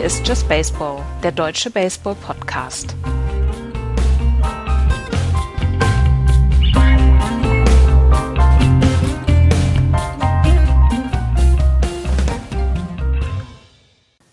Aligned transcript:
Hier 0.00 0.06
ist 0.06 0.26
Just 0.26 0.48
Baseball, 0.48 1.04
der 1.22 1.30
deutsche 1.30 1.70
Baseball-Podcast. 1.70 2.96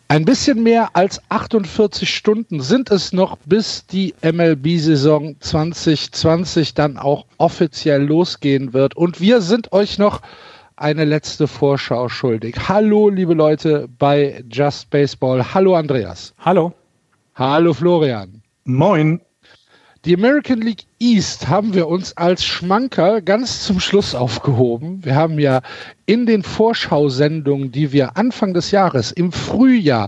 Ein 0.07 0.23
bisschen 0.23 0.63
mehr 0.63 0.95
als 0.95 1.19
48 1.27 2.15
Stunden 2.15 2.61
sind 2.61 2.89
es 2.89 3.11
noch, 3.11 3.35
bis 3.43 3.85
die 3.87 4.13
MLB-Saison 4.21 5.35
2020 5.41 6.75
dann 6.75 6.97
auch 6.97 7.25
offiziell 7.37 8.03
losgehen 8.03 8.71
wird. 8.71 8.95
Und 8.95 9.19
wir 9.19 9.41
sind 9.41 9.73
euch 9.73 9.97
noch 9.97 10.21
eine 10.77 11.05
letzte 11.05 11.47
Vorschau 11.47 12.07
schuldig. 12.07 12.55
Hallo, 12.69 13.09
liebe 13.09 13.33
Leute 13.33 13.89
bei 13.97 14.43
Just 14.49 14.89
Baseball. 14.89 15.53
Hallo, 15.53 15.75
Andreas. 15.75 16.33
Hallo. 16.39 16.73
Hallo, 17.35 17.73
Florian. 17.73 18.41
Moin. 18.63 19.19
Die 20.05 20.15
American 20.15 20.61
League 20.61 20.83
East 20.99 21.47
haben 21.47 21.73
wir 21.73 21.87
uns 21.87 22.15
als 22.17 22.45
Schmanker 22.45 23.21
ganz 23.21 23.63
zum 23.63 23.79
Schluss 23.79 24.13
aufgehoben. 24.13 25.03
Wir 25.03 25.15
haben 25.15 25.39
ja 25.39 25.61
in 26.05 26.25
den 26.25 26.43
Vorschausendungen, 26.43 27.71
die 27.71 27.91
wir 27.91 28.15
Anfang 28.15 28.53
des 28.53 28.71
Jahres 28.71 29.11
im 29.11 29.31
Frühjahr 29.31 30.07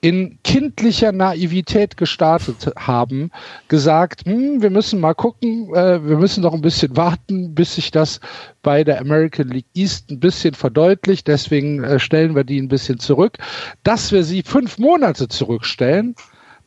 in 0.00 0.38
kindlicher 0.42 1.12
Naivität 1.12 1.96
gestartet 1.96 2.72
haben, 2.76 3.30
gesagt, 3.68 4.24
hm, 4.24 4.62
wir 4.62 4.70
müssen 4.70 5.00
mal 5.00 5.14
gucken, 5.14 5.74
äh, 5.74 6.04
wir 6.06 6.16
müssen 6.16 6.42
noch 6.42 6.54
ein 6.54 6.62
bisschen 6.62 6.96
warten, 6.96 7.54
bis 7.54 7.74
sich 7.74 7.90
das 7.90 8.20
bei 8.62 8.84
der 8.84 9.00
American 9.00 9.48
League 9.48 9.66
East 9.74 10.10
ein 10.10 10.20
bisschen 10.20 10.54
verdeutlicht. 10.54 11.28
Deswegen 11.28 11.84
äh, 11.84 11.98
stellen 11.98 12.34
wir 12.34 12.44
die 12.44 12.60
ein 12.60 12.68
bisschen 12.68 12.98
zurück. 12.98 13.38
Dass 13.82 14.12
wir 14.12 14.24
sie 14.24 14.42
fünf 14.42 14.78
Monate 14.78 15.28
zurückstellen, 15.28 16.14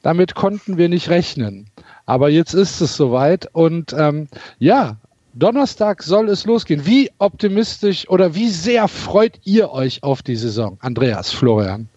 damit 0.02 0.36
konnten 0.36 0.78
wir 0.78 0.88
nicht 0.90 1.10
rechnen. 1.10 1.70
Aber 2.10 2.30
jetzt 2.30 2.56
ist 2.56 2.82
es 2.82 2.96
soweit 2.98 3.48
und 3.54 3.94
ähm, 3.94 4.30
ja, 4.58 4.96
Donnerstag 5.36 6.02
soll 6.02 6.28
es 6.30 6.44
losgehen. 6.44 6.88
Wie 6.88 7.12
optimistisch 7.20 8.10
oder 8.10 8.34
wie 8.34 8.50
sehr 8.50 8.88
freut 8.88 9.40
ihr 9.44 9.70
euch 9.70 10.02
auf 10.02 10.24
die 10.24 10.36
Saison? 10.36 10.80
Andreas, 10.82 11.32
Florian. 11.32 11.88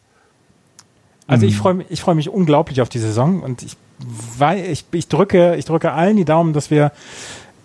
Also 1.26 1.46
ich 1.46 1.56
freue 1.56 1.72
mich, 1.72 1.86
ich 1.88 2.02
freue 2.02 2.14
mich 2.14 2.28
unglaublich 2.28 2.82
auf 2.82 2.90
die 2.90 2.98
Saison 2.98 3.40
und 3.40 3.62
ich, 3.62 3.78
weil 4.36 4.66
ich, 4.66 4.84
ich 4.92 5.08
drücke, 5.08 5.56
ich 5.56 5.64
drücke 5.64 5.92
allen 5.92 6.18
die 6.18 6.26
Daumen, 6.26 6.52
dass 6.52 6.70
wir 6.70 6.92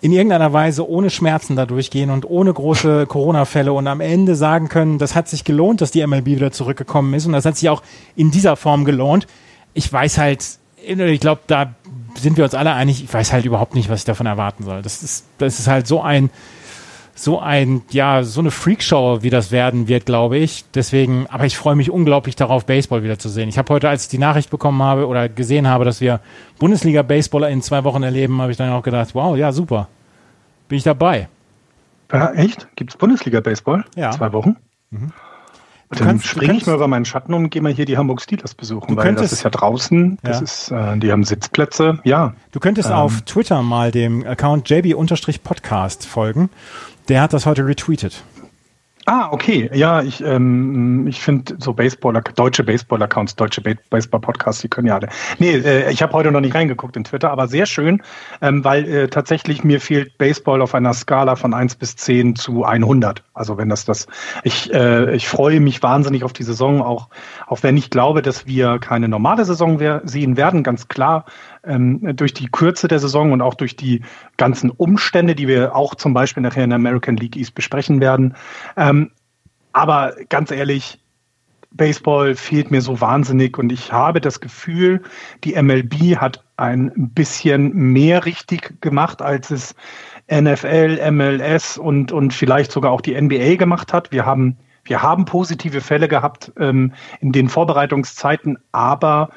in 0.00 0.12
irgendeiner 0.12 0.54
Weise 0.54 0.88
ohne 0.88 1.10
Schmerzen 1.10 1.54
da 1.54 1.66
durchgehen 1.66 2.08
und 2.08 2.24
ohne 2.24 2.54
große 2.54 3.04
Corona-Fälle 3.04 3.74
und 3.74 3.86
am 3.88 4.00
Ende 4.00 4.36
sagen 4.36 4.70
können, 4.70 4.96
das 4.96 5.14
hat 5.14 5.28
sich 5.28 5.44
gelohnt, 5.44 5.82
dass 5.82 5.90
die 5.90 6.06
MLB 6.06 6.24
wieder 6.24 6.50
zurückgekommen 6.50 7.12
ist 7.12 7.26
und 7.26 7.32
das 7.32 7.44
hat 7.44 7.58
sich 7.58 7.68
auch 7.68 7.82
in 8.16 8.30
dieser 8.30 8.56
Form 8.56 8.86
gelohnt. 8.86 9.26
Ich 9.74 9.92
weiß 9.92 10.16
halt, 10.16 10.46
ich 10.80 11.20
glaube, 11.20 11.42
da 11.46 11.74
sind 12.20 12.36
wir 12.36 12.44
uns 12.44 12.54
alle 12.54 12.72
einig, 12.72 13.02
ich 13.02 13.12
weiß 13.12 13.32
halt 13.32 13.44
überhaupt 13.44 13.74
nicht, 13.74 13.88
was 13.88 14.00
ich 14.00 14.04
davon 14.04 14.26
erwarten 14.26 14.64
soll. 14.64 14.82
Das 14.82 15.02
ist, 15.02 15.26
das 15.38 15.58
ist 15.58 15.68
halt 15.68 15.86
so 15.86 16.02
ein, 16.02 16.30
so 17.14 17.40
ein, 17.40 17.82
ja, 17.90 18.22
so 18.22 18.40
eine 18.40 18.50
Freakshow, 18.50 19.22
wie 19.22 19.30
das 19.30 19.50
werden 19.50 19.88
wird, 19.88 20.06
glaube 20.06 20.38
ich. 20.38 20.64
Deswegen, 20.72 21.26
aber 21.28 21.46
ich 21.46 21.56
freue 21.56 21.74
mich 21.74 21.90
unglaublich 21.90 22.36
darauf, 22.36 22.64
Baseball 22.64 23.02
wieder 23.02 23.18
zu 23.18 23.28
sehen. 23.28 23.48
Ich 23.48 23.58
habe 23.58 23.72
heute, 23.74 23.88
als 23.88 24.04
ich 24.04 24.08
die 24.08 24.18
Nachricht 24.18 24.50
bekommen 24.50 24.82
habe 24.82 25.06
oder 25.06 25.28
gesehen 25.28 25.66
habe, 25.66 25.84
dass 25.84 26.00
wir 26.00 26.20
Bundesliga-Baseballer 26.60 27.48
in 27.48 27.62
zwei 27.62 27.84
Wochen 27.84 28.02
erleben, 28.02 28.40
habe 28.40 28.52
ich 28.52 28.58
dann 28.58 28.70
auch 28.70 28.82
gedacht, 28.82 29.14
wow, 29.14 29.36
ja, 29.36 29.52
super. 29.52 29.88
Bin 30.68 30.78
ich 30.78 30.84
dabei. 30.84 31.28
Ja, 32.12 32.32
echt? 32.32 32.68
Gibt 32.76 32.92
es 32.92 32.96
Bundesliga-Baseball? 32.96 33.84
Ja. 33.96 34.12
Zwei 34.12 34.32
Wochen? 34.32 34.56
Mhm. 34.90 35.12
Du 35.90 35.98
Dann 36.00 36.08
kannst- 36.08 36.24
du 36.24 36.28
springe 36.28 36.44
ich 36.44 36.50
kannst- 36.58 36.66
mal 36.66 36.74
über 36.74 36.86
meinen 36.88 37.06
Schatten 37.06 37.32
und 37.32 37.48
gehe 37.48 37.62
mal 37.62 37.72
hier 37.72 37.86
die 37.86 37.96
Hamburg 37.96 38.20
Steelers 38.20 38.54
besuchen, 38.54 38.88
Du 38.90 38.96
weil 38.96 39.04
könntest- 39.06 39.32
das 39.32 39.38
ist 39.38 39.42
ja 39.44 39.50
draußen, 39.50 40.18
das 40.22 40.36
Ja. 40.38 40.42
ist, 40.44 40.70
äh, 40.70 40.98
die 40.98 41.10
haben 41.10 41.24
Sitzplätze, 41.24 41.98
ja. 42.04 42.34
Du 42.52 42.60
könntest 42.60 42.90
Ähm. 42.90 42.96
auf 42.96 43.22
Twitter 43.22 43.62
mal 43.62 43.90
dem 43.90 44.26
Account 44.26 44.68
JB-Podcast 44.68 46.06
folgen. 46.06 46.50
Der 47.08 47.22
hat 47.22 47.32
das 47.32 47.46
heute 47.46 47.66
retweetet. 47.66 48.22
Ah, 49.10 49.30
okay. 49.32 49.70
Ja, 49.72 50.02
ich, 50.02 50.22
ähm, 50.22 51.06
ich 51.06 51.22
finde 51.22 51.56
so 51.60 51.72
Baseballer, 51.72 52.20
deutsche 52.20 52.62
Baseball-Accounts, 52.62 53.36
deutsche 53.36 53.62
Ba- 53.62 53.72
Baseball-Podcasts, 53.88 54.60
die 54.60 54.68
können 54.68 54.86
ja 54.86 54.96
alle. 54.96 55.08
Nee, 55.38 55.52
äh, 55.56 55.90
ich 55.90 56.02
habe 56.02 56.12
heute 56.12 56.30
noch 56.30 56.42
nicht 56.42 56.54
reingeguckt 56.54 56.94
in 56.94 57.04
Twitter, 57.04 57.30
aber 57.30 57.48
sehr 57.48 57.64
schön, 57.64 58.02
ähm, 58.42 58.64
weil 58.64 58.84
äh, 58.86 59.08
tatsächlich 59.08 59.64
mir 59.64 59.80
fehlt 59.80 60.18
Baseball 60.18 60.60
auf 60.60 60.74
einer 60.74 60.92
Skala 60.92 61.36
von 61.36 61.54
1 61.54 61.76
bis 61.76 61.96
10 61.96 62.36
zu 62.36 62.64
100. 62.64 63.22
Also 63.32 63.56
wenn 63.56 63.70
das 63.70 63.86
das, 63.86 64.08
ich, 64.44 64.74
äh, 64.74 65.14
ich 65.16 65.26
freue 65.26 65.60
mich 65.60 65.82
wahnsinnig 65.82 66.22
auf 66.22 66.34
die 66.34 66.42
Saison, 66.42 66.82
auch, 66.82 67.08
auch 67.46 67.62
wenn 67.62 67.78
ich 67.78 67.88
glaube, 67.88 68.20
dass 68.20 68.46
wir 68.46 68.78
keine 68.78 69.08
normale 69.08 69.46
Saison 69.46 69.80
sehen 70.04 70.36
werden, 70.36 70.62
ganz 70.62 70.86
klar, 70.88 71.24
ähm, 71.64 72.16
durch 72.16 72.34
die 72.34 72.48
Kürze 72.48 72.88
der 72.88 72.98
Saison 72.98 73.32
und 73.32 73.42
auch 73.42 73.54
durch 73.54 73.76
die 73.76 74.02
ganzen 74.36 74.70
Umstände, 74.70 75.34
die 75.34 75.48
wir 75.48 75.74
auch 75.74 75.94
zum 75.94 76.14
Beispiel 76.14 76.42
nachher 76.42 76.64
in 76.64 76.70
der 76.70 76.76
American 76.76 77.16
League 77.16 77.36
East 77.36 77.54
besprechen 77.54 78.00
werden. 78.00 78.34
Ähm, 78.76 79.10
aber 79.72 80.14
ganz 80.28 80.50
ehrlich, 80.50 80.98
Baseball 81.70 82.34
fehlt 82.34 82.70
mir 82.70 82.80
so 82.80 83.00
wahnsinnig 83.00 83.58
und 83.58 83.70
ich 83.70 83.92
habe 83.92 84.20
das 84.20 84.40
Gefühl, 84.40 85.02
die 85.44 85.60
MLB 85.60 86.16
hat 86.16 86.44
ein 86.56 86.92
bisschen 87.14 87.72
mehr 87.74 88.24
richtig 88.24 88.80
gemacht, 88.80 89.22
als 89.22 89.50
es 89.50 89.74
NFL, 90.30 91.10
MLS 91.10 91.78
und, 91.78 92.12
und 92.12 92.32
vielleicht 92.32 92.72
sogar 92.72 92.90
auch 92.92 93.00
die 93.00 93.20
NBA 93.20 93.56
gemacht 93.56 93.92
hat. 93.92 94.12
Wir 94.12 94.24
haben, 94.24 94.56
wir 94.84 95.02
haben 95.02 95.24
positive 95.24 95.80
Fälle 95.80 96.08
gehabt 96.08 96.52
ähm, 96.58 96.92
in 97.20 97.32
den 97.32 97.48
Vorbereitungszeiten, 97.48 98.58
aber 98.72 99.30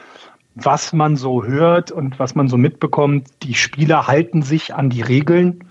was 0.55 0.93
man 0.93 1.15
so 1.15 1.43
hört 1.43 1.91
und 1.91 2.19
was 2.19 2.35
man 2.35 2.47
so 2.47 2.57
mitbekommt, 2.57 3.27
die 3.43 3.53
Spieler 3.53 4.07
halten 4.07 4.41
sich 4.41 4.73
an 4.73 4.89
die 4.89 5.01
Regeln. 5.01 5.65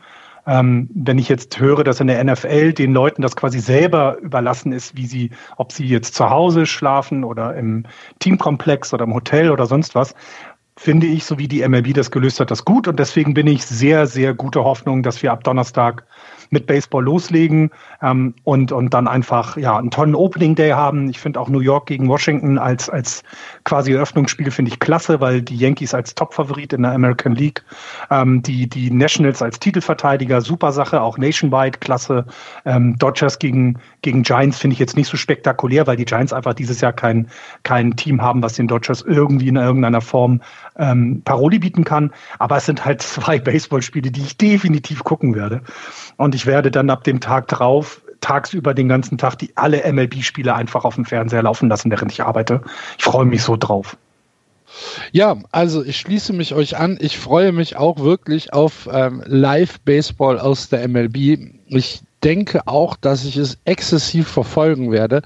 Ähm, 0.46 0.88
wenn 0.94 1.18
ich 1.18 1.28
jetzt 1.28 1.60
höre, 1.60 1.84
dass 1.84 2.00
in 2.00 2.06
der 2.06 2.24
NFL 2.24 2.72
den 2.72 2.94
Leuten 2.94 3.20
das 3.20 3.36
quasi 3.36 3.60
selber 3.60 4.16
überlassen 4.18 4.72
ist, 4.72 4.96
wie 4.96 5.06
sie, 5.06 5.30
ob 5.56 5.70
sie 5.70 5.86
jetzt 5.86 6.14
zu 6.14 6.30
Hause 6.30 6.64
schlafen 6.64 7.24
oder 7.24 7.54
im 7.54 7.84
Teamkomplex 8.20 8.94
oder 8.94 9.04
im 9.04 9.14
Hotel 9.14 9.50
oder 9.50 9.66
sonst 9.66 9.94
was, 9.94 10.14
finde 10.76 11.06
ich, 11.06 11.24
so 11.24 11.38
wie 11.38 11.46
die 11.46 11.66
MLB 11.68 11.92
das 11.92 12.10
gelöst 12.10 12.40
hat, 12.40 12.50
das 12.50 12.64
gut. 12.64 12.88
Und 12.88 12.98
deswegen 12.98 13.34
bin 13.34 13.46
ich 13.46 13.66
sehr, 13.66 14.06
sehr 14.06 14.32
gute 14.32 14.64
Hoffnung, 14.64 15.02
dass 15.02 15.22
wir 15.22 15.30
ab 15.30 15.44
Donnerstag 15.44 16.04
mit 16.50 16.66
Baseball 16.66 17.04
loslegen 17.04 17.70
ähm, 18.02 18.34
und, 18.44 18.72
und 18.72 18.92
dann 18.92 19.08
einfach 19.08 19.56
ja 19.56 19.78
einen 19.78 19.90
tollen 19.90 20.14
Opening 20.14 20.54
Day 20.54 20.70
haben. 20.70 21.08
Ich 21.08 21.18
finde 21.18 21.40
auch 21.40 21.48
New 21.48 21.60
York 21.60 21.86
gegen 21.86 22.08
Washington 22.08 22.58
als, 22.58 22.90
als 22.90 23.22
quasi 23.64 23.92
Eröffnungsspiel 23.92 24.50
finde 24.50 24.72
ich 24.72 24.80
klasse, 24.80 25.20
weil 25.20 25.42
die 25.42 25.56
Yankees 25.56 25.94
als 25.94 26.14
Topfavorit 26.14 26.72
in 26.72 26.82
der 26.82 26.92
American 26.92 27.34
League, 27.34 27.64
ähm, 28.10 28.42
die, 28.42 28.68
die 28.68 28.90
Nationals 28.90 29.42
als 29.42 29.60
Titelverteidiger, 29.60 30.40
super 30.40 30.72
Sache, 30.72 31.00
auch 31.00 31.18
nationwide, 31.18 31.78
klasse. 31.78 32.26
Ähm, 32.64 32.96
Dodgers 32.98 33.38
gegen, 33.38 33.78
gegen 34.02 34.22
Giants 34.22 34.58
finde 34.58 34.74
ich 34.74 34.80
jetzt 34.80 34.96
nicht 34.96 35.08
so 35.08 35.16
spektakulär, 35.16 35.86
weil 35.86 35.96
die 35.96 36.04
Giants 36.04 36.32
einfach 36.32 36.54
dieses 36.54 36.80
Jahr 36.80 36.92
kein, 36.92 37.28
kein 37.62 37.96
Team 37.96 38.20
haben, 38.22 38.42
was 38.42 38.54
den 38.54 38.68
Dodgers 38.68 39.02
irgendwie 39.02 39.48
in 39.48 39.56
irgendeiner 39.56 40.00
Form 40.00 40.40
ähm, 40.76 41.22
Paroli 41.24 41.58
bieten 41.58 41.84
kann. 41.84 42.10
Aber 42.38 42.56
es 42.56 42.66
sind 42.66 42.84
halt 42.84 43.02
zwei 43.20 43.38
Baseballspiele, 43.38 44.10
die 44.10 44.22
ich 44.22 44.36
definitiv 44.36 45.04
gucken 45.04 45.34
werde. 45.34 45.62
Und 46.20 46.34
ich 46.34 46.44
werde 46.44 46.70
dann 46.70 46.90
ab 46.90 47.02
dem 47.04 47.20
Tag 47.20 47.48
drauf 47.48 48.02
tagsüber 48.20 48.74
den 48.74 48.90
ganzen 48.90 49.16
Tag 49.16 49.36
die 49.36 49.56
alle 49.56 49.90
MLB-Spiele 49.90 50.54
einfach 50.54 50.84
auf 50.84 50.96
dem 50.96 51.06
Fernseher 51.06 51.42
laufen 51.42 51.70
lassen, 51.70 51.90
während 51.90 52.12
ich 52.12 52.22
arbeite. 52.22 52.60
Ich 52.98 53.04
freue 53.04 53.24
mich 53.24 53.42
so 53.42 53.56
drauf. 53.56 53.96
Ja, 55.12 55.38
also 55.50 55.82
ich 55.82 55.96
schließe 55.96 56.34
mich 56.34 56.52
euch 56.52 56.76
an. 56.76 56.98
Ich 57.00 57.18
freue 57.18 57.52
mich 57.52 57.76
auch 57.76 58.00
wirklich 58.00 58.52
auf 58.52 58.86
ähm, 58.92 59.22
Live-Baseball 59.24 60.38
aus 60.38 60.68
der 60.68 60.86
MLB. 60.86 61.38
Ich 61.68 62.02
denke 62.22 62.66
auch, 62.68 62.96
dass 62.96 63.24
ich 63.24 63.38
es 63.38 63.56
exzessiv 63.64 64.28
verfolgen 64.28 64.92
werde. 64.92 65.22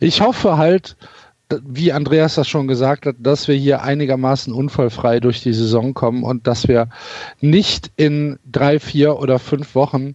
Ich 0.00 0.22
hoffe 0.22 0.56
halt, 0.56 0.96
wie 1.66 1.92
Andreas 1.92 2.36
das 2.36 2.48
schon 2.48 2.66
gesagt 2.66 3.06
hat, 3.06 3.16
dass 3.18 3.48
wir 3.48 3.54
hier 3.54 3.82
einigermaßen 3.82 4.52
unfallfrei 4.52 5.20
durch 5.20 5.42
die 5.42 5.52
Saison 5.52 5.94
kommen 5.94 6.22
und 6.22 6.46
dass 6.46 6.68
wir 6.68 6.88
nicht 7.40 7.90
in 7.96 8.38
drei, 8.50 8.78
vier 8.78 9.18
oder 9.18 9.38
fünf 9.38 9.74
Wochen 9.74 10.14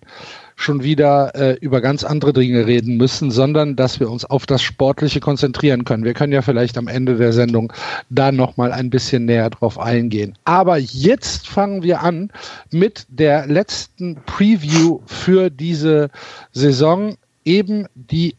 schon 0.60 0.84
wieder 0.84 1.36
äh, 1.36 1.54
über 1.62 1.82
ganz 1.82 2.04
andere 2.04 2.34
Dinge 2.34 2.66
reden 2.66 2.98
müssen, 2.98 3.30
sondern 3.30 3.76
dass 3.76 4.00
wir 4.00 4.10
uns 4.10 4.26
auf 4.26 4.48
das 4.48 4.64
Sportliche 4.64 5.20
konzentrieren 5.20 5.86
können. 5.86 6.04
Wir 6.04 6.16
können 6.16 6.34
ja 6.34 6.42
vielleicht 6.42 6.80
am 6.80 6.88
Ende 6.88 7.16
der 7.16 7.32
Sendung 7.32 7.72
da 8.10 8.32
nochmal 8.32 8.72
ein 8.72 8.90
bisschen 8.90 9.26
näher 9.26 9.52
drauf 9.52 9.80
eingehen. 9.80 10.36
Aber 10.46 10.78
jetzt 10.78 11.48
fangen 11.48 11.84
wir 11.84 12.02
an 12.02 12.32
mit 12.72 13.06
der 13.08 13.46
letzten 13.46 14.16
Preview 14.26 15.00
für 15.06 15.52
diese 15.52 16.10
Saison. 16.52 17.16
Eben 17.46 17.86
die 17.94 18.36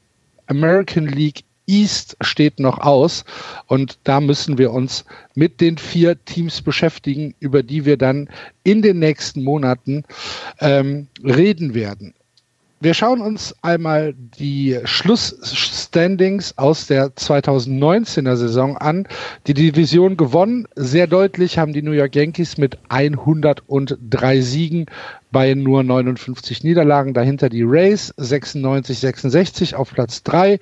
American 0.49 1.07
League 1.07 1.45
East 1.69 2.17
steht 2.21 2.59
noch 2.59 2.79
aus 2.79 3.25
und 3.67 3.99
da 4.05 4.21
müssen 4.21 4.59
wir 4.59 4.73
uns 4.73 5.05
mit 5.35 5.61
den 5.61 5.79
vier 5.79 6.25
Teams 6.25 6.63
beschäftigen, 6.63 7.35
über 7.39 7.63
die 7.63 7.85
wir 7.85 7.97
dann 7.97 8.29
in 8.65 8.83
den 8.83 8.99
nächsten 8.99 9.45
Monaten 9.45 10.05
ähm, 10.61 11.07
reden 11.23 11.75
werden. 11.75 12.15
wir 12.81 12.95
schauen 12.95 13.21
uns 13.21 13.55
einmal 13.61 14.15
die 14.15 14.79
Schlussstandings 14.85 16.57
aus 16.59 16.87
der 16.87 17.09
2019er 17.09 18.37
Saison 18.37 18.77
an. 18.77 19.07
Die 19.47 19.55
Division 19.55 20.17
gewonnen, 20.17 20.67
sehr 20.77 21.09
deutlich 21.09 21.59
haben 21.59 21.73
die 21.73 21.83
New 21.83 21.93
York 21.93 22.15
Yankees 22.15 22.57
mit 22.57 22.79
103 22.89 24.41
Siegen 24.41 24.87
bei 25.31 25.55
nur 25.55 25.83
59 25.83 26.65
Niederlagen. 26.65 27.15
Dahinter 27.15 27.49
die 27.49 27.63
Rays 27.63 28.15
96-66 28.19 29.75
auf 29.75 29.93
Platz 29.93 30.23
3. 30.23 30.59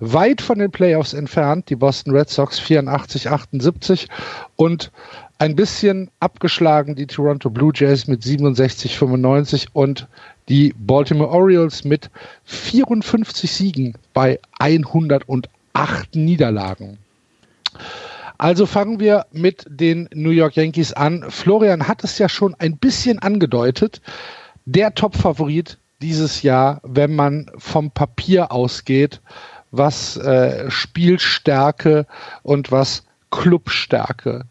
Weit 0.00 0.40
von 0.40 0.58
den 0.58 0.70
Playoffs 0.70 1.12
entfernt 1.12 1.70
die 1.70 1.76
Boston 1.76 2.14
Red 2.14 2.28
Sox 2.28 2.60
84-78 2.60 4.08
und 4.56 4.90
ein 5.38 5.54
bisschen 5.54 6.10
abgeschlagen 6.20 6.94
die 6.94 7.06
Toronto 7.06 7.50
Blue 7.50 7.72
Jays 7.74 8.06
mit 8.06 8.22
67-95 8.22 9.66
und 9.72 10.08
die 10.48 10.74
Baltimore 10.78 11.30
Orioles 11.30 11.84
mit 11.84 12.10
54 12.44 13.50
Siegen 13.50 13.94
bei 14.14 14.38
108 14.58 16.14
Niederlagen. 16.14 16.98
Also 18.38 18.66
fangen 18.66 19.00
wir 19.00 19.26
mit 19.32 19.64
den 19.68 20.08
New 20.14 20.30
York 20.30 20.56
Yankees 20.56 20.92
an. 20.92 21.24
Florian 21.28 21.88
hat 21.88 22.04
es 22.04 22.18
ja 22.18 22.28
schon 22.28 22.54
ein 22.54 22.76
bisschen 22.76 23.18
angedeutet. 23.18 24.00
Der 24.64 24.94
Top-Favorit 24.94 25.78
dieses 26.02 26.42
Jahr, 26.42 26.80
wenn 26.82 27.14
man 27.14 27.50
vom 27.56 27.90
Papier 27.90 28.52
ausgeht, 28.52 29.20
was 29.70 30.16
äh, 30.16 30.70
Spielstärke 30.70 32.06
und 32.42 32.70
was 32.70 33.04
Clubstärke 33.30 34.44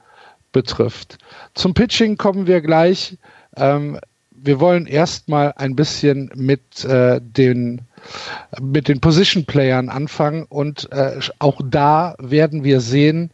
betrifft. 0.51 1.17
Zum 1.53 1.73
Pitching 1.73 2.17
kommen 2.17 2.47
wir 2.47 2.61
gleich. 2.61 3.17
Ähm, 3.55 3.99
wir 4.31 4.59
wollen 4.59 4.85
erstmal 4.85 5.53
ein 5.55 5.75
bisschen 5.75 6.31
mit 6.35 6.85
äh, 6.85 7.19
den 7.21 7.81
mit 8.61 8.87
den 8.87 8.99
Position 9.01 9.45
Playern 9.45 9.89
anfangen 9.89 10.45
und 10.49 10.91
äh, 10.91 11.19
auch 11.39 11.61
da 11.63 12.15
werden 12.19 12.63
wir 12.63 12.81
sehen, 12.81 13.31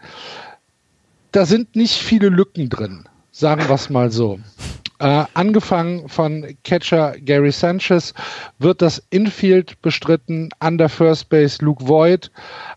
da 1.32 1.46
sind 1.46 1.76
nicht 1.76 1.98
viele 1.98 2.30
Lücken 2.30 2.70
drin, 2.70 3.06
sagen 3.32 3.68
wir 3.68 3.76
es 3.76 3.90
mal 3.90 4.12
so. 4.12 4.40
Äh, 5.00 5.26
angefangen 5.34 6.08
von 6.10 6.46
Catcher 6.64 7.16
Gary 7.20 7.52
Sanchez 7.52 8.14
wird 8.60 8.84
das 8.84 9.02
Infield 9.10 9.82
bestritten, 9.82 10.50
an 10.60 10.78
der 10.78 10.90
First 10.90 11.30
Base 11.30 11.58
Luke 11.66 11.88
Voigt, 11.88 12.30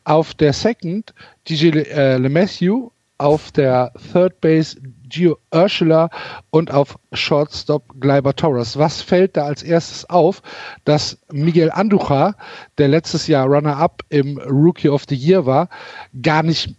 auf 0.04 0.32
der 0.32 0.54
Second 0.54 1.12
DJ 1.46 1.80
äh, 1.80 2.16
LeMathew, 2.16 2.88
auf 3.18 3.52
der 3.52 3.92
Third 4.10 4.40
Base 4.40 4.78
Gio 5.08 5.38
Ursula 5.52 6.10
und 6.50 6.70
auf 6.70 6.98
Shortstop 7.12 8.00
Gleiber 8.00 8.34
Torres. 8.34 8.78
Was 8.78 9.02
fällt 9.02 9.36
da 9.36 9.44
als 9.44 9.62
erstes 9.62 10.08
auf? 10.08 10.42
Dass 10.84 11.18
Miguel 11.32 11.70
Andujar, 11.70 12.36
der 12.78 12.88
letztes 12.88 13.26
Jahr 13.26 13.46
Runner-up 13.46 14.02
im 14.08 14.38
Rookie 14.38 14.88
of 14.88 15.04
the 15.08 15.14
Year 15.14 15.46
war, 15.46 15.68
gar 16.22 16.42
nicht 16.42 16.74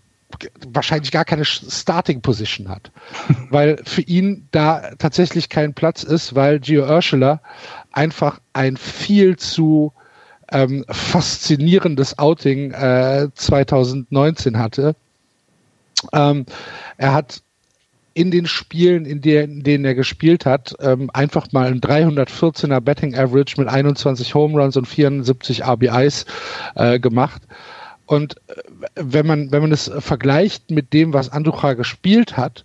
wahrscheinlich 0.68 1.12
gar 1.12 1.24
keine 1.24 1.45
Starting 1.45 2.22
Position 2.22 2.68
hat, 2.68 2.92
weil 3.50 3.80
für 3.86 4.01
ihn 4.01 4.48
da 4.51 4.92
tatsächlich 4.98 5.50
kein 5.50 5.74
Platz 5.74 6.04
ist, 6.04 6.36
weil 6.36 6.60
Gio 6.60 6.86
Ursula 6.86 7.39
einfach 7.92 8.39
ein 8.54 8.75
viel 8.75 9.38
zu 9.38 9.94
ähm, 10.51 10.86
faszinierendes 10.89 12.19
Outing 12.19 12.71
äh, 12.71 13.30
2019 13.33 14.60
hatte. 14.60 14.95
Ähm, 16.13 16.45
er 16.98 17.13
hat 17.13 17.42
in 18.15 18.31
den 18.31 18.47
Spielen, 18.47 19.06
in, 19.06 19.21
der, 19.21 19.44
in 19.44 19.62
denen 19.62 19.83
er 19.83 19.94
gespielt 19.94 20.45
hat, 20.45 20.73
ähm, 20.79 21.12
einfach 21.13 21.51
mal 21.51 21.67
ein 21.67 21.81
314er 21.81 22.79
Betting 22.79 23.13
Average 23.13 23.59
mit 23.59 23.67
21 23.67 24.33
Home 24.33 24.59
Runs 24.59 24.77
und 24.77 24.88
74 24.88 25.65
RBIs 25.65 26.25
äh, 26.75 26.97
gemacht. 26.97 27.41
Und 28.06 28.38
äh, 28.47 28.53
wenn 28.95 29.27
man, 29.27 29.51
wenn 29.51 29.62
man 29.62 29.73
es 29.73 29.91
vergleicht 30.00 30.71
mit 30.71 30.94
dem, 30.94 31.13
was 31.13 31.29
Anducha 31.29 31.73
gespielt 31.73 32.38
hat, 32.38 32.63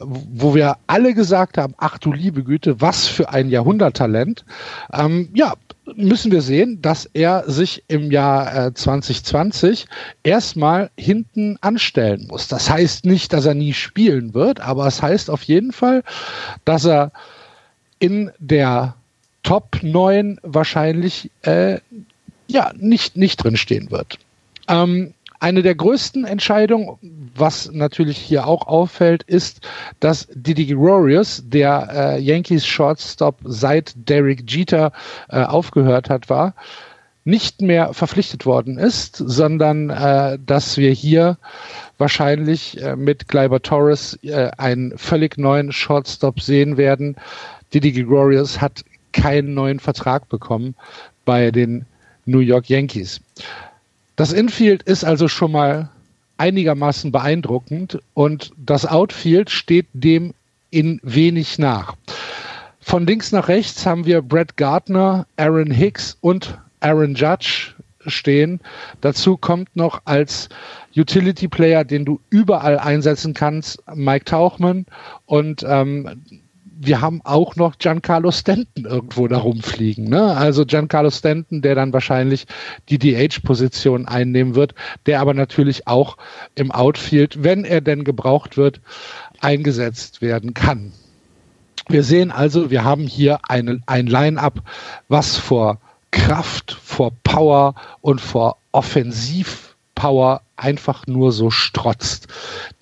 wo 0.00 0.54
wir 0.54 0.76
alle 0.86 1.14
gesagt 1.14 1.58
haben, 1.58 1.74
ach 1.78 1.98
du 1.98 2.12
liebe 2.12 2.42
Güte, 2.42 2.80
was 2.80 3.06
für 3.06 3.28
ein 3.30 3.48
Jahrhunderttalent, 3.48 4.44
ähm, 4.92 5.28
ja, 5.34 5.54
müssen 5.96 6.32
wir 6.32 6.42
sehen, 6.42 6.80
dass 6.80 7.06
er 7.12 7.44
sich 7.46 7.84
im 7.88 8.10
Jahr 8.10 8.68
äh, 8.68 8.74
2020 8.74 9.86
erstmal 10.22 10.90
hinten 10.96 11.58
anstellen 11.60 12.26
muss. 12.28 12.48
Das 12.48 12.70
heißt 12.70 13.04
nicht, 13.04 13.32
dass 13.32 13.44
er 13.44 13.54
nie 13.54 13.74
spielen 13.74 14.34
wird, 14.34 14.60
aber 14.60 14.86
es 14.86 15.02
heißt 15.02 15.30
auf 15.30 15.42
jeden 15.42 15.72
Fall, 15.72 16.02
dass 16.64 16.84
er 16.86 17.12
in 17.98 18.30
der 18.38 18.94
Top 19.42 19.78
9 19.82 20.40
wahrscheinlich 20.42 21.30
äh, 21.42 21.80
ja 22.46 22.72
nicht, 22.76 23.16
nicht 23.16 23.36
drinstehen 23.36 23.90
wird. 23.90 24.18
Ähm, 24.68 25.12
eine 25.40 25.62
der 25.62 25.74
größten 25.74 26.24
Entscheidungen, 26.24 26.98
was 27.34 27.70
natürlich 27.72 28.18
hier 28.18 28.46
auch 28.46 28.66
auffällt, 28.66 29.22
ist, 29.24 29.66
dass 30.00 30.28
Didi 30.32 30.66
Gregorius, 30.66 31.42
der 31.44 31.88
äh, 31.92 32.20
Yankees 32.20 32.66
Shortstop 32.66 33.36
seit 33.44 33.92
Derek 34.08 34.50
Jeter 34.50 34.92
äh, 35.28 35.42
aufgehört 35.42 36.08
hat, 36.10 36.30
war, 36.30 36.54
nicht 37.24 37.62
mehr 37.62 37.94
verpflichtet 37.94 38.44
worden 38.44 38.78
ist, 38.78 39.16
sondern 39.16 39.88
äh, 39.90 40.38
dass 40.44 40.76
wir 40.76 40.92
hier 40.92 41.38
wahrscheinlich 41.96 42.80
äh, 42.82 42.96
mit 42.96 43.28
Gleiber 43.28 43.62
Torres 43.62 44.18
äh, 44.22 44.50
einen 44.58 44.96
völlig 44.98 45.38
neuen 45.38 45.72
Shortstop 45.72 46.40
sehen 46.40 46.76
werden. 46.76 47.16
Didi 47.72 47.92
Gregorius 47.92 48.60
hat 48.60 48.84
keinen 49.12 49.54
neuen 49.54 49.80
Vertrag 49.80 50.28
bekommen 50.28 50.74
bei 51.24 51.50
den 51.50 51.86
New 52.26 52.40
York 52.40 52.68
Yankees. 52.68 53.20
Das 54.16 54.32
Infield 54.32 54.82
ist 54.84 55.04
also 55.04 55.28
schon 55.28 55.52
mal 55.52 55.90
einigermaßen 56.36 57.12
beeindruckend 57.12 58.00
und 58.14 58.52
das 58.56 58.86
Outfield 58.86 59.50
steht 59.50 59.86
dem 59.92 60.34
in 60.70 61.00
wenig 61.02 61.58
nach. 61.58 61.94
Von 62.80 63.06
links 63.06 63.32
nach 63.32 63.48
rechts 63.48 63.86
haben 63.86 64.04
wir 64.04 64.20
Brett 64.22 64.56
Gardner, 64.56 65.26
Aaron 65.36 65.70
Hicks 65.70 66.18
und 66.20 66.58
Aaron 66.80 67.14
Judge 67.14 67.74
stehen. 68.06 68.60
Dazu 69.00 69.36
kommt 69.36 69.74
noch 69.74 70.02
als 70.04 70.48
Utility 70.96 71.48
Player, 71.48 71.84
den 71.84 72.04
du 72.04 72.20
überall 72.30 72.78
einsetzen 72.78 73.34
kannst, 73.34 73.82
Mike 73.94 74.26
Tauchman 74.26 74.86
und 75.26 75.64
ähm, 75.66 76.22
wir 76.80 77.00
haben 77.00 77.20
auch 77.24 77.56
noch 77.56 77.78
Giancarlo 77.78 78.30
Stanton 78.30 78.84
irgendwo 78.84 79.28
da 79.28 79.38
rumfliegen. 79.38 80.08
Ne? 80.08 80.36
Also 80.36 80.64
Giancarlo 80.64 81.10
Stanton, 81.10 81.62
der 81.62 81.74
dann 81.74 81.92
wahrscheinlich 81.92 82.46
die 82.88 82.98
DH-Position 82.98 84.06
einnehmen 84.06 84.54
wird, 84.54 84.74
der 85.06 85.20
aber 85.20 85.34
natürlich 85.34 85.86
auch 85.86 86.16
im 86.54 86.70
Outfield, 86.70 87.42
wenn 87.42 87.64
er 87.64 87.80
denn 87.80 88.04
gebraucht 88.04 88.56
wird, 88.56 88.80
eingesetzt 89.40 90.22
werden 90.22 90.54
kann. 90.54 90.92
Wir 91.88 92.02
sehen 92.02 92.30
also, 92.30 92.70
wir 92.70 92.84
haben 92.84 93.06
hier 93.06 93.40
eine, 93.48 93.80
ein 93.86 94.06
Line-up, 94.06 94.62
was 95.08 95.36
vor 95.36 95.78
Kraft, 96.10 96.78
vor 96.82 97.12
Power 97.24 97.74
und 98.00 98.20
vor 98.20 98.56
Offensivpower 98.72 100.40
einfach 100.56 101.06
nur 101.06 101.32
so 101.32 101.50
strotzt. 101.50 102.28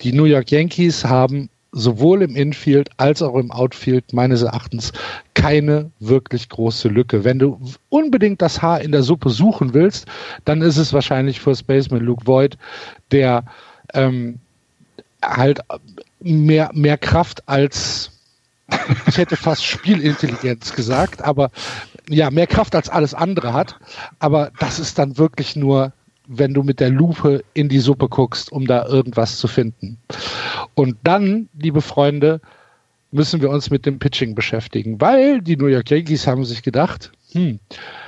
Die 0.01 0.13
New 0.13 0.25
York 0.25 0.51
Yankees 0.51 1.03
haben 1.03 1.49
sowohl 1.73 2.21
im 2.21 2.35
Infield 2.35 2.89
als 2.97 3.21
auch 3.21 3.35
im 3.35 3.51
Outfield 3.51 4.13
meines 4.13 4.43
Erachtens 4.43 4.93
keine 5.33 5.89
wirklich 5.99 6.47
große 6.47 6.87
Lücke. 6.87 7.23
Wenn 7.23 7.39
du 7.39 7.59
unbedingt 7.89 8.41
das 8.41 8.61
Haar 8.61 8.81
in 8.81 8.91
der 8.91 9.03
Suppe 9.03 9.29
suchen 9.29 9.73
willst, 9.73 10.05
dann 10.45 10.61
ist 10.61 10.77
es 10.77 10.93
wahrscheinlich 10.93 11.41
First 11.41 11.67
Baseman 11.67 12.03
Luke 12.03 12.25
Voigt, 12.25 12.57
der 13.11 13.43
ähm, 13.93 14.39
halt 15.23 15.59
mehr, 16.19 16.69
mehr 16.73 16.97
Kraft 16.97 17.47
als 17.49 18.11
ich 19.07 19.17
hätte 19.17 19.35
fast 19.35 19.65
Spielintelligenz 19.65 20.73
gesagt, 20.73 21.21
aber 21.21 21.49
ja, 22.09 22.31
mehr 22.31 22.47
Kraft 22.47 22.75
als 22.75 22.89
alles 22.89 23.13
andere 23.13 23.53
hat. 23.53 23.77
Aber 24.19 24.51
das 24.59 24.79
ist 24.79 24.97
dann 24.99 25.17
wirklich 25.17 25.55
nur 25.55 25.93
wenn 26.27 26.53
du 26.53 26.63
mit 26.63 26.79
der 26.79 26.89
Lupe 26.89 27.43
in 27.53 27.69
die 27.69 27.79
Suppe 27.79 28.07
guckst, 28.07 28.51
um 28.51 28.65
da 28.65 28.85
irgendwas 28.85 29.37
zu 29.37 29.47
finden. 29.47 29.97
Und 30.75 30.97
dann, 31.03 31.49
liebe 31.57 31.81
Freunde, 31.81 32.41
müssen 33.11 33.41
wir 33.41 33.49
uns 33.49 33.69
mit 33.69 33.85
dem 33.85 33.99
Pitching 33.99 34.33
beschäftigen, 34.33 34.99
weil 34.99 35.41
die 35.41 35.55
New 35.55 35.67
York 35.67 35.89
Yankees 35.91 36.25
haben 36.25 36.45
sich 36.45 36.63
gedacht, 36.63 37.11
hm, 37.31 37.59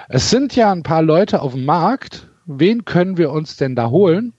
es 0.09 0.29
sind 0.29 0.55
ja 0.55 0.71
ein 0.71 0.83
paar 0.83 1.03
Leute 1.03 1.41
auf 1.41 1.53
dem 1.53 1.65
Markt, 1.65 2.27
wen 2.45 2.85
können 2.85 3.17
wir 3.17 3.31
uns 3.31 3.57
denn 3.57 3.75
da 3.75 3.89
holen? 3.89 4.33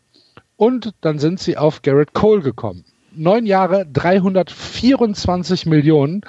Und 0.57 0.95
dann 1.03 1.19
sind 1.19 1.39
sie 1.39 1.57
auf 1.57 1.83
Garrett 1.83 2.15
Cole 2.15 2.41
gekommen. 2.41 2.85
Neun 3.15 3.47
Jahre, 3.47 3.87
324 3.87 5.67
Millionen 5.67 6.23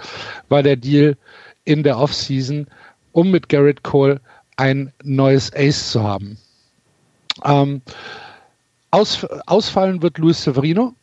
war 0.49 0.63
der 0.63 0.75
Deal 0.75 1.17
in 1.65 1.83
der 1.83 1.97
Offseason, 1.97 2.67
um 3.11 3.31
mit 3.31 3.49
Garrett 3.49 3.83
Cole 3.83 4.21
ein 4.57 4.91
neues 5.03 5.51
Ace 5.53 5.91
zu 5.91 6.03
haben. 6.03 6.37
Ähm, 7.44 7.82
aus, 8.91 9.25
ausfallen 9.46 10.01
wird 10.01 10.17
Luis 10.17 10.44
Severino, 10.44 10.94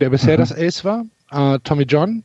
der 0.00 0.10
bisher 0.10 0.34
mhm. 0.36 0.40
das 0.40 0.52
Ace 0.52 0.84
war, 0.84 1.04
äh, 1.30 1.58
Tommy 1.64 1.84
John 1.84 2.22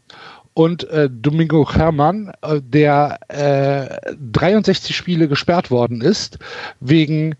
und 0.53 0.83
äh, 0.89 1.09
Domingo 1.09 1.71
Herrmann, 1.73 2.31
äh, 2.41 2.61
der 2.61 3.19
äh, 3.29 4.13
63 4.31 4.95
Spiele 4.95 5.27
gesperrt 5.27 5.71
worden 5.71 6.01
ist 6.01 6.39
wegen 6.79 7.35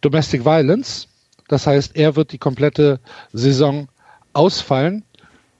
Domestic 0.00 0.44
Violence. 0.44 1.08
Das 1.48 1.66
heißt, 1.66 1.96
er 1.96 2.16
wird 2.16 2.32
die 2.32 2.38
komplette 2.38 3.00
Saison 3.32 3.88
ausfallen. 4.32 5.04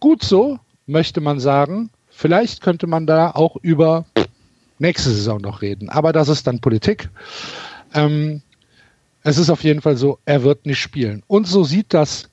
Gut 0.00 0.22
so, 0.22 0.58
möchte 0.86 1.20
man 1.20 1.40
sagen. 1.40 1.90
Vielleicht 2.08 2.62
könnte 2.62 2.86
man 2.86 3.06
da 3.06 3.30
auch 3.30 3.56
über 3.56 4.06
nächste 4.78 5.10
Saison 5.10 5.40
noch 5.40 5.62
reden. 5.62 5.88
Aber 5.88 6.12
das 6.12 6.28
ist 6.28 6.46
dann 6.46 6.60
Politik. 6.60 7.10
Ähm, 7.92 8.42
es 9.24 9.38
ist 9.38 9.50
auf 9.50 9.64
jeden 9.64 9.80
Fall 9.80 9.96
so, 9.96 10.18
er 10.26 10.42
wird 10.44 10.66
nicht 10.66 10.78
spielen. 10.78 11.22
Und 11.26 11.48
so 11.48 11.64
sieht 11.64 11.92
das 11.92 12.30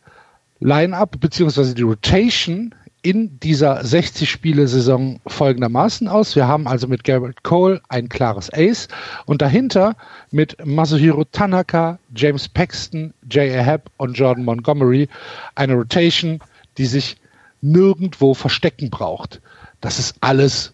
Line-up 0.59 1.19
beziehungsweise 1.19 1.73
die 1.73 1.81
Rotation 1.81 2.75
in 3.01 3.39
dieser 3.39 3.81
60-Spiele-Saison 3.81 5.19
folgendermaßen 5.25 6.07
aus. 6.07 6.35
Wir 6.35 6.47
haben 6.47 6.67
also 6.67 6.87
mit 6.87 7.03
Garrett 7.03 7.41
Cole 7.43 7.81
ein 7.89 8.09
klares 8.09 8.51
Ace 8.53 8.87
und 9.25 9.41
dahinter 9.41 9.95
mit 10.29 10.55
Masahiro 10.63 11.23
Tanaka, 11.23 11.97
James 12.13 12.47
Paxton, 12.47 13.13
J.A. 13.29 13.63
Happ 13.63 13.89
und 13.97 14.13
Jordan 14.13 14.45
Montgomery 14.45 15.07
eine 15.55 15.73
Rotation, 15.73 16.39
die 16.77 16.85
sich 16.85 17.17
nirgendwo 17.61 18.33
verstecken 18.33 18.89
braucht. 18.91 19.41
Das 19.79 19.97
ist 19.97 20.15
alles 20.19 20.73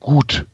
gut. 0.00 0.44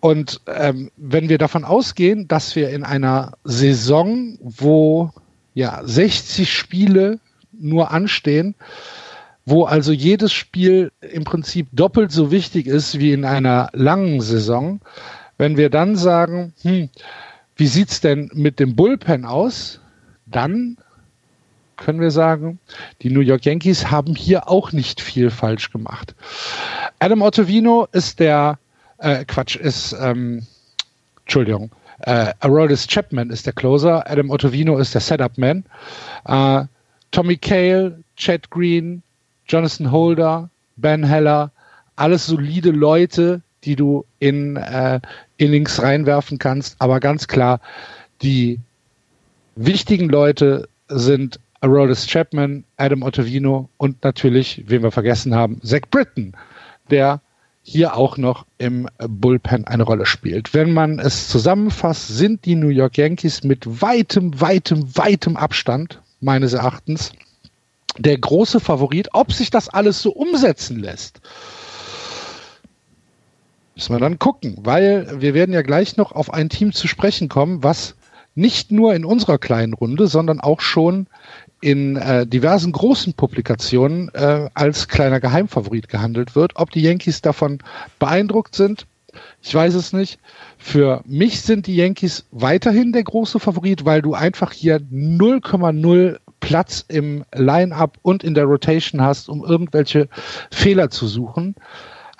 Und 0.00 0.40
ähm, 0.46 0.90
wenn 0.96 1.28
wir 1.28 1.38
davon 1.38 1.64
ausgehen, 1.64 2.26
dass 2.26 2.56
wir 2.56 2.70
in 2.70 2.84
einer 2.84 3.32
Saison, 3.44 4.38
wo 4.40 5.10
ja 5.54 5.80
60 5.84 6.52
Spiele 6.52 7.20
nur 7.52 7.90
anstehen, 7.90 8.54
wo 9.44 9.64
also 9.64 9.92
jedes 9.92 10.32
Spiel 10.32 10.92
im 11.00 11.24
Prinzip 11.24 11.68
doppelt 11.72 12.12
so 12.12 12.30
wichtig 12.30 12.66
ist 12.66 12.98
wie 12.98 13.12
in 13.12 13.24
einer 13.24 13.68
langen 13.72 14.20
Saison, 14.20 14.80
wenn 15.38 15.56
wir 15.56 15.70
dann 15.70 15.96
sagen, 15.96 16.54
hm, 16.62 16.88
wie 17.56 17.66
sieht's 17.66 18.00
denn 18.00 18.30
mit 18.32 18.58
dem 18.58 18.76
Bullpen 18.76 19.24
aus, 19.24 19.80
dann 20.26 20.78
können 21.76 22.00
wir 22.00 22.10
sagen, 22.10 22.58
die 23.02 23.10
New 23.10 23.20
York 23.20 23.44
Yankees 23.44 23.90
haben 23.90 24.14
hier 24.14 24.48
auch 24.48 24.72
nicht 24.72 25.00
viel 25.00 25.30
falsch 25.30 25.70
gemacht. 25.70 26.14
Adam 26.98 27.22
Ottavino 27.22 27.88
ist 27.92 28.20
der, 28.20 28.58
äh, 29.00 29.24
Quatsch, 29.24 29.56
ist, 29.56 29.94
ähm, 30.00 30.46
Entschuldigung, 31.24 31.70
äh, 32.00 32.32
Aroldis 32.40 32.86
Chapman 32.86 33.30
ist 33.30 33.46
der 33.46 33.52
Closer, 33.52 34.08
Adam 34.10 34.30
Ottavino 34.30 34.78
ist 34.78 34.94
der 34.94 35.00
Setup-Man. 35.00 35.64
Äh, 36.26 36.64
Tommy 37.10 37.36
Cale, 37.36 37.98
Chad 38.16 38.50
Green, 38.50 39.02
Jonathan 39.46 39.90
Holder, 39.90 40.48
Ben 40.76 41.04
Heller, 41.04 41.50
alles 41.96 42.26
solide 42.26 42.70
Leute, 42.70 43.42
die 43.64 43.76
du 43.76 44.04
in 44.18 44.56
äh, 44.56 45.00
Innings 45.36 45.82
reinwerfen 45.82 46.38
kannst. 46.38 46.76
Aber 46.78 47.00
ganz 47.00 47.28
klar, 47.28 47.60
die 48.22 48.60
wichtigen 49.56 50.08
Leute 50.08 50.68
sind 50.88 51.38
Aroldis 51.60 52.06
Chapman, 52.06 52.64
Adam 52.78 53.02
Ottavino 53.02 53.68
und 53.76 54.02
natürlich, 54.02 54.64
wen 54.66 54.82
wir 54.82 54.90
vergessen 54.90 55.34
haben, 55.34 55.60
Zach 55.62 55.82
Britton, 55.90 56.32
der 56.90 57.20
hier 57.62 57.96
auch 57.96 58.16
noch 58.16 58.46
im 58.58 58.88
Bullpen 58.98 59.66
eine 59.66 59.82
Rolle 59.82 60.06
spielt. 60.06 60.54
Wenn 60.54 60.72
man 60.72 60.98
es 60.98 61.28
zusammenfasst, 61.28 62.08
sind 62.08 62.44
die 62.44 62.54
New 62.54 62.68
York 62.68 62.96
Yankees 62.96 63.44
mit 63.44 63.82
weitem, 63.82 64.40
weitem, 64.40 64.96
weitem 64.96 65.36
Abstand, 65.36 66.00
meines 66.20 66.52
Erachtens, 66.52 67.12
der 67.98 68.18
große 68.18 68.60
Favorit. 68.60 69.10
Ob 69.12 69.32
sich 69.32 69.50
das 69.50 69.68
alles 69.68 70.00
so 70.00 70.10
umsetzen 70.10 70.78
lässt, 70.78 71.20
müssen 73.74 73.94
wir 73.94 74.00
dann 74.00 74.18
gucken, 74.18 74.56
weil 74.60 75.20
wir 75.20 75.34
werden 75.34 75.54
ja 75.54 75.62
gleich 75.62 75.96
noch 75.96 76.12
auf 76.12 76.32
ein 76.32 76.48
Team 76.48 76.72
zu 76.72 76.88
sprechen 76.88 77.28
kommen, 77.28 77.62
was 77.62 77.94
nicht 78.34 78.70
nur 78.70 78.94
in 78.94 79.04
unserer 79.04 79.38
kleinen 79.38 79.74
Runde, 79.74 80.06
sondern 80.06 80.40
auch 80.40 80.60
schon 80.60 81.06
in 81.60 81.96
äh, 81.96 82.26
diversen 82.26 82.72
großen 82.72 83.14
Publikationen 83.14 84.10
äh, 84.14 84.48
als 84.54 84.88
kleiner 84.88 85.20
Geheimfavorit 85.20 85.88
gehandelt 85.88 86.34
wird. 86.34 86.52
Ob 86.56 86.70
die 86.70 86.82
Yankees 86.82 87.20
davon 87.20 87.58
beeindruckt 87.98 88.54
sind, 88.54 88.86
ich 89.42 89.54
weiß 89.54 89.74
es 89.74 89.92
nicht. 89.92 90.18
Für 90.58 91.02
mich 91.04 91.42
sind 91.42 91.66
die 91.66 91.76
Yankees 91.76 92.26
weiterhin 92.30 92.92
der 92.92 93.02
große 93.02 93.40
Favorit, 93.40 93.84
weil 93.84 94.02
du 94.02 94.14
einfach 94.14 94.52
hier 94.52 94.80
0,0 94.80 96.18
Platz 96.40 96.84
im 96.88 97.24
Line-up 97.34 97.98
und 98.02 98.24
in 98.24 98.34
der 98.34 98.44
Rotation 98.44 99.00
hast, 99.02 99.28
um 99.28 99.44
irgendwelche 99.44 100.08
Fehler 100.50 100.90
zu 100.90 101.06
suchen. 101.06 101.54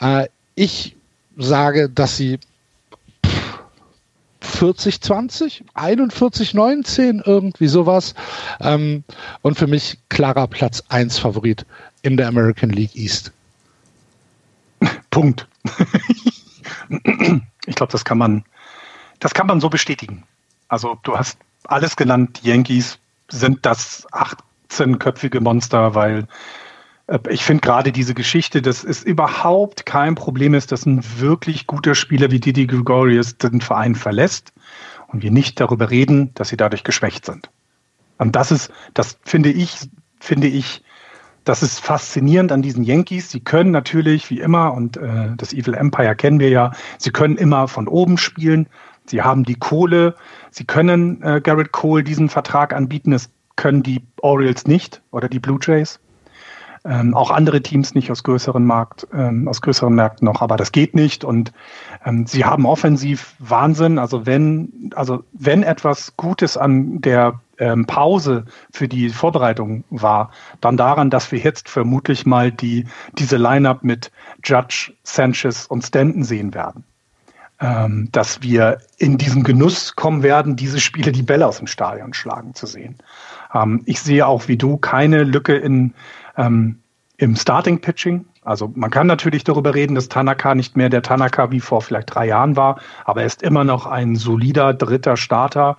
Äh, 0.01 0.29
ich 0.55 0.97
sage, 1.37 1.89
dass 1.89 2.17
sie 2.17 2.39
40, 4.41 5.01
20, 5.01 5.65
41, 5.75 6.55
19, 6.55 7.23
irgendwie 7.25 7.69
sowas. 7.69 8.15
Ähm, 8.61 9.05
und 9.43 9.59
für 9.59 9.67
mich 9.67 9.99
klarer 10.09 10.47
Platz 10.47 10.83
1 10.89 11.19
Favorit 11.19 11.67
in 12.03 12.17
der 12.17 12.29
American 12.29 12.71
League 12.71 12.97
East. 12.97 13.33
Punkt. 15.11 15.47
ich 17.67 17.75
glaube, 17.75 17.93
das 17.93 18.05
kann 18.05 18.19
man, 18.19 18.45
das 19.19 19.35
kann 19.35 19.47
man 19.47 19.61
so 19.61 19.69
bestätigen. 19.69 20.25
Also 20.69 20.99
du 21.03 21.17
hast 21.17 21.39
alles 21.65 21.97
genannt, 21.97 22.41
die 22.43 22.49
Yankees 22.49 22.99
sind 23.29 23.67
das 23.67 24.07
18-köpfige 24.13 25.41
Monster, 25.41 25.95
weil 25.95 26.27
ich 27.29 27.45
finde 27.45 27.61
gerade 27.61 27.91
diese 27.93 28.15
Geschichte, 28.15 28.63
dass 28.63 28.85
es 28.85 29.03
überhaupt 29.03 29.85
kein 29.85 30.15
Problem 30.15 30.55
ist, 30.55 30.71
dass 30.71 30.87
ein 30.87 31.03
wirklich 31.19 31.67
guter 31.67 31.95
Spieler 31.95 32.31
wie 32.31 32.39
Didi 32.39 32.67
Gregorius 32.67 33.37
den 33.37 33.61
Verein 33.61 33.97
verlässt 33.97 34.53
und 35.09 35.23
wir 35.23 35.33
nicht 35.33 35.59
darüber 35.59 35.91
reden, 35.91 36.33
dass 36.35 36.51
sie 36.51 36.57
dadurch 36.57 36.85
geschwächt 36.85 37.27
sind. 37.27 37.51
Und 38.19 38.37
das 38.37 38.53
ist, 38.53 38.71
das 38.95 39.19
finde 39.25 39.51
ich, 39.51 39.77
finde 40.21 40.47
ich, 40.47 40.85
das 41.45 41.63
ist 41.63 41.81
faszinierend 41.81 42.53
an 42.53 42.63
diesen 42.63 42.85
Yankees. 42.85 43.31
Sie 43.31 43.41
können 43.41 43.71
natürlich, 43.73 44.31
wie 44.31 44.41
immer, 44.41 44.75
und 44.75 44.97
äh, 44.99 45.31
das 45.37 45.53
Evil 45.53 45.75
Empire 45.75 46.15
kennen 46.15 46.39
wir 46.39 46.51
ja, 46.51 46.73
sie 46.99 47.11
können 47.11 47.37
immer 47.37 47.67
von 47.67 47.89
oben 47.89 48.19
spielen. 48.19 48.69
Sie 49.07 49.23
haben 49.23 49.45
die 49.45 49.57
Kohle. 49.57 50.15
Sie 50.51 50.65
können 50.65 51.23
äh, 51.23 51.41
Garrett 51.41 51.73
Cole 51.73 52.05
diesen 52.05 52.29
Vertrag 52.29 52.73
anbieten. 52.73 53.13
Es 53.13 53.31
können 53.57 53.83
die 53.83 54.03
Orioles 54.21 54.67
nicht 54.67 55.03
oder 55.11 55.29
die 55.29 55.41
Blue 55.41 55.59
Jays. 55.61 55.99
Ähm, 56.83 57.15
auch 57.15 57.31
andere 57.31 57.61
Teams 57.61 57.95
nicht 57.95 58.11
aus 58.11 58.23
größeren 58.23 58.65
Markt, 58.65 59.07
ähm, 59.13 59.49
aus 59.49 59.61
größeren 59.61 59.95
Märkten 59.95 60.25
noch, 60.25 60.41
aber 60.41 60.57
das 60.57 60.73
geht 60.73 60.95
nicht. 60.95 61.25
Und 61.25 61.53
ähm, 62.07 62.27
sie 62.27 62.47
haben 62.47 62.65
offensiv 62.65 63.35
Wahnsinn. 63.39 63.99
Also 63.99 64.25
wenn, 64.25 64.91
also 64.95 65.23
wenn 65.33 65.63
etwas 65.63 66.17
Gutes 66.17 66.57
an 66.57 67.03
der 67.03 67.39
ähm, 67.59 67.85
Pause 67.85 68.47
für 68.73 68.89
die 68.89 69.11
Vorbereitung 69.11 69.85
war, 69.91 70.31
dann 70.63 70.79
daran, 70.79 71.11
dass 71.11 71.31
wir 71.31 71.39
jetzt 71.39 71.69
vermutlich 71.69 72.25
mal 72.25 72.51
die, 72.51 72.87
diese 73.19 73.37
Lineup 73.37 73.85
mit 73.85 74.11
Judge, 74.43 74.93
Sanchez 75.03 75.67
und 75.67 75.85
Stanton 75.85 76.25
sehen 76.25 76.55
werden. 76.55 76.85
Ähm, 77.63 78.09
dass 78.11 78.41
wir 78.41 78.79
in 78.97 79.19
diesen 79.19 79.43
Genuss 79.43 79.95
kommen 79.95 80.23
werden, 80.23 80.57
diese 80.57 80.81
Spiele 80.81 81.13
die 81.13 81.23
Bälle 81.23 81.47
aus 81.47 81.59
dem 81.59 81.67
Stadion 81.67 82.15
schlagen 82.15 82.55
zu 82.55 82.65
sehen. 82.65 82.97
Ähm, 83.53 83.83
ich 83.85 84.01
sehe 84.01 84.27
auch 84.27 84.49
wie 84.49 84.57
du 84.57 84.79
keine 84.79 85.25
Lücke 85.25 85.57
in, 85.57 85.93
ähm, 86.41 86.79
im 87.19 87.37
Starting 87.37 87.81
Pitching. 87.81 88.25
Also 88.43 88.73
man 88.75 88.91
kann 88.91 89.07
natürlich 89.07 89.45
darüber 89.45 89.75
reden, 89.75 89.95
dass 89.95 90.09
Tanaka 90.09 90.55
nicht 90.55 90.77
mehr 90.77 90.89
der 90.89 91.03
Tanaka 91.03 91.51
wie 91.51 91.61
vor 91.61 91.83
vielleicht 91.83 92.15
drei 92.15 92.27
Jahren 92.27 92.57
war, 92.57 92.81
aber 93.05 93.21
er 93.21 93.27
ist 93.27 93.43
immer 93.43 93.65
noch 93.65 93.87
ein 93.87 94.17
solider 94.17 94.73
dritter 94.73 95.17
Starter. 95.17 95.77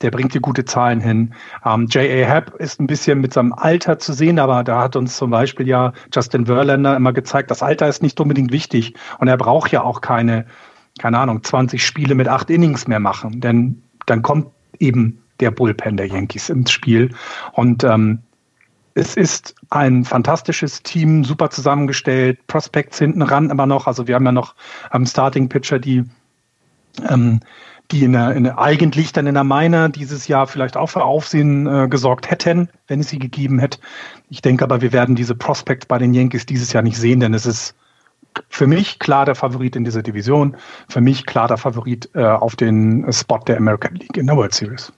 Der 0.00 0.10
bringt 0.10 0.32
hier 0.32 0.40
gute 0.40 0.64
Zahlen 0.64 1.00
hin. 1.00 1.34
Ähm, 1.64 1.86
J.A. 1.86 2.26
Happ 2.26 2.54
ist 2.56 2.80
ein 2.80 2.86
bisschen 2.86 3.20
mit 3.20 3.32
seinem 3.32 3.52
Alter 3.52 3.98
zu 3.98 4.12
sehen, 4.12 4.38
aber 4.38 4.62
da 4.62 4.82
hat 4.82 4.96
uns 4.96 5.16
zum 5.16 5.30
Beispiel 5.30 5.66
ja 5.66 5.92
Justin 6.12 6.46
Verlander 6.46 6.96
immer 6.96 7.12
gezeigt, 7.12 7.50
das 7.50 7.62
Alter 7.62 7.88
ist 7.88 8.02
nicht 8.02 8.20
unbedingt 8.20 8.52
wichtig 8.52 8.94
und 9.18 9.28
er 9.28 9.36
braucht 9.36 9.72
ja 9.72 9.82
auch 9.82 10.00
keine, 10.00 10.46
keine 10.98 11.18
Ahnung, 11.18 11.42
20 11.42 11.84
Spiele 11.84 12.14
mit 12.14 12.28
acht 12.28 12.50
Innings 12.50 12.86
mehr 12.86 13.00
machen, 13.00 13.40
denn 13.40 13.82
dann 14.06 14.22
kommt 14.22 14.46
eben 14.78 15.24
der 15.40 15.50
Bullpen 15.50 15.96
der 15.96 16.06
Yankees 16.06 16.48
ins 16.48 16.70
Spiel. 16.70 17.14
Und 17.52 17.84
ähm, 17.84 18.20
es 18.94 19.16
ist 19.16 19.56
ein 19.70 20.04
fantastisches 20.04 20.82
Team, 20.82 21.24
super 21.24 21.50
zusammengestellt, 21.50 22.46
Prospects 22.46 22.98
hinten 22.98 23.22
ran 23.22 23.50
aber 23.50 23.66
noch. 23.66 23.86
Also 23.86 24.06
wir 24.06 24.14
haben 24.14 24.24
ja 24.24 24.32
noch 24.32 24.54
am 24.90 25.04
Starting 25.04 25.48
Pitcher, 25.48 25.80
die, 25.80 26.04
ähm, 27.08 27.40
die 27.90 28.04
in 28.04 28.12
der, 28.12 28.32
in 28.34 28.44
der, 28.44 28.58
eigentlich 28.58 29.12
dann 29.12 29.26
in 29.26 29.34
der 29.34 29.44
Miner 29.44 29.88
dieses 29.88 30.28
Jahr 30.28 30.46
vielleicht 30.46 30.76
auch 30.76 30.86
für 30.86 31.04
Aufsehen 31.04 31.66
äh, 31.66 31.88
gesorgt 31.88 32.30
hätten, 32.30 32.68
wenn 32.86 33.00
es 33.00 33.08
sie 33.08 33.18
gegeben 33.18 33.58
hätte. 33.58 33.80
Ich 34.30 34.42
denke 34.42 34.64
aber, 34.64 34.80
wir 34.80 34.92
werden 34.92 35.16
diese 35.16 35.34
Prospects 35.34 35.86
bei 35.86 35.98
den 35.98 36.14
Yankees 36.14 36.46
dieses 36.46 36.72
Jahr 36.72 36.84
nicht 36.84 36.96
sehen, 36.96 37.18
denn 37.18 37.34
es 37.34 37.46
ist 37.46 37.74
für 38.48 38.66
mich 38.66 39.00
klar 39.00 39.26
der 39.26 39.34
Favorit 39.34 39.76
in 39.76 39.84
dieser 39.84 40.02
Division, 40.02 40.56
für 40.88 41.00
mich 41.00 41.26
klar 41.26 41.48
der 41.48 41.56
Favorit 41.56 42.10
äh, 42.14 42.24
auf 42.24 42.56
den 42.56 43.12
Spot 43.12 43.38
der 43.38 43.56
American 43.56 43.96
League 43.96 44.16
in 44.16 44.26
der 44.26 44.36
World 44.36 44.54
Series. 44.54 44.92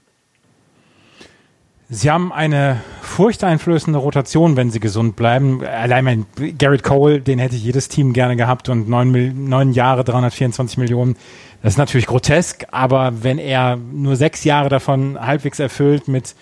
Sie 1.89 2.11
haben 2.11 2.33
eine 2.33 2.81
furchteinflößende 3.01 4.01
Rotation, 4.01 4.57
wenn 4.57 4.73
sie 4.73 4.81
gesund 4.81 5.15
bleiben. 5.15 5.65
Allein 5.65 6.05
mein 6.05 6.27
Garrett 6.59 6.83
Cole, 6.83 7.21
den 7.21 7.39
hätte 7.39 7.55
ich 7.55 7.63
jedes 7.63 7.89
Team 7.89 8.13
gerne 8.13 8.35
gehabt 8.35 8.69
und 8.69 8.89
neun, 8.89 9.49
neun 9.49 9.73
Jahre, 9.73 10.03
324 10.03 10.79
Millionen. 10.79 11.17
Das 11.63 11.75
ist 11.75 11.79
natürlich 11.79 12.07
grotesk, 12.07 12.67
aber 12.73 13.23
wenn 13.23 13.39
er 13.39 13.77
nur 13.77 14.17
sechs 14.17 14.43
Jahre 14.43 14.69
davon 14.69 15.17
halbwegs 15.21 15.61
erfüllt 15.61 16.09
mit 16.09 16.35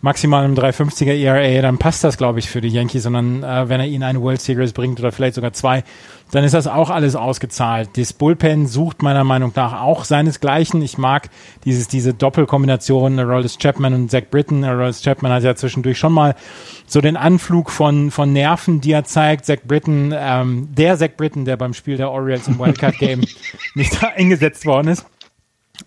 maximal 0.00 0.44
einem 0.44 0.54
350er 0.54 1.12
ERA, 1.12 1.62
dann 1.62 1.78
passt 1.78 2.04
das, 2.04 2.16
glaube 2.18 2.38
ich, 2.38 2.48
für 2.48 2.60
die 2.60 2.68
Yankees, 2.68 3.04
sondern 3.04 3.42
äh, 3.42 3.68
wenn 3.68 3.80
er 3.80 3.86
ihnen 3.86 4.02
eine 4.02 4.20
World 4.20 4.40
Series 4.40 4.72
bringt 4.72 5.00
oder 5.00 5.10
vielleicht 5.10 5.34
sogar 5.34 5.52
zwei, 5.52 5.84
dann 6.32 6.44
ist 6.44 6.54
das 6.54 6.66
auch 6.66 6.90
alles 6.90 7.14
ausgezahlt. 7.14 7.90
Das 7.96 8.12
Bullpen 8.12 8.66
sucht 8.66 9.02
meiner 9.02 9.24
Meinung 9.24 9.52
nach 9.54 9.80
auch 9.80 10.04
seinesgleichen. 10.04 10.82
Ich 10.82 10.98
mag 10.98 11.30
dieses, 11.64 11.88
diese 11.88 12.14
Doppelkombination 12.14 13.18
Aroldis 13.18 13.58
Chapman 13.58 13.94
und 13.94 14.10
Zach 14.10 14.24
Britton. 14.30 14.64
Aroldis 14.64 15.02
Chapman 15.02 15.32
hat 15.32 15.44
ja 15.44 15.54
zwischendurch 15.54 15.98
schon 15.98 16.12
mal 16.12 16.34
so 16.86 17.00
den 17.00 17.16
Anflug 17.16 17.70
von, 17.70 18.10
von 18.10 18.32
Nerven, 18.32 18.80
die 18.80 18.92
er 18.92 19.04
zeigt. 19.04 19.46
Zach 19.46 19.58
Britton, 19.64 20.12
ähm, 20.16 20.68
der 20.72 20.96
Zach 20.98 21.10
Britton, 21.16 21.44
der 21.44 21.56
beim 21.56 21.74
Spiel 21.74 21.96
der 21.96 22.10
Orioles 22.10 22.48
im 22.48 22.58
Wildcard 22.58 22.98
Game 22.98 23.22
nicht 23.74 24.02
eingesetzt 24.04 24.66
worden 24.66 24.88
ist. 24.88 25.06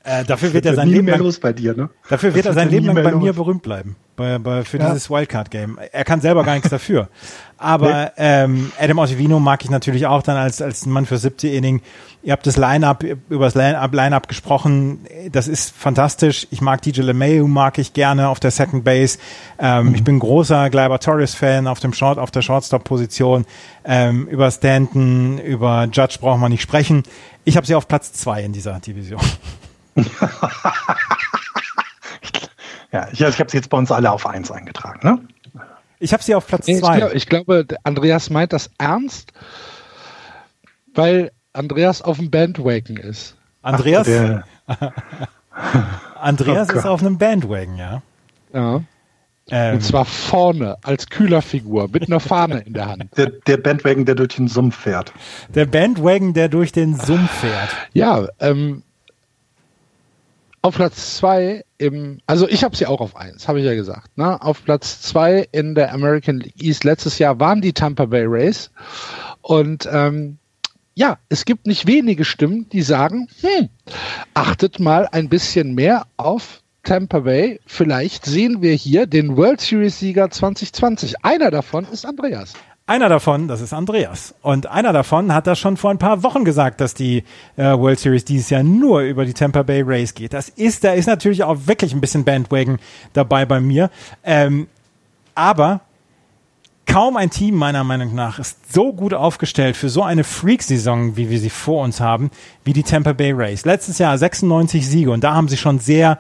Äh, 0.04 0.24
dafür 0.24 0.54
wird 0.54 0.66
er 0.66 0.76
sein 0.76 0.88
Leben 0.88 1.08
lang, 1.08 1.56
dir, 1.56 1.76
ne? 1.76 1.90
Dafür 2.10 2.34
wird 2.34 2.46
er 2.46 2.54
sein 2.54 2.70
Leben 2.70 2.86
lang 2.86 2.96
bei 2.96 3.12
los. 3.12 3.22
mir 3.22 3.34
berühmt 3.34 3.62
bleiben, 3.62 3.98
bei, 4.16 4.38
bei, 4.40 4.64
für 4.64 4.78
ja. 4.78 4.88
dieses 4.88 5.10
Wildcard-Game. 5.10 5.78
Er 5.92 6.06
kann 6.06 6.22
selber 6.22 6.46
gar 6.46 6.54
nichts 6.54 6.70
dafür. 6.70 7.10
Aber 7.58 8.06
nee. 8.06 8.12
ähm, 8.18 8.72
Adam 8.80 9.00
Ottavino 9.00 9.42
mag 9.42 9.62
ich 9.64 9.70
natürlich 9.70 10.08
auch 10.08 10.24
dann 10.24 10.38
als, 10.38 10.62
als 10.62 10.86
Mann 10.86 11.06
für 11.06 11.18
siebte 11.18 11.50
Inning. 11.50 11.82
Ihr 12.24 12.32
habt 12.32 12.48
das 12.48 12.56
Line-Up, 12.56 13.04
über 13.04 13.46
das 13.46 13.56
Line-Up 13.56 13.94
Line 13.94 14.22
gesprochen. 14.26 15.06
Das 15.34 15.50
ist 15.50 15.76
fantastisch. 15.76 16.48
Ich 16.50 16.62
mag 16.62 16.82
DJ 16.82 17.02
LeMayu, 17.02 17.48
mag 17.48 17.78
ich 17.78 17.92
gerne 17.92 18.30
auf 18.30 18.40
der 18.40 18.52
Second 18.52 18.86
Base. 18.86 19.18
Ähm, 19.60 19.90
mhm. 19.90 19.96
Ich 19.96 20.04
bin 20.06 20.20
großer 20.20 20.70
Gleiber 20.70 21.00
Torres-Fan 21.00 21.68
auf 21.68 21.82
dem 21.82 21.92
Short, 21.92 22.20
auf 22.20 22.32
der 22.32 22.42
Shortstop-Position. 22.42 23.46
Ähm, 23.84 24.28
über 24.28 24.50
Stanton, 24.50 25.40
über 25.40 25.90
Judge 25.92 26.18
braucht 26.22 26.40
man 26.40 26.52
nicht 26.52 26.62
sprechen. 26.62 27.04
Ich 27.44 27.58
habe 27.58 27.68
sie 27.68 27.76
auf 27.76 27.88
Platz 27.88 28.14
zwei 28.14 28.44
in 28.44 28.54
dieser 28.54 28.80
Division. 28.80 29.22
Ja, 32.92 33.08
ich, 33.12 33.22
ich 33.22 33.40
habe 33.40 33.50
sie 33.50 33.58
jetzt 33.58 33.70
bei 33.70 33.78
uns 33.78 33.92
alle 33.92 34.12
auf 34.12 34.26
eins 34.26 34.52
eingetragen, 34.52 35.00
ne? 35.04 35.20
Ich 36.00 36.14
habe 36.14 36.24
sie 36.24 36.34
auf 36.34 36.48
Platz 36.48 36.66
2. 36.66 36.74
Ich, 36.74 36.82
glaub, 36.82 37.14
ich, 37.14 37.26
glaube, 37.28 37.68
Andreas 37.84 38.30
meint 38.30 38.54
das 38.54 38.70
ernst, 38.78 39.34
weil 40.94 41.32
Andreas 41.52 42.02
auf 42.02 42.18
dem 42.18 42.32
Bandwagon 42.32 42.96
ist. 42.98 43.36
Andreas? 43.62 44.08
Ach, 44.68 44.92
Andreas 46.22 46.70
oh 46.70 46.78
ist 46.78 46.86
auf 46.86 47.02
einem 47.02 47.18
Bandwagon, 47.18 47.78
ja. 47.78 48.02
Ja. 48.54 48.82
Ähm, 49.52 49.76
Und 49.76 49.82
zwar 49.82 50.06
vorne 50.06 50.78
als 50.84 51.10
Kühlerfigur 51.10 51.90
mit 51.92 52.08
einer 52.08 52.20
Fahne 52.20 52.60
in 52.60 52.74
der 52.74 52.88
Hand. 52.88 53.18
Der, 53.18 53.32
der, 53.48 53.58
Bandwagon, 53.58 54.06
der 54.06 54.16
durch 54.16 54.36
den 54.36 54.48
Sumpf 54.48 54.76
fährt. 54.78 55.12
Der 55.56 55.66
Bandwagon, 55.66 56.34
der 56.34 56.50
durch 56.50 56.72
den 56.72 56.96
Sumpf 56.96 57.32
fährt. 57.32 57.70
Ja, 57.94 58.28
ähm, 58.40 58.84
auf 60.62 60.76
Platz 60.76 61.18
zwei 61.18 61.64
im, 61.78 62.20
also 62.28 62.48
ich 62.48 62.64
habe 62.64 62.76
sie 62.76 62.86
auch 62.86 63.02
auf 63.02 63.16
eins, 63.16 63.48
habe 63.48 63.60
ich 63.60 63.66
ja 63.66 63.76
gesagt. 63.76 64.18
Ne? 64.18 64.42
Auf 64.42 64.64
Platz 64.64 65.02
zwei 65.02 65.48
in 65.52 65.76
der 65.76 65.94
American 65.94 66.40
League 66.40 66.62
East 66.62 66.84
letztes 66.84 67.20
Jahr 67.20 67.40
waren 67.40 67.62
die 67.62 67.74
Tampa 67.74 68.06
Bay 68.06 68.26
Rays. 68.26 68.72
Und 69.42 69.88
ähm, 69.92 70.38
ja, 70.96 71.18
es 71.30 71.46
gibt 71.46 71.66
nicht 71.66 71.88
wenige 71.88 72.26
Stimmen, 72.26 72.68
die 72.70 72.82
sagen, 72.82 73.28
hm, 73.42 73.70
achtet 74.34 74.80
mal 74.80 75.08
ein 75.12 75.30
bisschen 75.30 75.74
mehr 75.74 76.08
auf 76.18 76.62
Tampa 76.84 77.20
Bay. 77.20 77.60
Vielleicht 77.66 78.26
sehen 78.26 78.62
wir 78.62 78.74
hier 78.74 79.06
den 79.06 79.38
World 79.38 79.62
Series 79.62 80.00
Sieger 80.00 80.30
2020. 80.30 81.24
Einer 81.24 81.52
davon 81.52 81.86
ist 81.86 82.06
Andreas. 82.06 82.54
Einer 82.90 83.08
davon, 83.08 83.48
das 83.48 83.62
ist 83.62 83.72
Andreas. 83.72 84.34
Und 84.42 84.66
einer 84.66 84.92
davon 84.92 85.32
hat 85.32 85.46
das 85.46 85.60
schon 85.60 85.78
vor 85.78 85.92
ein 85.92 86.00
paar 86.00 86.24
Wochen 86.24 86.44
gesagt, 86.44 86.82
dass 86.82 86.96
die 86.96 87.24
äh, 87.56 87.66
World 87.78 88.00
Series 88.00 88.26
dieses 88.26 88.50
Jahr 88.50 88.64
nur 88.64 89.02
über 89.02 89.26
die 89.26 89.36
Tampa 89.36 89.62
Bay 89.62 89.84
Rays 89.84 90.16
geht. 90.16 90.34
Das 90.34 90.50
ist, 90.50 90.84
da 90.84 90.94
ist 90.94 91.06
natürlich 91.06 91.44
auch 91.44 91.68
wirklich 91.68 91.94
ein 91.94 92.02
bisschen 92.02 92.24
Bandwagon 92.24 92.80
dabei 93.14 93.46
bei 93.46 93.60
mir. 93.60 93.92
Ähm, 94.24 94.66
aber 95.36 95.82
kaum 96.88 97.16
ein 97.16 97.30
Team 97.30 97.54
meiner 97.54 97.84
Meinung 97.84 98.16
nach 98.16 98.40
ist 98.40 98.74
so 98.74 98.92
gut 98.92 99.14
aufgestellt 99.14 99.78
für 99.78 99.90
so 99.90 100.02
eine 100.02 100.24
Freak-Saison, 100.24 101.16
wie 101.16 101.30
wir 101.30 101.40
sie 101.40 101.52
vor 101.52 101.84
uns 101.84 102.00
haben, 102.00 102.32
wie 102.64 102.74
die 102.74 102.82
Tampa 102.82 103.14
Bay 103.14 103.34
Rays. 103.34 103.66
Letztes 103.66 104.00
Jahr 104.00 104.18
96 104.18 104.90
Siege 104.90 105.12
und 105.12 105.24
da 105.24 105.36
haben 105.36 105.48
sie 105.48 105.58
schon 105.58 105.78
sehr 105.78 106.18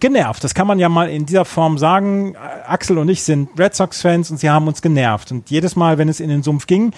genervt. 0.00 0.44
Das 0.44 0.54
kann 0.54 0.66
man 0.66 0.78
ja 0.78 0.88
mal 0.88 1.08
in 1.08 1.26
dieser 1.26 1.44
Form 1.44 1.78
sagen. 1.78 2.36
Axel 2.66 2.98
und 2.98 3.08
ich 3.08 3.22
sind 3.22 3.50
Red 3.58 3.74
Sox-Fans 3.74 4.30
und 4.30 4.38
sie 4.38 4.50
haben 4.50 4.68
uns 4.68 4.82
genervt. 4.82 5.32
Und 5.32 5.50
jedes 5.50 5.76
Mal, 5.76 5.98
wenn 5.98 6.08
es 6.08 6.20
in 6.20 6.28
den 6.28 6.42
Sumpf 6.42 6.66
ging, 6.66 6.92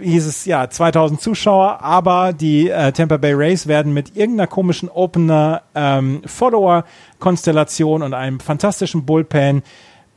hieß 0.00 0.26
es 0.26 0.44
ja 0.44 0.68
2000 0.70 1.20
Zuschauer, 1.20 1.82
aber 1.82 2.32
die 2.32 2.70
äh, 2.70 2.92
Tampa 2.92 3.16
Bay 3.16 3.32
Rays 3.32 3.66
werden 3.66 3.92
mit 3.92 4.16
irgendeiner 4.16 4.46
komischen 4.46 4.88
Opener 4.88 5.62
ähm, 5.74 6.22
Follower 6.26 6.84
Konstellation 7.18 8.02
und 8.02 8.14
einem 8.14 8.40
fantastischen 8.40 9.04
Bullpen 9.04 9.62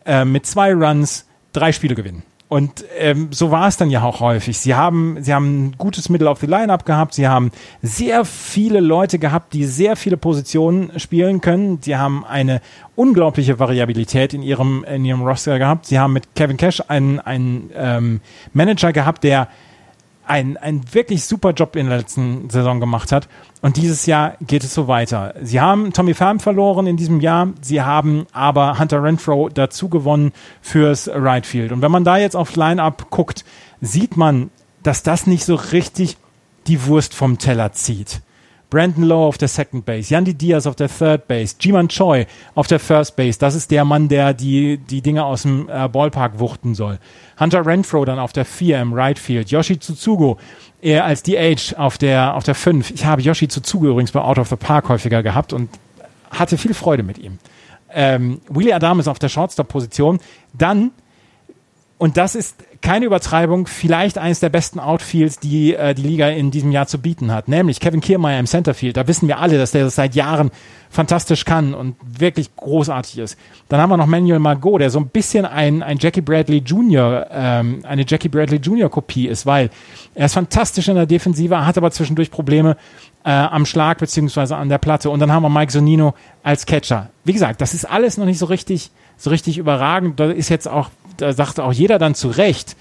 äh, 0.06 0.26
mit 0.26 0.46
zwei 0.46 0.74
Runs 0.74 1.26
drei 1.54 1.72
Spiele 1.72 1.96
gewinnen. 1.96 2.24
Und 2.50 2.86
ähm, 2.98 3.28
so 3.32 3.52
war 3.52 3.68
es 3.68 3.76
dann 3.76 3.90
ja 3.90 4.04
auch 4.04 4.22
häufig. 4.22 4.58
Sie 4.58 4.74
haben, 4.74 5.18
sie 5.22 5.34
haben 5.34 5.68
ein 5.68 5.76
gutes 5.78 6.08
Mittel 6.08 6.28
auf 6.28 6.40
die 6.40 6.46
Line-Up 6.46 6.86
gehabt. 6.86 7.14
Sie 7.14 7.28
haben 7.28 7.52
sehr 7.82 8.24
viele 8.24 8.80
Leute 8.80 9.20
gehabt, 9.20 9.54
die 9.54 9.66
sehr 9.66 9.98
viele 9.98 10.16
Positionen 10.16 10.98
spielen 10.98 11.42
können. 11.42 11.80
Sie 11.82 11.98
haben 11.98 12.24
eine 12.24 12.62
unglaubliche 12.96 13.60
Variabilität 13.60 14.34
in 14.34 14.42
ihrem, 14.42 14.86
in 14.86 15.04
ihrem 15.04 15.24
Roster 15.24 15.60
gehabt. 15.60 15.88
Sie 15.88 16.00
haben 16.00 16.14
mit 16.14 16.36
Kevin 16.36 16.56
Cash 16.56 16.82
einen, 16.88 17.20
einen 17.20 17.70
ähm, 17.76 18.22
Manager 18.54 18.94
gehabt, 18.94 19.26
der 19.26 19.50
einen, 20.28 20.58
einen 20.58 20.94
wirklich 20.94 21.26
super 21.26 21.52
Job 21.52 21.76
in 21.76 21.88
der 21.88 21.98
letzten 21.98 22.50
Saison 22.50 22.80
gemacht 22.80 23.12
hat. 23.12 23.28
Und 23.62 23.78
dieses 23.78 24.06
Jahr 24.06 24.36
geht 24.42 24.64
es 24.64 24.74
so 24.74 24.88
weiter. 24.88 25.34
Sie 25.42 25.60
haben 25.60 25.94
Tommy 25.94 26.14
Pham 26.14 26.40
verloren 26.40 26.88
in 26.88 26.98
diesem 26.98 27.22
Jahr. 27.22 27.50
Sie 27.62 27.82
haben 27.82 28.28
aber 28.32 28.80
Hunter 28.80 29.02
Renfro 29.02 29.50
dazu 29.50 29.90
gewonnen 29.90 30.32
fürs 30.62 31.08
Right 31.08 31.46
Field. 31.46 31.72
Und 31.72 31.82
wenn 31.82 31.92
man 31.92 32.04
da 32.04 32.18
jetzt 32.18 32.36
auf 32.36 32.56
Line-Up 32.56 33.10
guckt, 33.10 33.46
sieht 33.82 34.18
man, 34.18 34.50
dass 34.84 35.04
das 35.04 35.28
nicht 35.28 35.46
so 35.46 35.56
richtig 35.56 36.18
die 36.68 36.86
Wurst 36.86 37.14
vom 37.14 37.38
Teller 37.38 37.72
zieht. 37.72 38.22
Brandon 38.70 39.04
Lowe 39.04 39.26
auf 39.26 39.38
der 39.38 39.48
Second 39.48 39.86
Base, 39.86 40.14
Yandy 40.14 40.34
Diaz 40.34 40.68
auf 40.68 40.76
der 40.76 40.90
Third 40.90 41.28
Base, 41.28 41.56
Jiman 41.60 41.88
Choi 41.88 42.26
auf 42.54 42.68
der 42.68 42.80
First 42.80 43.16
Base. 43.16 43.40
Das 43.40 43.56
ist 43.56 43.72
der 43.72 43.86
Mann, 43.86 44.10
der 44.10 44.34
die, 44.34 44.78
die 44.78 45.02
Dinge 45.02 45.24
aus 45.24 45.44
dem 45.44 45.70
äh, 45.70 45.88
Ballpark 45.88 46.40
wuchten 46.40 46.76
soll. 46.76 47.00
Hunter 47.40 47.66
Renfro 47.66 48.04
dann 48.04 48.20
auf 48.20 48.34
der 48.34 48.46
4 48.46 48.82
im 48.82 48.94
Right 48.94 49.18
Field. 49.18 49.52
Yoshi 49.52 49.80
Tsutsugo 49.80 50.38
eher 50.82 51.06
als 51.06 51.24
DH 51.24 51.78
auf 51.78 51.98
der, 51.98 52.36
auf 52.36 52.44
der 52.44 52.56
5. 52.56 52.92
Ich 52.92 53.06
habe 53.06 53.22
Yoshi 53.22 53.48
Tsutsugo 53.48 53.88
übrigens 53.88 54.12
bei 54.12 54.22
Out 54.22 54.38
of 54.38 54.50
the 54.50 54.58
Park 54.58 54.90
häufiger 54.90 55.24
gehabt 55.24 55.54
und 55.54 55.70
hatte 56.30 56.58
viel 56.58 56.74
Freude 56.74 57.04
mit 57.04 57.18
ihm. 57.18 57.40
Ähm, 57.94 58.42
Willie 58.50 58.76
Adames 58.76 59.08
auf 59.08 59.18
der 59.18 59.30
Shortstop-Position. 59.30 60.20
Dann 60.54 60.92
und 61.98 62.18
das 62.18 62.36
ist 62.36 62.64
keine 62.82 63.06
Übertreibung, 63.06 63.68
vielleicht 63.68 64.18
eines 64.18 64.40
der 64.40 64.50
besten 64.50 64.80
Outfields, 64.80 65.40
die 65.40 65.74
äh, 65.74 65.94
die 65.94 66.04
Liga 66.04 66.28
in 66.30 66.52
diesem 66.52 66.72
Jahr 66.72 66.88
zu 66.88 67.00
bieten 67.00 67.32
hat, 67.32 67.48
nämlich 67.48 67.80
Kevin 67.80 68.02
Kiermaier 68.02 68.40
im 68.40 68.48
Centerfield. 68.48 68.98
Da 68.98 69.08
wissen 69.08 69.28
wir 69.28 69.40
alle, 69.40 69.58
dass 69.58 69.72
der 69.72 69.86
das 69.86 69.96
seit 69.96 70.16
Jahren 70.16 70.52
fantastisch 70.90 71.46
kann 71.46 71.74
und 71.74 71.96
wirklich 72.02 72.56
großartig 72.56 73.18
ist. 73.20 73.38
Dann 73.70 73.82
haben 73.82 73.90
wir 73.90 73.98
noch 73.98 74.06
Manuel 74.06 74.40
Margot, 74.40 74.80
der 74.80 74.90
so 74.90 75.00
ein 75.00 75.08
bisschen 75.08 75.46
ein, 75.46 75.84
ein 75.84 75.98
Jackie 76.00 76.22
Bradley 76.22 76.60
Jr., 76.60 77.28
ähm, 77.30 77.84
eine 77.84 78.06
Jackie 78.08 78.30
Bradley 78.30 78.58
Jr. 78.58 78.90
Kopie 78.90 79.28
ist, 79.28 79.46
weil 79.46 79.70
er 80.16 80.28
ist 80.28 80.34
fantastisch 80.34 80.88
in 80.88 80.96
der 80.96 81.06
Defensive, 81.06 81.66
hat 81.66 81.78
aber 81.78 81.92
zwischendurch 81.92 82.32
Probleme 82.32 82.78
äh, 83.24 83.30
am 83.30 83.66
Schlag 83.66 83.98
beziehungsweise 83.98 84.56
an 84.56 84.70
der 84.70 84.78
Platte. 84.78 85.10
Und 85.10 85.20
dann 85.20 85.32
haben 85.32 85.44
wir 85.44 85.50
Mike 85.50 85.72
Sonino 85.72 86.14
als 86.44 86.66
Catcher. 86.66 87.10
Wie 87.26 87.34
gesagt, 87.34 87.60
das 87.62 87.74
ist 87.74 87.86
alles 87.86 88.18
noch 88.18 88.26
nicht 88.26 88.40
so 88.40 88.46
richtig, 88.46 88.92
so 89.18 89.30
richtig 89.30 89.58
überragend. 89.58 90.20
Da 90.20 90.32
ist 90.32 90.50
jetzt 90.50 90.68
auch 90.68 90.90
da 91.18 91.34
sagt 91.34 91.60
auch 91.60 91.74
jeder 91.74 92.00
dann 92.00 92.16
zu 92.16 92.30
Recht, 92.30 92.76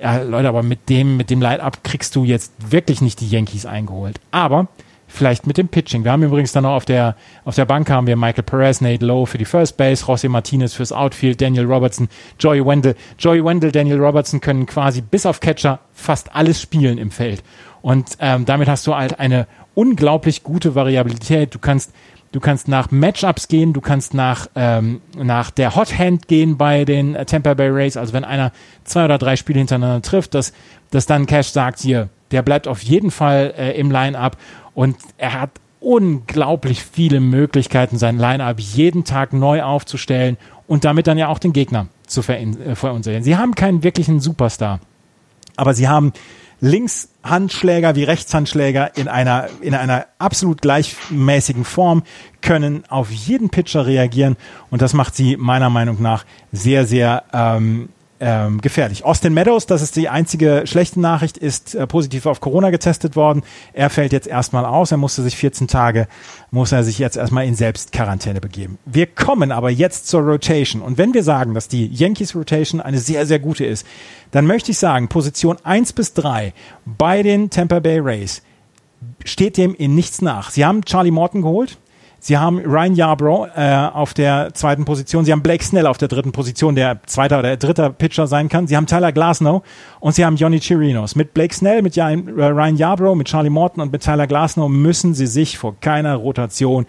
ja, 0.00 0.22
Leute, 0.22 0.48
aber 0.48 0.62
mit 0.62 0.88
dem, 0.88 1.16
mit 1.16 1.30
dem 1.30 1.40
Line-Up 1.40 1.84
kriegst 1.84 2.16
du 2.16 2.24
jetzt 2.24 2.52
wirklich 2.70 3.00
nicht 3.00 3.20
die 3.20 3.28
Yankees 3.28 3.66
eingeholt. 3.66 4.18
Aber 4.32 4.68
vielleicht 5.12 5.46
mit 5.46 5.58
dem 5.58 5.68
Pitching. 5.68 6.04
Wir 6.04 6.12
haben 6.12 6.22
übrigens 6.22 6.52
dann 6.52 6.64
noch 6.64 6.72
auf 6.72 6.84
der, 6.84 7.16
auf 7.44 7.54
der 7.54 7.66
Bank 7.66 7.90
haben 7.90 8.06
wir 8.06 8.16
Michael 8.16 8.42
Perez, 8.42 8.80
Nate 8.80 9.04
Lowe 9.04 9.26
für 9.26 9.38
die 9.38 9.44
First 9.44 9.76
Base, 9.76 10.04
José 10.04 10.28
Martinez 10.28 10.74
fürs 10.74 10.90
Outfield, 10.90 11.40
Daniel 11.40 11.66
Robertson, 11.66 12.08
Joey 12.38 12.64
Wendell. 12.64 12.96
Joey 13.18 13.44
Wendell, 13.44 13.70
Daniel 13.70 14.00
Robertson 14.00 14.40
können 14.40 14.66
quasi 14.66 15.02
bis 15.02 15.26
auf 15.26 15.40
Catcher 15.40 15.80
fast 15.92 16.34
alles 16.34 16.60
spielen 16.60 16.98
im 16.98 17.10
Feld. 17.10 17.42
Und 17.82 18.16
ähm, 18.20 18.44
damit 18.46 18.68
hast 18.68 18.86
du 18.86 18.94
halt 18.94 19.20
eine 19.20 19.46
unglaublich 19.74 20.42
gute 20.42 20.74
Variabilität. 20.74 21.54
Du 21.54 21.58
kannst 21.58 21.92
Du 22.32 22.40
kannst 22.40 22.66
nach 22.66 22.90
Matchups 22.90 23.48
gehen, 23.48 23.74
du 23.74 23.82
kannst 23.82 24.14
nach, 24.14 24.48
ähm, 24.54 25.02
nach 25.16 25.50
der 25.50 25.76
Hot 25.76 25.98
Hand 25.98 26.28
gehen 26.28 26.56
bei 26.56 26.86
den 26.86 27.14
äh, 27.14 27.26
Tampa 27.26 27.52
Bay 27.52 27.68
Rays. 27.68 27.98
Also 27.98 28.14
wenn 28.14 28.24
einer 28.24 28.52
zwei 28.84 29.04
oder 29.04 29.18
drei 29.18 29.36
Spiele 29.36 29.58
hintereinander 29.58 30.00
trifft, 30.00 30.34
dass, 30.34 30.54
dass 30.90 31.04
dann 31.04 31.26
Cash 31.26 31.48
sagt, 31.48 31.80
hier, 31.80 32.08
der 32.30 32.40
bleibt 32.40 32.66
auf 32.68 32.82
jeden 32.82 33.10
Fall 33.10 33.52
äh, 33.56 33.78
im 33.78 33.90
Line-Up 33.90 34.38
und 34.74 34.96
er 35.18 35.40
hat 35.40 35.50
unglaublich 35.80 36.82
viele 36.82 37.20
Möglichkeiten, 37.20 37.98
sein 37.98 38.16
Line-Up 38.16 38.58
jeden 38.60 39.04
Tag 39.04 39.34
neu 39.34 39.62
aufzustellen 39.62 40.38
und 40.66 40.84
damit 40.84 41.06
dann 41.06 41.18
ja 41.18 41.28
auch 41.28 41.38
den 41.38 41.52
Gegner 41.52 41.88
zu 42.06 42.22
äh, 42.22 42.74
verunsichern. 42.74 43.22
Sie 43.22 43.36
haben 43.36 43.54
keinen 43.54 43.82
wirklichen 43.82 44.20
Superstar, 44.20 44.80
aber 45.56 45.74
sie 45.74 45.88
haben 45.88 46.14
Linkshandschläger 46.62 47.96
wie 47.96 48.04
Rechtshandschläger 48.04 48.96
in 48.96 49.08
einer, 49.08 49.48
in 49.60 49.74
einer 49.74 50.06
absolut 50.18 50.62
gleichmäßigen 50.62 51.64
Form, 51.64 52.04
können 52.40 52.84
auf 52.88 53.10
jeden 53.10 53.50
Pitcher 53.50 53.84
reagieren. 53.84 54.36
Und 54.70 54.80
das 54.80 54.94
macht 54.94 55.16
sie 55.16 55.36
meiner 55.36 55.70
Meinung 55.70 56.00
nach 56.00 56.24
sehr, 56.52 56.86
sehr 56.86 57.24
ähm, 57.32 57.88
ähm, 58.22 58.60
gefährlich. 58.60 59.04
Austin 59.04 59.34
Meadows, 59.34 59.66
das 59.66 59.82
ist 59.82 59.96
die 59.96 60.08
einzige 60.08 60.62
schlechte 60.64 61.00
Nachricht, 61.00 61.36
ist 61.36 61.74
äh, 61.74 61.88
positiv 61.88 62.26
auf 62.26 62.40
Corona 62.40 62.70
getestet 62.70 63.16
worden. 63.16 63.42
Er 63.72 63.90
fällt 63.90 64.12
jetzt 64.12 64.28
erstmal 64.28 64.64
aus. 64.64 64.92
Er 64.92 64.96
musste 64.96 65.22
sich 65.22 65.36
14 65.36 65.66
Tage, 65.66 66.06
muss 66.52 66.70
er 66.70 66.84
sich 66.84 67.00
jetzt 67.00 67.16
erstmal 67.16 67.46
in 67.46 67.56
Selbstquarantäne 67.56 68.40
begeben. 68.40 68.78
Wir 68.84 69.06
kommen 69.06 69.50
aber 69.50 69.70
jetzt 69.70 70.06
zur 70.06 70.20
Rotation. 70.22 70.82
Und 70.82 70.98
wenn 70.98 71.14
wir 71.14 71.24
sagen, 71.24 71.52
dass 71.52 71.66
die 71.66 71.88
Yankees 71.88 72.36
Rotation 72.36 72.80
eine 72.80 72.98
sehr, 72.98 73.26
sehr 73.26 73.40
gute 73.40 73.64
ist, 73.64 73.84
dann 74.30 74.46
möchte 74.46 74.70
ich 74.70 74.78
sagen, 74.78 75.08
Position 75.08 75.56
1 75.64 75.92
bis 75.92 76.14
3 76.14 76.54
bei 76.86 77.24
den 77.24 77.50
Tampa 77.50 77.80
Bay 77.80 77.98
Rays 77.98 78.42
steht 79.24 79.56
dem 79.56 79.74
in 79.74 79.96
nichts 79.96 80.22
nach. 80.22 80.50
Sie 80.50 80.64
haben 80.64 80.84
Charlie 80.84 81.10
Morton 81.10 81.42
geholt. 81.42 81.76
Sie 82.24 82.38
haben 82.38 82.60
Ryan 82.60 82.94
Yarbrough 82.94 83.48
äh, 83.56 83.88
auf 83.92 84.14
der 84.14 84.54
zweiten 84.54 84.84
Position. 84.84 85.24
Sie 85.24 85.32
haben 85.32 85.42
Blake 85.42 85.64
Snell 85.64 85.88
auf 85.88 85.98
der 85.98 86.06
dritten 86.06 86.30
Position, 86.30 86.76
der 86.76 87.02
zweiter 87.04 87.40
oder 87.40 87.56
dritter 87.56 87.90
Pitcher 87.90 88.28
sein 88.28 88.48
kann. 88.48 88.68
Sie 88.68 88.76
haben 88.76 88.86
Tyler 88.86 89.10
Glasnow 89.10 89.64
und 89.98 90.14
sie 90.14 90.24
haben 90.24 90.36
Johnny 90.36 90.60
Chirinos. 90.60 91.16
Mit 91.16 91.34
Blake 91.34 91.52
Snell, 91.52 91.82
mit 91.82 91.96
äh, 91.96 92.04
Ryan 92.04 92.76
Yarbrough, 92.76 93.16
mit 93.16 93.26
Charlie 93.26 93.50
Morton 93.50 93.82
und 93.82 93.90
mit 93.90 94.04
Tyler 94.04 94.28
Glasnow 94.28 94.68
müssen 94.68 95.14
sie 95.14 95.26
sich 95.26 95.58
vor 95.58 95.74
keiner 95.80 96.14
Rotation 96.14 96.86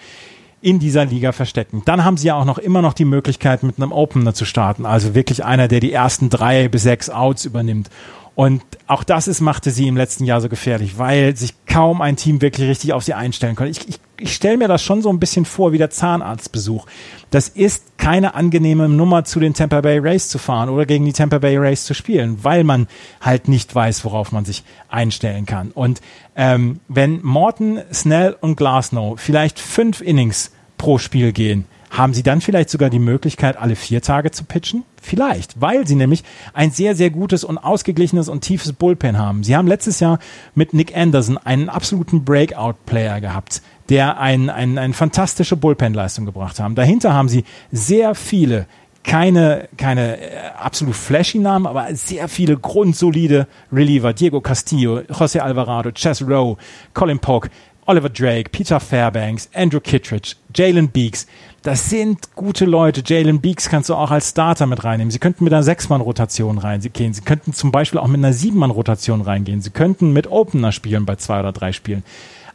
in 0.62 0.78
dieser 0.78 1.06
Liga 1.06 1.32
verstecken. 1.32 1.82
Dann 1.84 2.06
haben 2.06 2.16
sie 2.16 2.28
ja 2.28 2.36
auch 2.36 2.46
noch 2.46 2.60
immer 2.60 2.84
noch 2.84 2.94
die 2.94 3.04
Möglichkeit, 3.04 3.64
mit 3.64 3.78
einem 3.78 3.92
Opener 3.92 4.36
zu 4.36 4.46
starten. 4.46 4.86
Also 4.86 5.16
wirklich 5.16 5.44
einer, 5.44 5.68
der 5.68 5.80
die 5.80 5.92
ersten 5.92 6.30
drei 6.30 6.68
bis 6.68 6.84
sechs 6.84 7.10
Outs 7.10 7.46
übernimmt. 7.46 7.90
Und 8.36 8.64
auch 8.88 9.04
das 9.04 9.28
ist, 9.28 9.42
machte 9.42 9.70
sie 9.70 9.88
im 9.88 9.96
letzten 9.96 10.26
Jahr 10.26 10.42
so 10.42 10.50
gefährlich, 10.50 10.98
weil 10.98 11.36
sich 11.38 11.54
kaum 11.68 12.02
ein 12.02 12.16
Team 12.16 12.42
wirklich 12.42 12.68
richtig 12.68 12.94
auf 12.94 13.04
sie 13.04 13.14
einstellen 13.14 13.56
konnte. 13.56 13.72
Ich, 13.72 13.88
ich, 13.88 14.00
ich 14.18 14.34
stelle 14.34 14.58
mir 14.58 14.68
das 14.68 14.82
schon 14.82 15.04
so 15.04 15.10
ein 15.10 15.20
bisschen 15.20 15.46
vor 15.46 15.72
wie 15.72 15.78
der 15.78 15.92
Zahnarztbesuch. 15.92 16.88
Das 17.30 17.48
ist 17.48 17.98
keine 18.00 18.34
angenehme 18.34 18.90
Nummer, 18.90 19.24
zu 19.24 19.40
den 19.40 19.54
Tampa 19.54 19.82
Bay 19.82 20.00
Rays 20.00 20.30
zu 20.30 20.40
fahren 20.40 20.70
oder 20.70 20.88
gegen 20.88 21.06
die 21.06 21.14
Tampa 21.14 21.38
Bay 21.38 21.58
Rays 21.58 21.86
zu 21.86 21.94
spielen, 21.94 22.44
weil 22.44 22.64
man 22.64 22.88
halt 23.22 23.48
nicht 23.48 23.74
weiß, 23.74 24.04
worauf 24.04 24.32
man 24.32 24.46
sich 24.46 24.64
einstellen 24.90 25.46
kann. 25.46 25.70
Und 25.72 26.02
ähm, 26.36 26.80
wenn 26.88 27.22
Morton, 27.22 27.82
Snell 27.94 28.36
und 28.42 28.56
Glasnow 28.56 29.20
vielleicht 29.20 29.60
fünf 29.60 30.02
Innings 30.02 30.52
pro 30.80 30.98
Spiel 30.98 31.34
gehen, 31.34 31.66
haben 31.94 32.16
sie 32.16 32.24
dann 32.24 32.42
vielleicht 32.42 32.72
sogar 32.72 32.90
die 32.90 32.98
Möglichkeit, 33.00 33.56
alle 33.56 33.76
vier 33.76 34.02
Tage 34.02 34.32
zu 34.32 34.46
pitchen? 34.46 34.84
Vielleicht, 35.00 35.62
weil 35.62 35.86
sie 35.86 35.94
nämlich 35.94 36.24
ein 36.54 36.72
sehr, 36.72 36.96
sehr 36.96 37.12
gutes 37.12 37.44
und 37.44 37.60
ausgeglichenes 37.60 38.30
und 38.30 38.42
tiefes 38.42 38.74
Bullpen 38.74 39.20
haben. 39.20 39.44
Sie 39.44 39.56
haben 39.56 39.68
letztes 39.68 40.00
Jahr 40.00 40.18
mit 40.56 40.74
Nick 40.74 40.98
Anderson 40.98 41.38
einen 41.38 41.70
absoluten 41.70 42.26
Breakout-Player 42.26 43.22
gehabt, 43.22 43.62
der 43.90 44.20
ein, 44.20 44.50
ein, 44.50 44.80
eine 44.80 44.94
fantastische 44.94 45.56
Bullpen-Leistung 45.56 46.26
gebracht 46.26 46.60
haben. 46.60 46.74
Dahinter 46.74 47.14
haben 47.14 47.30
sie 47.30 47.44
sehr 47.72 48.16
viele 48.16 48.66
keine, 49.04 49.68
keine 49.78 50.18
äh, 50.18 50.38
absolut 50.58 50.96
flashy 50.96 51.38
Namen, 51.38 51.68
aber 51.68 51.94
sehr 51.94 52.28
viele 52.28 52.58
grundsolide 52.58 53.48
Reliever. 53.72 54.14
Diego 54.14 54.42
Castillo, 54.42 55.00
José 55.00 55.40
Alvarado, 55.40 55.92
Chess 55.92 56.22
Rowe, 56.22 56.58
Colin 56.94 57.20
Polk, 57.20 57.50
Oliver 57.86 58.10
Drake, 58.10 58.50
Peter 58.50 58.80
Fairbanks, 58.80 59.50
Andrew 59.54 59.82
Kittredge, 59.82 60.36
Jalen 60.56 60.90
Beeks. 60.90 61.28
Das 61.64 61.90
sind 61.90 62.36
gute 62.36 62.66
Leute. 62.66 63.02
Jalen 63.06 63.40
Beeks 63.40 63.70
kannst 63.70 63.88
du 63.88 63.96
auch 63.96 64.12
als 64.12 64.32
Starter 64.32 64.66
mit 64.66 64.84
reinnehmen. 64.84 65.12
Sie 65.12 65.20
könnten 65.20 65.46
mit 65.46 65.54
einer 65.54 65.64
Sechs-Mann-Rotation 65.64 66.58
reingehen. 66.58 67.14
Sie 67.14 67.22
könnten 67.22 67.54
zum 67.54 67.72
Beispiel 67.72 68.02
auch 68.02 68.08
mit 68.08 68.18
einer 68.18 68.34
Sieben-Mann-Rotation 68.34 69.22
reingehen. 69.22 69.62
Sie 69.62 69.70
könnten 69.70 70.12
mit 70.12 70.30
Opener 70.30 70.74
spielen 70.74 71.06
bei 71.06 71.16
zwei 71.16 71.40
oder 71.40 71.54
drei 71.54 71.72
Spielen. 71.72 72.04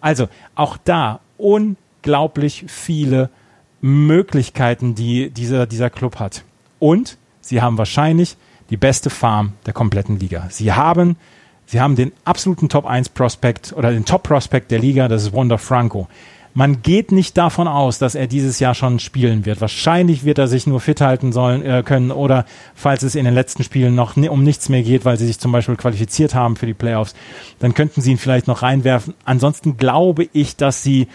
Also 0.03 0.29
auch 0.55 0.77
da 0.85 1.21
unglaublich 1.38 2.66
viele 2.68 3.31
Möglichkeiten, 3.81 4.94
die 4.94 5.31
dieser, 5.31 5.66
dieser 5.66 5.88
Club 5.88 6.18
hat. 6.18 6.44
Und 6.79 7.16
sie 7.40 7.62
haben 7.62 7.79
wahrscheinlich 7.79 8.37
die 8.68 8.77
beste 8.77 9.09
Farm 9.09 9.55
der 9.64 9.73
kompletten 9.73 10.21
Liga. 10.21 10.49
Sie 10.51 10.75
haben, 10.75 11.16
sie 11.64 11.81
haben 11.81 11.97
den 11.97 12.12
absoluten 12.27 12.68
Top 12.68 12.85
1 12.85 13.09
Prospect 13.09 13.73
oder 13.73 13.90
den 13.90 14.05
Top 14.05 14.25
Prospect 14.25 14.71
der 14.71 14.81
Liga, 14.81 15.09
das 15.09 15.23
ist 15.23 15.33
Wanda 15.33 15.57
Franco. 15.57 16.09
Man 16.59 16.83
geht 16.83 17.12
nicht 17.12 17.38
davon 17.38 17.68
aus, 17.68 18.01
dass 18.01 18.16
er 18.16 18.27
dieses 18.27 18.59
Jahr 18.59 18.75
schon 18.75 18.99
spielen 18.99 19.47
wird. 19.47 19.61
Wahrscheinlich 19.61 20.25
wird 20.25 20.38
er 20.38 20.49
sich 20.49 20.66
nur 20.66 20.81
fit 20.81 21.01
halten 21.01 21.31
sollen 21.31 21.62
äh, 21.62 21.85
können 21.87 22.11
oder 22.11 22.47
falls 22.75 23.05
es 23.05 23.14
in 23.14 23.27
den 23.27 23.35
letzten 23.35 23.62
Spielen 23.62 23.94
noch 23.94 24.16
um 24.16 24.42
nichts 24.42 24.68
mehr 24.68 24.83
geht, 24.83 25.05
weil 25.05 25.16
sie 25.16 25.29
sich 25.29 25.38
zum 25.38 25.53
Beispiel 25.53 25.77
qualifiziert 25.77 26.35
haben 26.35 26.57
für 26.57 26.66
die 26.66 26.75
Playoffs, 26.75 27.14
dann 27.61 27.75
könnten 27.75 28.01
sie 28.01 28.11
ihn 28.11 28.18
vielleicht 28.18 28.49
noch 28.49 28.62
reinwerfen. 28.62 29.14
Ansonsten 29.25 29.77
glaube 29.77 30.29
ich, 30.33 30.57
dass 30.57 30.83
sie 30.83 31.07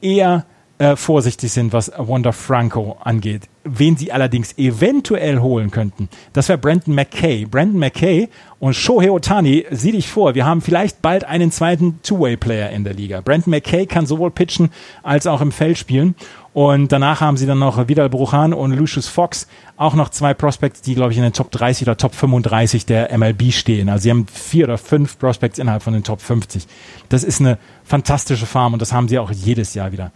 eher 0.00 0.46
äh, 0.78 0.96
vorsichtig 0.96 1.52
sind, 1.52 1.72
was 1.72 1.92
Wanda 1.96 2.32
Franco 2.32 2.96
angeht. 3.02 3.48
Wen 3.64 3.96
sie 3.96 4.12
allerdings 4.12 4.56
eventuell 4.56 5.40
holen 5.40 5.70
könnten, 5.70 6.08
das 6.32 6.48
wäre 6.48 6.58
Brandon 6.58 6.94
McKay. 6.94 7.44
Brandon 7.44 7.78
McKay 7.78 8.28
und 8.60 8.74
Shohei 8.74 9.10
Otani, 9.10 9.66
sieh 9.70 9.92
dich 9.92 10.08
vor, 10.08 10.34
wir 10.34 10.46
haben 10.46 10.62
vielleicht 10.62 11.02
bald 11.02 11.24
einen 11.24 11.50
zweiten 11.50 12.00
Two-Way-Player 12.02 12.70
in 12.70 12.84
der 12.84 12.94
Liga. 12.94 13.20
Brandon 13.20 13.50
McKay 13.50 13.86
kann 13.86 14.06
sowohl 14.06 14.30
pitchen 14.30 14.70
als 15.02 15.26
auch 15.26 15.40
im 15.40 15.52
Feld 15.52 15.78
spielen. 15.78 16.14
Und 16.54 16.90
danach 16.90 17.20
haben 17.20 17.36
sie 17.36 17.46
dann 17.46 17.60
noch 17.60 17.86
Vidal 17.86 18.08
Bruchan 18.08 18.52
und 18.52 18.72
Lucius 18.72 19.06
Fox, 19.06 19.46
auch 19.76 19.94
noch 19.94 20.08
zwei 20.08 20.34
Prospects, 20.34 20.82
die, 20.82 20.96
glaube 20.96 21.12
ich, 21.12 21.18
in 21.18 21.22
den 21.22 21.32
Top 21.32 21.52
30 21.52 21.86
oder 21.86 21.96
Top 21.96 22.14
35 22.16 22.84
der 22.84 23.16
MLB 23.16 23.52
stehen. 23.52 23.88
Also 23.88 24.04
sie 24.04 24.10
haben 24.10 24.26
vier 24.26 24.64
oder 24.64 24.76
fünf 24.76 25.20
Prospects 25.20 25.60
innerhalb 25.60 25.84
von 25.84 25.92
den 25.92 26.02
Top 26.02 26.20
50. 26.20 26.66
Das 27.10 27.22
ist 27.22 27.40
eine 27.40 27.58
fantastische 27.84 28.46
Farm 28.46 28.72
und 28.72 28.82
das 28.82 28.92
haben 28.92 29.06
sie 29.06 29.20
auch 29.20 29.30
jedes 29.30 29.74
Jahr 29.74 29.92
wieder. 29.92 30.10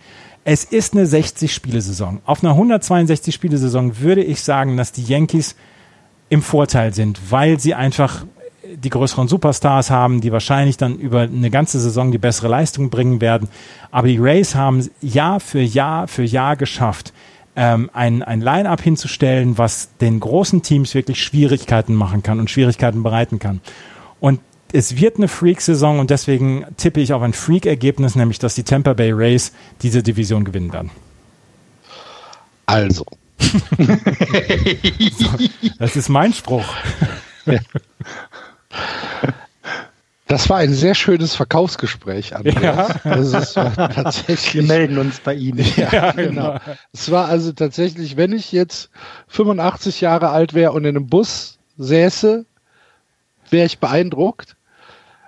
Es 0.44 0.64
ist 0.64 0.94
eine 0.94 1.07
60-Spiele-Saison. 1.07 2.20
Auf 2.24 2.42
einer 2.42 2.55
162-Spiele-Saison 2.55 4.00
würde 4.00 4.24
ich 4.24 4.42
sagen, 4.42 4.76
dass 4.76 4.90
die 4.90 5.05
Yankees 5.05 5.55
im 6.31 6.42
Vorteil 6.42 6.92
sind, 6.92 7.31
weil 7.31 7.61
sie 7.61 7.74
einfach 7.74 8.24
die 8.74 8.90
größeren 8.90 9.28
Superstars 9.28 9.90
haben, 9.90 10.20
die 10.20 10.33
wahrscheinlich 10.33 10.76
dann 10.76 10.96
über 10.96 11.20
eine 11.20 11.50
ganze 11.50 11.78
Saison 11.78 12.11
die 12.11 12.18
bessere 12.18 12.48
Leistung 12.48 12.90
bringen 12.90 13.20
werden. 13.20 13.48
Aber 13.90 14.09
die 14.09 14.18
Rays 14.18 14.55
haben 14.55 14.88
Jahr 15.00 15.40
für 15.40 15.61
Jahr 15.61 16.09
für 16.09 16.24
Jahr 16.24 16.57
geschafft, 16.57 17.12
ähm, 17.55 17.90
ein, 17.92 18.22
ein 18.22 18.40
Line-up 18.40 18.81
hinzustellen, 18.81 19.59
was 19.59 19.90
den 20.00 20.20
großen 20.20 20.62
Teams 20.62 20.94
wirklich 20.94 21.22
Schwierigkeiten 21.22 21.94
machen 21.94 22.22
kann 22.22 22.40
und 22.40 22.50
Schwierigkeiten 22.50 23.02
bereiten 23.02 23.38
kann. 23.38 23.61
Und 24.20 24.40
es 24.72 24.96
wird 24.96 25.16
eine 25.16 25.28
Freak-Saison 25.28 25.98
und 25.98 26.11
deswegen 26.11 26.64
tippe 26.76 27.00
ich 27.00 27.12
auf 27.12 27.22
ein 27.22 27.32
Freak-Ergebnis, 27.32 28.14
nämlich 28.14 28.38
dass 28.38 28.54
die 28.54 28.64
Tampa 28.64 28.94
Bay 28.94 29.12
Rays 29.12 29.52
diese 29.82 30.02
Division 30.02 30.44
gewinnen 30.44 30.72
werden. 30.72 30.90
Also. 32.66 33.04
so, 33.38 35.26
das 35.78 35.96
ist 35.96 36.08
mein 36.08 36.32
Spruch. 36.32 36.64
Das 40.26 40.48
war 40.48 40.56
ein 40.58 40.72
sehr 40.72 40.94
schönes 40.94 41.35
Verkaufsgespräch, 41.35 42.35
Andreas. 42.35 42.62
Ja. 42.62 43.00
Also 43.04 43.37
es 43.37 43.56
war 43.56 43.74
tatsächlich, 43.74 44.54
Wir 44.54 44.62
melden 44.62 44.96
uns 44.96 45.20
bei 45.20 45.35
Ihnen. 45.35 45.58
Ja, 45.76 45.92
ja 45.92 46.12
genau. 46.12 46.52
genau. 46.52 46.61
Es 46.92 47.11
war 47.11 47.28
also 47.28 47.52
tatsächlich, 47.52 48.16
wenn 48.16 48.32
ich 48.32 48.50
jetzt 48.52 48.88
85 49.28 50.00
Jahre 50.00 50.30
alt 50.30 50.54
wäre 50.54 50.72
und 50.72 50.85
in 50.85 50.96
einem 50.96 51.08
Bus 51.08 51.58
säße, 51.76 52.46
wäre 53.50 53.66
ich 53.66 53.78
beeindruckt. 53.78 54.56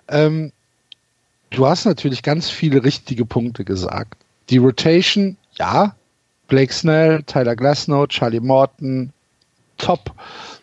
Ähm, 0.08 0.52
du 1.50 1.66
hast 1.66 1.84
natürlich 1.84 2.22
ganz 2.22 2.50
viele 2.50 2.84
richtige 2.84 3.24
Punkte 3.24 3.64
gesagt. 3.64 4.16
Die 4.50 4.58
Rotation, 4.58 5.36
ja. 5.58 5.94
Blake 6.46 6.72
Snell, 6.72 7.22
Tyler 7.22 7.56
Glasnow, 7.56 8.06
Charlie 8.06 8.40
Morton, 8.40 9.12
top, 9.78 10.12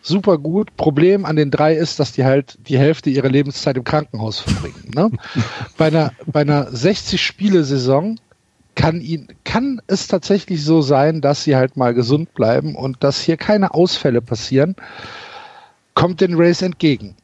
super 0.00 0.38
gut. 0.38 0.76
Problem 0.76 1.24
an 1.24 1.36
den 1.36 1.50
drei 1.50 1.74
ist, 1.74 1.98
dass 1.98 2.12
die 2.12 2.24
halt 2.24 2.56
die 2.68 2.78
Hälfte 2.78 3.10
ihrer 3.10 3.28
Lebenszeit 3.28 3.76
im 3.76 3.84
Krankenhaus 3.84 4.40
verbringen. 4.40 4.90
Ne? 4.94 5.10
bei 5.76 5.86
einer, 5.86 6.12
bei 6.26 6.42
einer 6.42 6.70
60-Spiele-Saison 6.70 8.18
kann 8.74 9.00
ihn, 9.00 9.28
kann 9.44 9.82
es 9.86 10.08
tatsächlich 10.08 10.64
so 10.64 10.82
sein, 10.82 11.20
dass 11.20 11.44
sie 11.44 11.56
halt 11.56 11.76
mal 11.76 11.94
gesund 11.94 12.32
bleiben 12.34 12.74
und 12.74 13.02
dass 13.04 13.20
hier 13.20 13.36
keine 13.36 13.74
Ausfälle 13.74 14.22
passieren, 14.22 14.76
kommt 15.94 16.20
den 16.20 16.34
Race 16.34 16.62
entgegen. 16.62 17.14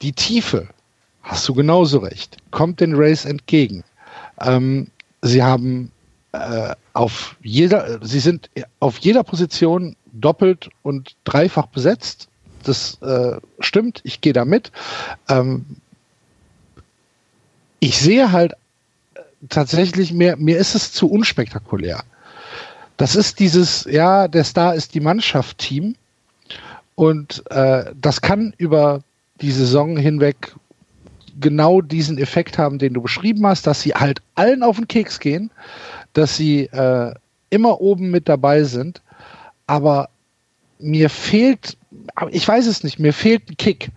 Die 0.00 0.12
Tiefe 0.12 0.68
Hast 1.22 1.48
du 1.48 1.54
genauso 1.54 1.98
recht. 1.98 2.36
Kommt 2.50 2.80
den 2.80 2.94
Race 2.94 3.24
entgegen. 3.24 3.84
Ähm, 4.40 4.88
sie 5.22 5.42
haben 5.42 5.92
äh, 6.32 6.74
auf 6.92 7.36
jeder, 7.42 8.04
sie 8.04 8.20
sind 8.20 8.50
auf 8.80 8.98
jeder 8.98 9.22
Position 9.22 9.96
doppelt 10.12 10.70
und 10.82 11.14
dreifach 11.24 11.66
besetzt. 11.66 12.28
Das 12.64 13.00
äh, 13.02 13.38
stimmt, 13.60 14.00
ich 14.04 14.20
gehe 14.20 14.32
da 14.32 14.44
mit. 14.44 14.72
Ähm, 15.28 15.64
ich 17.80 17.98
sehe 17.98 18.32
halt 18.32 18.52
äh, 19.14 19.20
tatsächlich 19.48 20.12
mehr, 20.12 20.36
mir 20.36 20.58
ist 20.58 20.74
es 20.74 20.92
zu 20.92 21.10
unspektakulär. 21.10 22.04
Das 22.96 23.16
ist 23.16 23.40
dieses, 23.40 23.84
ja, 23.84 24.28
der 24.28 24.44
Star 24.44 24.74
ist 24.74 24.94
die 24.94 25.00
Mannschaft-Team. 25.00 25.96
Und 26.94 27.42
äh, 27.50 27.92
das 28.00 28.20
kann 28.20 28.54
über 28.58 29.02
die 29.40 29.50
Saison 29.50 29.96
hinweg 29.96 30.54
genau 31.42 31.82
diesen 31.82 32.16
Effekt 32.16 32.56
haben, 32.56 32.78
den 32.78 32.94
du 32.94 33.02
beschrieben 33.02 33.46
hast, 33.46 33.66
dass 33.66 33.82
sie 33.82 33.92
halt 33.92 34.22
allen 34.34 34.62
auf 34.62 34.76
den 34.76 34.88
Keks 34.88 35.20
gehen, 35.20 35.50
dass 36.14 36.36
sie 36.36 36.62
äh, 36.64 37.14
immer 37.50 37.80
oben 37.80 38.10
mit 38.10 38.28
dabei 38.28 38.64
sind. 38.64 39.02
Aber 39.66 40.08
mir 40.78 41.10
fehlt, 41.10 41.76
ich 42.30 42.48
weiß 42.48 42.66
es 42.66 42.82
nicht, 42.82 42.98
mir 42.98 43.12
fehlt 43.12 43.50
ein 43.50 43.56
Kick. 43.56 43.90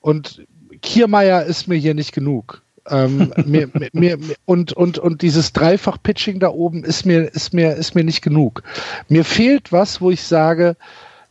Und 0.00 0.42
Kiermeier 0.82 1.44
ist 1.44 1.68
mir 1.68 1.76
hier 1.76 1.94
nicht 1.94 2.12
genug. 2.12 2.62
ähm, 2.90 3.32
mir, 3.46 3.70
mir, 3.92 4.18
und, 4.44 4.72
und, 4.72 4.98
und 4.98 5.22
dieses 5.22 5.52
Dreifach-Pitching 5.52 6.40
da 6.40 6.48
oben 6.48 6.84
ist 6.84 7.06
mir, 7.06 7.32
ist, 7.34 7.52
mir, 7.52 7.74
ist 7.74 7.94
mir 7.94 8.04
nicht 8.04 8.22
genug. 8.22 8.62
Mir 9.08 9.24
fehlt 9.24 9.72
was, 9.72 10.00
wo 10.00 10.10
ich 10.10 10.22
sage, 10.22 10.76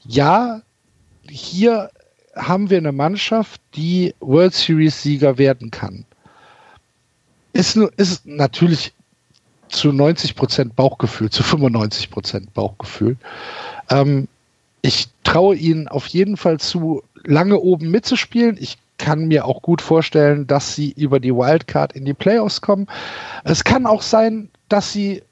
ja, 0.06 0.62
hier 1.30 1.90
haben 2.38 2.70
wir 2.70 2.78
eine 2.78 2.92
Mannschaft, 2.92 3.62
die 3.76 4.14
World 4.20 4.54
Series-Sieger 4.54 5.38
werden 5.38 5.72
kann. 5.72 6.06
Ist, 7.54 7.76
ist 7.76 8.26
natürlich 8.26 8.94
zu 9.70 9.92
90 9.92 10.36
Prozent 10.36 10.76
Bauchgefühl, 10.76 11.30
zu 11.30 11.44
95 11.44 12.10
Prozent 12.10 12.54
Bauchgefühl. 12.54 13.18
Ähm, 13.90 14.28
ich 14.82 15.08
traue 15.24 15.56
ihnen 15.56 15.88
auf 15.88 16.08
jeden 16.08 16.38
Fall 16.38 16.60
zu, 16.60 17.04
lange 17.24 17.60
oben 17.60 17.90
mitzuspielen. 17.90 18.58
Ich 18.60 18.78
kann 18.98 19.28
mir 19.28 19.46
auch 19.46 19.62
gut 19.62 19.82
vorstellen, 19.82 20.48
dass 20.48 20.76
sie 20.76 20.92
über 20.92 21.20
die 21.20 21.34
Wildcard 21.34 21.94
in 21.94 22.06
die 22.06 22.14
Playoffs 22.14 22.62
kommen. 22.62 22.88
Es 23.44 23.64
kann 23.64 23.86
auch 23.86 24.02
sein, 24.02 24.50
dass 24.70 24.92
sie 24.92 25.24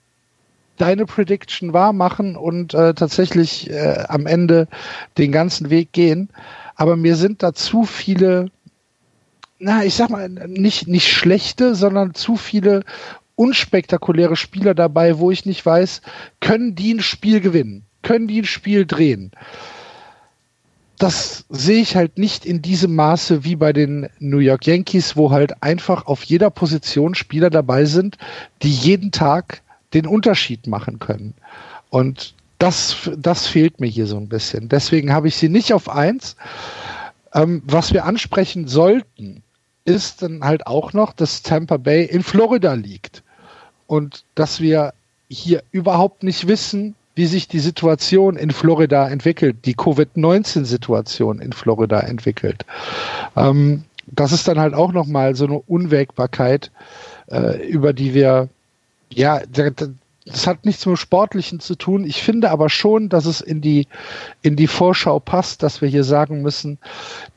deine 0.77 1.05
Prediction 1.05 1.73
wahr 1.73 1.93
machen 1.93 2.35
und 2.35 2.73
äh, 2.73 2.93
tatsächlich 2.93 3.69
äh, 3.69 4.03
am 4.09 4.27
Ende 4.27 4.67
den 5.17 5.31
ganzen 5.31 5.69
Weg 5.69 5.93
gehen. 5.93 6.29
Aber 6.75 6.95
mir 6.95 7.15
sind 7.15 7.43
da 7.43 7.53
zu 7.53 7.83
viele, 7.83 8.51
na, 9.59 9.83
ich 9.83 9.95
sag 9.95 10.09
mal, 10.09 10.29
nicht, 10.29 10.87
nicht 10.87 11.11
schlechte, 11.11 11.75
sondern 11.75 12.13
zu 12.13 12.35
viele 12.35 12.83
unspektakuläre 13.35 14.35
Spieler 14.35 14.73
dabei, 14.73 15.19
wo 15.19 15.31
ich 15.31 15.45
nicht 15.45 15.65
weiß, 15.65 16.01
können 16.39 16.75
die 16.75 16.93
ein 16.93 17.01
Spiel 17.01 17.41
gewinnen? 17.41 17.83
Können 18.01 18.27
die 18.27 18.41
ein 18.41 18.45
Spiel 18.45 18.85
drehen? 18.85 19.31
das 20.97 21.45
sehe 21.49 21.81
ich 21.81 21.95
halt 21.95 22.17
nicht 22.17 22.45
in 22.45 22.61
diesem 22.61 22.95
Maße 22.95 23.43
wie 23.43 23.55
bei 23.55 23.73
den 23.73 24.09
New 24.19 24.37
York 24.37 24.65
Yankees, 24.65 25.17
wo 25.17 25.31
halt 25.31 25.61
einfach 25.61 26.05
auf 26.05 26.23
jeder 26.23 26.49
Position 26.49 27.15
Spieler 27.15 27.49
dabei 27.49 27.85
sind, 27.85 28.17
die 28.63 28.71
jeden 28.71 29.11
Tag 29.11 29.61
den 29.93 30.07
Unterschied 30.07 30.67
machen 30.67 30.99
können. 30.99 31.33
Und 31.89 32.33
das, 32.65 33.11
das 33.15 33.45
fehlt 33.45 33.79
mir 33.79 33.85
hier 33.85 34.07
so 34.07 34.17
ein 34.17 34.27
bisschen. 34.27 34.69
Deswegen 34.69 35.13
habe 35.13 35.27
ich 35.27 35.35
sie 35.35 35.49
nicht 35.49 35.71
auf 35.71 35.87
eins. 35.87 36.35
Ähm, 37.31 37.61
was 37.63 37.93
wir 37.93 38.05
ansprechen 38.05 38.67
sollten, 38.67 39.43
ist 39.83 40.23
dann 40.23 40.43
halt 40.43 40.65
auch 40.65 40.91
noch, 40.91 41.13
dass 41.13 41.43
Tampa 41.43 41.77
Bay 41.77 42.05
in 42.05 42.23
Florida 42.23 42.73
liegt. 42.73 43.21
Und 43.85 44.23
dass 44.33 44.61
wir 44.61 44.95
hier 45.29 45.61
überhaupt 45.71 46.23
nicht 46.23 46.47
wissen, 46.47 46.95
wie 47.13 47.27
sich 47.27 47.47
die 47.47 47.59
Situation 47.59 48.35
in 48.35 48.49
Florida 48.49 49.07
entwickelt, 49.07 49.57
die 49.65 49.75
Covid-19-Situation 49.75 51.41
in 51.41 51.53
Florida 51.53 51.99
entwickelt. 51.99 52.65
Ähm, 53.35 53.83
das 54.07 54.31
ist 54.31 54.47
dann 54.47 54.57
halt 54.57 54.73
auch 54.73 54.91
nochmal 54.91 55.35
so 55.35 55.45
eine 55.45 55.59
Unwägbarkeit, 55.59 56.71
äh, 57.29 57.63
über 57.67 57.93
die 57.93 58.15
wir, 58.15 58.49
ja, 59.11 59.41
das 60.25 60.47
hat 60.47 60.65
nichts 60.65 60.85
mit 60.85 60.97
Sportlichen 60.97 61.59
zu 61.59 61.75
tun. 61.75 62.03
Ich 62.03 62.23
finde 62.23 62.49
aber 62.49 62.69
schon, 62.69 63.09
dass 63.09 63.25
es 63.25 63.41
in 63.41 63.61
die, 63.61 63.87
in 64.41 64.55
die 64.55 64.67
Vorschau 64.67 65.19
passt, 65.19 65.61
dass 65.61 65.81
wir 65.81 65.87
hier 65.87 66.03
sagen 66.03 66.41
müssen, 66.41 66.79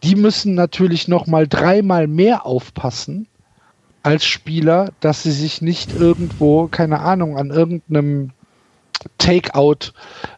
die 0.02 0.16
müssen 0.16 0.54
natürlich 0.54 1.06
noch 1.06 1.26
mal 1.26 1.46
dreimal 1.46 2.06
mehr 2.06 2.46
aufpassen 2.46 3.28
als 4.02 4.24
Spieler, 4.24 4.92
dass 5.00 5.22
sie 5.22 5.32
sich 5.32 5.60
nicht 5.60 5.92
irgendwo, 5.92 6.68
keine 6.68 7.00
Ahnung, 7.00 7.36
an 7.36 7.50
irgendeinem 7.50 8.30
Takeout 9.18 9.92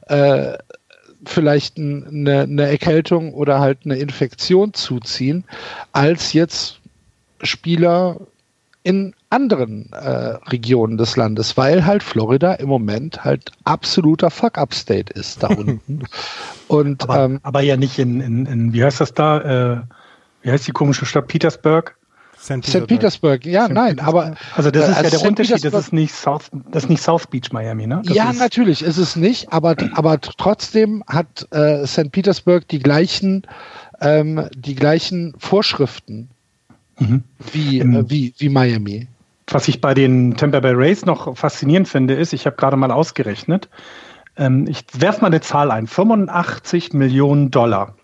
äh, 0.09 0.59
vielleicht 1.25 1.79
eine, 1.79 2.41
eine 2.41 2.69
Erkältung 2.69 3.33
oder 3.33 3.61
halt 3.61 3.81
eine 3.85 3.97
Infektion 3.97 4.75
zuziehen, 4.75 5.45
als 5.93 6.33
jetzt 6.33 6.81
Spieler 7.43 8.17
in 8.83 9.15
anderen 9.29 9.93
äh, 9.93 10.39
Regionen 10.49 10.97
des 10.97 11.17
Landes, 11.17 11.57
weil 11.57 11.85
halt 11.85 12.03
Florida 12.03 12.55
im 12.55 12.69
Moment 12.69 13.25
halt 13.25 13.53
absoluter 13.65 14.31
Fuck-Up-State 14.31 15.13
ist 15.13 15.43
da 15.43 15.49
unten. 15.49 16.05
Und, 16.69 17.03
aber, 17.03 17.25
ähm, 17.25 17.41
aber 17.43 17.61
ja 17.61 17.77
nicht 17.77 17.99
in, 17.99 18.21
in, 18.21 18.47
in, 18.47 18.73
wie 18.73 18.83
heißt 18.83 19.01
das 19.01 19.13
da, 19.13 19.41
äh, 19.73 19.81
wie 20.43 20.51
heißt 20.51 20.67
die 20.67 20.73
komische 20.73 21.05
Stadt, 21.05 21.29
Petersburg? 21.29 21.97
St. 22.39 22.49
Petersburg. 22.49 22.89
Petersburg, 22.89 23.47
ja, 23.47 23.67
St. 23.67 23.73
nein, 23.73 23.99
aber. 23.99 24.35
Also 24.57 24.71
das 24.71 24.89
ist 24.89 24.97
also 24.97 25.11
ja 25.11 25.19
der 25.19 25.29
Unterschied, 25.29 25.63
das 25.63 25.75
ist 25.75 25.93
nicht 25.93 26.15
South, 26.15 26.51
das 26.71 26.85
ist 26.85 26.89
nicht 26.89 27.03
South 27.03 27.27
Beach 27.27 27.53
Miami, 27.53 27.87
ne? 27.87 28.01
Das 28.03 28.17
ja, 28.17 28.33
natürlich 28.33 28.83
ist 28.83 28.97
es 28.97 29.15
nicht, 29.15 29.53
aber, 29.53 29.77
aber 29.93 30.19
trotzdem 30.21 31.05
hat 31.07 31.47
äh, 31.51 31.87
St. 31.87 32.11
Petersburg 32.11 32.67
die 32.69 32.79
gleichen, 32.79 33.47
ähm, 34.01 34.49
die 34.55 34.75
gleichen 34.75 35.35
Vorschriften 35.37 36.31
mhm. 37.01 37.25
wie, 37.53 37.81
äh, 37.81 38.05
wie, 38.09 38.35
wie 38.39 38.49
Miami. 38.49 39.09
Was 39.49 39.67
ich 39.67 39.81
bei 39.81 39.95
den 39.95 40.37
Tampa 40.37 40.61
Bay 40.61 40.73
Rays 40.73 41.05
noch 41.05 41.37
faszinierend 41.37 41.89
finde, 41.89 42.15
ist, 42.15 42.33
ich 42.33 42.47
habe 42.47 42.57
gerade 42.57 42.77
mal 42.77 42.93
ausgerechnet, 42.93 43.69
ähm, 44.37 44.67
ich 44.69 44.85
werfe 44.97 45.23
mal 45.23 45.27
eine 45.27 45.41
Zahl 45.41 45.71
ein, 45.73 45.87
85 45.87 46.93
Millionen 46.93 47.51
Dollar. 47.51 47.97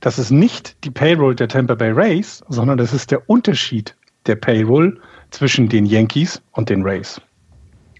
Das 0.00 0.18
ist 0.18 0.30
nicht 0.30 0.84
die 0.84 0.90
Payroll 0.90 1.34
der 1.34 1.48
Tampa 1.48 1.74
Bay 1.74 1.90
Rays, 1.90 2.42
sondern 2.48 2.76
das 2.76 2.92
ist 2.92 3.10
der 3.10 3.30
Unterschied 3.30 3.96
der 4.26 4.36
Payroll 4.36 5.00
zwischen 5.30 5.68
den 5.68 5.86
Yankees 5.86 6.42
und 6.52 6.68
den 6.68 6.82
Rays. 6.82 7.20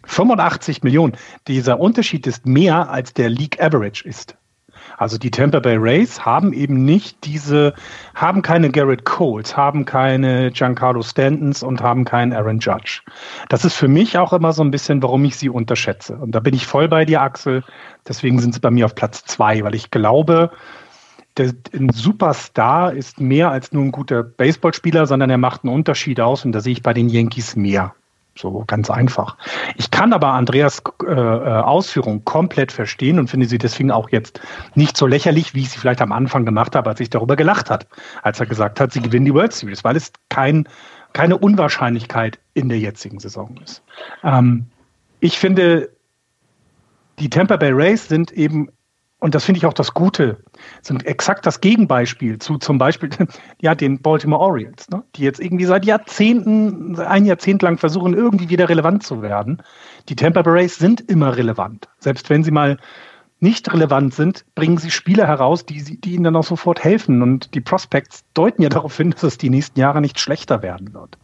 85 0.04 0.82
Millionen. 0.82 1.16
Dieser 1.46 1.80
Unterschied 1.80 2.26
ist 2.26 2.44
mehr 2.44 2.90
als 2.90 3.14
der 3.14 3.30
League 3.30 3.62
Average 3.62 4.06
ist. 4.06 4.36
Also 5.02 5.18
die 5.18 5.32
Tampa 5.32 5.58
Bay 5.58 5.76
Rays 5.76 6.24
haben 6.24 6.52
eben 6.52 6.84
nicht 6.84 7.24
diese, 7.24 7.74
haben 8.14 8.40
keine 8.40 8.70
Garrett 8.70 9.04
Coles, 9.04 9.56
haben 9.56 9.84
keine 9.84 10.52
Giancarlo 10.52 11.02
Stantons 11.02 11.64
und 11.64 11.82
haben 11.82 12.04
keinen 12.04 12.32
Aaron 12.32 12.60
Judge. 12.60 13.00
Das 13.48 13.64
ist 13.64 13.74
für 13.74 13.88
mich 13.88 14.16
auch 14.16 14.32
immer 14.32 14.52
so 14.52 14.62
ein 14.62 14.70
bisschen, 14.70 15.02
warum 15.02 15.24
ich 15.24 15.34
sie 15.34 15.48
unterschätze. 15.48 16.14
Und 16.14 16.36
da 16.36 16.38
bin 16.38 16.54
ich 16.54 16.68
voll 16.68 16.86
bei 16.86 17.04
dir, 17.04 17.20
Axel. 17.20 17.64
Deswegen 18.06 18.38
sind 18.38 18.54
sie 18.54 18.60
bei 18.60 18.70
mir 18.70 18.86
auf 18.86 18.94
Platz 18.94 19.24
zwei, 19.24 19.64
weil 19.64 19.74
ich 19.74 19.90
glaube, 19.90 20.52
ein 21.38 21.90
Superstar 21.92 22.92
ist 22.92 23.20
mehr 23.20 23.50
als 23.50 23.72
nur 23.72 23.82
ein 23.82 23.90
guter 23.90 24.22
Baseballspieler, 24.22 25.06
sondern 25.06 25.30
er 25.30 25.38
macht 25.38 25.64
einen 25.64 25.74
Unterschied 25.74 26.20
aus 26.20 26.44
und 26.44 26.52
da 26.52 26.60
sehe 26.60 26.74
ich 26.74 26.82
bei 26.82 26.94
den 26.94 27.08
Yankees 27.08 27.56
mehr. 27.56 27.92
So 28.34 28.64
ganz 28.66 28.90
einfach. 28.90 29.36
Ich 29.76 29.90
kann 29.90 30.12
aber 30.12 30.28
Andreas 30.28 30.82
äh, 31.06 31.12
äh, 31.12 31.16
Ausführung 31.16 32.24
komplett 32.24 32.72
verstehen 32.72 33.18
und 33.18 33.28
finde 33.28 33.46
sie 33.46 33.58
deswegen 33.58 33.90
auch 33.90 34.08
jetzt 34.08 34.40
nicht 34.74 34.96
so 34.96 35.06
lächerlich, 35.06 35.54
wie 35.54 35.60
ich 35.60 35.70
sie 35.70 35.78
vielleicht 35.78 36.00
am 36.00 36.12
Anfang 36.12 36.46
gemacht 36.46 36.74
habe, 36.74 36.88
als 36.88 37.00
ich 37.00 37.10
darüber 37.10 37.36
gelacht 37.36 37.68
hat, 37.68 37.86
als 38.22 38.40
er 38.40 38.46
gesagt 38.46 38.80
hat, 38.80 38.92
sie 38.92 39.02
gewinnen 39.02 39.26
die 39.26 39.34
World 39.34 39.52
Series, 39.52 39.84
weil 39.84 39.96
es 39.96 40.12
kein, 40.30 40.66
keine 41.12 41.36
Unwahrscheinlichkeit 41.36 42.38
in 42.54 42.70
der 42.70 42.78
jetzigen 42.78 43.20
Saison 43.20 43.54
ist. 43.62 43.82
Ähm, 44.24 44.66
ich 45.20 45.38
finde, 45.38 45.90
die 47.18 47.28
Tampa 47.28 47.56
Bay 47.56 47.70
Rays 47.72 48.08
sind 48.08 48.32
eben 48.32 48.70
und 49.22 49.37
das 49.37 49.44
finde 49.44 49.58
ich 49.58 49.66
auch 49.66 49.72
das 49.72 49.94
Gute, 49.94 50.38
sind 50.80 51.06
exakt 51.06 51.46
das 51.46 51.61
Gegenbeispiel 51.61 52.38
zu 52.38 52.58
zum 52.58 52.78
Beispiel 52.78 53.08
ja, 53.61 53.76
den 53.76 54.02
Baltimore 54.02 54.42
Orioles, 54.42 54.90
ne? 54.90 55.04
die 55.14 55.22
jetzt 55.22 55.38
irgendwie 55.38 55.64
seit 55.64 55.85
Jahrzehnten, 55.85 56.98
ein 56.98 57.24
Jahrzehnt 57.24 57.62
lang 57.62 57.78
versuchen, 57.78 58.14
irgendwie 58.14 58.48
wieder 58.48 58.68
relevant 58.68 59.04
zu 59.04 59.22
werden. 59.22 59.62
Die 60.08 60.16
Tampa 60.16 60.42
Bay 60.42 60.52
Rays 60.52 60.74
sind 60.74 61.02
immer 61.02 61.37
relevant, 61.37 61.88
selbst 62.00 62.30
wenn 62.30 62.42
sie 62.42 62.50
mal 62.50 62.78
nicht 63.42 63.72
relevant 63.72 64.14
sind, 64.14 64.44
bringen 64.55 64.78
sie 64.78 64.92
Spieler 64.92 65.26
heraus, 65.26 65.66
die, 65.66 66.00
die 66.00 66.14
ihnen 66.14 66.24
dann 66.24 66.37
auch 66.37 66.44
sofort 66.44 66.85
helfen. 66.85 67.22
Und 67.22 67.55
die 67.55 67.61
Prospects 67.61 68.24
deuten 68.35 68.62
ja 68.62 68.68
darauf 68.68 68.96
hin, 68.96 69.11
dass 69.11 69.24
es 69.24 69.38
die 69.38 69.50
nächsten 69.50 69.81
Jahre 69.81 70.00
nicht 70.00 70.20
schlechter 70.20 70.62
werden 70.62 70.94
wird. 70.94 71.18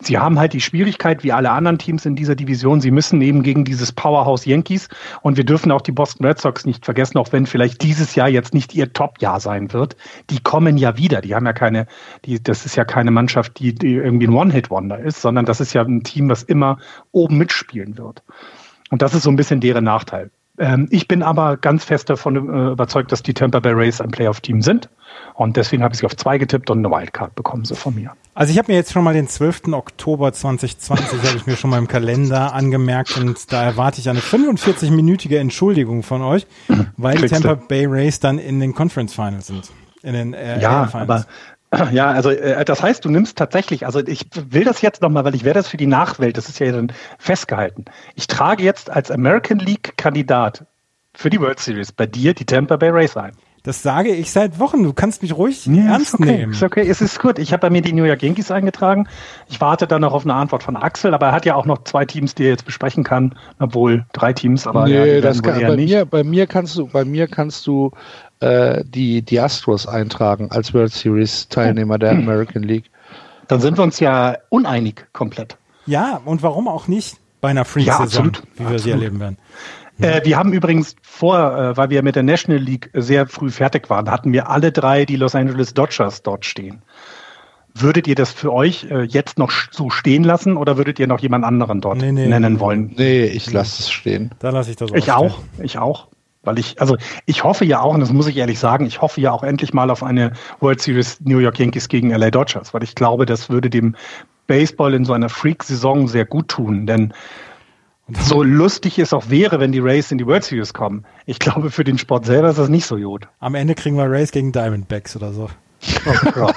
Sie 0.00 0.18
haben 0.18 0.40
halt 0.40 0.54
die 0.54 0.60
Schwierigkeit, 0.60 1.22
wie 1.22 1.32
alle 1.32 1.50
anderen 1.50 1.78
Teams 1.78 2.04
in 2.04 2.16
dieser 2.16 2.34
Division, 2.34 2.80
sie 2.80 2.90
müssen 2.90 3.22
eben 3.22 3.44
gegen 3.44 3.64
dieses 3.64 3.92
Powerhouse 3.92 4.44
Yankees 4.44 4.88
und 5.22 5.36
wir 5.36 5.44
dürfen 5.44 5.70
auch 5.70 5.82
die 5.82 5.92
Boston 5.92 6.26
Red 6.26 6.40
Sox 6.40 6.66
nicht 6.66 6.84
vergessen, 6.84 7.18
auch 7.18 7.30
wenn 7.32 7.46
vielleicht 7.46 7.80
dieses 7.82 8.16
Jahr 8.16 8.28
jetzt 8.28 8.52
nicht 8.52 8.74
ihr 8.74 8.92
Top-Jahr 8.92 9.38
sein 9.38 9.72
wird. 9.72 9.96
Die 10.30 10.40
kommen 10.40 10.76
ja 10.76 10.96
wieder. 10.96 11.20
Die 11.20 11.36
haben 11.36 11.46
ja 11.46 11.52
keine, 11.52 11.86
die, 12.24 12.42
das 12.42 12.66
ist 12.66 12.74
ja 12.74 12.84
keine 12.84 13.12
Mannschaft, 13.12 13.60
die, 13.60 13.72
die 13.72 13.94
irgendwie 13.94 14.26
ein 14.26 14.34
One-Hit-Wonder 14.34 14.98
ist, 14.98 15.22
sondern 15.22 15.44
das 15.44 15.60
ist 15.60 15.74
ja 15.74 15.82
ein 15.82 16.02
Team, 16.02 16.28
was 16.28 16.42
immer 16.42 16.78
oben 17.12 17.38
mitspielen 17.38 17.96
wird. 17.98 18.24
Und 18.90 19.02
das 19.02 19.14
ist 19.14 19.22
so 19.22 19.30
ein 19.30 19.36
bisschen 19.36 19.60
deren 19.60 19.84
Nachteil. 19.84 20.30
Ähm, 20.58 20.88
ich 20.90 21.08
bin 21.08 21.22
aber 21.22 21.56
ganz 21.56 21.84
fest 21.84 22.10
davon 22.10 22.36
äh, 22.36 22.72
überzeugt, 22.72 23.12
dass 23.12 23.22
die 23.22 23.34
Tampa 23.34 23.60
Bay 23.60 23.72
Rays 23.72 24.00
ein 24.00 24.10
Playoff-Team 24.10 24.62
sind. 24.62 24.88
Und 25.34 25.56
deswegen 25.56 25.82
habe 25.82 25.94
ich 25.94 26.00
sie 26.00 26.06
auf 26.06 26.16
zwei 26.16 26.38
getippt 26.38 26.70
und 26.70 26.78
eine 26.78 26.90
Wildcard 26.90 27.34
bekommen 27.34 27.64
sie 27.64 27.74
von 27.74 27.94
mir. 27.94 28.12
Also 28.34 28.52
ich 28.52 28.58
habe 28.58 28.72
mir 28.72 28.76
jetzt 28.76 28.92
schon 28.92 29.04
mal 29.04 29.14
den 29.14 29.28
12. 29.28 29.68
Oktober 29.72 30.32
2020, 30.32 31.22
habe 31.22 31.36
ich 31.36 31.46
mir 31.46 31.56
schon 31.56 31.70
mal 31.70 31.78
im 31.78 31.88
Kalender 31.88 32.54
angemerkt 32.54 33.16
und 33.16 33.52
da 33.52 33.64
erwarte 33.64 34.00
ich 34.00 34.08
eine 34.08 34.20
45-minütige 34.20 35.38
Entschuldigung 35.38 36.02
von 36.02 36.22
euch, 36.22 36.46
weil 36.96 37.18
die 37.18 37.28
Tampa 37.28 37.54
Bay 37.54 37.86
Rays 37.86 38.20
dann 38.20 38.38
in 38.38 38.60
den 38.60 38.74
Conference 38.74 39.14
Finals 39.14 39.48
sind. 39.48 39.70
In 40.02 40.12
den 40.12 40.34
äh, 40.34 40.60
ja, 40.60 40.88
aber 40.92 41.26
ja, 41.92 42.10
also 42.10 42.30
äh, 42.30 42.64
das 42.64 42.82
heißt, 42.82 43.04
du 43.04 43.10
nimmst 43.10 43.36
tatsächlich, 43.38 43.86
also 43.86 44.00
ich 44.00 44.26
will 44.34 44.64
das 44.64 44.82
jetzt 44.82 45.02
nochmal, 45.02 45.24
weil 45.24 45.34
ich 45.34 45.44
werde 45.44 45.60
das 45.60 45.68
für 45.68 45.76
die 45.76 45.86
Nachwelt, 45.86 46.36
das 46.36 46.48
ist 46.48 46.58
ja 46.58 46.70
dann 46.72 46.92
festgehalten. 47.18 47.84
Ich 48.14 48.26
trage 48.26 48.62
jetzt 48.62 48.90
als 48.90 49.10
American 49.10 49.58
League 49.58 49.94
Kandidat 49.96 50.64
für 51.14 51.30
die 51.30 51.40
World 51.40 51.60
Series 51.60 51.92
bei 51.92 52.06
dir 52.06 52.34
die 52.34 52.44
Tampa 52.44 52.76
Bay 52.76 52.90
Rays 52.90 53.16
ein. 53.16 53.32
Das 53.66 53.82
sage 53.82 54.10
ich 54.10 54.30
seit 54.30 54.60
Wochen. 54.60 54.84
Du 54.84 54.92
kannst 54.92 55.22
mich 55.22 55.36
ruhig 55.36 55.66
ja, 55.66 55.94
ernst 55.94 56.14
ist 56.14 56.20
okay, 56.20 56.24
nehmen. 56.24 56.52
Ist 56.52 56.62
okay, 56.62 56.88
es 56.88 57.00
ist 57.00 57.18
gut. 57.18 57.40
Ich 57.40 57.52
habe 57.52 57.62
bei 57.62 57.70
mir 57.70 57.82
die 57.82 57.92
New 57.92 58.04
York 58.04 58.22
Yankees 58.22 58.52
eingetragen. 58.52 59.08
Ich 59.48 59.60
warte 59.60 59.88
dann 59.88 60.02
noch 60.02 60.12
auf 60.12 60.22
eine 60.22 60.34
Antwort 60.34 60.62
von 60.62 60.76
Axel, 60.76 61.12
aber 61.14 61.26
er 61.26 61.32
hat 61.32 61.46
ja 61.46 61.56
auch 61.56 61.66
noch 61.66 61.82
zwei 61.82 62.04
Teams, 62.04 62.36
die 62.36 62.44
er 62.44 62.50
jetzt 62.50 62.64
besprechen 62.64 63.02
kann, 63.02 63.34
obwohl 63.58 64.06
drei 64.12 64.32
Teams, 64.32 64.68
aber 64.68 64.84
nee, 64.84 65.16
ja, 65.16 65.20
das 65.20 65.42
kann, 65.42 65.60
bei 65.60 65.74
nicht. 65.74 65.90
mir 65.90 66.06
bei 66.06 66.22
mir 66.22 66.46
kannst 66.46 66.78
du 66.78 66.86
bei 66.86 67.04
mir 67.04 67.26
kannst 67.26 67.66
du 67.66 67.90
äh, 68.46 68.84
die 68.86 69.22
die 69.22 69.40
Astros 69.40 69.86
eintragen 69.86 70.50
als 70.50 70.72
World 70.72 70.92
Series 70.92 71.48
Teilnehmer 71.48 71.98
der 71.98 72.12
American 72.12 72.62
League. 72.62 72.90
Dann 73.48 73.60
sind 73.60 73.76
wir 73.76 73.84
uns 73.84 74.00
ja 74.00 74.36
uneinig 74.48 75.06
komplett. 75.12 75.56
Ja, 75.86 76.20
und 76.24 76.42
warum 76.42 76.68
auch 76.68 76.88
nicht 76.88 77.16
bei 77.40 77.50
einer 77.50 77.64
Free-Saison, 77.64 78.32
ja, 78.32 78.42
wie 78.54 78.58
wir 78.58 78.66
absolut. 78.66 78.80
sie 78.80 78.90
erleben 78.90 79.20
werden. 79.20 79.38
Äh, 79.98 80.24
wir 80.24 80.36
haben 80.36 80.52
übrigens 80.52 80.96
vor, 81.02 81.38
äh, 81.38 81.76
weil 81.76 81.90
wir 81.90 82.02
mit 82.02 82.16
der 82.16 82.22
National 82.22 82.60
League 82.60 82.90
sehr 82.92 83.26
früh 83.26 83.50
fertig 83.50 83.88
waren, 83.88 84.10
hatten 84.10 84.32
wir 84.32 84.50
alle 84.50 84.72
drei 84.72 85.04
die 85.04 85.16
Los 85.16 85.34
Angeles 85.34 85.74
Dodgers 85.74 86.22
dort 86.22 86.44
stehen. 86.44 86.82
Würdet 87.72 88.06
ihr 88.06 88.14
das 88.14 88.32
für 88.32 88.52
euch 88.52 88.86
äh, 88.90 89.02
jetzt 89.02 89.38
noch 89.38 89.50
so 89.70 89.90
stehen 89.90 90.24
lassen 90.24 90.56
oder 90.56 90.76
würdet 90.76 90.98
ihr 90.98 91.06
noch 91.06 91.20
jemand 91.20 91.44
anderen 91.44 91.80
dort 91.80 91.98
nee, 91.98 92.12
nee, 92.12 92.26
nennen 92.26 92.58
wollen? 92.58 92.94
Nee, 92.96 93.24
ich 93.24 93.52
lasse 93.52 93.82
es 93.82 93.90
stehen. 93.90 94.30
Da 94.38 94.50
lasse 94.50 94.70
ich 94.70 94.76
das 94.76 94.90
auch. 94.92 94.96
Ich 94.96 95.12
auch, 95.12 95.38
ich 95.62 95.78
auch. 95.78 96.08
Weil 96.46 96.58
ich, 96.58 96.80
also 96.80 96.96
ich 97.26 97.44
hoffe 97.44 97.64
ja 97.64 97.80
auch, 97.80 97.94
und 97.94 98.00
das 98.00 98.12
muss 98.12 98.26
ich 98.26 98.36
ehrlich 98.36 98.58
sagen, 98.58 98.86
ich 98.86 99.02
hoffe 99.02 99.20
ja 99.20 99.32
auch 99.32 99.42
endlich 99.42 99.74
mal 99.74 99.90
auf 99.90 100.02
eine 100.02 100.32
World 100.60 100.80
Series 100.80 101.20
New 101.20 101.38
York 101.38 101.58
Yankees 101.58 101.88
gegen 101.88 102.10
LA 102.10 102.30
Dodgers, 102.30 102.72
weil 102.72 102.82
ich 102.82 102.94
glaube, 102.94 103.26
das 103.26 103.50
würde 103.50 103.68
dem 103.68 103.96
Baseball 104.46 104.94
in 104.94 105.04
so 105.04 105.12
einer 105.12 105.28
Freak-Saison 105.28 106.08
sehr 106.08 106.24
gut 106.24 106.48
tun. 106.48 106.86
Denn 106.86 107.12
so 108.08 108.42
lustig 108.42 108.98
es 108.98 109.12
auch 109.12 109.28
wäre, 109.30 109.58
wenn 109.58 109.72
die 109.72 109.80
Rays 109.80 110.12
in 110.12 110.18
die 110.18 110.26
World 110.26 110.44
Series 110.44 110.72
kommen. 110.72 111.04
Ich 111.26 111.38
glaube, 111.38 111.70
für 111.70 111.82
den 111.82 111.98
Sport 111.98 112.24
selber 112.24 112.50
ist 112.50 112.58
das 112.58 112.68
nicht 112.68 112.86
so 112.86 112.96
gut. 112.96 113.28
Am 113.40 113.54
Ende 113.54 113.74
kriegen 113.74 113.96
wir 113.96 114.08
Rays 114.08 114.30
gegen 114.30 114.52
Diamondbacks 114.52 115.16
oder 115.16 115.32
so. 115.32 115.50
Oh 116.06 116.50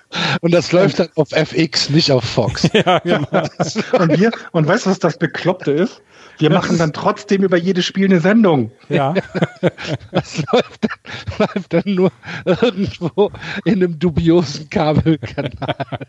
und 0.40 0.52
das 0.52 0.72
läuft 0.72 0.98
dann 0.98 1.08
auf 1.14 1.32
FX, 1.32 1.90
nicht 1.90 2.10
auf 2.10 2.24
Fox. 2.24 2.68
ja, 2.72 2.98
genau. 3.00 3.46
und 3.98 4.18
wir, 4.18 4.30
und 4.52 4.66
weißt 4.66 4.86
du, 4.86 4.90
was 4.90 4.98
das 4.98 5.18
Bekloppte 5.18 5.70
ist? 5.70 6.02
Wir 6.40 6.50
machen 6.50 6.78
dann 6.78 6.92
trotzdem 6.92 7.42
über 7.42 7.56
jedes 7.56 7.84
Spiel 7.84 8.06
eine 8.06 8.20
Sendung. 8.20 8.72
Ja. 8.88 9.14
Das 10.12 10.42
läuft 10.52 10.84
dann, 10.84 10.98
läuft 11.38 11.72
dann 11.72 11.82
nur 11.86 12.12
irgendwo 12.44 13.30
in 13.64 13.74
einem 13.74 13.98
dubiosen 13.98 14.68
Kabelkanal. 14.70 16.06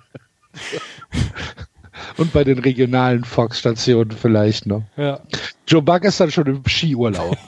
Und 2.18 2.34
bei 2.34 2.44
den 2.44 2.60
regionalen 2.60 3.24
Fox-Stationen 3.24 4.12
vielleicht 4.12 4.66
noch. 4.66 4.84
Ja. 4.98 5.20
Joe 5.68 5.82
Buck 5.82 6.04
ist 6.04 6.20
dann 6.20 6.32
schon 6.32 6.48
im 6.48 6.64
Skiurlaub. 6.66 7.38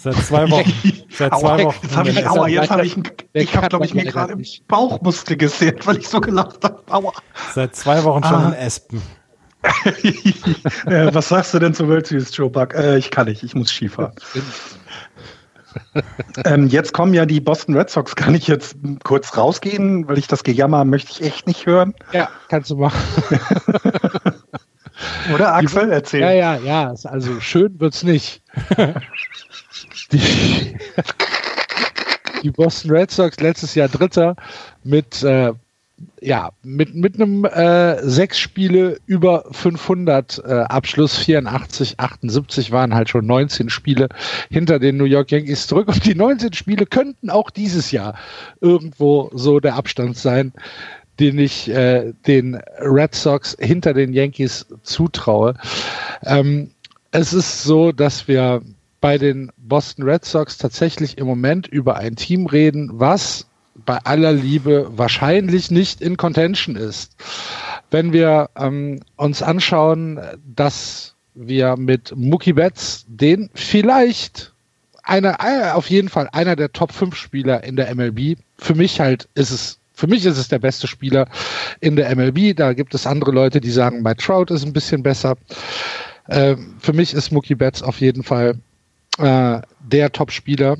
Seit 0.00 0.16
zwei 0.16 0.50
Wochen. 0.50 0.72
Seit 1.10 1.38
zwei 1.38 1.64
Wochen. 1.64 1.78
Jetzt 1.82 1.96
habe 1.96 2.10
ich, 2.10 2.26
aua, 2.26 2.48
jetzt 2.48 2.70
hab 2.70 2.82
ich, 2.82 2.96
ich 3.32 3.56
habe, 3.56 3.68
glaube 3.68 3.84
ich, 3.84 3.94
mir 3.94 4.04
gerade 4.04 4.32
im 4.34 4.44
Bauchmuskel 4.68 5.36
gesehen, 5.36 5.76
weil 5.84 5.98
ich 5.98 6.08
so 6.08 6.20
gelacht 6.20 6.64
habe. 6.64 6.82
Aua. 6.88 7.12
Seit 7.54 7.74
zwei 7.76 8.02
Wochen 8.04 8.22
schon 8.22 8.34
ah. 8.34 8.48
in 8.48 8.54
Espen. 8.54 9.02
äh, 10.86 11.12
was 11.12 11.28
sagst 11.28 11.52
du 11.54 11.58
denn 11.58 11.74
zu 11.74 11.86
World 11.88 12.06
Series, 12.06 12.34
Joe 12.36 12.48
Buck? 12.48 12.74
Äh, 12.74 12.96
ich 12.98 13.10
kann 13.10 13.26
nicht, 13.26 13.42
ich 13.42 13.54
muss 13.54 13.70
Skifahren 13.70 14.12
ähm, 16.44 16.66
jetzt 16.66 16.92
kommen 16.92 17.14
ja 17.14 17.26
die 17.26 17.40
Boston 17.40 17.76
Red 17.76 17.90
Sox. 17.90 18.16
Kann 18.16 18.34
ich 18.34 18.48
jetzt 18.48 18.76
kurz 19.04 19.36
rausgehen, 19.36 20.08
weil 20.08 20.18
ich 20.18 20.26
das 20.26 20.42
Gejammer 20.42 20.84
möchte 20.84 21.12
ich 21.12 21.22
echt 21.22 21.46
nicht 21.46 21.66
hören? 21.66 21.94
Ja, 22.12 22.28
kannst 22.48 22.70
du 22.70 22.76
machen. 22.76 22.98
Oder 25.34 25.54
Axel, 25.54 25.92
erzähl. 25.92 26.20
Ja, 26.20 26.32
ja, 26.32 26.56
ja. 26.56 26.94
Also 27.04 27.40
schön 27.40 27.78
wird's 27.78 28.02
nicht. 28.02 28.42
die, 30.12 30.76
die 32.42 32.50
Boston 32.50 32.90
Red 32.90 33.10
Sox 33.10 33.38
letztes 33.40 33.74
Jahr 33.74 33.88
Dritter 33.88 34.36
mit 34.82 35.22
äh, 35.22 35.52
ja, 36.20 36.50
mit, 36.62 36.94
mit 36.94 37.14
einem 37.14 37.44
äh, 37.44 38.02
sechs 38.02 38.38
Spiele 38.38 38.98
über 39.06 39.44
500 39.50 40.42
äh, 40.44 40.52
Abschluss, 40.62 41.16
84, 41.16 41.98
78 41.98 42.72
waren 42.72 42.94
halt 42.94 43.08
schon 43.08 43.26
19 43.26 43.70
Spiele 43.70 44.08
hinter 44.50 44.78
den 44.78 44.96
New 44.96 45.04
York 45.04 45.30
Yankees 45.30 45.66
zurück 45.66 45.88
und 45.88 46.04
die 46.04 46.14
19 46.14 46.52
Spiele 46.52 46.86
könnten 46.86 47.30
auch 47.30 47.50
dieses 47.50 47.90
Jahr 47.90 48.14
irgendwo 48.60 49.30
so 49.34 49.60
der 49.60 49.76
Abstand 49.76 50.16
sein, 50.16 50.52
den 51.18 51.38
ich 51.38 51.68
äh, 51.70 52.12
den 52.26 52.60
Red 52.80 53.14
Sox 53.14 53.56
hinter 53.58 53.94
den 53.94 54.12
Yankees 54.12 54.66
zutraue. 54.82 55.54
Ähm, 56.24 56.70
es 57.12 57.32
ist 57.32 57.62
so, 57.62 57.92
dass 57.92 58.28
wir 58.28 58.62
bei 59.00 59.18
den 59.18 59.50
Boston 59.56 60.04
Red 60.04 60.24
Sox 60.24 60.58
tatsächlich 60.58 61.18
im 61.18 61.26
Moment 61.26 61.66
über 61.66 61.96
ein 61.96 62.16
Team 62.16 62.46
reden, 62.46 62.90
was 62.92 63.49
bei 63.84 63.98
aller 63.98 64.32
Liebe 64.32 64.90
wahrscheinlich 64.96 65.70
nicht 65.70 66.00
in 66.00 66.16
Contention 66.16 66.76
ist. 66.76 67.16
Wenn 67.90 68.12
wir 68.12 68.50
ähm, 68.56 69.00
uns 69.16 69.42
anschauen, 69.42 70.20
dass 70.54 71.14
wir 71.34 71.76
mit 71.76 72.14
Mookie 72.16 72.52
Betts 72.52 73.04
den 73.08 73.50
vielleicht 73.54 74.52
einer, 75.02 75.38
äh, 75.40 75.70
auf 75.70 75.88
jeden 75.90 76.08
Fall 76.08 76.28
einer 76.32 76.56
der 76.56 76.72
Top 76.72 76.92
5 76.92 77.14
Spieler 77.14 77.64
in 77.64 77.76
der 77.76 77.94
MLB. 77.94 78.38
Für 78.58 78.74
mich 78.74 79.00
halt 79.00 79.28
ist 79.34 79.50
es 79.50 79.78
für 79.94 80.06
mich 80.06 80.24
ist 80.24 80.38
es 80.38 80.48
der 80.48 80.58
beste 80.58 80.86
Spieler 80.86 81.28
in 81.80 81.94
der 81.94 82.14
MLB. 82.16 82.56
Da 82.56 82.72
gibt 82.72 82.94
es 82.94 83.06
andere 83.06 83.32
Leute, 83.32 83.60
die 83.60 83.70
sagen, 83.70 84.00
Mike 84.02 84.22
Trout 84.22 84.46
ist 84.48 84.64
ein 84.64 84.72
bisschen 84.72 85.02
besser. 85.02 85.36
Äh, 86.26 86.56
für 86.78 86.94
mich 86.94 87.12
ist 87.12 87.32
Mookie 87.32 87.54
Betts 87.54 87.82
auf 87.82 88.00
jeden 88.00 88.22
Fall 88.22 88.54
äh, 89.18 89.60
der 89.80 90.10
Top-Spieler, 90.10 90.78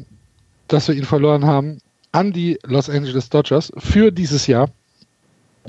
dass 0.69 0.89
wir 0.89 0.95
ihn 0.95 1.05
verloren 1.05 1.45
haben 1.45 1.83
an 2.13 2.33
die 2.33 2.59
Los 2.65 2.91
Angeles 2.91 3.29
Dodgers 3.29 3.73
für 3.79 4.11
dieses 4.11 4.47
Jahr. 4.47 4.71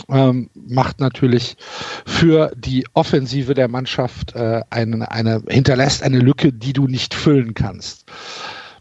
Ähm, 0.07 0.49
macht 0.53 1.01
natürlich 1.01 1.57
für 2.05 2.53
die 2.55 2.87
Offensive 2.93 3.53
der 3.53 3.67
Mannschaft 3.67 4.33
äh, 4.35 4.61
eine, 4.69 5.11
eine, 5.11 5.43
hinterlässt 5.49 6.01
eine 6.01 6.19
Lücke, 6.19 6.53
die 6.53 6.71
du 6.71 6.87
nicht 6.87 7.13
füllen 7.13 7.53
kannst. 7.53 8.05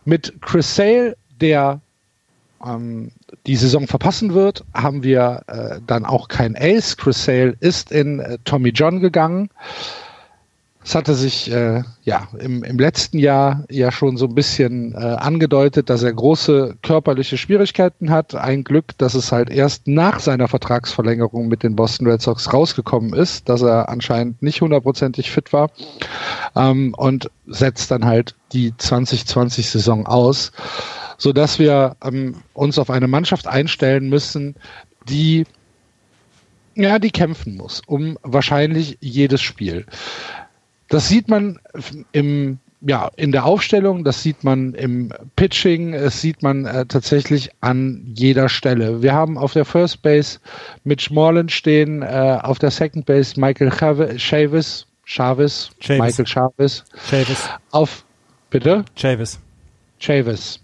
Mit 0.05 0.41
Chris 0.41 0.77
Sale, 0.77 1.17
der 1.41 1.81
ähm, 2.65 3.11
die 3.47 3.57
Saison 3.57 3.87
verpassen 3.89 4.35
wird, 4.35 4.65
haben 4.73 5.03
wir 5.03 5.43
äh, 5.49 5.81
dann 5.87 6.05
auch 6.05 6.29
kein 6.29 6.57
Ace. 6.57 6.97
Chris 6.97 7.25
Sale 7.25 7.57
ist 7.61 7.91
in 7.91 8.21
äh, 8.21 8.39
Tommy 8.45 8.71
John 8.71 9.01
gegangen. 9.01 9.51
Es 10.83 10.95
hatte 10.95 11.15
sich 11.15 11.51
äh, 11.53 11.83
ja 12.05 12.29
im, 12.39 12.65
im 12.65 12.79
letzten 12.79 13.19
Jahr 13.19 13.65
ja 13.69 13.93
schon 13.93 14.17
so 14.17 14.27
ein 14.27 14.35
bisschen 14.35 14.95
äh, 14.95 14.97
angedeutet, 14.97 15.91
dass 15.91 16.03
er 16.03 16.13
große 16.13 16.79
körperliche 16.83 17.37
Schwierigkeiten 17.37 18.11
hat. 18.11 18.35
Ein 18.35 18.65
Glück, 18.65 18.97
dass 18.97 19.15
es 19.15 19.31
halt 19.31 19.51
erst 19.51 19.87
nach 19.87 20.21
seiner 20.21 20.49
Vertragsverlängerung 20.49 21.49
mit 21.49 21.63
den 21.63 21.77
Boston 21.77 22.07
Red 22.07 22.23
Sox 22.23 22.53
rausgekommen 22.53 23.13
ist, 23.13 23.49
dass 23.51 23.61
er 23.61 23.91
anscheinend 23.91 24.43
nicht 24.43 24.63
hundertprozentig 24.63 25.31
fit 25.31 25.53
war 25.53 25.71
ähm, 26.57 26.95
und 26.97 27.31
setzt 27.47 27.91
dann 27.91 28.07
halt 28.07 28.35
die 28.53 28.73
2020-Saison 28.73 30.07
aus, 30.07 30.51
so 31.19 31.35
dass 31.35 31.59
wir 31.59 31.97
ähm, 32.03 32.37
uns 32.55 32.79
auf 32.79 32.89
eine 32.89 33.07
Mannschaft 33.07 33.47
einstellen 33.47 34.09
müssen, 34.09 34.57
die 35.09 35.45
ja, 36.77 36.99
die 36.99 37.11
kämpfen 37.11 37.57
muss 37.57 37.83
um 37.87 38.17
wahrscheinlich 38.23 38.97
jedes 39.01 39.43
Spiel. 39.43 39.87
Das 40.91 41.09
sieht 41.09 41.29
man 41.29 41.59
im 42.13 42.59
ja, 42.83 43.11
in 43.17 43.31
der 43.31 43.45
Aufstellung, 43.45 44.05
das 44.05 44.23
sieht 44.23 44.43
man 44.43 44.73
im 44.75 45.13
Pitching, 45.37 45.93
es 45.93 46.21
sieht 46.21 46.43
man 46.43 46.65
äh, 46.65 46.87
tatsächlich 46.87 47.51
an 47.61 48.03
jeder 48.15 48.49
Stelle. 48.49 49.03
Wir 49.03 49.13
haben 49.13 49.37
auf 49.37 49.53
der 49.53 49.65
First 49.65 50.03
Base 50.03 50.39
Mitch 50.85 51.13
Morland 51.13 51.53
stehen, 51.53 52.03
äh, 52.03 52.39
auf 52.43 52.59
der 52.59 52.71
Second 52.71 53.05
Base 53.05 53.39
Michael 53.39 53.71
Chavis, 54.19 54.87
Chavis, 55.05 55.71
Michael 55.89 56.27
Chavis. 56.27 56.85
Chavis. 57.11 57.49
Auf, 57.71 58.05
bitte? 58.49 58.85
Chavis. 58.97 59.39
Chavis. 59.99 60.61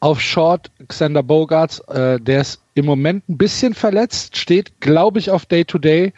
Auf 0.00 0.20
Short 0.20 0.70
Xander 0.88 1.22
Bogarts, 1.22 1.80
äh, 1.88 2.18
der 2.18 2.40
ist 2.40 2.63
im 2.74 2.86
Moment 2.86 3.28
ein 3.28 3.38
bisschen 3.38 3.74
verletzt, 3.74 4.36
steht, 4.36 4.80
glaube 4.80 5.18
ich, 5.18 5.30
auf 5.30 5.46
Day-to-Day. 5.46 6.12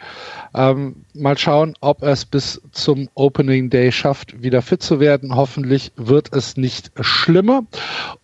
Ähm, 0.55 1.05
mal 1.13 1.37
schauen, 1.37 1.75
ob 1.81 2.01
er 2.01 2.11
es 2.11 2.25
bis 2.25 2.61
zum 2.71 3.09
Opening 3.13 3.69
Day 3.69 3.91
schafft, 3.91 4.41
wieder 4.41 4.61
fit 4.61 4.81
zu 4.81 4.99
werden. 4.99 5.35
Hoffentlich 5.35 5.91
wird 5.95 6.33
es 6.35 6.57
nicht 6.57 6.91
schlimmer. 7.01 7.65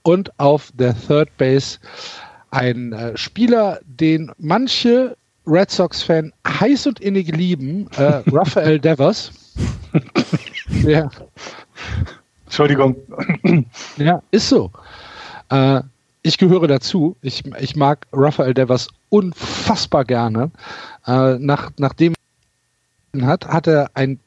Und 0.02 0.38
auf 0.40 0.72
der 0.74 0.96
Third 1.00 1.36
Base 1.38 1.80
ein 2.50 2.94
äh, 2.94 3.18
Spieler, 3.18 3.80
den 3.86 4.32
manche 4.38 5.16
Red 5.46 5.70
Sox-Fan 5.70 6.34
heiß 6.48 6.88
und 6.88 7.00
innig 7.00 7.36
lieben, 7.36 7.88
äh, 7.98 8.24
Rafael 8.32 8.80
Devers. 8.80 9.32
ja. 10.84 11.10
Entschuldigung. 12.46 12.96
Ja, 13.98 14.22
ist 14.32 14.50
so. 14.50 14.72
Äh, 15.50 15.82
ich 16.24 16.38
gehöre 16.38 16.68
dazu. 16.68 17.16
Ich, 17.22 17.44
ich 17.60 17.76
mag 17.76 18.08
Rafael 18.12 18.54
Devers 18.54 18.88
unfassbar 19.10 20.06
gerne. 20.06 20.52
Äh, 21.06 21.38
nach, 21.38 21.72
nachdem 21.78 22.14
er 23.14 23.28
hat, 23.28 23.48
hat 23.48 23.68
er 23.68 23.92
ein, 23.94 24.20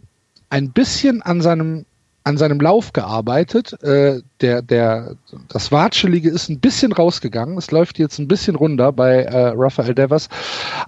ein 0.50 0.70
bisschen 0.70 1.22
an 1.22 1.40
seinem 1.40 1.86
an 2.26 2.38
seinem 2.38 2.60
Lauf 2.60 2.92
gearbeitet. 2.92 3.80
Äh, 3.84 4.20
der, 4.40 4.60
der, 4.60 5.14
das 5.48 5.70
Watschelige 5.70 6.28
ist 6.28 6.48
ein 6.48 6.58
bisschen 6.58 6.90
rausgegangen. 6.90 7.56
Es 7.56 7.70
läuft 7.70 8.00
jetzt 8.00 8.18
ein 8.18 8.26
bisschen 8.26 8.56
runter 8.56 8.90
bei 8.90 9.22
äh, 9.22 9.52
Rafael 9.54 9.94
Devers. 9.94 10.28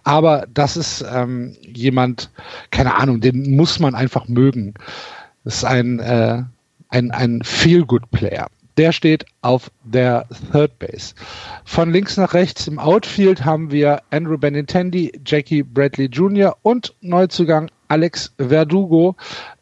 Aber 0.03 0.47
das 0.53 0.77
ist 0.77 1.05
ähm, 1.09 1.55
jemand, 1.63 2.31
keine 2.73 2.97
Ahnung, 2.97 3.21
den 3.21 3.55
muss 3.55 3.79
man 3.79 3.95
einfach 3.95 4.27
mögen. 4.27 4.75
Das 5.45 5.59
ist 5.59 5.65
ein, 5.65 6.01
äh, 6.01 6.43
ein, 6.89 7.13
ein 7.13 7.41
Feel-Good-Player. 7.45 8.49
Der 8.79 8.93
steht 8.93 9.27
auf 9.43 9.71
der 9.85 10.27
Third 10.53 10.79
Base. 10.79 11.15
Von 11.65 11.93
links 11.93 12.17
nach 12.17 12.33
rechts 12.33 12.69
im 12.69 12.79
Outfield 12.79 13.45
haben 13.45 13.73
wir 13.73 14.03
Andrew 14.11 14.39
Benintendi, 14.39 15.21
Jackie 15.27 15.65
Bradley 15.65 16.07
Jr. 16.07 16.57
und 16.63 16.95
Neuzugang 17.01 17.71
Alex 17.89 18.33
Verdugo 18.39 19.17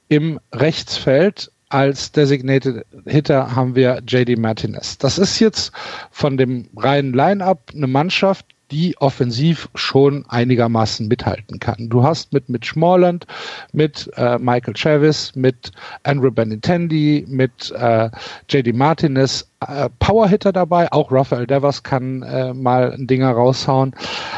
im 0.09 0.39
Rechtsfeld 0.53 1.51
als 1.69 2.13
Designated 2.13 2.85
Hitter 3.07 3.57
haben 3.57 3.75
wir 3.75 4.03
JD 4.07 4.39
Martinez. 4.39 4.99
Das 4.99 5.19
ist 5.19 5.41
jetzt 5.41 5.73
von 6.11 6.37
dem 6.37 6.69
reinen 6.77 7.13
Line-up 7.13 7.73
eine 7.75 7.87
Mannschaft, 7.87 8.47
die 8.71 8.97
offensiv 8.99 9.69
schon 9.75 10.25
einigermaßen 10.29 11.07
mithalten 11.07 11.61
kann. 11.61 11.89
Du 11.89 12.03
hast 12.03 12.33
mit 12.33 12.49
Mitch 12.49 12.73
Morland, 12.79 13.27
mit 13.73 14.11
äh, 14.17 14.39
Michael 14.39 14.75
Chavis, 14.77 15.35
mit 15.35 15.73
Andrew 16.03 16.31
Benintendi, 16.31 17.25
mit 17.29 17.71
äh, 17.73 18.11
JD 18.49 18.75
Martinez 18.75 19.49
äh, 19.67 19.89
Powerhitter 19.99 20.53
dabei. 20.53 20.91
Auch 20.93 21.13
Rafael 21.13 21.47
Devers 21.47 21.83
kann 21.83 22.23
äh, 22.23 22.53
mal 22.53 22.93
ein 22.93 23.07
Dinger 23.07 23.31
raushauen. 23.31 23.95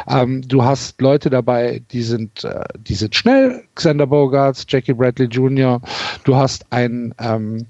Ähm, 0.09 0.47
du 0.47 0.63
hast 0.63 1.01
Leute 1.01 1.31
dabei, 1.31 1.83
die 1.91 2.03
sind, 2.03 2.45
äh, 2.45 2.65
die 2.79 2.95
sind 2.95 3.15
schnell. 3.15 3.65
Xander 3.75 4.07
Bogarts, 4.07 4.67
Jackie 4.69 4.95
Bradley 4.95 5.27
Jr. 5.27 5.81
Du 6.25 6.37
hast 6.37 6.67
ein 6.71 7.15
ähm, 7.19 7.67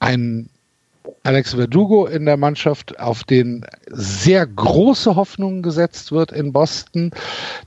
ein 0.00 0.48
Alex 1.22 1.54
Verdugo 1.54 2.06
in 2.06 2.26
der 2.26 2.36
Mannschaft, 2.36 2.98
auf 2.98 3.24
den 3.24 3.64
sehr 3.88 4.46
große 4.46 5.16
Hoffnungen 5.16 5.62
gesetzt 5.62 6.12
wird 6.12 6.32
in 6.32 6.52
Boston, 6.52 7.10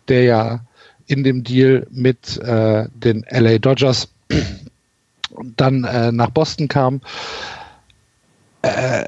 der 0.07 0.23
ja 0.23 0.61
in 1.07 1.23
dem 1.23 1.43
Deal 1.43 1.87
mit 1.89 2.37
äh, 2.37 2.85
den 2.93 3.25
LA 3.29 3.57
Dodgers 3.57 4.09
dann 5.57 5.83
äh, 5.83 6.11
nach 6.11 6.29
Boston 6.29 6.67
kam. 6.67 7.01
Äh, 8.61 9.05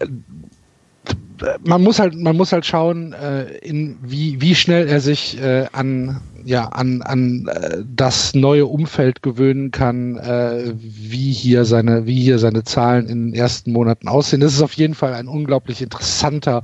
man 1.63 1.83
muss 1.83 1.99
halt, 1.99 2.15
man 2.15 2.37
muss 2.37 2.51
halt 2.51 2.65
schauen, 2.65 3.13
äh, 3.13 3.57
in 3.57 3.97
wie, 4.01 4.39
wie 4.41 4.55
schnell 4.55 4.87
er 4.87 4.99
sich 4.99 5.41
äh, 5.41 5.67
an, 5.71 6.21
ja, 6.45 6.65
an, 6.65 7.01
an 7.01 7.47
äh, 7.47 7.83
das 7.95 8.33
neue 8.33 8.65
Umfeld 8.65 9.21
gewöhnen 9.21 9.71
kann, 9.71 10.17
äh, 10.17 10.73
wie 10.75 11.31
hier 11.31 11.65
seine, 11.65 12.05
wie 12.05 12.21
hier 12.21 12.39
seine 12.39 12.63
Zahlen 12.63 13.07
in 13.07 13.27
den 13.27 13.33
ersten 13.33 13.71
Monaten 13.71 14.07
aussehen. 14.07 14.41
Das 14.41 14.53
ist 14.53 14.61
auf 14.61 14.73
jeden 14.73 14.95
Fall 14.95 15.13
ein 15.13 15.27
unglaublich 15.27 15.81
interessanter 15.81 16.63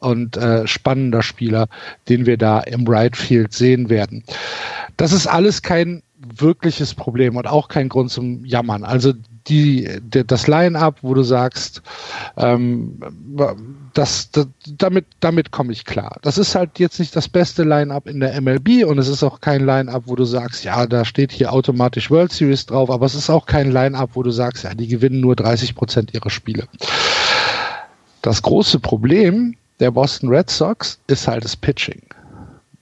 und 0.00 0.36
äh, 0.36 0.66
spannender 0.66 1.22
Spieler, 1.22 1.68
den 2.08 2.26
wir 2.26 2.36
da 2.36 2.60
im 2.60 2.86
Right 2.86 3.16
Field 3.16 3.52
sehen 3.52 3.88
werden. 3.88 4.24
Das 4.96 5.12
ist 5.12 5.26
alles 5.26 5.62
kein 5.62 6.02
wirkliches 6.36 6.94
Problem 6.94 7.36
und 7.36 7.46
auch 7.46 7.68
kein 7.68 7.88
Grund 7.88 8.10
zum 8.10 8.44
Jammern. 8.44 8.84
Also 8.84 9.12
die, 9.48 9.88
die 10.00 10.26
das 10.26 10.46
Line-up, 10.46 10.98
wo 11.02 11.14
du 11.14 11.22
sagst, 11.22 11.82
ähm, 12.36 12.98
das, 13.94 14.30
das, 14.30 14.46
damit, 14.78 15.06
damit 15.20 15.50
komme 15.50 15.72
ich 15.72 15.84
klar. 15.84 16.18
Das 16.22 16.38
ist 16.38 16.54
halt 16.54 16.78
jetzt 16.78 16.98
nicht 16.98 17.14
das 17.14 17.28
beste 17.28 17.64
Line-up 17.64 18.06
in 18.06 18.20
der 18.20 18.40
MLB 18.40 18.84
und 18.86 18.98
es 18.98 19.08
ist 19.08 19.22
auch 19.22 19.40
kein 19.40 19.64
Line-up, 19.64 20.04
wo 20.06 20.16
du 20.16 20.24
sagst, 20.24 20.64
ja, 20.64 20.86
da 20.86 21.04
steht 21.04 21.32
hier 21.32 21.52
automatisch 21.52 22.10
World 22.10 22.32
Series 22.32 22.66
drauf, 22.66 22.90
aber 22.90 23.06
es 23.06 23.14
ist 23.14 23.30
auch 23.30 23.46
kein 23.46 23.70
Line-up, 23.72 24.10
wo 24.14 24.22
du 24.22 24.30
sagst, 24.30 24.64
ja, 24.64 24.74
die 24.74 24.88
gewinnen 24.88 25.20
nur 25.20 25.36
30 25.36 25.74
Prozent 25.74 26.14
ihrer 26.14 26.30
Spiele. 26.30 26.68
Das 28.22 28.42
große 28.42 28.78
Problem 28.78 29.56
der 29.80 29.90
Boston 29.90 30.28
Red 30.28 30.48
Sox 30.48 31.00
ist 31.08 31.26
halt 31.26 31.44
das 31.44 31.56
Pitching. 31.56 32.02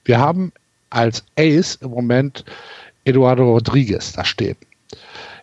Wir 0.05 0.19
haben 0.19 0.53
als 0.91 1.25
Ace 1.39 1.79
im 1.81 1.91
Moment 1.91 2.45
Eduardo 3.05 3.45
Rodriguez 3.45 4.13
da 4.13 4.25
stehen. 4.25 4.57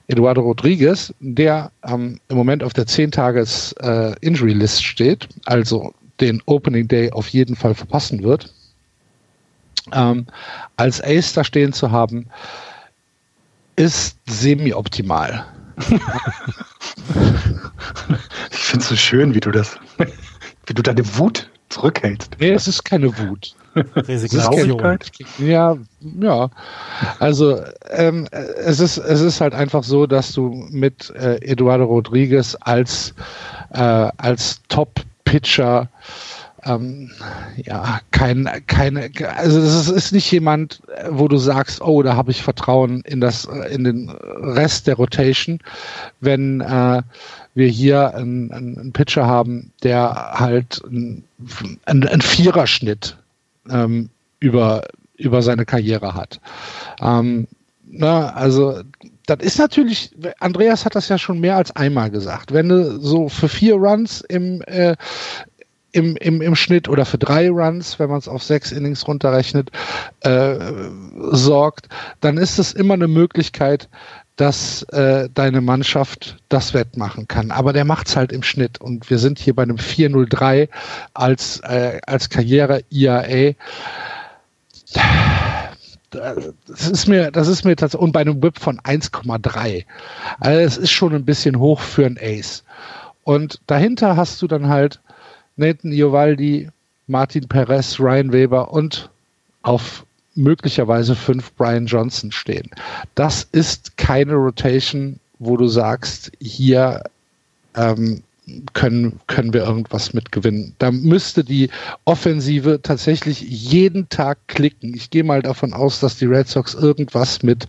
Eduardo 0.07 0.41
Rodriguez, 0.41 1.13
der 1.19 1.71
ähm, 1.83 2.19
im 2.29 2.37
Moment 2.37 2.63
auf 2.63 2.73
der 2.73 2.85
10-Tages-Injury-List 2.85 4.79
äh, 4.79 4.83
steht, 4.83 5.27
also 5.45 5.93
den 6.19 6.41
Opening 6.45 6.87
Day 6.87 7.11
auf 7.11 7.27
jeden 7.29 7.55
Fall 7.55 7.75
verpassen 7.75 8.23
wird, 8.23 8.53
ähm, 9.91 10.25
als 10.75 11.03
Ace 11.03 11.33
da 11.33 11.43
stehen 11.43 11.73
zu 11.73 11.91
haben, 11.91 12.27
ist 13.75 14.17
semi-optimal. 14.27 15.45
ich 18.51 18.57
finde 18.57 18.83
es 18.83 18.89
so 18.89 18.95
schön, 18.95 19.35
wie 19.35 19.39
du 19.39 19.51
das, 19.51 19.77
wie 20.65 20.73
du 20.73 20.81
deine 20.81 21.17
Wut 21.17 21.49
zurückhältst. 21.69 22.37
Nee, 22.39 22.51
es 22.51 22.67
ist 22.67 22.83
keine 22.83 23.15
Wut. 23.19 23.55
Resignation. 23.95 24.97
Ja, 25.39 25.77
ja. 26.19 26.49
Also 27.19 27.61
ähm, 27.89 28.27
es 28.31 28.79
ist 28.79 28.97
es 28.97 29.21
ist 29.21 29.41
halt 29.41 29.53
einfach 29.53 29.83
so, 29.83 30.05
dass 30.07 30.33
du 30.33 30.67
mit 30.69 31.09
äh, 31.11 31.35
Eduardo 31.41 31.85
Rodriguez 31.85 32.57
als 32.61 33.13
äh, 33.73 33.79
als 33.79 34.61
Top 34.69 35.01
Pitcher 35.25 35.89
ähm, 36.67 37.11
ja, 37.63 37.99
kein, 38.11 38.49
keine, 38.67 39.09
also 39.35 39.61
das 39.61 39.89
ist 39.89 40.11
nicht 40.11 40.29
jemand, 40.31 40.81
wo 41.09 41.27
du 41.27 41.37
sagst, 41.37 41.81
oh, 41.81 42.01
da 42.03 42.15
habe 42.15 42.31
ich 42.31 42.41
Vertrauen 42.41 43.01
in 43.01 43.21
das, 43.21 43.45
in 43.45 43.83
den 43.83 44.09
Rest 44.09 44.87
der 44.87 44.95
Rotation, 44.95 45.59
wenn 46.19 46.61
äh, 46.61 47.01
wir 47.53 47.67
hier 47.67 48.15
einen, 48.15 48.51
einen 48.51 48.91
Pitcher 48.91 49.25
haben, 49.25 49.71
der 49.83 50.33
halt 50.33 50.81
einen, 50.85 51.23
einen 51.85 52.21
Viererschnitt 52.21 53.17
ähm, 53.69 54.09
über, 54.39 54.83
über 55.15 55.41
seine 55.41 55.65
Karriere 55.65 56.13
hat. 56.13 56.39
Ähm, 57.01 57.47
na, 57.89 58.33
also 58.33 58.81
das 59.25 59.39
ist 59.41 59.59
natürlich, 59.59 60.11
Andreas 60.39 60.85
hat 60.85 60.95
das 60.95 61.09
ja 61.09 61.17
schon 61.17 61.39
mehr 61.39 61.57
als 61.57 61.75
einmal 61.75 62.09
gesagt. 62.09 62.53
Wenn 62.53 62.69
du 62.69 62.99
so 62.99 63.29
für 63.29 63.49
vier 63.49 63.75
Runs 63.75 64.21
im, 64.21 64.61
äh, 64.63 64.95
im, 65.91 66.15
im, 66.17 66.41
im 66.41 66.55
Schnitt 66.55 66.87
oder 66.87 67.05
für 67.05 67.17
drei 67.17 67.49
Runs, 67.49 67.99
wenn 67.99 68.09
man 68.09 68.19
es 68.19 68.27
auf 68.27 68.43
sechs 68.43 68.71
Innings 68.71 69.07
runterrechnet, 69.07 69.71
äh, 70.21 70.57
sorgt, 71.31 71.87
dann 72.21 72.37
ist 72.37 72.59
es 72.59 72.73
immer 72.73 72.93
eine 72.93 73.07
Möglichkeit, 73.07 73.89
dass 74.37 74.83
äh, 74.83 75.29
deine 75.33 75.61
Mannschaft 75.61 76.37
das 76.47 76.73
wettmachen 76.73 77.27
kann. 77.27 77.51
Aber 77.51 77.73
der 77.73 77.85
macht's 77.85 78.15
halt 78.15 78.31
im 78.31 78.43
Schnitt. 78.43 78.79
Und 78.79 79.09
wir 79.09 79.17
sind 79.17 79.39
hier 79.39 79.55
bei 79.55 79.63
einem 79.63 79.79
403 79.79 80.69
als, 81.13 81.59
äh, 81.61 81.99
als 82.05 82.29
Karriere 82.29 82.83
IAA. 82.89 83.55
Das 86.11 86.89
ist 86.89 87.07
mir, 87.07 87.31
das 87.31 87.47
ist 87.47 87.65
mir 87.65 87.75
tatsächlich, 87.75 88.03
und 88.03 88.11
bei 88.11 88.21
einem 88.21 88.41
Whip 88.41 88.59
von 88.59 88.79
1,3. 88.79 89.85
Also 90.39 90.59
es 90.59 90.77
ist 90.77 90.91
schon 90.91 91.13
ein 91.13 91.25
bisschen 91.25 91.59
hoch 91.59 91.81
für 91.81 92.05
ein 92.05 92.17
Ace. 92.21 92.63
Und 93.23 93.59
dahinter 93.67 94.15
hast 94.15 94.41
du 94.41 94.47
dann 94.47 94.69
halt 94.69 95.01
Nathan 95.57 95.91
Iovaldi, 95.91 96.69
Martin 97.07 97.47
Perez, 97.47 97.99
Ryan 97.99 98.31
Weber 98.31 98.71
und 98.71 99.09
auf 99.63 100.05
möglicherweise 100.37 101.15
fünf 101.15 101.53
Brian 101.53 101.85
Johnson 101.85 102.31
stehen. 102.31 102.69
Das 103.15 103.47
ist 103.51 103.97
keine 103.97 104.35
Rotation, 104.35 105.19
wo 105.39 105.57
du 105.57 105.67
sagst, 105.67 106.31
hier 106.39 107.03
ähm, 107.75 108.23
können, 108.73 109.19
können 109.27 109.53
wir 109.53 109.63
irgendwas 109.63 110.13
mitgewinnen. 110.13 110.73
Da 110.79 110.91
müsste 110.91 111.43
die 111.43 111.69
Offensive 112.05 112.79
tatsächlich 112.81 113.41
jeden 113.41 114.07
Tag 114.09 114.37
klicken. 114.47 114.93
Ich 114.95 115.09
gehe 115.09 115.23
mal 115.23 115.41
davon 115.41 115.73
aus, 115.73 115.99
dass 115.99 116.17
die 116.17 116.25
Red 116.25 116.47
Sox 116.47 116.73
irgendwas 116.73 117.43
mit 117.43 117.67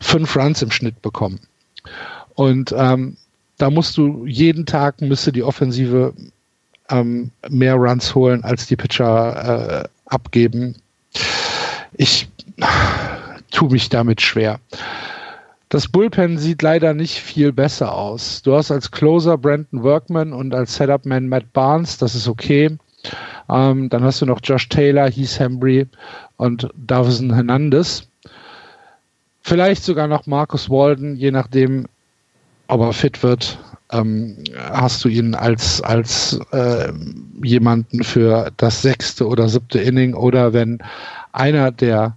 fünf 0.00 0.36
Runs 0.36 0.60
im 0.60 0.70
Schnitt 0.70 1.00
bekommen. 1.00 1.40
Und 2.34 2.74
ähm, 2.76 3.16
da 3.56 3.70
musst 3.70 3.96
du 3.96 4.26
jeden 4.26 4.66
Tag 4.66 5.00
müsste 5.00 5.32
die 5.32 5.42
Offensive 5.42 6.12
ähm, 6.90 7.30
mehr 7.48 7.76
Runs 7.76 8.14
holen, 8.14 8.44
als 8.44 8.66
die 8.66 8.76
Pitcher 8.76 9.84
äh, 9.84 9.88
abgeben. 10.06 10.76
Ich 11.96 12.28
tue 13.50 13.70
mich 13.70 13.88
damit 13.88 14.20
schwer. 14.20 14.60
Das 15.68 15.88
Bullpen 15.88 16.38
sieht 16.38 16.62
leider 16.62 16.94
nicht 16.94 17.18
viel 17.18 17.52
besser 17.52 17.94
aus. 17.94 18.42
Du 18.42 18.54
hast 18.54 18.70
als 18.70 18.90
Closer 18.90 19.38
Brandon 19.38 19.82
Workman 19.82 20.32
und 20.32 20.54
als 20.54 20.76
Setupman 20.76 21.28
Matt 21.28 21.52
Barnes, 21.52 21.98
das 21.98 22.14
ist 22.14 22.28
okay. 22.28 22.76
Ähm, 23.48 23.88
dann 23.88 24.04
hast 24.04 24.22
du 24.22 24.26
noch 24.26 24.40
Josh 24.42 24.68
Taylor, 24.68 25.10
Heath 25.10 25.38
Hembry 25.38 25.86
und 26.36 26.68
Davison 26.76 27.34
Hernandez. 27.34 28.06
Vielleicht 29.42 29.84
sogar 29.84 30.06
noch 30.06 30.26
Marcus 30.26 30.70
Walden, 30.70 31.16
je 31.16 31.30
nachdem, 31.30 31.86
ob 32.68 32.80
er 32.80 32.92
fit 32.92 33.22
wird. 33.22 33.58
Ähm, 33.92 34.36
hast 34.56 35.04
du 35.04 35.08
ihn 35.08 35.34
als, 35.34 35.82
als 35.82 36.38
äh, 36.52 36.92
jemanden 37.42 38.02
für 38.02 38.50
das 38.56 38.80
sechste 38.80 39.26
oder 39.26 39.48
siebte 39.48 39.80
Inning 39.80 40.14
oder 40.14 40.52
wenn 40.52 40.78
einer 41.34 41.70
der 41.70 42.16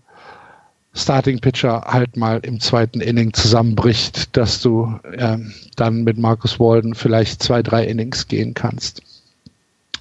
Starting 0.94 1.40
Pitcher 1.40 1.82
halt 1.86 2.18
mal 2.18 2.40
im 2.40 2.60
zweiten 2.60 3.02
Inning 3.02 3.34
zusammenbricht, 3.34 4.36
dass 4.36 4.62
du 4.62 5.00
äh, 5.04 5.38
dann 5.76 6.04
mit 6.04 6.18
Marcus 6.18 6.60
Walden 6.60 6.96
vielleicht 6.96 7.44
zwei, 7.44 7.62
drei 7.62 7.86
Innings 7.86 8.28
gehen 8.28 8.54
kannst. 8.54 9.02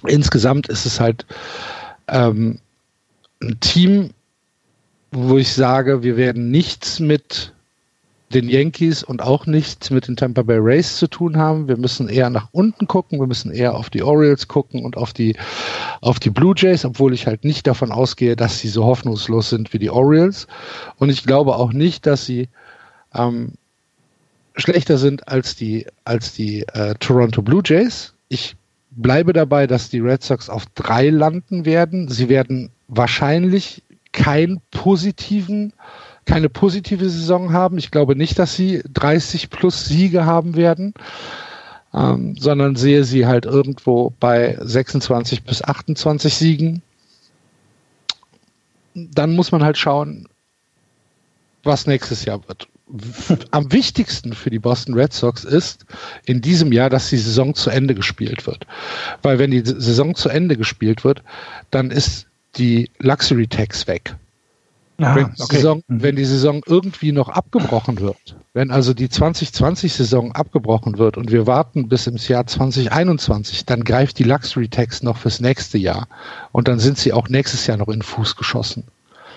Insgesamt 0.05 0.67
ist 0.69 0.85
es 0.85 0.99
halt 0.99 1.25
ähm, 2.07 2.59
ein 3.41 3.59
Team, 3.59 4.09
wo 5.11 5.37
ich 5.37 5.53
sage, 5.53 6.03
wir 6.03 6.17
werden 6.17 6.49
nichts 6.49 6.99
mit 6.99 7.53
den 8.33 8.49
Yankees 8.49 9.03
und 9.03 9.21
auch 9.21 9.45
nichts 9.45 9.89
mit 9.89 10.07
den 10.07 10.17
Tampa 10.17 10.41
Bay 10.41 10.57
Rays 10.59 10.97
zu 10.97 11.07
tun 11.07 11.37
haben. 11.37 11.67
Wir 11.67 11.77
müssen 11.77 12.09
eher 12.09 12.29
nach 12.29 12.49
unten 12.51 12.87
gucken, 12.87 13.19
wir 13.19 13.27
müssen 13.27 13.51
eher 13.51 13.75
auf 13.75 13.89
die 13.89 14.03
Orioles 14.03 14.47
gucken 14.47 14.83
und 14.83 14.97
auf 14.97 15.13
die, 15.13 15.35
auf 16.01 16.19
die 16.19 16.29
Blue 16.29 16.53
Jays, 16.55 16.83
obwohl 16.83 17.13
ich 17.13 17.25
halt 17.25 17.45
nicht 17.45 17.67
davon 17.67 17.91
ausgehe, 17.91 18.35
dass 18.35 18.59
sie 18.59 18.67
so 18.67 18.85
hoffnungslos 18.85 19.49
sind 19.49 19.71
wie 19.71 19.79
die 19.79 19.89
Orioles. 19.89 20.47
Und 20.97 21.09
ich 21.09 21.23
glaube 21.23 21.55
auch 21.55 21.71
nicht, 21.71 22.05
dass 22.05 22.25
sie 22.25 22.49
ähm, 23.13 23.53
schlechter 24.57 24.97
sind 24.97 25.27
als 25.27 25.55
die, 25.55 25.85
als 26.03 26.33
die 26.33 26.63
äh, 26.73 26.95
Toronto 26.99 27.41
Blue 27.41 27.61
Jays. 27.63 28.13
Ich 28.27 28.57
bleibe 28.91 29.31
dabei, 29.31 29.67
dass 29.67 29.89
die 29.89 29.99
Red 29.99 30.23
Sox 30.23 30.49
auf 30.49 30.65
drei 30.75 31.09
landen 31.09 31.65
werden. 31.65 32.09
Sie 32.09 32.27
werden 32.27 32.71
wahrscheinlich 32.89 33.83
keinen 34.11 34.61
positiven, 34.71 35.73
keine 36.27 36.49
positive 36.49 37.09
Saison 37.09 37.53
haben. 37.53 37.77
Ich 37.77 37.89
glaube 37.89 38.15
nicht, 38.15 38.37
dass 38.37 38.55
sie 38.55 38.83
30 38.93 39.49
plus 39.49 39.85
Siege 39.85 40.25
haben 40.25 40.55
werden, 40.55 40.93
ähm, 41.93 42.35
sondern 42.37 42.75
sehe 42.75 43.03
sie 43.03 43.25
halt 43.25 43.45
irgendwo 43.45 44.13
bei 44.19 44.57
26 44.59 45.43
bis 45.43 45.63
28 45.63 46.35
Siegen. 46.35 46.81
Dann 48.93 49.35
muss 49.35 49.51
man 49.51 49.63
halt 49.63 49.77
schauen, 49.77 50.27
was 51.63 51.87
nächstes 51.87 52.25
Jahr 52.25 52.47
wird 52.47 52.67
am 53.51 53.71
wichtigsten 53.71 54.33
für 54.33 54.49
die 54.49 54.59
Boston 54.59 54.93
Red 54.93 55.11
Sox 55.11 55.43
ist 55.43 55.85
in 56.25 56.41
diesem 56.41 56.71
Jahr, 56.71 56.89
dass 56.89 57.09
die 57.09 57.17
Saison 57.17 57.53
zu 57.53 57.69
Ende 57.69 57.93
gespielt 57.95 58.47
wird. 58.47 58.65
Weil 59.21 59.39
wenn 59.39 59.51
die 59.51 59.63
Saison 59.65 60.15
zu 60.15 60.29
Ende 60.29 60.55
gespielt 60.55 61.03
wird, 61.03 61.21
dann 61.69 61.91
ist 61.91 62.27
die 62.55 62.89
Luxury 62.99 63.47
Tax 63.47 63.87
weg. 63.87 64.15
Ah, 64.99 65.15
wenn, 65.15 65.25
die 65.35 65.41
okay. 65.41 65.55
Saison, 65.57 65.83
mhm. 65.87 66.01
wenn 66.01 66.15
die 66.15 66.25
Saison 66.25 66.63
irgendwie 66.65 67.11
noch 67.11 67.29
abgebrochen 67.29 67.99
wird, 67.99 68.35
wenn 68.53 68.71
also 68.71 68.95
die 68.95 69.09
2020-Saison 69.09 70.31
abgebrochen 70.31 70.97
wird 70.97 71.17
und 71.17 71.31
wir 71.31 71.45
warten 71.45 71.87
bis 71.87 72.07
ins 72.07 72.27
Jahr 72.27 72.47
2021, 72.47 73.65
dann 73.65 73.83
greift 73.83 74.17
die 74.17 74.23
Luxury 74.23 74.69
Tax 74.69 75.03
noch 75.03 75.17
fürs 75.17 75.39
nächste 75.39 75.77
Jahr 75.77 76.07
und 76.51 76.67
dann 76.67 76.79
sind 76.79 76.97
sie 76.97 77.13
auch 77.13 77.29
nächstes 77.29 77.67
Jahr 77.67 77.77
noch 77.77 77.89
in 77.89 78.01
Fuß 78.01 78.35
geschossen. 78.37 78.85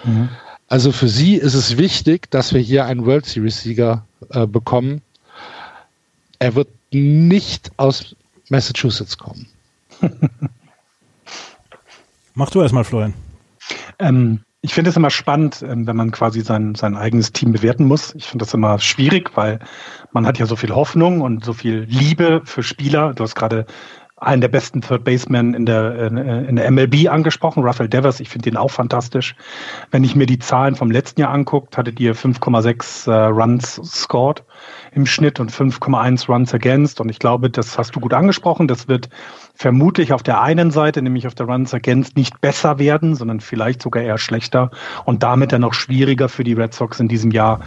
Mhm. 0.05 0.31
Also 0.69 0.93
für 0.93 1.09
sie 1.09 1.35
ist 1.35 1.55
es 1.55 1.77
wichtig, 1.77 2.31
dass 2.31 2.55
wir 2.55 2.61
hier 2.61 2.87
einen 2.87 3.05
World 3.05 3.27
Series-Sieger 3.27 4.07
äh, 4.31 4.47
bekommen. 4.47 5.03
Er 6.39 6.55
wird 6.55 6.69
nicht 6.91 7.71
aus 7.77 8.17
Massachusetts 8.49 9.19
kommen. 9.19 9.47
Mach 12.35 12.51
du 12.51 12.63
erstmal, 12.63 12.85
Florian. 12.85 13.13
Ähm, 13.99 14.41
ich 14.63 14.75
finde 14.75 14.91
es 14.91 14.97
immer 14.97 15.11
spannend, 15.11 15.63
ähm, 15.63 15.87
wenn 15.87 15.97
man 15.97 16.11
quasi 16.11 16.43
sein, 16.43 16.75
sein 16.75 16.97
eigenes 16.97 17.33
Team 17.33 17.53
bewerten 17.53 17.87
muss. 17.87 18.15
Ich 18.15 18.27
finde 18.27 18.45
das 18.45 18.55
immer 18.55 18.79
schwierig, 18.79 19.37
weil 19.37 19.59
man 20.13 20.27
hat 20.27 20.39
ja 20.39 20.47
so 20.47 20.57
viel 20.57 20.75
Hoffnung 20.75 21.23
und 21.23 21.45
so 21.45 21.53
viel 21.53 21.87
Liebe 21.89 22.43
für 22.45 22.63
Spieler. 22.63 23.15
Du 23.15 23.25
hast 23.25 23.35
gerade 23.35 23.67
einen 24.21 24.43
der 24.43 24.49
besten 24.49 24.83
Third 24.83 25.03
Basemen 25.05 25.55
in 25.55 25.65
der, 25.65 26.13
in 26.47 26.57
der 26.57 26.71
MLB 26.71 27.09
angesprochen, 27.09 27.63
Rafael 27.63 27.89
Devers. 27.89 28.21
Ich 28.21 28.29
finde 28.29 28.51
den 28.51 28.59
auch 28.59 28.71
fantastisch. 28.71 29.35
Wenn 29.91 30.05
ich 30.05 30.15
mir 30.15 30.27
die 30.27 30.39
Zahlen 30.39 30.77
vom 30.77 30.91
letzten 30.91 31.23
Jahr 31.23 31.31
anguckt, 31.31 31.79
hattet 31.79 31.99
ihr 31.99 32.15
5,6 32.15 33.11
äh, 33.11 33.27
Runs 33.29 33.81
scored 33.83 34.45
im 34.93 35.07
Schnitt 35.07 35.41
und 35.41 35.51
5,1 35.51 36.27
Runs 36.31 36.53
against. 36.53 37.01
Und 37.01 37.09
ich 37.09 37.19
glaube, 37.19 37.49
das 37.49 37.79
hast 37.79 37.97
du 37.97 38.01
gut 38.01 38.13
angesprochen. 38.13 38.69
Das 38.69 38.89
wird 38.89 39.09
vermutlich 39.61 40.15
auf 40.15 40.23
der 40.23 40.41
einen 40.41 40.71
Seite, 40.71 41.03
nämlich 41.03 41.27
auf 41.27 41.35
der 41.35 41.45
Runs 41.45 41.75
against, 41.75 42.17
nicht 42.17 42.41
besser 42.41 42.79
werden, 42.79 43.15
sondern 43.15 43.41
vielleicht 43.41 43.83
sogar 43.83 44.03
eher 44.03 44.17
schlechter 44.17 44.71
und 45.05 45.23
damit 45.23 45.53
dann 45.53 45.65
auch 45.65 45.75
schwieriger 45.75 46.31
für 46.31 46.45
die 46.45 46.55
Red 46.55 46.73
Sox 46.73 46.99
in 46.99 47.09
diesem 47.09 47.31
Jahr 47.31 47.61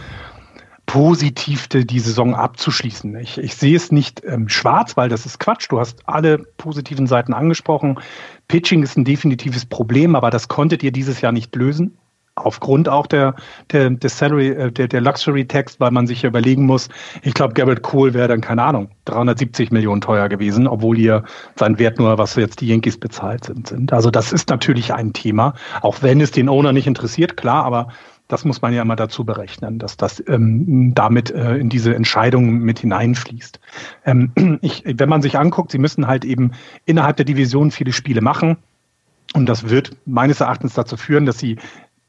positiv 0.86 1.68
die, 1.68 1.86
die 1.86 2.00
Saison 2.00 2.34
abzuschließen. 2.34 3.16
Ich, 3.18 3.38
ich 3.38 3.54
sehe 3.54 3.76
es 3.76 3.92
nicht 3.92 4.24
ähm, 4.24 4.48
schwarz, 4.48 4.96
weil 4.96 5.08
das 5.08 5.24
ist 5.24 5.38
Quatsch. 5.38 5.68
Du 5.70 5.78
hast 5.78 6.00
alle 6.08 6.38
positiven 6.38 7.06
Seiten 7.06 7.32
angesprochen. 7.32 8.00
Pitching 8.48 8.82
ist 8.82 8.98
ein 8.98 9.04
definitives 9.04 9.64
Problem, 9.64 10.16
aber 10.16 10.30
das 10.30 10.48
konntet 10.48 10.82
ihr 10.82 10.90
dieses 10.90 11.20
Jahr 11.20 11.30
nicht 11.30 11.54
lösen. 11.54 11.96
Aufgrund 12.36 12.88
auch 12.88 13.06
der, 13.06 13.36
der, 13.70 13.90
der 13.90 14.10
Salary, 14.10 14.48
äh, 14.48 14.72
der, 14.72 14.88
der 14.88 15.00
Luxury 15.00 15.46
Tax, 15.46 15.78
weil 15.78 15.92
man 15.92 16.06
sich 16.06 16.22
ja 16.22 16.28
überlegen 16.28 16.66
muss, 16.66 16.88
ich 17.22 17.32
glaube, 17.32 17.54
Garrett 17.54 17.82
Cole 17.82 18.12
wäre 18.12 18.26
dann, 18.26 18.40
keine 18.40 18.62
Ahnung, 18.62 18.88
370 19.04 19.70
Millionen 19.70 20.00
teuer 20.00 20.28
gewesen, 20.28 20.66
obwohl 20.66 20.96
hier 20.96 21.22
sein 21.54 21.78
Wert 21.78 21.98
nur, 21.98 22.18
was 22.18 22.34
jetzt 22.34 22.60
die 22.60 22.66
Yankees 22.66 22.98
bezahlt 22.98 23.44
sind, 23.44 23.68
sind. 23.68 23.92
Also 23.92 24.10
das 24.10 24.32
ist 24.32 24.50
natürlich 24.50 24.92
ein 24.92 25.12
Thema, 25.12 25.54
auch 25.80 26.02
wenn 26.02 26.20
es 26.20 26.32
den 26.32 26.48
Owner 26.48 26.72
nicht 26.72 26.88
interessiert, 26.88 27.36
klar, 27.36 27.64
aber 27.64 27.88
das 28.26 28.44
muss 28.44 28.62
man 28.62 28.72
ja 28.72 28.82
immer 28.82 28.96
dazu 28.96 29.24
berechnen, 29.24 29.78
dass 29.78 29.96
das 29.96 30.22
ähm, 30.26 30.92
damit 30.94 31.30
äh, 31.30 31.56
in 31.56 31.68
diese 31.68 31.94
Entscheidung 31.94 32.58
mit 32.58 32.80
hineinfließt. 32.80 33.60
Ähm, 34.06 34.32
ich, 34.62 34.82
wenn 34.86 35.08
man 35.08 35.22
sich 35.22 35.38
anguckt, 35.38 35.70
sie 35.70 35.78
müssen 35.78 36.06
halt 36.06 36.24
eben 36.24 36.52
innerhalb 36.86 37.16
der 37.16 37.26
Division 37.26 37.70
viele 37.70 37.92
Spiele 37.92 38.22
machen. 38.22 38.56
Und 39.34 39.46
das 39.48 39.68
wird 39.68 39.96
meines 40.06 40.40
Erachtens 40.40 40.74
dazu 40.74 40.96
führen, 40.96 41.26
dass 41.26 41.38
sie 41.38 41.58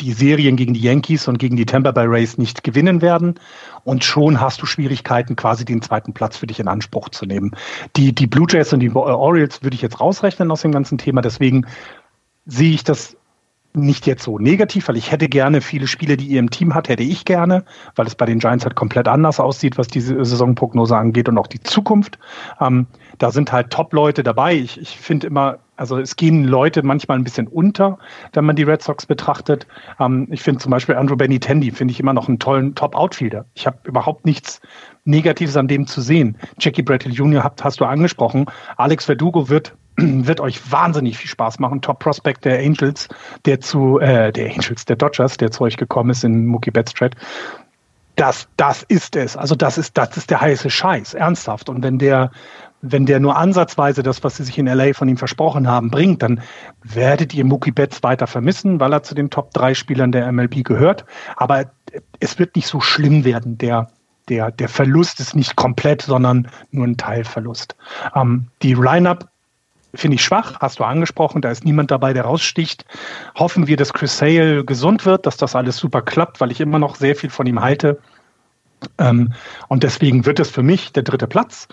die 0.01 0.11
Serien 0.11 0.55
gegen 0.55 0.73
die 0.73 0.81
Yankees 0.81 1.27
und 1.27 1.39
gegen 1.39 1.55
die 1.55 1.65
Tampa 1.65 1.91
Bay 1.91 2.05
Rays 2.05 2.37
nicht 2.37 2.63
gewinnen 2.63 3.01
werden. 3.01 3.39
Und 3.83 4.03
schon 4.03 4.41
hast 4.41 4.61
du 4.61 4.65
Schwierigkeiten, 4.65 5.35
quasi 5.35 5.65
den 5.65 5.81
zweiten 5.81 6.13
Platz 6.13 6.37
für 6.37 6.47
dich 6.47 6.59
in 6.59 6.67
Anspruch 6.67 7.09
zu 7.09 7.25
nehmen. 7.25 7.51
Die, 7.95 8.13
die 8.13 8.27
Blue 8.27 8.47
Jays 8.49 8.73
und 8.73 8.81
die 8.81 8.93
Orioles 8.93 9.63
würde 9.63 9.75
ich 9.75 9.81
jetzt 9.81 9.99
rausrechnen 9.99 10.51
aus 10.51 10.61
dem 10.61 10.71
ganzen 10.71 10.97
Thema. 10.97 11.21
Deswegen 11.21 11.65
sehe 12.45 12.73
ich 12.73 12.83
das 12.83 13.15
nicht 13.75 14.07
jetzt 14.07 14.23
so 14.23 14.39
negativ, 14.39 14.87
weil 14.87 14.97
ich 14.97 15.11
hätte 15.11 15.27
gerne 15.27 15.61
viele 15.61 15.87
Spiele, 15.87 16.17
die 16.17 16.27
ihr 16.27 16.39
im 16.39 16.49
Team 16.49 16.73
hat, 16.73 16.87
hätte 16.87 17.03
ich 17.03 17.25
gerne, 17.25 17.65
weil 17.95 18.07
es 18.07 18.15
bei 18.15 18.25
den 18.25 18.39
Giants 18.39 18.63
halt 18.63 18.75
komplett 18.75 19.07
anders 19.07 19.39
aussieht, 19.39 19.77
was 19.77 19.87
diese 19.87 20.23
Saisonprognose 20.23 20.95
angeht 20.95 21.29
und 21.29 21.37
auch 21.37 21.47
die 21.47 21.61
Zukunft. 21.61 22.17
Ähm, 22.59 22.87
da 23.17 23.31
sind 23.31 23.51
halt 23.51 23.71
Top-Leute 23.71 24.23
dabei. 24.23 24.55
Ich, 24.55 24.79
ich 24.79 24.97
finde 24.97 25.27
immer, 25.27 25.59
also 25.75 25.97
es 25.97 26.15
gehen 26.15 26.43
Leute 26.43 26.83
manchmal 26.83 27.17
ein 27.17 27.23
bisschen 27.23 27.47
unter, 27.47 27.97
wenn 28.33 28.45
man 28.45 28.55
die 28.55 28.63
Red 28.63 28.81
Sox 28.81 29.05
betrachtet. 29.05 29.67
Ähm, 29.99 30.27
ich 30.31 30.41
finde 30.41 30.59
zum 30.59 30.71
Beispiel 30.71 30.95
Andrew 30.95 31.15
Benintendi, 31.15 31.71
finde 31.71 31.91
ich 31.91 31.99
immer 31.99 32.13
noch 32.13 32.27
einen 32.27 32.39
tollen 32.39 32.75
Top-Outfielder. 32.75 33.45
Ich 33.53 33.67
habe 33.67 33.77
überhaupt 33.83 34.25
nichts 34.25 34.61
Negatives 35.05 35.57
an 35.57 35.67
dem 35.67 35.87
zu 35.87 36.01
sehen. 36.01 36.37
Jackie 36.59 36.83
Bradley 36.83 37.13
Jr. 37.13 37.43
Hast, 37.43 37.63
hast 37.63 37.79
du 37.79 37.85
angesprochen. 37.85 38.45
Alex 38.77 39.05
Verdugo 39.05 39.49
wird 39.49 39.75
wird 39.97 40.41
euch 40.41 40.71
wahnsinnig 40.71 41.17
viel 41.17 41.29
Spaß 41.29 41.59
machen. 41.59 41.81
Top 41.81 41.99
Prospect 41.99 42.45
der 42.45 42.59
Angels, 42.59 43.07
der 43.45 43.61
zu, 43.61 43.99
äh, 43.99 44.31
der 44.31 44.51
Angels, 44.51 44.85
der 44.85 44.95
Dodgers, 44.95 45.37
der 45.37 45.51
zu 45.51 45.63
euch 45.63 45.77
gekommen 45.77 46.09
ist 46.09 46.23
in 46.23 46.45
Mookie 46.45 46.71
Betts 46.71 46.93
Trade. 46.93 47.15
Das, 48.15 48.47
das 48.57 48.83
ist 48.83 49.15
es. 49.15 49.35
Also 49.35 49.55
das 49.55 49.77
ist, 49.77 49.97
das 49.97 50.15
ist 50.15 50.29
der 50.29 50.41
heiße 50.41 50.69
Scheiß. 50.69 51.13
Ernsthaft. 51.13 51.69
Und 51.69 51.83
wenn 51.83 51.97
der, 51.97 52.31
wenn 52.91 53.05
der 53.05 53.19
nur 53.19 53.35
ansatzweise 53.35 54.03
das, 54.03 54.23
was 54.23 54.37
sie 54.37 54.43
sich 54.43 54.57
in 54.57 54.67
LA 54.67 54.93
von 54.93 55.09
ihm 55.09 55.17
versprochen 55.17 55.67
haben, 55.67 55.89
bringt, 55.89 56.21
dann 56.21 56.41
werdet 56.83 57.33
ihr 57.33 57.45
Mookie 57.45 57.71
Betts 57.71 58.03
weiter 58.03 58.27
vermissen, 58.27 58.79
weil 58.79 58.93
er 58.93 59.03
zu 59.03 59.15
den 59.15 59.29
Top 59.29 59.53
3 59.53 59.73
Spielern 59.73 60.11
der 60.11 60.31
MLB 60.31 60.63
gehört. 60.63 61.05
Aber 61.35 61.65
es 62.19 62.37
wird 62.37 62.55
nicht 62.55 62.67
so 62.67 62.79
schlimm 62.79 63.25
werden. 63.25 63.57
Der, 63.57 63.89
der, 64.29 64.51
der 64.51 64.69
Verlust 64.69 65.19
ist 65.19 65.35
nicht 65.35 65.55
komplett, 65.55 66.03
sondern 66.03 66.47
nur 66.71 66.85
ein 66.85 66.97
Teilverlust. 66.97 67.75
Ähm, 68.15 68.47
die 68.61 68.73
Lineup 68.73 69.27
finde 69.95 70.15
ich 70.15 70.23
schwach, 70.23 70.59
hast 70.59 70.79
du 70.79 70.83
angesprochen, 70.83 71.41
da 71.41 71.49
ist 71.49 71.63
niemand 71.63 71.89
dabei, 71.89 72.13
der 72.13 72.23
raussticht. 72.23 72.85
Hoffen 73.35 73.67
wir, 73.67 73.77
dass 73.77 73.93
Chris 73.93 74.17
Sale 74.17 74.65
gesund 74.65 75.05
wird, 75.05 75.25
dass 75.25 75.37
das 75.37 75.55
alles 75.55 75.77
super 75.77 76.01
klappt, 76.01 76.41
weil 76.41 76.51
ich 76.51 76.59
immer 76.59 76.79
noch 76.79 76.95
sehr 76.95 77.15
viel 77.15 77.29
von 77.29 77.47
ihm 77.47 77.61
halte. 77.61 77.99
Ähm, 78.97 79.33
und 79.67 79.83
deswegen 79.83 80.25
wird 80.25 80.39
es 80.39 80.49
für 80.49 80.63
mich 80.63 80.91
der 80.91 81.03
dritte 81.03 81.27
Platz. 81.27 81.67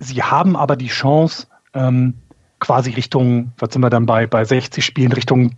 Sie 0.00 0.22
haben 0.22 0.56
aber 0.56 0.76
die 0.76 0.88
Chance, 0.88 1.46
ähm, 1.74 2.14
quasi 2.58 2.90
Richtung, 2.90 3.52
was 3.58 3.72
sind 3.72 3.82
wir 3.82 3.90
dann 3.90 4.06
bei, 4.06 4.26
bei 4.26 4.44
60 4.44 4.84
Spielen, 4.84 5.12
Richtung 5.12 5.56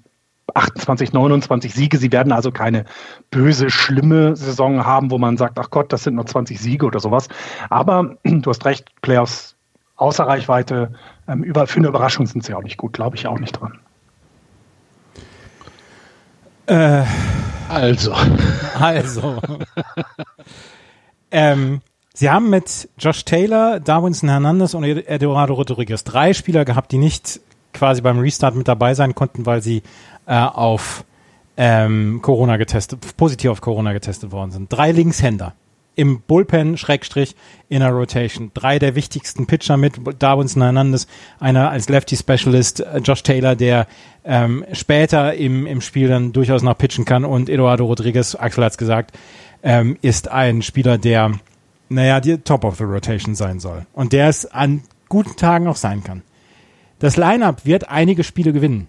28, 0.54 1.12
29 1.12 1.72
Siege. 1.72 1.96
Sie 1.96 2.12
werden 2.12 2.32
also 2.32 2.50
keine 2.50 2.84
böse, 3.30 3.70
schlimme 3.70 4.36
Saison 4.36 4.84
haben, 4.84 5.10
wo 5.10 5.18
man 5.18 5.36
sagt, 5.36 5.58
ach 5.58 5.70
Gott, 5.70 5.92
das 5.92 6.04
sind 6.04 6.16
nur 6.16 6.26
20 6.26 6.60
Siege 6.60 6.84
oder 6.84 7.00
sowas. 7.00 7.28
Aber 7.70 8.16
du 8.24 8.50
hast 8.50 8.64
recht, 8.64 8.90
Playoffs 9.00 9.56
außer 9.96 10.24
Reichweite. 10.24 10.92
Ähm, 11.28 11.44
über, 11.44 11.66
für 11.66 11.78
eine 11.78 11.88
Überraschung 11.88 12.26
sind 12.26 12.44
sie 12.44 12.54
auch 12.54 12.62
nicht 12.62 12.76
gut, 12.76 12.92
glaube 12.92 13.16
ich 13.16 13.26
auch 13.26 13.38
nicht 13.38 13.52
dran. 13.52 13.78
Äh, 16.66 17.04
also. 17.68 18.12
Also. 18.78 19.40
ähm, 21.30 21.80
sie 22.14 22.30
haben 22.30 22.50
mit 22.50 22.88
Josh 22.98 23.24
Taylor, 23.24 23.80
Darwinson 23.80 24.28
Hernandez 24.28 24.74
und 24.74 24.84
Eduardo 24.84 25.54
Rodriguez 25.54 26.04
drei 26.04 26.32
Spieler 26.32 26.64
gehabt, 26.64 26.92
die 26.92 26.98
nicht 26.98 27.40
quasi 27.72 28.02
beim 28.02 28.18
Restart 28.18 28.54
mit 28.54 28.68
dabei 28.68 28.94
sein 28.94 29.14
konnten, 29.14 29.46
weil 29.46 29.62
sie 29.62 29.82
äh, 30.26 30.34
auf 30.34 31.04
ähm, 31.56 32.20
Corona 32.22 32.56
getestet, 32.56 33.16
positiv 33.16 33.50
auf 33.50 33.60
Corona 33.60 33.92
getestet 33.92 34.32
worden 34.32 34.50
sind. 34.50 34.72
Drei 34.72 34.92
Linkshänder 34.92 35.54
im 35.94 36.20
Bullpen 36.20 36.78
Schrägstrich 36.78 37.36
in 37.68 37.80
der 37.80 37.90
Rotation. 37.90 38.50
Drei 38.54 38.78
der 38.78 38.94
wichtigsten 38.94 39.46
Pitcher 39.46 39.76
mit 39.76 39.94
Darwinson 40.18 40.62
Hernandez, 40.62 41.06
einer 41.38 41.70
als 41.70 41.88
Lefty 41.88 42.16
Specialist, 42.16 42.80
äh, 42.80 42.98
Josh 42.98 43.22
Taylor, 43.22 43.56
der 43.56 43.86
ähm, 44.24 44.64
später 44.72 45.34
im, 45.34 45.66
im 45.66 45.80
Spiel 45.80 46.08
dann 46.08 46.32
durchaus 46.32 46.62
noch 46.62 46.78
pitchen 46.78 47.04
kann 47.04 47.24
und 47.24 47.48
Eduardo 47.48 47.84
Rodriguez, 47.84 48.34
Axel 48.34 48.64
hat's 48.64 48.78
gesagt, 48.78 49.16
ähm, 49.62 49.96
ist 50.02 50.30
ein 50.30 50.62
Spieler, 50.62 50.98
der, 50.98 51.32
naja, 51.92 52.20
die 52.20 52.38
Top 52.38 52.64
of 52.64 52.76
the 52.76 52.84
Rotation 52.84 53.34
sein 53.34 53.60
soll 53.60 53.86
und 53.92 54.12
der 54.12 54.28
es 54.28 54.46
an 54.46 54.82
guten 55.08 55.36
Tagen 55.36 55.66
auch 55.66 55.76
sein 55.76 56.02
kann. 56.02 56.22
Das 56.98 57.16
Lineup 57.16 57.66
wird 57.66 57.88
einige 57.88 58.24
Spiele 58.24 58.52
gewinnen. 58.52 58.88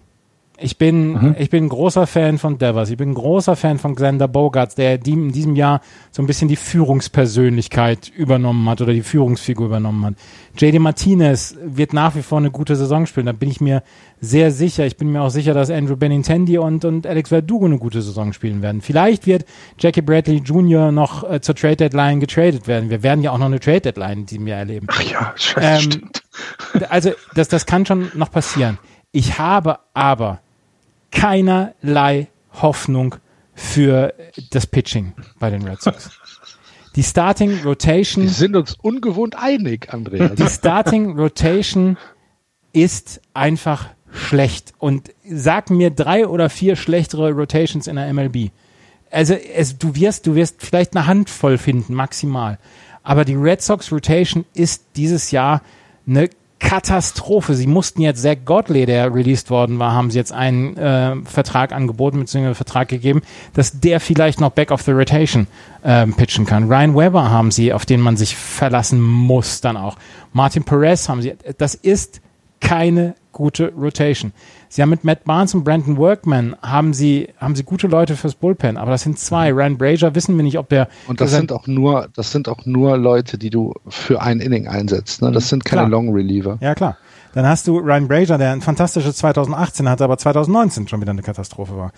Ich 0.56 0.78
bin, 0.78 1.12
mhm. 1.12 1.36
ich 1.36 1.50
bin 1.50 1.64
ein 1.64 1.68
großer 1.68 2.06
Fan 2.06 2.38
von 2.38 2.58
Devers. 2.58 2.88
Ich 2.88 2.96
bin 2.96 3.10
ein 3.10 3.14
großer 3.14 3.56
Fan 3.56 3.78
von 3.78 3.96
Xander 3.96 4.28
Bogarts, 4.28 4.76
der 4.76 5.04
in 5.04 5.32
diesem 5.32 5.56
Jahr 5.56 5.80
so 6.12 6.22
ein 6.22 6.26
bisschen 6.26 6.46
die 6.46 6.54
Führungspersönlichkeit 6.54 8.08
übernommen 8.08 8.68
hat 8.68 8.80
oder 8.80 8.92
die 8.92 9.02
Führungsfigur 9.02 9.66
übernommen 9.66 10.04
hat. 10.04 10.14
JD 10.56 10.78
Martinez 10.78 11.56
wird 11.60 11.92
nach 11.92 12.14
wie 12.14 12.22
vor 12.22 12.38
eine 12.38 12.52
gute 12.52 12.76
Saison 12.76 13.06
spielen. 13.06 13.26
Da 13.26 13.32
bin 13.32 13.50
ich 13.50 13.60
mir 13.60 13.82
sehr 14.20 14.52
sicher. 14.52 14.86
Ich 14.86 14.96
bin 14.96 15.10
mir 15.10 15.22
auch 15.22 15.30
sicher, 15.30 15.54
dass 15.54 15.70
Andrew 15.70 15.96
Benintendi 15.96 16.56
und, 16.58 16.84
und 16.84 17.04
Alex 17.04 17.30
Verdugo 17.30 17.66
eine 17.66 17.78
gute 17.78 18.00
Saison 18.00 18.32
spielen 18.32 18.62
werden. 18.62 18.80
Vielleicht 18.80 19.26
wird 19.26 19.46
Jackie 19.80 20.02
Bradley 20.02 20.36
Jr. 20.36 20.92
noch 20.92 21.28
äh, 21.28 21.40
zur 21.40 21.56
Trade 21.56 21.76
Deadline 21.76 22.20
getradet 22.20 22.68
werden. 22.68 22.90
Wir 22.90 23.02
werden 23.02 23.24
ja 23.24 23.32
auch 23.32 23.38
noch 23.38 23.46
eine 23.46 23.58
Trade 23.58 23.80
Deadline 23.80 24.20
in 24.20 24.26
diesem 24.26 24.46
Jahr 24.46 24.60
erleben. 24.60 24.86
Ach 24.88 25.02
ja, 25.02 25.34
ähm, 25.60 25.80
stimmt. 25.80 26.22
Also, 26.88 27.10
das, 27.34 27.48
das 27.48 27.66
kann 27.66 27.84
schon 27.84 28.12
noch 28.14 28.30
passieren. 28.30 28.78
Ich 29.10 29.38
habe 29.38 29.78
aber 29.94 30.40
keinerlei 31.14 32.28
Hoffnung 32.52 33.14
für 33.54 34.12
das 34.50 34.66
Pitching 34.66 35.14
bei 35.38 35.48
den 35.48 35.62
Red 35.62 35.80
Sox. 35.80 36.10
Die 36.96 37.02
Starting 37.02 37.62
Rotation. 37.64 38.24
Wir 38.24 38.30
sind 38.30 38.54
uns 38.54 38.76
ungewohnt 38.82 39.36
einig, 39.36 39.92
Andreas. 39.92 40.34
Die 40.36 40.46
Starting 40.46 41.18
Rotation 41.18 41.96
ist 42.72 43.20
einfach 43.32 43.88
schlecht. 44.12 44.74
Und 44.78 45.12
sag 45.28 45.70
mir 45.70 45.90
drei 45.90 46.26
oder 46.26 46.50
vier 46.50 46.76
schlechtere 46.76 47.32
Rotations 47.32 47.86
in 47.86 47.96
der 47.96 48.12
MLB. 48.12 48.50
Also 49.10 49.34
es, 49.34 49.78
du 49.78 49.94
wirst, 49.94 50.26
du 50.26 50.34
wirst 50.34 50.62
vielleicht 50.62 50.96
eine 50.96 51.06
Handvoll 51.06 51.58
finden, 51.58 51.94
maximal. 51.94 52.58
Aber 53.02 53.24
die 53.24 53.34
Red 53.34 53.60
Sox 53.60 53.90
Rotation 53.90 54.44
ist 54.54 54.84
dieses 54.96 55.30
Jahr 55.30 55.62
eine 56.06 56.28
Katastrophe. 56.58 57.54
Sie 57.54 57.66
mussten 57.66 58.00
jetzt 58.00 58.22
Zach 58.22 58.36
Godley, 58.44 58.86
der 58.86 59.14
released 59.14 59.50
worden 59.50 59.78
war, 59.78 59.92
haben 59.92 60.10
sie 60.10 60.18
jetzt 60.18 60.32
einen 60.32 60.76
äh, 60.76 61.16
Vertrag 61.24 61.72
angeboten, 61.72 62.20
beziehungsweise 62.20 62.46
einen 62.46 62.54
Vertrag 62.54 62.88
gegeben, 62.88 63.22
dass 63.52 63.80
der 63.80 64.00
vielleicht 64.00 64.40
noch 64.40 64.50
back 64.50 64.70
of 64.70 64.82
the 64.82 64.92
rotation 64.92 65.46
ähm, 65.84 66.14
pitchen 66.14 66.46
kann. 66.46 66.70
Ryan 66.70 66.96
Weber 66.96 67.30
haben 67.30 67.50
sie, 67.50 67.72
auf 67.72 67.86
den 67.86 68.00
man 68.00 68.16
sich 68.16 68.36
verlassen 68.36 69.00
muss 69.00 69.60
dann 69.60 69.76
auch. 69.76 69.96
Martin 70.32 70.64
Perez 70.64 71.08
haben 71.08 71.22
sie. 71.22 71.34
Das 71.58 71.74
ist 71.74 72.20
keine 72.60 73.14
gute 73.32 73.72
Rotation. 73.74 74.32
Sie 74.74 74.82
haben 74.82 74.90
mit 74.90 75.04
Matt 75.04 75.22
Barnes 75.22 75.54
und 75.54 75.62
Brandon 75.62 75.98
Workman 75.98 76.56
haben 76.60 76.94
sie, 76.94 77.28
haben 77.38 77.54
sie 77.54 77.62
gute 77.62 77.86
Leute 77.86 78.16
fürs 78.16 78.34
Bullpen, 78.34 78.76
aber 78.76 78.90
das 78.90 79.02
sind 79.02 79.20
zwei. 79.20 79.52
Mhm. 79.52 79.58
Ryan 79.58 79.78
Brazier 79.78 80.14
wissen 80.16 80.34
wir 80.34 80.42
nicht, 80.42 80.58
ob 80.58 80.68
der. 80.68 80.88
Und 81.06 81.20
das 81.20 81.30
sind 81.30 81.52
auch 81.52 81.68
nur, 81.68 82.08
das 82.16 82.32
sind 82.32 82.48
auch 82.48 82.66
nur 82.66 82.98
Leute, 82.98 83.38
die 83.38 83.50
du 83.50 83.74
für 83.86 84.20
ein 84.20 84.40
Inning 84.40 84.66
einsetzt. 84.66 85.22
Ne? 85.22 85.30
Das 85.30 85.48
sind 85.48 85.64
keine 85.64 85.82
klar. 85.82 85.90
Long 85.90 86.12
Reliever. 86.12 86.58
Ja, 86.60 86.74
klar. 86.74 86.96
Dann 87.34 87.46
hast 87.46 87.68
du 87.68 87.78
Ryan 87.78 88.08
Brazier, 88.08 88.36
der 88.36 88.50
ein 88.50 88.62
fantastisches 88.62 89.14
2018 89.18 89.88
hatte, 89.88 90.02
aber 90.02 90.18
2019 90.18 90.88
schon 90.88 91.00
wieder 91.00 91.12
eine 91.12 91.22
Katastrophe 91.22 91.76
war. 91.76 91.92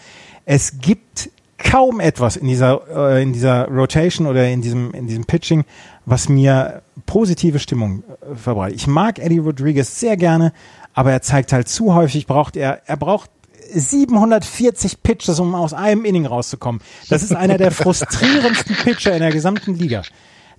Es 0.45 0.79
gibt 0.79 1.31
kaum 1.57 2.01
etwas 2.01 2.37
in 2.37 2.47
dieser, 2.47 2.83
äh, 2.95 3.23
in 3.23 3.33
dieser 3.33 3.69
Rotation 3.69 4.27
oder 4.27 4.47
in 4.49 4.61
diesem, 4.61 4.93
in 4.93 5.07
diesem 5.07 5.25
Pitching, 5.25 5.65
was 6.05 6.29
mir 6.29 6.83
positive 7.07 7.59
Stimmung 7.59 8.03
äh, 8.03 8.35
verbreitet. 8.35 8.77
Ich 8.77 8.87
mag 8.87 9.19
Eddie 9.19 9.39
Rodriguez 9.39 9.99
sehr 9.99 10.19
gerne, 10.19 10.53
aber 10.97 11.13
er 11.13 11.23
zeigt 11.23 11.53
halt 11.53 11.69
zu 11.69 11.95
häufig, 11.95 12.27
braucht 12.27 12.57
er, 12.57 12.81
er 12.87 12.97
braucht 12.97 13.31
740 13.73 15.03
Pitches, 15.03 15.39
um 15.39 15.55
aus 15.55 15.75
einem 15.75 16.07
Inning 16.07 16.25
rauszukommen. 16.25 16.81
Das 17.11 17.23
ist 17.23 17.35
einer 17.35 17.59
der 17.59 17.71
frustrierendsten 17.71 18.75
Pitcher 18.77 19.13
in 19.13 19.21
der 19.21 19.31
gesamten 19.31 19.75
Liga. 19.75 20.03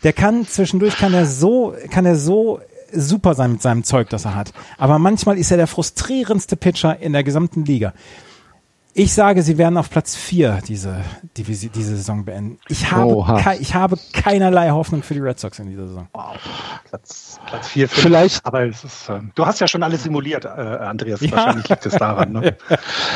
Der 0.03 0.13
kann 0.13 0.45
zwischendurch 0.45 0.95
kann 0.95 1.15
er 1.15 1.25
so, 1.25 1.73
kann 1.89 2.05
er 2.05 2.15
so 2.15 2.61
super 2.93 3.33
sein 3.33 3.53
mit 3.53 3.63
seinem 3.63 3.83
Zeug, 3.83 4.09
das 4.09 4.25
er 4.25 4.35
hat. 4.35 4.53
Aber 4.77 4.99
manchmal 4.99 5.39
ist 5.39 5.49
er 5.49 5.57
der 5.57 5.65
frustrierendste 5.65 6.55
Pitcher 6.55 6.99
in 6.99 7.13
der 7.13 7.23
gesamten 7.23 7.65
Liga. 7.65 7.93
Ich 8.99 9.13
sage, 9.13 9.43
sie 9.43 9.59
werden 9.59 9.77
auf 9.77 9.91
Platz 9.91 10.15
4 10.15 10.61
diese, 10.67 11.03
diese, 11.35 11.69
diese 11.69 11.95
Saison 11.97 12.25
beenden. 12.25 12.57
Ich 12.67 12.91
habe, 12.91 13.41
kei, 13.43 13.59
ich 13.61 13.75
habe 13.75 13.99
keinerlei 14.11 14.71
Hoffnung 14.71 15.03
für 15.03 15.13
die 15.13 15.19
Red 15.19 15.39
Sox 15.39 15.59
in 15.59 15.69
dieser 15.69 15.85
Saison. 15.85 16.07
Wow. 16.13 16.35
Platz, 16.89 17.39
Platz 17.45 17.67
4, 17.67 17.89
Vielleicht. 17.89 18.43
Aber 18.43 18.63
es 18.63 18.83
ist, 18.83 19.07
äh, 19.07 19.19
du 19.35 19.45
hast 19.45 19.59
ja 19.59 19.67
schon 19.67 19.83
alles 19.83 20.01
simuliert, 20.01 20.45
äh, 20.45 20.47
Andreas. 20.47 21.21
Ja. 21.21 21.31
Wahrscheinlich 21.31 21.69
liegt 21.69 21.85
es 21.85 21.93
daran. 21.93 22.31
Ne? 22.31 22.57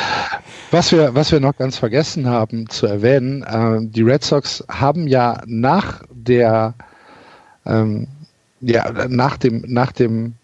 was, 0.69 0.91
wir, 0.91 1.15
was 1.15 1.31
wir 1.31 1.39
noch 1.39 1.57
ganz 1.57 1.79
vergessen 1.79 2.27
haben 2.27 2.69
zu 2.69 2.85
erwähnen, 2.85 3.41
äh, 3.41 3.79
die 3.81 4.03
Red 4.03 4.23
Sox 4.23 4.63
haben 4.69 5.07
ja 5.07 5.41
nach 5.47 6.03
der, 6.11 6.75
ähm, 7.65 8.07
ja, 8.59 9.07
nach 9.07 9.35
dem, 9.37 9.63
nach 9.67 9.91
dem 9.93 10.35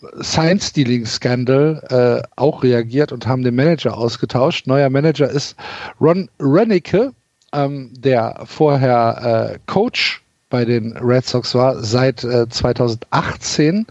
Sign-Stealing-Scandal 0.00 2.22
äh, 2.22 2.28
auch 2.36 2.62
reagiert 2.62 3.12
und 3.12 3.26
haben 3.26 3.42
den 3.42 3.54
Manager 3.54 3.96
ausgetauscht. 3.96 4.66
Neuer 4.66 4.90
Manager 4.90 5.28
ist 5.28 5.56
Ron 6.00 6.28
Rennicke, 6.40 7.12
ähm, 7.52 7.92
der 7.96 8.42
vorher 8.44 9.54
äh, 9.54 9.58
Coach 9.66 10.22
bei 10.50 10.64
den 10.64 10.96
Red 10.96 11.26
Sox 11.26 11.54
war 11.54 11.82
seit 11.82 12.24
äh, 12.24 12.48
2018, 12.48 13.86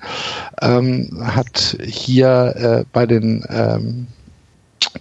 ähm, 0.61 1.23
hat 1.23 1.77
hier 1.83 2.55
äh, 2.55 2.85
bei 2.91 3.05
den 3.05 3.45
ähm, 3.49 4.07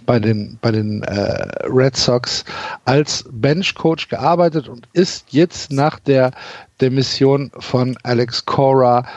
bei 0.05 0.19
den 0.19 0.57
bei 0.61 0.71
den 0.71 1.01
äh, 1.03 1.65
Red 1.67 1.95
Sox 1.95 2.45
als 2.85 3.25
Bench-Coach 3.31 4.09
gearbeitet 4.09 4.67
und 4.67 4.87
ist 4.93 5.25
jetzt 5.29 5.71
nach 5.71 5.99
der 5.99 6.31
Demission 6.79 7.51
von 7.57 7.97
Alex 8.03 8.45
Cora 8.45 9.07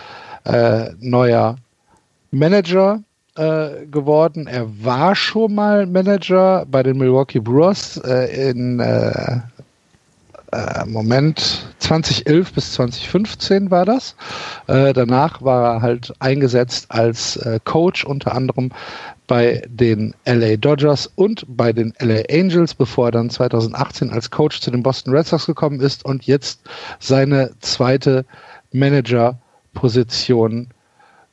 äh, 0.44 0.90
neuer 0.98 1.56
Manager 2.30 3.02
äh, 3.36 3.86
geworden. 3.86 4.46
Er 4.46 4.66
war 4.84 5.14
schon 5.14 5.54
mal 5.54 5.86
Manager 5.86 6.66
bei 6.70 6.82
den 6.82 6.98
Milwaukee 6.98 7.40
Brewers 7.40 7.96
äh, 7.98 8.50
in 8.50 8.80
äh, 8.80 9.40
äh 10.52 10.84
Moment 10.86 11.64
2011 11.78 12.52
bis 12.52 12.72
2015 12.72 13.70
war 13.70 13.84
das. 13.84 14.16
Äh, 14.66 14.92
danach 14.92 15.42
war 15.42 15.76
er 15.76 15.82
halt 15.82 16.12
eingesetzt 16.18 16.86
als 16.88 17.36
äh, 17.36 17.60
Coach 17.64 18.04
unter 18.04 18.34
anderem 18.34 18.70
bei 19.26 19.62
den 19.68 20.14
LA 20.26 20.56
Dodgers 20.56 21.06
und 21.14 21.44
bei 21.48 21.72
den 21.72 21.94
LA 22.00 22.22
Angels, 22.28 22.74
bevor 22.74 23.06
er 23.08 23.12
dann 23.12 23.30
2018 23.30 24.10
als 24.10 24.32
Coach 24.32 24.60
zu 24.60 24.72
den 24.72 24.82
Boston 24.82 25.14
Red 25.14 25.28
Sox 25.28 25.46
gekommen 25.46 25.80
ist 25.80 26.04
und 26.04 26.24
jetzt 26.24 26.62
seine 26.98 27.52
zweite 27.60 28.24
Manager-Position 28.72 30.68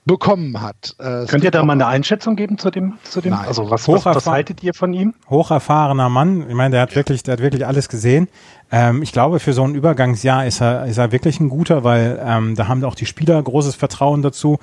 bekommen 0.07 0.61
hat. 0.61 0.95
Äh, 0.99 1.25
Könnt 1.25 1.43
ihr 1.43 1.51
da 1.51 1.63
mal 1.63 1.73
eine 1.73 1.85
Einschätzung 1.85 2.35
geben 2.35 2.57
zu 2.57 2.71
dem, 2.71 2.93
zu 3.03 3.21
dem? 3.21 3.33
Nein. 3.33 3.45
Also 3.47 3.69
was, 3.69 3.87
was, 3.87 4.05
was, 4.05 4.25
haltet 4.25 4.63
ihr 4.63 4.73
von 4.73 4.93
ihm? 4.93 5.13
Hocherfahrener 5.29 6.09
Mann. 6.09 6.45
Ich 6.49 6.55
meine, 6.55 6.71
der 6.71 6.81
hat 6.81 6.95
wirklich, 6.95 7.23
der 7.23 7.33
hat 7.33 7.41
wirklich 7.41 7.67
alles 7.67 7.89
gesehen. 7.89 8.29
Ähm, 8.71 9.03
ich 9.03 9.11
glaube, 9.11 9.39
für 9.39 9.53
so 9.53 9.63
ein 9.63 9.75
Übergangsjahr 9.75 10.45
ist 10.45 10.61
er, 10.61 10.85
ist 10.85 10.97
er 10.97 11.11
wirklich 11.11 11.39
ein 11.39 11.49
guter, 11.49 11.83
weil 11.83 12.19
ähm, 12.25 12.55
da 12.55 12.67
haben 12.67 12.83
auch 12.83 12.95
die 12.95 13.05
Spieler 13.05 13.41
großes 13.43 13.75
Vertrauen 13.75 14.21
dazu. 14.21 14.57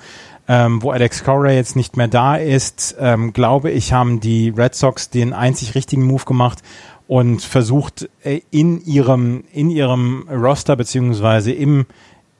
Ähm, 0.47 0.83
wo 0.83 0.91
Alex 0.91 1.23
Cora 1.23 1.51
jetzt 1.51 1.75
nicht 1.75 1.97
mehr 1.97 2.07
da 2.07 2.35
ist, 2.35 2.95
ähm, 2.99 3.33
glaube 3.33 3.71
ich, 3.71 3.93
haben 3.93 4.19
die 4.19 4.49
Red 4.49 4.75
Sox 4.75 5.09
den 5.09 5.33
einzig 5.33 5.73
richtigen 5.73 6.03
Move 6.03 6.25
gemacht 6.25 6.61
und 7.07 7.41
versucht 7.41 8.09
äh, 8.23 8.41
in 8.51 8.83
ihrem 8.83 9.43
in 9.51 9.69
ihrem 9.69 10.27
Roster 10.29 10.75
beziehungsweise 10.75 11.51
im 11.51 11.85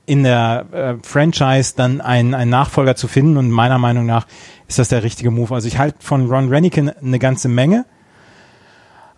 in 0.06 0.24
der 0.24 0.66
äh, 0.72 0.96
Franchise 1.04 1.74
dann 1.76 2.02
einen, 2.02 2.34
einen 2.34 2.52
Nachfolger 2.52 2.96
zu 2.96 3.08
finden 3.08 3.38
und 3.38 3.50
meiner 3.50 3.78
Meinung 3.78 4.06
nach 4.06 4.28
ist 4.68 4.80
das 4.80 4.90
der 4.90 5.04
richtige 5.04 5.32
Move. 5.32 5.54
Also 5.54 5.68
ich 5.68 5.78
halte 5.78 5.98
von 6.00 6.30
Ron 6.30 6.50
Rennick 6.50 6.78
eine 6.78 7.20
ganze 7.20 7.48
Menge, 7.48 7.86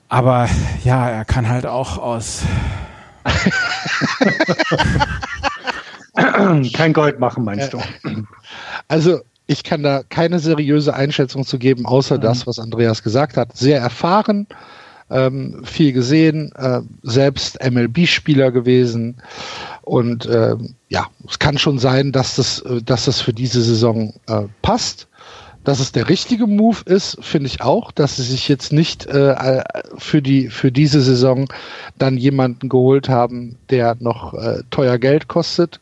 aber 0.10 0.48
ja, 0.84 1.10
er 1.10 1.26
kann 1.26 1.50
halt 1.50 1.66
auch 1.66 1.98
aus 1.98 2.44
Kein 6.74 6.94
Gold 6.94 7.20
machen, 7.20 7.44
meinst 7.44 7.74
du? 7.74 7.80
Also 8.88 9.20
ich 9.46 9.64
kann 9.64 9.84
da 9.84 10.04
keine 10.04 10.40
seriöse 10.40 10.94
Einschätzung 10.94 11.46
zu 11.46 11.60
geben, 11.60 11.86
außer 11.86 12.18
mhm. 12.18 12.22
das, 12.22 12.48
was 12.48 12.60
Andreas 12.60 13.04
gesagt 13.04 13.38
hat. 13.38 13.56
Sehr 13.56 13.80
erfahren, 13.80 14.48
ähm, 15.10 15.64
viel 15.64 15.94
gesehen, 15.94 16.52
äh, 16.56 16.82
selbst 17.04 17.60
MLB-Spieler 17.64 18.52
gewesen. 18.52 19.16
Und 19.82 20.26
äh, 20.26 20.56
ja, 20.90 21.08
es 21.28 21.40
kann 21.40 21.58
schon 21.58 21.80
sein, 21.80 22.12
dass 22.12 22.36
das, 22.36 22.62
äh, 22.62 22.82
dass 22.82 23.06
das 23.06 23.22
für 23.22 23.34
diese 23.34 23.62
Saison 23.62 24.14
äh, 24.28 24.44
passt. 24.62 25.08
Dass 25.64 25.82
es 25.82 25.92
der 25.92 26.08
richtige 26.08 26.48
Move 26.48 26.78
ist, 26.86 27.18
finde 27.20 27.48
ich 27.48 27.62
auch, 27.62 27.92
dass 27.92 28.16
sie 28.16 28.24
sich 28.24 28.48
jetzt 28.48 28.72
nicht 28.72 29.06
äh, 29.08 29.62
für, 29.98 30.22
die, 30.22 30.48
für 30.48 30.72
diese 30.72 31.02
Saison 31.02 31.50
dann 31.98 32.16
jemanden 32.16 32.70
geholt 32.70 33.10
haben, 33.10 33.58
der 33.70 33.98
noch 34.00 34.34
äh, 34.34 34.64
teuer 34.70 34.98
Geld 34.98 35.28
kostet. 35.28 35.82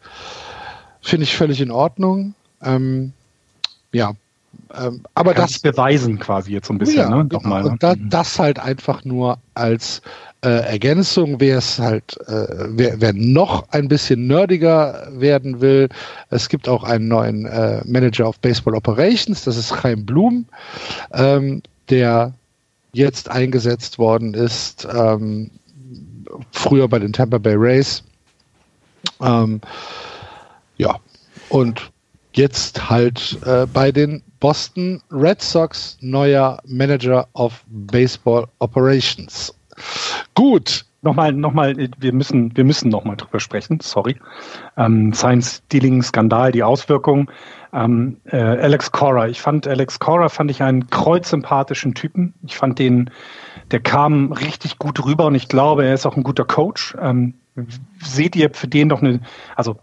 Finde 1.01 1.25
ich 1.25 1.37
völlig 1.37 1.61
in 1.61 1.69
Ordnung. 1.69 2.33
Ähm, 2.63 3.13
ja, 3.91 4.13
ähm, 4.79 5.01
aber 5.13 5.33
das 5.33 5.59
beweisen 5.59 6.19
quasi 6.19 6.51
jetzt 6.51 6.67
so 6.67 6.73
ein 6.73 6.77
bisschen, 6.77 6.97
ja, 6.97 7.09
ne? 7.09 7.25
Doch 7.25 7.43
mal, 7.43 7.63
ne? 7.63 7.69
Und 7.69 7.83
da, 7.83 7.95
das 7.95 8.39
halt 8.39 8.59
einfach 8.59 9.03
nur 9.05 9.37
als 9.53 10.01
äh, 10.41 10.49
Ergänzung, 10.49 11.39
wer 11.39 11.57
es 11.57 11.79
halt, 11.79 12.17
äh, 12.27 12.67
wer, 12.69 13.01
wer 13.01 13.13
noch 13.13 13.69
ein 13.71 13.87
bisschen 13.87 14.27
nerdiger 14.27 15.07
werden 15.11 15.61
will, 15.61 15.89
es 16.29 16.49
gibt 16.49 16.69
auch 16.69 16.83
einen 16.83 17.07
neuen 17.07 17.45
äh, 17.45 17.81
Manager 17.85 18.29
of 18.29 18.39
Baseball 18.39 18.75
Operations, 18.75 19.43
das 19.43 19.57
ist 19.57 19.73
Chaim 19.73 20.05
Blum, 20.05 20.45
ähm, 21.13 21.61
der 21.89 22.33
jetzt 22.93 23.29
eingesetzt 23.29 23.97
worden 23.97 24.33
ist, 24.33 24.87
ähm, 24.93 25.51
früher 26.51 26.87
bei 26.87 26.99
den 26.99 27.13
Tampa 27.13 27.37
Bay 27.37 27.55
Rays. 27.55 28.03
Ähm, 29.21 29.61
ja, 30.77 30.95
und 31.49 31.91
jetzt 32.33 32.89
halt 32.89 33.37
äh, 33.45 33.65
bei 33.65 33.91
den 33.91 34.21
Boston 34.45 35.01
Red 35.09 35.41
Sox 35.41 35.97
neuer 36.01 36.59
Manager 36.67 37.27
of 37.33 37.65
Baseball 37.67 38.45
Operations. 38.59 39.51
Gut. 40.35 40.85
Nochmal, 41.01 41.33
nochmal, 41.33 41.75
wir 41.97 42.13
müssen, 42.13 42.55
wir 42.55 42.63
müssen 42.63 42.89
nochmal 42.89 43.15
drüber 43.15 43.39
sprechen, 43.39 43.79
sorry. 43.79 44.17
Ähm, 44.77 45.13
Science-Dealing-Skandal, 45.13 46.51
die 46.51 46.61
Auswirkungen. 46.61 47.25
Ähm, 47.73 48.17
äh, 48.25 48.37
Alex 48.37 48.91
Cora, 48.91 49.27
ich 49.29 49.41
fand 49.41 49.67
Alex 49.67 49.99
Cora 49.99 50.29
fand 50.29 50.51
ich 50.51 50.61
einen 50.61 50.91
kreuzsympathischen 50.91 51.95
Typen. 51.95 52.35
Ich 52.45 52.55
fand 52.55 52.77
den, 52.77 53.09
der 53.71 53.79
kam 53.79 54.31
richtig 54.31 54.77
gut 54.77 55.03
rüber 55.03 55.25
und 55.25 55.33
ich 55.33 55.47
glaube, 55.47 55.85
er 55.85 55.95
ist 55.95 56.05
auch 56.05 56.17
ein 56.17 56.23
guter 56.23 56.45
Coach. 56.45 56.95
Ähm, 57.01 57.33
seht 57.99 58.35
ihr 58.35 58.51
für 58.53 58.67
den 58.67 58.89
doch 58.89 59.01
eine, 59.01 59.21
also 59.55 59.79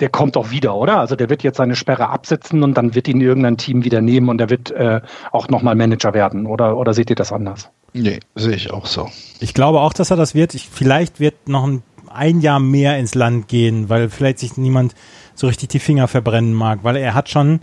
der 0.00 0.08
kommt 0.08 0.36
auch 0.36 0.50
wieder, 0.50 0.74
oder? 0.74 0.98
Also 0.98 1.14
der 1.14 1.28
wird 1.28 1.42
jetzt 1.42 1.58
seine 1.58 1.76
Sperre 1.76 2.08
absetzen 2.08 2.62
und 2.62 2.74
dann 2.74 2.94
wird 2.94 3.06
ihn 3.08 3.20
irgendein 3.20 3.56
Team 3.56 3.84
wieder 3.84 4.00
nehmen 4.00 4.28
und 4.28 4.40
er 4.40 4.50
wird 4.50 4.70
äh, 4.70 5.00
auch 5.30 5.48
nochmal 5.48 5.74
Manager 5.74 6.14
werden. 6.14 6.46
Oder, 6.46 6.76
oder 6.76 6.94
seht 6.94 7.10
ihr 7.10 7.16
das 7.16 7.32
anders? 7.32 7.70
Nee, 7.92 8.20
sehe 8.34 8.54
ich 8.54 8.70
auch 8.72 8.86
so. 8.86 9.08
Ich 9.40 9.54
glaube 9.54 9.80
auch, 9.80 9.92
dass 9.92 10.10
er 10.10 10.16
das 10.16 10.34
wird. 10.34 10.54
Ich, 10.54 10.68
vielleicht 10.68 11.20
wird 11.20 11.48
noch 11.48 11.64
ein, 11.66 11.82
ein 12.08 12.40
Jahr 12.40 12.60
mehr 12.60 12.98
ins 12.98 13.14
Land 13.14 13.48
gehen, 13.48 13.88
weil 13.88 14.08
vielleicht 14.08 14.38
sich 14.38 14.56
niemand 14.56 14.94
so 15.34 15.46
richtig 15.46 15.68
die 15.68 15.78
Finger 15.78 16.08
verbrennen 16.08 16.54
mag, 16.54 16.80
weil 16.82 16.96
er 16.96 17.14
hat 17.14 17.28
schon, 17.28 17.60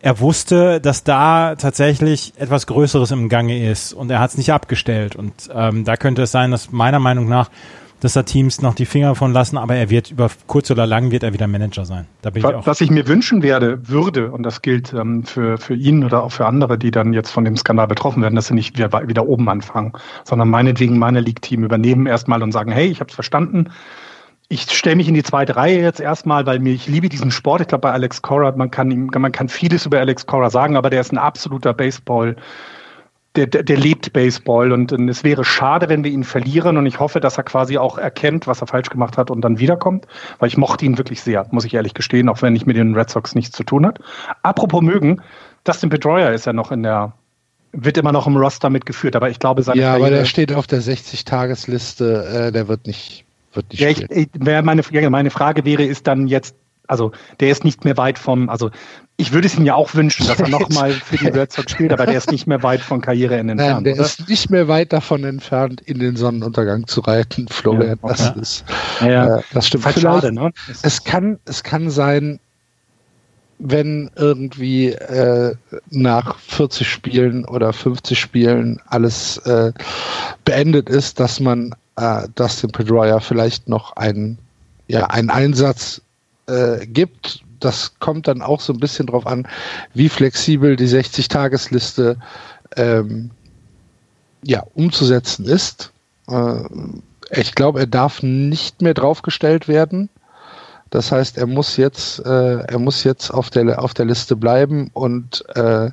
er 0.00 0.20
wusste, 0.20 0.80
dass 0.80 1.04
da 1.04 1.54
tatsächlich 1.56 2.32
etwas 2.36 2.66
Größeres 2.66 3.10
im 3.10 3.28
Gange 3.28 3.68
ist 3.70 3.92
und 3.92 4.10
er 4.10 4.20
hat 4.20 4.30
es 4.30 4.38
nicht 4.38 4.52
abgestellt. 4.52 5.14
Und 5.14 5.32
ähm, 5.52 5.84
da 5.84 5.96
könnte 5.96 6.22
es 6.22 6.32
sein, 6.32 6.50
dass 6.50 6.72
meiner 6.72 7.00
Meinung 7.00 7.28
nach 7.28 7.50
dass 8.00 8.14
da 8.14 8.22
Teams 8.22 8.62
noch 8.62 8.74
die 8.74 8.86
Finger 8.86 9.14
von 9.14 9.32
lassen, 9.32 9.58
aber 9.58 9.76
er 9.76 9.90
wird 9.90 10.10
über 10.10 10.30
kurz 10.46 10.70
oder 10.70 10.86
lang 10.86 11.10
wird 11.10 11.22
er 11.22 11.32
wieder 11.32 11.46
Manager 11.46 11.84
sein. 11.84 12.06
Da 12.22 12.30
bin 12.30 12.42
was, 12.42 12.50
ich 12.50 12.56
auch. 12.56 12.66
Was 12.66 12.80
ich 12.80 12.90
mir 12.90 13.06
wünschen 13.06 13.42
werde, 13.42 13.88
würde, 13.88 14.30
und 14.30 14.42
das 14.42 14.62
gilt 14.62 14.92
ähm, 14.92 15.24
für, 15.24 15.58
für 15.58 15.74
ihn 15.74 16.04
oder 16.04 16.22
auch 16.24 16.32
für 16.32 16.46
andere, 16.46 16.78
die 16.78 16.90
dann 16.90 17.12
jetzt 17.12 17.30
von 17.30 17.44
dem 17.44 17.56
Skandal 17.56 17.86
betroffen 17.86 18.22
werden, 18.22 18.34
dass 18.34 18.48
sie 18.48 18.54
nicht 18.54 18.76
wieder, 18.76 19.06
wieder 19.06 19.26
oben 19.26 19.48
anfangen, 19.48 19.92
sondern 20.24 20.48
meinetwegen 20.48 20.98
meine 20.98 21.20
League-Team 21.20 21.64
übernehmen 21.64 22.06
erstmal 22.06 22.42
und 22.42 22.52
sagen, 22.52 22.72
hey, 22.72 22.88
ich 22.88 23.00
habe 23.00 23.08
es 23.08 23.14
verstanden. 23.14 23.70
Ich 24.48 24.62
stelle 24.62 24.96
mich 24.96 25.06
in 25.06 25.14
die 25.14 25.22
zweite 25.22 25.54
Reihe 25.54 25.80
jetzt 25.80 26.00
erstmal, 26.00 26.44
weil 26.46 26.58
mir 26.58 26.72
ich 26.72 26.88
liebe 26.88 27.08
diesen 27.08 27.30
Sport. 27.30 27.60
Ich 27.60 27.68
glaube, 27.68 27.82
bei 27.82 27.92
Alex 27.92 28.20
Cora, 28.22 28.50
man 28.56 28.70
kann 28.70 28.90
ihm, 28.90 29.10
man 29.16 29.30
kann 29.30 29.48
vieles 29.48 29.86
über 29.86 30.00
Alex 30.00 30.26
Cora 30.26 30.50
sagen, 30.50 30.76
aber 30.76 30.90
der 30.90 31.00
ist 31.00 31.12
ein 31.12 31.18
absoluter 31.18 31.72
Baseball- 31.72 32.34
der, 33.36 33.46
der, 33.46 33.62
der 33.62 33.76
lebt 33.76 34.12
Baseball 34.12 34.72
und, 34.72 34.92
und, 34.92 35.08
es 35.08 35.22
wäre 35.22 35.44
schade, 35.44 35.88
wenn 35.88 36.02
wir 36.02 36.10
ihn 36.10 36.24
verlieren 36.24 36.76
und 36.76 36.86
ich 36.86 36.98
hoffe, 36.98 37.20
dass 37.20 37.38
er 37.38 37.44
quasi 37.44 37.78
auch 37.78 37.96
erkennt, 37.96 38.46
was 38.46 38.60
er 38.60 38.66
falsch 38.66 38.90
gemacht 38.90 39.16
hat 39.16 39.30
und 39.30 39.42
dann 39.42 39.58
wiederkommt, 39.58 40.06
weil 40.38 40.48
ich 40.48 40.56
mochte 40.56 40.84
ihn 40.84 40.98
wirklich 40.98 41.20
sehr, 41.20 41.46
muss 41.52 41.64
ich 41.64 41.74
ehrlich 41.74 41.94
gestehen, 41.94 42.28
auch 42.28 42.42
wenn 42.42 42.56
ich 42.56 42.66
mit 42.66 42.76
den 42.76 42.94
Red 42.94 43.10
Sox 43.10 43.34
nichts 43.34 43.56
zu 43.56 43.62
tun 43.62 43.86
hat. 43.86 44.00
Apropos 44.42 44.82
mögen, 44.82 45.22
Dustin 45.62 45.90
Pedroia 45.90 46.30
ist 46.30 46.46
ja 46.46 46.52
noch 46.52 46.72
in 46.72 46.82
der 46.82 47.12
wird 47.72 47.96
immer 47.98 48.10
noch 48.10 48.26
im 48.26 48.36
Roster 48.36 48.68
mitgeführt, 48.68 49.14
aber 49.14 49.30
ich 49.30 49.38
glaube, 49.38 49.62
seine 49.62 49.80
Ja, 49.80 49.90
Karriere, 49.92 50.08
aber 50.08 50.16
der 50.16 50.24
steht 50.24 50.52
auf 50.52 50.66
der 50.66 50.82
60-Tagesliste, 50.82 52.48
äh, 52.48 52.52
der 52.52 52.66
wird 52.66 52.88
nicht, 52.88 53.24
wird 53.52 53.70
nicht 53.70 53.80
ja, 53.80 53.90
ich, 53.90 54.10
ich, 54.10 54.28
meine, 54.40 54.82
meine 55.08 55.30
Frage 55.30 55.64
wäre, 55.64 55.84
ist 55.84 56.08
dann 56.08 56.26
jetzt 56.26 56.56
also 56.90 57.12
der 57.38 57.50
ist 57.50 57.64
nicht 57.64 57.84
mehr 57.84 57.96
weit 57.96 58.18
vom, 58.18 58.48
also 58.48 58.70
ich 59.20 59.32
würde 59.32 59.46
es 59.46 59.56
ihm 59.56 59.66
ja 59.66 59.74
auch 59.74 59.94
wünschen, 59.94 60.26
dass 60.26 60.40
er 60.40 60.48
nochmal 60.58 60.92
für 60.92 61.18
die 61.18 61.28
Red 61.28 61.52
Sox 61.52 61.72
spielt, 61.72 61.92
aber 61.92 62.06
der 62.06 62.16
ist 62.16 62.30
nicht 62.30 62.46
mehr 62.46 62.62
weit 62.62 62.80
von 62.80 63.00
Karriereende 63.00 63.52
entfernt. 63.52 63.74
Nein, 63.74 63.84
der 63.84 63.94
oder? 63.94 64.04
ist 64.04 64.28
nicht 64.28 64.50
mehr 64.50 64.66
weit 64.66 64.92
davon 64.92 65.24
entfernt, 65.24 65.80
in 65.82 65.98
den 65.98 66.16
Sonnenuntergang 66.16 66.86
zu 66.86 67.00
reiten, 67.00 67.46
Florian. 67.48 67.98
Ja, 68.02 68.08
das 68.08 68.36
ist, 68.36 68.64
ja, 69.00 69.38
äh, 69.38 69.42
das 69.52 69.66
stimmt. 69.66 69.84
Halt 69.84 70.00
schade, 70.00 70.32
ne? 70.32 70.52
Es 70.82 71.04
kann, 71.04 71.38
es 71.44 71.62
kann 71.62 71.90
sein, 71.90 72.40
wenn 73.58 74.10
irgendwie 74.16 74.88
äh, 74.88 75.54
nach 75.90 76.38
40 76.38 76.88
Spielen 76.88 77.44
oder 77.44 77.74
50 77.74 78.18
Spielen 78.18 78.80
alles 78.86 79.36
äh, 79.38 79.72
beendet 80.46 80.88
ist, 80.88 81.20
dass 81.20 81.40
man 81.40 81.74
äh, 81.96 82.26
Dustin 82.34 82.72
Pedroia 82.72 83.20
vielleicht 83.20 83.68
noch 83.68 83.96
einen, 83.96 84.38
ja, 84.88 85.06
einen 85.06 85.28
Einsatz 85.28 86.00
äh, 86.46 86.86
gibt, 86.86 87.42
das 87.60 87.98
kommt 87.98 88.28
dann 88.28 88.42
auch 88.42 88.60
so 88.60 88.72
ein 88.72 88.80
bisschen 88.80 89.06
drauf 89.06 89.26
an, 89.26 89.46
wie 89.94 90.08
flexibel 90.08 90.76
die 90.76 90.88
60-Tagesliste 90.88 92.16
ähm, 92.76 93.30
ja, 94.42 94.64
umzusetzen 94.74 95.44
ist. 95.44 95.92
Äh, 96.28 96.62
ich 97.30 97.54
glaube, 97.54 97.80
er 97.80 97.86
darf 97.86 98.22
nicht 98.22 98.82
mehr 98.82 98.94
draufgestellt 98.94 99.68
werden. 99.68 100.08
Das 100.90 101.12
heißt, 101.12 101.38
er 101.38 101.46
muss 101.46 101.76
jetzt, 101.76 102.18
äh, 102.26 102.58
er 102.62 102.78
muss 102.78 103.04
jetzt 103.04 103.30
auf 103.30 103.50
der 103.50 103.80
auf 103.80 103.94
der 103.94 104.06
Liste 104.06 104.34
bleiben 104.34 104.90
und 104.92 105.44
äh, 105.54 105.90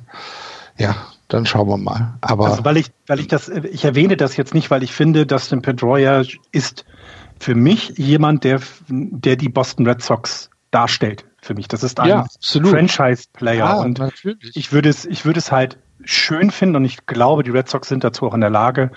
ja, 0.76 0.96
dann 1.28 1.46
schauen 1.46 1.68
wir 1.68 1.76
mal. 1.76 2.14
Aber 2.20 2.46
also 2.46 2.64
weil 2.64 2.78
ich, 2.78 2.86
weil 3.06 3.20
ich 3.20 3.28
das, 3.28 3.48
ich 3.48 3.84
erwähne 3.84 4.16
das 4.16 4.36
jetzt 4.36 4.54
nicht, 4.54 4.70
weil 4.70 4.82
ich 4.82 4.92
finde, 4.92 5.26
dass 5.26 5.48
den 5.48 5.62
Pedroia 5.62 6.24
ist 6.50 6.84
für 7.38 7.54
mich 7.54 7.90
jemand, 7.96 8.42
der, 8.42 8.60
der 8.88 9.36
die 9.36 9.48
Boston 9.48 9.86
Red 9.86 10.02
Sox 10.02 10.50
darstellt. 10.70 11.24
Für 11.40 11.54
mich. 11.54 11.68
Das 11.68 11.82
ist 11.82 12.00
ein 12.00 12.08
ja, 12.08 12.26
Franchise-Player. 12.42 13.58
Ja, 13.58 13.74
und 13.74 13.98
natürlich. 13.98 14.56
ich 14.56 14.72
würde 14.72 14.88
es, 14.88 15.04
ich 15.04 15.24
würde 15.24 15.38
es 15.38 15.52
halt 15.52 15.78
schön 16.04 16.50
finden 16.50 16.76
und 16.76 16.84
ich 16.84 17.06
glaube, 17.06 17.42
die 17.42 17.50
Red 17.50 17.68
Sox 17.68 17.88
sind 17.88 18.04
dazu 18.04 18.26
auch 18.26 18.34
in 18.34 18.40
der 18.40 18.50
Lage. 18.50 18.90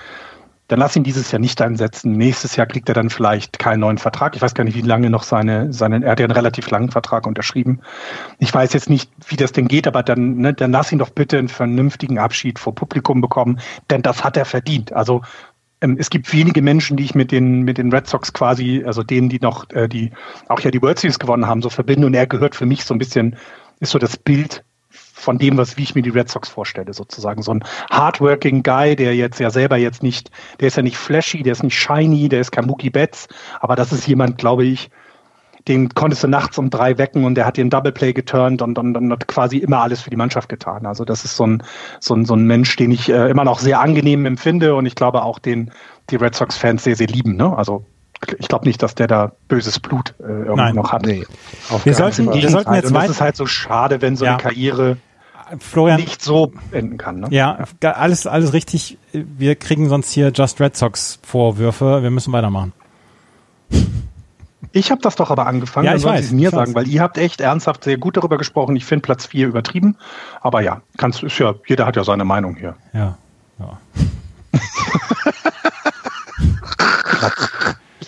Dann 0.68 0.80
lass 0.80 0.96
ihn 0.96 1.04
dieses 1.04 1.30
Jahr 1.32 1.40
nicht 1.40 1.62
einsetzen. 1.62 2.14
Nächstes 2.14 2.56
Jahr 2.56 2.66
kriegt 2.66 2.88
er 2.88 2.96
dann 2.96 3.10
vielleicht 3.10 3.60
keinen 3.60 3.82
neuen 3.82 3.98
Vertrag. 3.98 4.38
Ich 4.38 4.42
weiß 4.42 4.54
gar 4.54 4.64
nicht, 4.64 4.78
wie 4.78 4.82
lange 4.82 5.10
noch 5.10 5.24
seine, 5.24 5.74
seine, 5.74 6.06
er 6.06 6.12
hat 6.12 6.22
ja 6.22 6.26
einen 6.26 6.32
relativ 6.32 6.70
langen 6.70 6.90
Vertrag 6.90 7.28
unterschrieben. 7.28 7.82
Ich 8.40 8.54
weiß 8.54 8.72
jetzt 8.72 8.90
nicht, 8.90 9.12
wie 9.28 9.36
das 9.36 9.52
denn 9.52 9.68
geht, 9.68 9.86
aber 9.86 10.02
dann, 10.02 10.38
ne, 10.38 10.54
dann 10.54 10.72
lass 10.72 10.94
ihn 10.94 11.00
doch 11.00 11.10
bitte 11.10 11.38
einen 11.38 11.50
vernünftigen 11.50 12.20
Abschied 12.20 12.58
vor 12.58 12.74
Publikum 12.74 13.20
bekommen, 13.20 13.60
denn 13.90 14.02
das 14.02 14.24
hat 14.24 14.38
er 14.38 14.46
verdient. 14.46 14.94
Also 14.94 15.24
es 15.82 16.10
gibt 16.10 16.32
wenige 16.32 16.62
Menschen, 16.62 16.96
die 16.96 17.04
ich 17.04 17.16
mit 17.16 17.32
den, 17.32 17.64
mit 17.64 17.78
den 17.78 17.92
Red 17.92 18.08
Sox 18.08 18.34
quasi, 18.34 18.84
also 18.86 19.04
denen, 19.04 19.30
die 19.30 19.40
noch, 19.40 19.70
äh, 19.72 19.88
die 19.88 20.12
auch 20.48 20.60
ja 20.60 20.70
die 20.72 20.82
World 20.82 21.00
Series 21.00 21.20
gewonnen 21.20 21.48
haben, 21.48 21.62
so 21.62 21.70
verbinden. 21.70 22.06
Und 22.06 22.14
er 22.14 22.28
gehört 22.28 22.56
für 22.56 22.66
mich 22.66 22.86
so 22.86 22.94
ein 22.94 23.00
bisschen, 23.00 23.36
ist 23.80 23.92
so 23.92 24.00
das 24.00 24.16
Bild 24.18 24.64
von 24.90 25.38
dem, 25.38 25.58
was, 25.58 25.78
wie 25.78 25.84
ich 25.84 25.96
mir 25.96 26.02
die 26.02 26.10
Red 26.10 26.30
Sox 26.30 26.50
vorstelle, 26.50 26.94
sozusagen. 26.94 27.42
So 27.42 27.54
ein 27.54 27.64
hardworking 27.90 28.64
Guy, 28.64 28.96
der 28.96 29.16
jetzt 29.16 29.40
ja 29.40 29.50
selber 29.50 29.78
jetzt 29.78 30.04
nicht, 30.04 30.32
der 30.60 30.68
ist 30.68 30.78
ja 30.78 30.84
nicht 30.84 30.98
flashy, 30.98 31.44
der 31.44 31.54
ist 31.54 31.64
nicht 31.64 31.78
shiny, 31.78 32.30
der 32.30 32.42
ist 32.42 32.52
kein 32.52 32.66
Mookie 32.66 32.90
Betts, 32.90 33.28
aber 33.60 33.76
das 33.76 33.92
ist 33.92 34.08
jemand, 34.08 34.38
glaube 34.38 34.66
ich, 34.66 34.90
den 35.68 35.90
konntest 35.90 36.24
du 36.24 36.28
nachts 36.28 36.58
um 36.58 36.70
drei 36.70 36.98
wecken 36.98 37.24
und 37.24 37.36
der 37.36 37.46
hat 37.46 37.58
dir 37.58 37.66
ein 37.66 37.70
Double 37.70 37.92
Play 37.92 38.14
geturnt 38.14 38.62
und, 38.62 38.78
und, 38.78 38.98
und 38.98 39.12
hat 39.12 39.28
quasi 39.28 39.58
immer 39.58 39.82
alles 39.82 40.02
für 40.02 40.10
die 40.10 40.16
Mannschaft 40.16 40.50
getan. 40.50 40.86
Also 40.86 41.06
das 41.06 41.24
ist 41.24 41.36
so 41.36 41.46
ein, 41.46 41.64
so 42.00 42.16
ein, 42.16 42.26
so 42.26 42.36
ein 42.36 42.46
Mensch, 42.46 42.76
den 42.76 42.92
ich 42.92 43.10
äh, 43.10 43.30
immer 43.30 43.44
noch 43.44 43.60
sehr 43.60 43.80
angenehm 43.80 44.26
empfinde 44.26 44.76
und 44.76 44.86
ich 44.86 44.96
glaube 44.96 45.24
auch 45.24 45.40
den 45.40 45.72
die 46.10 46.16
Red 46.16 46.36
Sox-Fans 46.36 46.84
sehr, 46.84 46.96
sehr 46.96 47.08
lieben. 47.08 47.36
Ne? 47.36 47.56
Also 47.56 47.86
ich 48.38 48.48
glaube 48.48 48.66
nicht, 48.66 48.82
dass 48.84 48.96
der 48.96 49.08
da 49.08 49.32
böses 49.48 49.80
Blut 49.80 50.14
äh, 50.20 50.24
irgendwie 50.24 50.56
Nein. 50.56 50.76
noch 50.76 50.92
hat. 50.92 51.06
Nee, 51.06 51.26
wir, 51.84 51.94
sollten, 51.94 52.32
wir 52.34 52.50
sollten 52.50 52.74
jetzt 52.74 52.88
und 52.88 52.94
das 52.94 53.10
ist 53.10 53.22
halt 53.22 53.36
so 53.36 53.46
schade, 53.46 54.02
wenn 54.02 54.16
so 54.16 54.26
ja. 54.26 54.32
eine 54.32 54.42
Karriere 54.42 54.98
Florian, 55.60 56.00
nicht 56.00 56.22
so 56.22 56.54
enden 56.72 56.98
kann. 56.98 57.20
Ne? 57.20 57.28
Ja, 57.32 57.66
ja, 57.84 57.92
alles, 57.92 58.28
alles 58.28 58.54
richtig. 58.54 58.98
Wir 59.12 59.56
kriegen 59.56 59.90
sonst 59.90 60.12
hier 60.12 60.32
Just 60.34 60.62
Red 60.62 60.78
Sox 60.78 61.20
Vorwürfe. 61.24 62.04
Wir 62.04 62.12
müssen 62.12 62.32
weitermachen. 62.32 62.74
Ich 64.74 64.92
habe 64.92 65.02
das 65.02 65.16
doch 65.16 65.32
aber 65.32 65.48
angefangen, 65.48 65.86
ja, 65.86 65.92
dann 65.92 65.98
ich 65.98 66.04
sollen 66.04 66.16
weiß, 66.16 66.22
Sie 66.22 66.28
es 66.28 66.34
mir 66.34 66.48
ich 66.48 66.54
weiß. 66.54 66.60
sagen, 66.60 66.76
weil 66.76 66.88
ihr 66.88 67.02
habt 67.02 67.18
echt 67.18 67.42
ernsthaft 67.42 67.84
sehr 67.84 67.98
gut 67.98 68.18
darüber 68.18 68.38
gesprochen. 68.38 68.76
Ich 68.76 68.86
finde 68.86 69.02
Platz 69.02 69.26
4 69.26 69.48
übertrieben. 69.48 69.98
Aber 70.40 70.62
ja, 70.62 70.82
kannst 70.98 71.24
ist 71.24 71.38
ja, 71.40 71.56
jeder 71.68 71.86
hat 71.86 71.98
ja 71.98 72.04
seine 72.04 72.24
Meinung 72.24 72.56
hier. 72.56 72.76
Ja. 72.94 73.18
ja. 73.60 73.80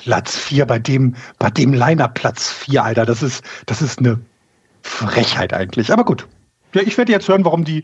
Platz 0.04 0.36
4 0.36 0.66
bei 0.66 0.80
dem, 0.80 1.16
bei 1.40 1.50
dem 1.50 1.74
Liner 1.74 2.08
Platz 2.08 2.50
4, 2.50 2.84
Alter, 2.84 3.06
das 3.06 3.24
ist, 3.24 3.44
das 3.66 3.82
ist 3.82 4.00
eine 4.00 4.20
Frechheit 4.82 5.54
eigentlich. 5.54 5.92
Aber 5.92 6.06
gut. 6.06 6.28
Ja, 6.74 6.82
ich 6.82 6.98
werde 6.98 7.12
jetzt 7.12 7.28
hören, 7.28 7.46
warum 7.46 7.64
die 7.64 7.84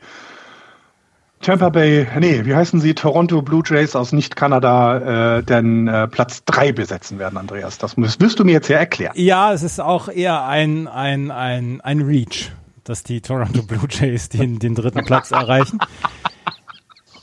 Tampa 1.41 1.69
Bay, 1.69 2.05
nee, 2.19 2.43
wie 2.43 2.53
heißen 2.53 2.81
sie? 2.81 2.93
Toronto 2.93 3.41
Blue 3.41 3.63
Jays 3.65 3.95
aus 3.95 4.11
Nicht-Kanada 4.11 5.37
äh, 5.37 5.43
denn 5.43 5.87
äh, 5.87 6.07
Platz 6.07 6.43
3 6.43 6.73
besetzen 6.73 7.17
werden, 7.17 7.37
Andreas. 7.37 7.77
Das 7.77 7.95
wirst 7.97 8.39
du 8.39 8.43
mir 8.43 8.51
jetzt 8.51 8.67
ja 8.67 8.77
erklären. 8.77 9.13
Ja, 9.15 9.53
es 9.53 9.63
ist 9.63 9.79
auch 9.79 10.09
eher 10.09 10.45
ein, 10.45 10.87
ein, 10.87 11.31
ein, 11.31 11.79
ein 11.79 12.01
Reach, 12.01 12.51
dass 12.83 13.03
die 13.03 13.21
Toronto 13.21 13.63
Blue 13.63 13.87
Jays 13.89 14.27
den, 14.27 14.59
den 14.59 14.75
dritten 14.75 15.05
Platz 15.05 15.31
erreichen. 15.31 15.79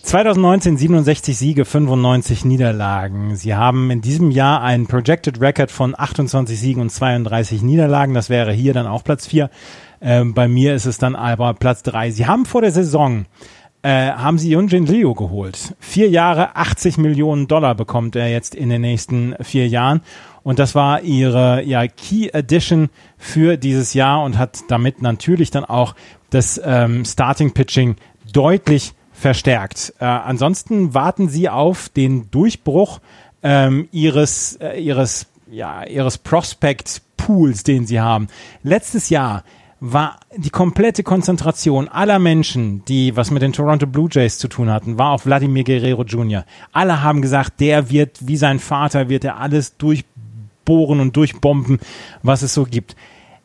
2019 0.02 0.78
67 0.78 1.36
Siege, 1.36 1.64
95 1.64 2.44
Niederlagen. 2.44 3.36
Sie 3.36 3.54
haben 3.54 3.90
in 3.90 4.00
diesem 4.00 4.30
Jahr 4.30 4.62
einen 4.62 4.86
Projected 4.86 5.40
Record 5.40 5.70
von 5.70 5.94
28 5.98 6.58
Siegen 6.58 6.80
und 6.80 6.90
32 6.90 7.60
Niederlagen. 7.60 8.14
Das 8.14 8.30
wäre 8.30 8.52
hier 8.52 8.72
dann 8.72 8.86
auch 8.86 9.04
Platz 9.04 9.26
4. 9.26 9.50
Ähm, 10.00 10.32
bei 10.32 10.48
mir 10.48 10.74
ist 10.74 10.86
es 10.86 10.98
dann 10.98 11.16
aber 11.16 11.52
Platz 11.54 11.82
3. 11.82 12.12
Sie 12.12 12.26
haben 12.26 12.46
vor 12.46 12.62
der 12.62 12.70
Saison 12.70 13.26
äh, 13.86 14.10
haben 14.10 14.36
sie 14.36 14.50
Yunjin 14.50 14.84
Liu 14.84 15.14
geholt. 15.14 15.76
Vier 15.78 16.08
Jahre, 16.10 16.56
80 16.56 16.98
Millionen 16.98 17.46
Dollar 17.46 17.76
bekommt 17.76 18.16
er 18.16 18.28
jetzt 18.28 18.56
in 18.56 18.68
den 18.68 18.80
nächsten 18.80 19.36
vier 19.40 19.68
Jahren. 19.68 20.00
Und 20.42 20.58
das 20.58 20.74
war 20.74 21.02
ihre 21.02 21.62
ja, 21.62 21.86
Key 21.86 22.30
Edition 22.32 22.88
für 23.16 23.56
dieses 23.56 23.94
Jahr 23.94 24.24
und 24.24 24.38
hat 24.38 24.58
damit 24.66 25.02
natürlich 25.02 25.52
dann 25.52 25.64
auch 25.64 25.94
das 26.30 26.60
ähm, 26.64 27.04
Starting 27.04 27.52
Pitching 27.52 27.94
deutlich 28.32 28.92
verstärkt. 29.12 29.94
Äh, 30.00 30.06
ansonsten 30.06 30.92
warten 30.92 31.28
sie 31.28 31.48
auf 31.48 31.88
den 31.88 32.28
Durchbruch 32.32 32.98
ähm, 33.44 33.88
ihres, 33.92 34.56
äh, 34.60 34.80
ihres, 34.80 35.26
ja, 35.48 35.84
ihres 35.84 36.18
Prospect 36.18 37.02
Pools, 37.16 37.62
den 37.62 37.86
sie 37.86 38.00
haben. 38.00 38.26
Letztes 38.64 39.10
Jahr 39.10 39.44
war 39.80 40.20
die 40.34 40.50
komplette 40.50 41.02
Konzentration 41.02 41.88
aller 41.88 42.18
Menschen, 42.18 42.84
die 42.86 43.14
was 43.14 43.30
mit 43.30 43.42
den 43.42 43.52
Toronto 43.52 43.86
Blue 43.86 44.08
Jays 44.10 44.38
zu 44.38 44.48
tun 44.48 44.70
hatten, 44.70 44.98
war 44.98 45.10
auf 45.10 45.22
Vladimir 45.22 45.64
Guerrero 45.64 46.02
Jr. 46.02 46.44
Alle 46.72 47.02
haben 47.02 47.20
gesagt, 47.20 47.60
der 47.60 47.90
wird, 47.90 48.26
wie 48.26 48.36
sein 48.36 48.58
Vater, 48.58 49.08
wird 49.08 49.24
er 49.24 49.38
alles 49.38 49.76
durchbohren 49.76 51.00
und 51.00 51.16
durchbomben, 51.16 51.78
was 52.22 52.42
es 52.42 52.54
so 52.54 52.64
gibt. 52.64 52.96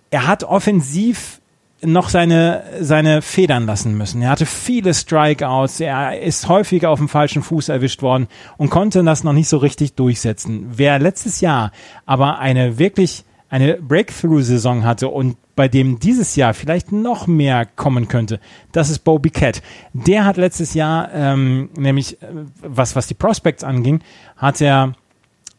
Er 0.10 0.28
hat 0.28 0.44
offensiv 0.44 1.42
noch 1.84 2.10
seine, 2.10 2.64
seine 2.80 3.22
Federn 3.22 3.66
lassen 3.66 3.98
müssen. 3.98 4.22
Er 4.22 4.30
hatte 4.30 4.46
viele 4.46 4.94
Strikeouts, 4.94 5.80
er 5.80 6.22
ist 6.22 6.48
häufiger 6.48 6.92
auf 6.92 7.00
dem 7.00 7.10
falschen 7.10 7.42
Fuß 7.42 7.70
erwischt 7.70 8.02
worden 8.02 8.28
und 8.58 8.70
konnte 8.70 9.04
das 9.04 9.24
noch 9.24 9.34
nicht 9.34 9.50
so 9.50 9.58
richtig 9.58 9.96
durchsetzen. 9.96 10.68
Wer 10.76 11.00
letztes 11.00 11.42
Jahr 11.42 11.72
aber 12.06 12.40
eine 12.40 12.78
wirklich 12.78 13.26
eine 13.50 13.76
Breakthrough-Saison 13.76 14.86
hatte 14.86 15.10
und 15.10 15.36
bei 15.62 15.68
dem 15.68 16.00
dieses 16.00 16.36
Jahr 16.36 16.56
vielleicht 16.56 16.92
noch 16.92 17.28
mehr 17.28 17.68
kommen 17.68 18.08
könnte, 18.08 18.40
das 18.72 18.90
ist 18.90 19.04
Bobby 19.04 19.30
Cat. 19.30 19.62
Der 19.94 20.26
hat 20.26 20.38
letztes 20.38 20.74
Jahr, 20.74 21.14
ähm, 21.14 21.70
nämlich 21.78 22.18
was, 22.64 22.96
was 22.96 23.06
die 23.06 23.14
Prospects 23.14 23.64
anging, 23.64 24.00
hat 24.38 24.60
er 24.60 24.94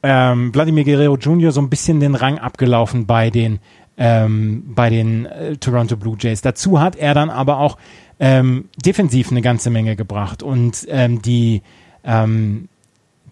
ähm, 0.02 0.52
Vladimir 0.52 0.82
Guerrero 0.82 1.16
Jr. 1.16 1.52
so 1.52 1.60
ein 1.60 1.70
bisschen 1.70 2.00
den 2.00 2.16
Rang 2.16 2.38
abgelaufen 2.38 3.06
bei 3.06 3.30
den 3.30 3.60
ähm, 3.96 4.64
bei 4.74 4.90
den 4.90 5.26
äh, 5.26 5.56
Toronto 5.58 5.96
Blue 5.96 6.16
Jays. 6.18 6.40
Dazu 6.40 6.80
hat 6.80 6.96
er 6.96 7.14
dann 7.14 7.30
aber 7.30 7.58
auch 7.58 7.78
ähm, 8.18 8.70
defensiv 8.84 9.30
eine 9.30 9.40
ganze 9.40 9.70
Menge 9.70 9.94
gebracht 9.94 10.42
und 10.42 10.84
ähm, 10.88 11.22
die 11.22 11.62
ähm, 12.02 12.68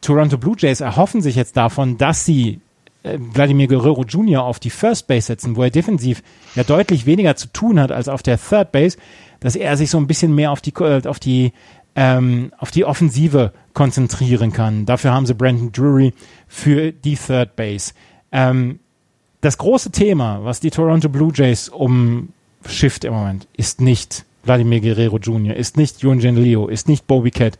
Toronto 0.02 0.38
Blue 0.38 0.54
Jays 0.56 0.80
erhoffen 0.80 1.20
sich 1.20 1.34
jetzt 1.34 1.56
davon, 1.56 1.98
dass 1.98 2.24
sie 2.24 2.50
äh, 2.52 2.60
Vladimir 3.02 3.66
Guerrero 3.66 4.04
Jr. 4.04 4.42
auf 4.42 4.58
die 4.58 4.70
First 4.70 5.06
Base 5.06 5.26
setzen, 5.28 5.56
wo 5.56 5.62
er 5.62 5.70
defensiv 5.70 6.22
ja 6.54 6.64
deutlich 6.64 7.06
weniger 7.06 7.34
zu 7.34 7.48
tun 7.48 7.80
hat 7.80 7.92
als 7.92 8.08
auf 8.08 8.22
der 8.22 8.38
Third 8.38 8.72
Base, 8.72 8.98
dass 9.40 9.56
er 9.56 9.76
sich 9.76 9.90
so 9.90 9.98
ein 9.98 10.06
bisschen 10.06 10.34
mehr 10.34 10.50
auf 10.52 10.60
die 10.60 10.74
äh, 10.80 11.06
auf 11.06 11.18
die 11.18 11.52
ähm, 11.96 12.52
auf 12.58 12.70
die 12.70 12.84
Offensive 12.84 13.52
konzentrieren 13.72 14.52
kann. 14.52 14.86
Dafür 14.86 15.12
haben 15.12 15.26
sie 15.26 15.34
Brandon 15.34 15.72
Drury 15.72 16.12
für 16.46 16.92
die 16.92 17.16
Third 17.16 17.56
Base. 17.56 17.92
Ähm, 18.32 18.80
das 19.40 19.56
große 19.56 19.90
Thema, 19.90 20.44
was 20.44 20.60
die 20.60 20.70
Toronto 20.70 21.08
Blue 21.08 21.32
Jays 21.34 21.70
umschifft 21.70 23.04
im 23.04 23.14
Moment, 23.14 23.48
ist 23.56 23.80
nicht 23.80 24.24
Vladimir 24.44 24.80
Guerrero 24.80 25.18
Jr., 25.18 25.56
ist 25.56 25.76
nicht 25.76 26.02
Yunjin 26.02 26.36
Leo, 26.36 26.68
ist 26.68 26.88
nicht 26.88 27.06
Bobby 27.06 27.30
Cat. 27.30 27.58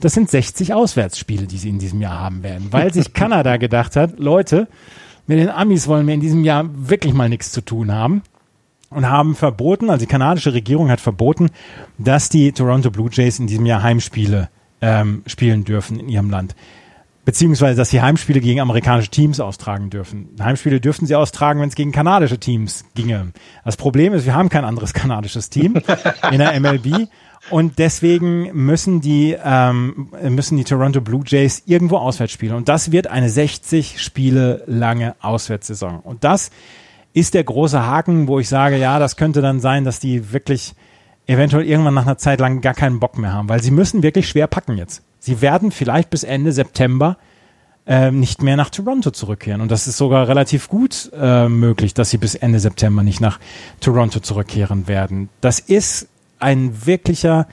Das 0.00 0.12
sind 0.12 0.30
60 0.30 0.74
Auswärtsspiele, 0.74 1.46
die 1.46 1.58
sie 1.58 1.70
in 1.70 1.78
diesem 1.78 2.00
Jahr 2.00 2.20
haben 2.20 2.42
werden, 2.42 2.68
weil 2.70 2.92
sich 2.92 3.12
Kanada 3.14 3.56
gedacht 3.56 3.96
hat, 3.96 4.18
Leute, 4.18 4.68
mit 5.26 5.38
den 5.38 5.48
Amis 5.48 5.88
wollen 5.88 6.06
wir 6.06 6.14
in 6.14 6.20
diesem 6.20 6.44
Jahr 6.44 6.64
wirklich 6.72 7.14
mal 7.14 7.28
nichts 7.28 7.50
zu 7.50 7.60
tun 7.60 7.92
haben 7.92 8.22
und 8.90 9.08
haben 9.08 9.34
verboten, 9.34 9.90
also 9.90 10.04
die 10.04 10.10
kanadische 10.10 10.52
Regierung 10.52 10.90
hat 10.90 11.00
verboten, 11.00 11.50
dass 11.98 12.28
die 12.28 12.52
Toronto 12.52 12.90
Blue 12.90 13.10
Jays 13.10 13.38
in 13.38 13.46
diesem 13.46 13.66
Jahr 13.66 13.82
Heimspiele 13.82 14.50
ähm, 14.80 15.22
spielen 15.26 15.64
dürfen 15.64 15.98
in 15.98 16.08
ihrem 16.08 16.30
Land 16.30 16.54
beziehungsweise 17.26 17.76
dass 17.76 17.90
sie 17.90 18.00
Heimspiele 18.00 18.40
gegen 18.40 18.60
amerikanische 18.60 19.10
Teams 19.10 19.40
austragen 19.40 19.90
dürfen. 19.90 20.28
Heimspiele 20.40 20.80
dürften 20.80 21.06
sie 21.06 21.16
austragen, 21.16 21.60
wenn 21.60 21.68
es 21.68 21.74
gegen 21.74 21.92
kanadische 21.92 22.38
Teams 22.38 22.86
ginge. 22.94 23.32
Das 23.64 23.76
Problem 23.76 24.14
ist, 24.14 24.24
wir 24.24 24.34
haben 24.34 24.48
kein 24.48 24.64
anderes 24.64 24.94
kanadisches 24.94 25.50
Team 25.50 25.74
in 26.30 26.38
der 26.38 26.58
MLB 26.58 27.08
und 27.50 27.78
deswegen 27.78 28.50
müssen 28.52 29.00
die 29.00 29.36
ähm, 29.42 30.08
müssen 30.28 30.56
die 30.56 30.64
Toronto 30.64 31.00
Blue 31.00 31.22
Jays 31.26 31.62
irgendwo 31.66 31.98
auswärts 31.98 32.32
spielen 32.32 32.54
und 32.54 32.68
das 32.68 32.92
wird 32.92 33.06
eine 33.06 33.28
60 33.28 34.00
Spiele 34.02 34.62
lange 34.66 35.14
Auswärtssaison 35.20 36.00
und 36.00 36.24
das 36.24 36.50
ist 37.12 37.32
der 37.32 37.44
große 37.44 37.86
Haken, 37.86 38.28
wo 38.28 38.38
ich 38.40 38.48
sage, 38.48 38.76
ja, 38.76 38.98
das 38.98 39.16
könnte 39.16 39.40
dann 39.40 39.58
sein, 39.58 39.84
dass 39.84 40.00
die 40.00 40.32
wirklich 40.32 40.74
eventuell 41.26 41.64
irgendwann 41.64 41.94
nach 41.94 42.06
einer 42.06 42.18
Zeit 42.18 42.40
lang 42.40 42.60
gar 42.60 42.74
keinen 42.74 43.00
Bock 43.00 43.16
mehr 43.16 43.32
haben, 43.32 43.48
weil 43.48 43.62
sie 43.62 43.70
müssen 43.70 44.02
wirklich 44.02 44.28
schwer 44.28 44.46
packen 44.46 44.76
jetzt. 44.76 45.02
Sie 45.18 45.40
werden 45.40 45.70
vielleicht 45.70 46.10
bis 46.10 46.24
Ende 46.24 46.52
September 46.52 47.16
äh, 47.86 48.10
nicht 48.10 48.42
mehr 48.42 48.56
nach 48.56 48.70
Toronto 48.70 49.10
zurückkehren. 49.10 49.60
Und 49.60 49.70
das 49.70 49.86
ist 49.86 49.96
sogar 49.96 50.28
relativ 50.28 50.68
gut 50.68 51.10
äh, 51.18 51.48
möglich, 51.48 51.94
dass 51.94 52.10
sie 52.10 52.18
bis 52.18 52.34
Ende 52.34 52.60
September 52.60 53.02
nicht 53.02 53.20
nach 53.20 53.40
Toronto 53.80 54.20
zurückkehren 54.20 54.88
werden. 54.88 55.28
Das 55.40 55.58
ist 55.58 56.08
ein 56.38 56.86
wirklicher, 56.86 57.46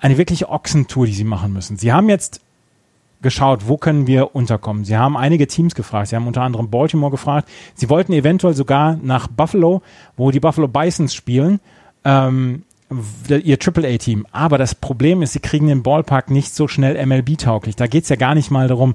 eine 0.00 0.18
wirkliche 0.18 0.48
Ochsentour, 0.48 1.06
die 1.06 1.12
sie 1.12 1.24
machen 1.24 1.52
müssen. 1.52 1.76
Sie 1.76 1.92
haben 1.92 2.08
jetzt 2.08 2.40
geschaut, 3.22 3.66
wo 3.66 3.76
können 3.76 4.06
wir 4.06 4.34
unterkommen. 4.34 4.84
Sie 4.84 4.96
haben 4.96 5.16
einige 5.16 5.46
Teams 5.46 5.74
gefragt. 5.74 6.08
Sie 6.08 6.16
haben 6.16 6.26
unter 6.26 6.42
anderem 6.42 6.70
Baltimore 6.70 7.10
gefragt. 7.10 7.48
Sie 7.74 7.88
wollten 7.88 8.12
eventuell 8.12 8.54
sogar 8.54 8.96
nach 9.02 9.26
Buffalo, 9.26 9.82
wo 10.16 10.30
die 10.30 10.40
Buffalo 10.40 10.68
Bisons 10.68 11.14
spielen. 11.14 11.60
Ähm, 12.04 12.62
ihr 13.28 13.58
AAA-Team. 13.60 14.26
Aber 14.30 14.58
das 14.58 14.74
Problem 14.74 15.22
ist, 15.22 15.32
sie 15.32 15.40
kriegen 15.40 15.66
den 15.66 15.82
Ballpark 15.82 16.30
nicht 16.30 16.54
so 16.54 16.68
schnell 16.68 17.04
MLB-tauglich. 17.04 17.74
Da 17.74 17.86
geht's 17.86 18.08
ja 18.08 18.16
gar 18.16 18.34
nicht 18.34 18.50
mal 18.50 18.68
darum, 18.68 18.94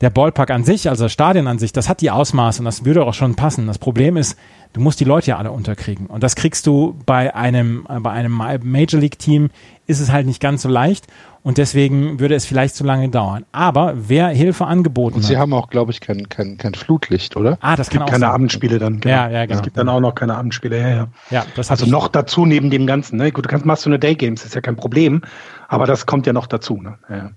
der 0.00 0.10
Ballpark 0.10 0.50
an 0.50 0.64
sich, 0.64 0.88
also 0.88 1.04
das 1.04 1.12
Stadion 1.12 1.46
an 1.46 1.60
sich, 1.60 1.72
das 1.72 1.88
hat 1.88 2.00
die 2.00 2.10
Ausmaße 2.10 2.60
und 2.60 2.64
das 2.64 2.84
würde 2.84 3.04
auch 3.04 3.14
schon 3.14 3.36
passen. 3.36 3.68
Das 3.68 3.78
Problem 3.78 4.16
ist, 4.16 4.36
du 4.72 4.80
musst 4.80 5.00
die 5.00 5.04
Leute 5.04 5.28
ja 5.30 5.38
alle 5.38 5.50
unterkriegen. 5.50 6.06
Und 6.06 6.22
das 6.22 6.34
kriegst 6.36 6.66
du 6.66 6.96
bei 7.06 7.34
einem, 7.34 7.86
bei 8.00 8.10
einem 8.10 8.32
Major 8.32 9.00
League 9.00 9.18
Team 9.18 9.50
ist 9.86 10.00
es 10.00 10.10
halt 10.12 10.26
nicht 10.26 10.40
ganz 10.40 10.62
so 10.62 10.68
leicht 10.68 11.06
und 11.42 11.58
deswegen 11.58 12.20
würde 12.20 12.34
es 12.36 12.46
vielleicht 12.46 12.76
zu 12.76 12.84
lange 12.84 13.08
dauern. 13.08 13.44
Aber 13.50 13.94
wer 13.96 14.28
Hilfe 14.28 14.64
angeboten 14.66 15.16
Und 15.16 15.22
Sie 15.22 15.34
hat, 15.34 15.42
haben 15.42 15.52
auch, 15.52 15.68
glaube 15.70 15.90
ich, 15.90 16.00
kein, 16.00 16.28
kein, 16.28 16.56
kein 16.56 16.74
Flutlicht, 16.74 17.36
oder? 17.36 17.58
ah, 17.60 17.74
das 17.74 17.88
Es 17.88 17.90
kann 17.90 17.98
gibt 17.98 18.08
auch 18.08 18.12
keine 18.12 18.20
sein. 18.26 18.30
Abendspiele 18.30 18.78
dann. 18.78 19.00
genau. 19.00 19.14
Ja, 19.14 19.28
ja, 19.28 19.44
genau. 19.46 19.58
Es 19.58 19.62
gibt 19.62 19.76
dann 19.76 19.88
auch 19.88 20.00
noch 20.00 20.14
keine 20.14 20.36
Abendspiele. 20.36 20.78
Ja, 20.78 20.88
ja. 20.88 21.08
Ja, 21.30 21.46
das 21.56 21.70
Also 21.70 21.86
noch 21.86 22.08
dazu 22.08 22.46
neben 22.46 22.70
dem 22.70 22.86
Ganzen. 22.86 23.16
Ne? 23.18 23.32
Gut, 23.32 23.44
du 23.44 23.48
kannst 23.48 23.66
machst 23.66 23.84
du 23.84 23.90
eine 23.90 23.98
Day 23.98 24.14
Games, 24.14 24.44
ist 24.44 24.54
ja 24.54 24.60
kein 24.60 24.76
Problem. 24.76 25.22
Aber 25.68 25.86
das 25.86 26.06
kommt 26.06 26.26
ja 26.26 26.32
noch 26.32 26.46
dazu. 26.46 26.80
Ne? 26.80 26.98
Ja. 27.10 27.30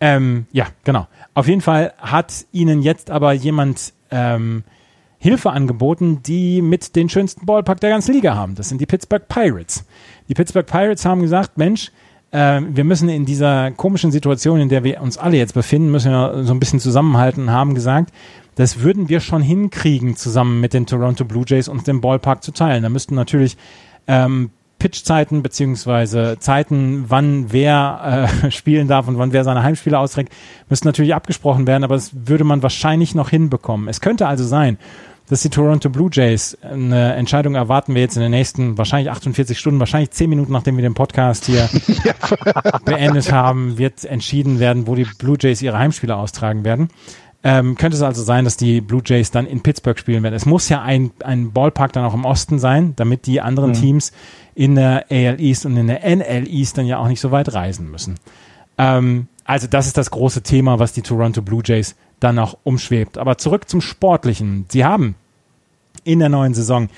Ähm, 0.00 0.46
ja, 0.52 0.66
genau. 0.84 1.08
Auf 1.34 1.48
jeden 1.48 1.60
Fall 1.60 1.92
hat 1.98 2.46
ihnen 2.52 2.82
jetzt 2.82 3.10
aber 3.10 3.32
jemand 3.32 3.92
ähm, 4.12 4.62
Hilfe 5.18 5.50
angeboten, 5.50 6.22
die 6.22 6.62
mit 6.62 6.94
den 6.94 7.08
schönsten 7.08 7.44
Ballpark 7.44 7.80
der 7.80 7.90
ganzen 7.90 8.14
Liga 8.14 8.34
haben. 8.34 8.54
Das 8.54 8.68
sind 8.68 8.80
die 8.80 8.86
Pittsburgh 8.86 9.26
Pirates. 9.28 9.84
Die 10.28 10.34
Pittsburgh 10.34 10.66
Pirates 10.66 11.04
haben 11.04 11.22
gesagt, 11.22 11.58
Mensch, 11.58 11.90
äh, 12.30 12.60
wir 12.68 12.84
müssen 12.84 13.08
in 13.08 13.24
dieser 13.24 13.72
komischen 13.72 14.12
Situation, 14.12 14.60
in 14.60 14.68
der 14.68 14.84
wir 14.84 15.00
uns 15.00 15.18
alle 15.18 15.36
jetzt 15.36 15.54
befinden, 15.54 15.90
müssen 15.90 16.12
wir 16.12 16.44
so 16.44 16.52
ein 16.52 16.60
bisschen 16.60 16.80
zusammenhalten 16.80 17.44
und 17.44 17.50
haben 17.50 17.74
gesagt, 17.74 18.12
das 18.54 18.80
würden 18.80 19.08
wir 19.08 19.20
schon 19.20 19.42
hinkriegen, 19.42 20.16
zusammen 20.16 20.60
mit 20.60 20.72
den 20.72 20.86
Toronto 20.86 21.24
Blue 21.24 21.44
Jays 21.46 21.68
uns 21.68 21.84
den 21.84 22.00
Ballpark 22.00 22.42
zu 22.42 22.52
teilen. 22.52 22.82
Da 22.82 22.88
müssten 22.88 23.14
natürlich 23.14 23.56
ähm, 24.06 24.50
Pitchzeiten 24.78 25.42
beziehungsweise 25.42 26.36
Zeiten, 26.38 27.06
wann 27.08 27.52
wer 27.52 28.28
äh, 28.42 28.50
spielen 28.50 28.88
darf 28.88 29.08
und 29.08 29.18
wann 29.18 29.32
wer 29.32 29.44
seine 29.44 29.62
Heimspiele 29.62 29.98
austrägt, 29.98 30.32
müssten 30.68 30.88
natürlich 30.88 31.14
abgesprochen 31.14 31.66
werden, 31.66 31.84
aber 31.84 31.96
das 31.96 32.12
würde 32.14 32.44
man 32.44 32.62
wahrscheinlich 32.62 33.14
noch 33.14 33.30
hinbekommen. 33.30 33.88
Es 33.88 34.00
könnte 34.00 34.26
also 34.26 34.44
sein, 34.44 34.78
dass 35.28 35.42
die 35.42 35.50
Toronto 35.50 35.90
Blue 35.90 36.08
Jays 36.12 36.56
eine 36.62 37.14
Entscheidung 37.14 37.54
erwarten 37.54 37.94
wir 37.94 38.02
jetzt 38.02 38.16
in 38.16 38.22
den 38.22 38.30
nächsten 38.30 38.78
wahrscheinlich 38.78 39.10
48 39.10 39.58
Stunden, 39.58 39.78
wahrscheinlich 39.78 40.10
10 40.10 40.30
Minuten, 40.30 40.52
nachdem 40.52 40.76
wir 40.76 40.82
den 40.82 40.94
Podcast 40.94 41.44
hier 41.44 41.68
beendet 42.84 43.30
haben, 43.30 43.78
wird 43.78 44.04
entschieden 44.04 44.58
werden, 44.58 44.86
wo 44.86 44.94
die 44.94 45.06
Blue 45.18 45.36
Jays 45.38 45.60
ihre 45.60 45.78
Heimspiele 45.78 46.16
austragen 46.16 46.64
werden. 46.64 46.88
Ähm, 47.44 47.76
könnte 47.76 47.96
es 47.96 48.02
also 48.02 48.22
sein, 48.22 48.44
dass 48.44 48.56
die 48.56 48.80
Blue 48.80 49.02
Jays 49.04 49.30
dann 49.30 49.46
in 49.46 49.62
Pittsburgh 49.62 49.98
spielen 49.98 50.22
werden. 50.24 50.34
Es 50.34 50.44
muss 50.44 50.68
ja 50.68 50.82
ein, 50.82 51.12
ein 51.22 51.52
Ballpark 51.52 51.92
dann 51.92 52.04
auch 52.04 52.14
im 52.14 52.24
Osten 52.24 52.58
sein, 52.58 52.94
damit 52.96 53.26
die 53.26 53.40
anderen 53.40 53.70
mhm. 53.70 53.74
Teams 53.74 54.12
in 54.58 54.74
der 54.74 55.06
AL 55.08 55.40
East 55.40 55.66
und 55.66 55.76
in 55.76 55.86
der 55.86 56.04
NL 56.04 56.48
East 56.48 56.76
dann 56.76 56.86
ja 56.86 56.98
auch 56.98 57.06
nicht 57.06 57.20
so 57.20 57.30
weit 57.30 57.54
reisen 57.54 57.92
müssen. 57.92 58.16
Ähm, 58.76 59.28
also 59.44 59.68
das 59.68 59.86
ist 59.86 59.96
das 59.96 60.10
große 60.10 60.42
Thema, 60.42 60.80
was 60.80 60.92
die 60.92 61.02
Toronto 61.02 61.42
Blue 61.42 61.62
Jays 61.64 61.94
dann 62.18 62.40
auch 62.40 62.58
umschwebt. 62.64 63.18
Aber 63.18 63.38
zurück 63.38 63.68
zum 63.68 63.80
Sportlichen. 63.80 64.66
Sie 64.68 64.84
haben 64.84 65.14
in 66.02 66.18
der 66.18 66.28
neuen 66.28 66.54
Saison 66.54 66.88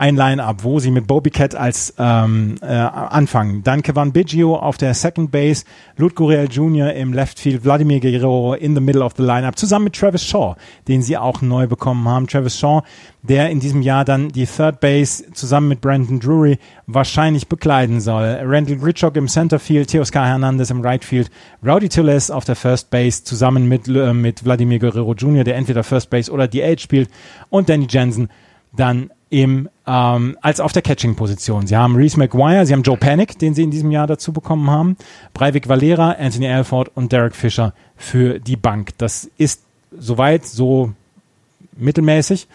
ein 0.00 0.16
Line-Up, 0.16 0.64
wo 0.64 0.80
sie 0.80 0.90
mit 0.90 1.06
Bobby 1.06 1.28
Cat 1.28 1.54
als 1.54 1.92
ähm, 1.98 2.54
äh, 2.62 2.66
anfangen. 2.68 3.62
Dann 3.62 3.82
Kevin 3.82 4.12
Biggio 4.12 4.56
auf 4.56 4.78
der 4.78 4.94
Second 4.94 5.30
Base, 5.30 5.66
Ludguriel 5.98 6.48
Jr. 6.50 6.94
im 6.94 7.12
Left 7.12 7.38
Field, 7.38 7.64
Vladimir 7.64 8.00
Guerrero 8.00 8.54
in 8.54 8.74
the 8.74 8.80
middle 8.80 9.04
of 9.04 9.12
the 9.18 9.22
Line-Up, 9.22 9.58
zusammen 9.58 9.84
mit 9.84 9.94
Travis 9.94 10.24
Shaw, 10.24 10.56
den 10.88 11.02
sie 11.02 11.18
auch 11.18 11.42
neu 11.42 11.66
bekommen 11.66 12.08
haben. 12.08 12.26
Travis 12.26 12.58
Shaw, 12.58 12.80
der 13.20 13.50
in 13.50 13.60
diesem 13.60 13.82
Jahr 13.82 14.06
dann 14.06 14.30
die 14.30 14.46
Third 14.46 14.80
Base 14.80 15.30
zusammen 15.34 15.68
mit 15.68 15.82
Brandon 15.82 16.18
Drury 16.18 16.58
wahrscheinlich 16.86 17.46
bekleiden 17.46 18.00
soll. 18.00 18.40
Randall 18.42 18.78
Gritchock 18.78 19.16
im 19.16 19.28
Center 19.28 19.58
Field, 19.58 19.90
Teoscar 19.90 20.26
Hernandez 20.26 20.70
im 20.70 20.80
Right 20.80 21.04
Field, 21.04 21.30
Rowdy 21.62 21.90
Tulles 21.90 22.30
auf 22.30 22.46
der 22.46 22.56
First 22.56 22.88
Base 22.88 23.22
zusammen 23.22 23.68
mit, 23.68 23.86
äh, 23.86 24.14
mit 24.14 24.40
Vladimir 24.40 24.78
Guerrero 24.78 25.12
Jr., 25.12 25.44
der 25.44 25.56
entweder 25.56 25.84
First 25.84 26.08
Base 26.08 26.32
oder 26.32 26.48
DH 26.48 26.80
spielt 26.80 27.10
und 27.50 27.68
Danny 27.68 27.86
Jensen 27.90 28.30
dann 28.74 29.10
im, 29.30 29.68
ähm, 29.90 30.36
als 30.40 30.60
auf 30.60 30.72
der 30.72 30.82
Catching-Position. 30.82 31.66
Sie 31.66 31.76
haben 31.76 31.96
Reese 31.96 32.16
McGuire, 32.16 32.64
sie 32.64 32.72
haben 32.72 32.82
Joe 32.82 32.96
Panic, 32.96 33.38
den 33.40 33.54
sie 33.54 33.64
in 33.64 33.72
diesem 33.72 33.90
Jahr 33.90 34.06
dazu 34.06 34.32
bekommen 34.32 34.70
haben, 34.70 34.96
Breivik 35.34 35.68
Valera, 35.68 36.12
Anthony 36.12 36.46
Alford 36.48 36.92
und 36.94 37.10
Derek 37.10 37.34
Fisher 37.34 37.74
für 37.96 38.38
die 38.38 38.56
Bank. 38.56 38.90
Das 38.98 39.28
ist 39.36 39.64
soweit 39.90 40.46
so 40.46 40.92
mittelmäßig. 41.76 42.46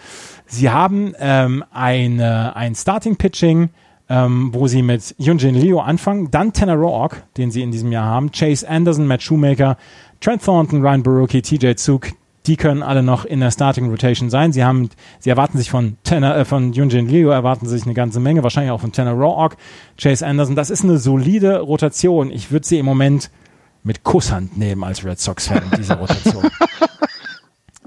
Sie 0.45 0.69
haben 0.69 1.13
ähm, 1.19 1.65
eine, 1.73 2.55
ein 2.55 2.73
Starting-Pitching, 2.73 3.69
ähm, 4.07 4.53
wo 4.53 4.67
sie 4.67 4.81
mit 4.81 5.13
Yunjin 5.17 5.55
Leo 5.55 5.81
anfangen, 5.81 6.31
dann 6.31 6.53
Tanner 6.53 6.75
Roark, 6.75 7.23
den 7.35 7.51
sie 7.51 7.63
in 7.63 7.71
diesem 7.71 7.91
Jahr 7.91 8.05
haben, 8.05 8.31
Chase 8.31 8.69
Anderson, 8.69 9.07
Matt 9.07 9.23
Shoemaker, 9.23 9.77
Trent 10.21 10.45
Thornton, 10.45 10.81
Ryan 10.81 11.03
Baruki, 11.03 11.41
TJ 11.41 11.73
Zug, 11.75 12.07
die 12.47 12.57
können 12.57 12.83
alle 12.83 13.03
noch 13.03 13.25
in 13.25 13.39
der 13.39 13.51
Starting 13.51 13.89
Rotation 13.89 14.29
sein. 14.29 14.53
Sie 14.53 14.63
haben, 14.63 14.89
sie 15.19 15.29
erwarten 15.29 15.57
sich 15.57 15.69
von 15.69 15.97
Tanner, 16.03 16.37
äh, 16.37 16.45
von 16.45 16.73
Yunjin 16.73 17.07
Liu 17.07 17.29
erwarten 17.29 17.67
sich 17.67 17.83
eine 17.85 17.93
ganze 17.93 18.19
Menge, 18.19 18.43
wahrscheinlich 18.43 18.71
auch 18.71 18.81
von 18.81 18.91
Tanner 18.91 19.13
Rawok, 19.13 19.57
Chase 19.97 20.25
Anderson. 20.25 20.55
Das 20.55 20.69
ist 20.69 20.83
eine 20.83 20.97
solide 20.97 21.59
Rotation. 21.59 22.31
Ich 22.31 22.51
würde 22.51 22.65
sie 22.65 22.79
im 22.79 22.85
Moment 22.85 23.31
mit 23.83 24.03
Kusshand 24.03 24.57
nehmen 24.57 24.83
als 24.83 25.05
Red 25.05 25.19
Sox-Fan, 25.19 25.63
diese 25.77 25.93
Rotation. 25.97 26.49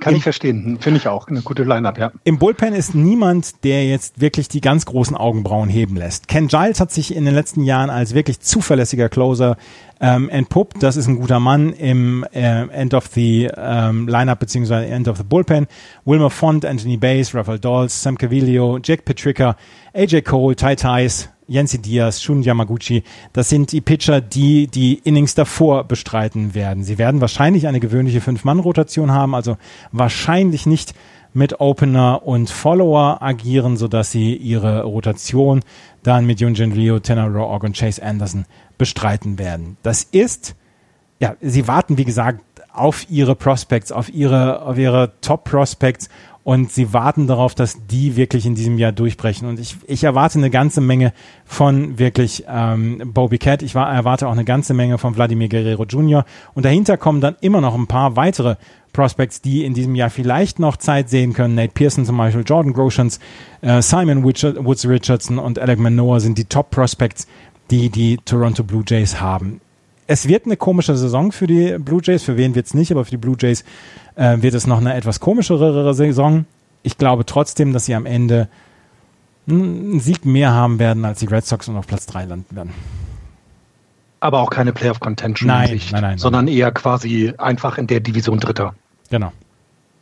Kann 0.00 0.12
Im, 0.12 0.18
ich 0.18 0.22
verstehen. 0.22 0.78
Finde 0.80 0.98
ich 0.98 1.08
auch 1.08 1.26
eine 1.28 1.42
gute 1.42 1.64
Line-Up, 1.64 1.98
ja. 1.98 2.12
Im 2.24 2.38
Bullpen 2.38 2.72
ist 2.72 2.94
niemand, 2.94 3.64
der 3.64 3.86
jetzt 3.86 4.20
wirklich 4.20 4.48
die 4.48 4.60
ganz 4.60 4.86
großen 4.86 5.16
Augenbrauen 5.16 5.68
heben 5.68 5.96
lässt. 5.96 6.28
Ken 6.28 6.46
Giles 6.46 6.78
hat 6.80 6.92
sich 6.92 7.14
in 7.14 7.24
den 7.24 7.34
letzten 7.34 7.64
Jahren 7.64 7.90
als 7.90 8.14
wirklich 8.14 8.40
zuverlässiger 8.40 9.08
Closer 9.08 9.56
ähm, 10.00 10.28
entpuppt. 10.28 10.82
Das 10.82 10.96
ist 10.96 11.06
ein 11.06 11.16
guter 11.18 11.40
Mann 11.40 11.72
im 11.72 12.24
äh, 12.32 12.68
End 12.68 12.94
of 12.94 13.08
the 13.14 13.50
ähm, 13.56 14.08
Lineup 14.08 14.38
beziehungsweise 14.38 14.86
End 14.86 15.08
of 15.08 15.16
the 15.16 15.24
Bullpen. 15.24 15.66
Wilmer 16.04 16.30
Font, 16.30 16.64
Anthony 16.64 16.96
Bass, 16.96 17.34
Rafael 17.34 17.58
Dawes, 17.58 18.02
Sam 18.02 18.16
Cavillo, 18.16 18.78
Jack 18.82 19.04
Petricka, 19.04 19.56
AJ 19.94 20.22
Cole, 20.22 20.56
Tai 20.56 20.74
Tais, 20.76 21.28
Yancy 21.48 21.78
Diaz, 21.78 22.22
Shun 22.22 22.42
Yamaguchi, 22.42 23.02
das 23.32 23.48
sind 23.48 23.72
die 23.72 23.80
Pitcher, 23.80 24.20
die 24.20 24.66
die 24.66 25.00
Innings 25.04 25.34
davor 25.34 25.84
bestreiten 25.84 26.54
werden. 26.54 26.84
Sie 26.84 26.98
werden 26.98 27.22
wahrscheinlich 27.22 27.66
eine 27.66 27.80
gewöhnliche 27.80 28.20
Fünf-Mann-Rotation 28.20 29.12
haben, 29.12 29.34
also 29.34 29.56
wahrscheinlich 29.90 30.66
nicht 30.66 30.94
mit 31.32 31.60
Opener 31.60 32.26
und 32.26 32.50
Follower 32.50 33.22
agieren, 33.22 33.76
sodass 33.76 34.10
sie 34.10 34.34
ihre 34.34 34.82
Rotation 34.82 35.60
dann 36.02 36.26
mit 36.26 36.40
Yunjin 36.40 36.72
Ryu, 36.72 36.98
Tanner 36.98 37.28
Roark 37.28 37.64
und 37.64 37.76
Chase 37.76 38.02
Anderson 38.02 38.44
bestreiten 38.78 39.38
werden. 39.38 39.76
Das 39.82 40.02
ist, 40.02 40.54
ja, 41.20 41.36
sie 41.40 41.68
warten, 41.68 41.98
wie 41.98 42.04
gesagt, 42.04 42.40
auf 42.72 43.10
ihre 43.10 43.34
Prospects, 43.34 43.92
auf 43.92 44.08
ihre, 44.08 44.62
auf 44.62 44.78
ihre 44.78 45.12
Top 45.20 45.44
Prospects 45.44 46.08
und 46.48 46.72
sie 46.72 46.94
warten 46.94 47.26
darauf, 47.26 47.54
dass 47.54 47.76
die 47.88 48.16
wirklich 48.16 48.46
in 48.46 48.54
diesem 48.54 48.78
Jahr 48.78 48.92
durchbrechen. 48.92 49.46
Und 49.46 49.60
ich, 49.60 49.76
ich 49.86 50.04
erwarte 50.04 50.38
eine 50.38 50.48
ganze 50.48 50.80
Menge 50.80 51.12
von 51.44 51.98
wirklich 51.98 52.44
ähm, 52.48 53.02
Bobby 53.12 53.36
Cat. 53.36 53.60
Ich 53.60 53.74
war, 53.74 53.92
erwarte 53.92 54.26
auch 54.26 54.32
eine 54.32 54.46
ganze 54.46 54.72
Menge 54.72 54.96
von 54.96 55.12
Vladimir 55.12 55.50
Guerrero 55.50 55.84
Jr. 55.84 56.24
Und 56.54 56.64
dahinter 56.64 56.96
kommen 56.96 57.20
dann 57.20 57.36
immer 57.42 57.60
noch 57.60 57.74
ein 57.74 57.86
paar 57.86 58.16
weitere 58.16 58.56
Prospects, 58.94 59.42
die 59.42 59.62
in 59.62 59.74
diesem 59.74 59.94
Jahr 59.94 60.08
vielleicht 60.08 60.58
noch 60.58 60.78
Zeit 60.78 61.10
sehen 61.10 61.34
können. 61.34 61.54
Nate 61.54 61.74
Pearson 61.74 62.06
zum 62.06 62.16
Beispiel, 62.16 62.44
Jordan 62.46 62.72
Groshans, 62.72 63.20
äh, 63.60 63.82
Simon 63.82 64.24
Woods 64.24 64.88
Richardson 64.88 65.38
und 65.38 65.58
Alec 65.58 65.78
Manoa 65.78 66.18
sind 66.18 66.38
die 66.38 66.46
Top 66.46 66.70
Prospects, 66.70 67.26
die 67.70 67.90
die 67.90 68.18
Toronto 68.24 68.64
Blue 68.64 68.84
Jays 68.86 69.20
haben. 69.20 69.60
Es 70.06 70.26
wird 70.26 70.46
eine 70.46 70.56
komische 70.56 70.96
Saison 70.96 71.32
für 71.32 71.46
die 71.46 71.76
Blue 71.78 72.00
Jays. 72.02 72.22
Für 72.22 72.36
wen 72.36 72.54
wird 72.54 72.66
es 72.66 72.74
nicht, 72.74 72.90
aber 72.90 73.04
für 73.04 73.12
die 73.12 73.16
Blue 73.18 73.36
Jays 73.38 73.64
äh, 74.14 74.40
wird 74.40 74.54
es 74.54 74.66
noch 74.66 74.78
eine 74.78 74.94
etwas 74.94 75.20
komischere 75.20 75.92
Saison. 75.94 76.46
Ich 76.82 76.96
glaube 76.96 77.26
trotzdem, 77.26 77.72
dass 77.72 77.84
sie 77.84 77.94
am 77.94 78.06
Ende 78.06 78.48
einen 79.48 80.00
Sieg 80.00 80.24
mehr 80.24 80.52
haben 80.52 80.78
werden 80.78 81.04
als 81.04 81.20
die 81.20 81.26
Red 81.26 81.46
Sox 81.46 81.68
und 81.68 81.76
auf 81.76 81.86
Platz 81.86 82.06
3 82.06 82.24
landen 82.26 82.56
werden. 82.56 82.72
Aber 84.20 84.40
auch 84.40 84.50
keine 84.50 84.72
Playoff 84.72 85.00
Contention 85.00 85.46
nein, 85.46 85.68
Sicht, 85.68 85.92
nein, 85.92 86.02
nein, 86.02 86.18
sondern 86.18 86.48
eher 86.48 86.72
quasi 86.72 87.32
einfach 87.38 87.78
in 87.78 87.86
der 87.86 88.00
Division 88.00 88.40
Dritter. 88.40 88.74
Genau. 89.10 89.32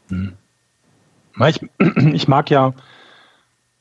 Hm. 0.08 0.32
Ich, 1.46 1.60
ich 2.12 2.28
mag 2.28 2.50
ja, 2.50 2.72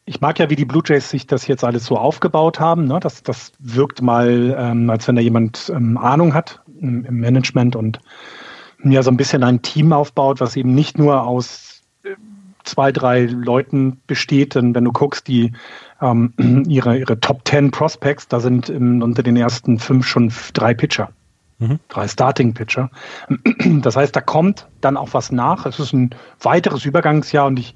ich 0.06 0.22
mag 0.22 0.38
ja, 0.40 0.50
wie 0.50 0.56
die 0.56 0.66
Blue 0.66 0.84
Jays 0.86 1.10
sich 1.10 1.26
das 1.26 1.48
jetzt 1.48 1.64
alles 1.64 1.86
so 1.86 1.98
aufgebaut 1.98 2.60
haben. 2.60 2.86
Ne? 2.86 3.00
Das, 3.00 3.24
das 3.24 3.52
wirkt 3.60 4.02
mal, 4.02 4.56
ähm, 4.58 4.90
als 4.90 5.08
wenn 5.08 5.16
da 5.16 5.22
jemand 5.22 5.72
ähm, 5.76 5.98
Ahnung 5.98 6.34
hat 6.34 6.62
im, 6.80 7.06
im 7.06 7.20
Management 7.20 7.76
und 7.76 8.00
ja 8.84 9.02
so 9.02 9.10
ein 9.10 9.18
bisschen 9.18 9.44
ein 9.44 9.64
Team 9.64 9.94
aufbaut, 9.94 10.40
was 10.40 10.56
eben 10.56 10.76
nicht 10.76 11.00
nur 11.00 11.24
aus 11.24 11.82
äh, 12.04 12.10
zwei, 12.64 12.92
drei 12.92 13.26
Leuten 13.26 14.00
besteht. 14.06 14.54
Denn 14.54 14.76
wenn 14.76 14.84
du 14.84 14.92
guckst, 14.92 15.28
die 15.28 15.54
ähm, 16.02 16.34
ihre, 16.68 17.00
ihre 17.00 17.20
Top 17.20 17.42
10 17.48 17.72
Prospects, 17.72 18.28
da 18.28 18.40
sind 18.40 18.70
im, 18.70 19.02
unter 19.02 19.24
den 19.24 19.36
ersten 19.36 19.80
fünf 19.80 20.06
schon 20.06 20.32
drei 20.54 20.76
Pitcher. 20.76 21.10
Mhm. 21.58 21.80
Drei 21.90 22.08
Starting-Pitcher. 22.08 22.92
Das 23.82 23.96
heißt, 23.96 24.16
da 24.16 24.22
kommt 24.22 24.68
dann 24.82 24.98
auch 24.98 25.14
was 25.14 25.32
nach. 25.32 25.66
Es 25.66 25.80
ist 25.80 25.94
ein 25.94 26.14
weiteres 26.42 26.86
Übergangsjahr 26.86 27.48
und 27.48 27.58
ich 27.58 27.74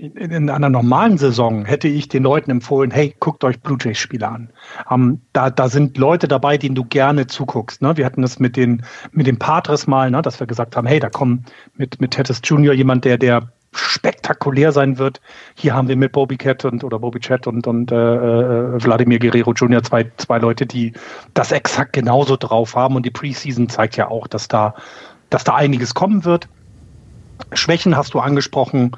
in 0.00 0.48
einer 0.50 0.70
normalen 0.70 1.18
Saison 1.18 1.64
hätte 1.64 1.88
ich 1.88 2.08
den 2.08 2.22
Leuten 2.22 2.50
empfohlen, 2.50 2.90
hey, 2.90 3.14
guckt 3.20 3.44
euch 3.44 3.60
Blue 3.60 3.78
Jays 3.80 3.98
Spiele 3.98 4.28
an. 4.28 4.50
Ähm, 4.90 5.20
da, 5.32 5.50
da 5.50 5.68
sind 5.68 5.98
Leute 5.98 6.28
dabei, 6.28 6.56
denen 6.56 6.74
du 6.74 6.84
gerne 6.84 7.26
zuguckst. 7.26 7.82
Ne? 7.82 7.96
Wir 7.96 8.06
hatten 8.06 8.22
das 8.22 8.38
mit 8.38 8.56
den, 8.56 8.82
mit 9.12 9.26
den 9.26 9.38
Patres 9.38 9.86
mal, 9.86 10.10
ne? 10.10 10.22
dass 10.22 10.40
wir 10.40 10.46
gesagt 10.46 10.76
haben, 10.76 10.86
hey, 10.86 11.00
da 11.00 11.10
kommt 11.10 11.52
mit, 11.76 12.00
mit 12.00 12.12
Tettis 12.12 12.40
Junior 12.44 12.74
jemand, 12.74 13.04
der, 13.04 13.18
der 13.18 13.50
spektakulär 13.72 14.72
sein 14.72 14.98
wird. 14.98 15.20
Hier 15.54 15.74
haben 15.74 15.88
wir 15.88 15.96
mit 15.96 16.12
Bobby 16.12 16.36
Cat 16.36 16.64
und 16.64 16.82
oder 16.82 16.98
Bobby 16.98 17.20
Chat 17.20 17.46
und, 17.46 17.66
und 17.66 17.92
äh, 17.92 17.94
äh, 17.94 18.82
Wladimir 18.82 19.18
Guerrero 19.18 19.52
Junior 19.52 19.82
zwei, 19.82 20.10
zwei 20.16 20.38
Leute, 20.38 20.66
die 20.66 20.92
das 21.34 21.52
exakt 21.52 21.92
genauso 21.92 22.36
drauf 22.36 22.74
haben. 22.74 22.96
Und 22.96 23.06
die 23.06 23.10
Preseason 23.10 23.68
zeigt 23.68 23.96
ja 23.96 24.08
auch, 24.08 24.26
dass 24.26 24.48
da, 24.48 24.74
dass 25.28 25.44
da 25.44 25.54
einiges 25.54 25.94
kommen 25.94 26.24
wird. 26.24 26.48
Schwächen 27.52 27.96
hast 27.96 28.14
du 28.14 28.18
angesprochen. 28.18 28.92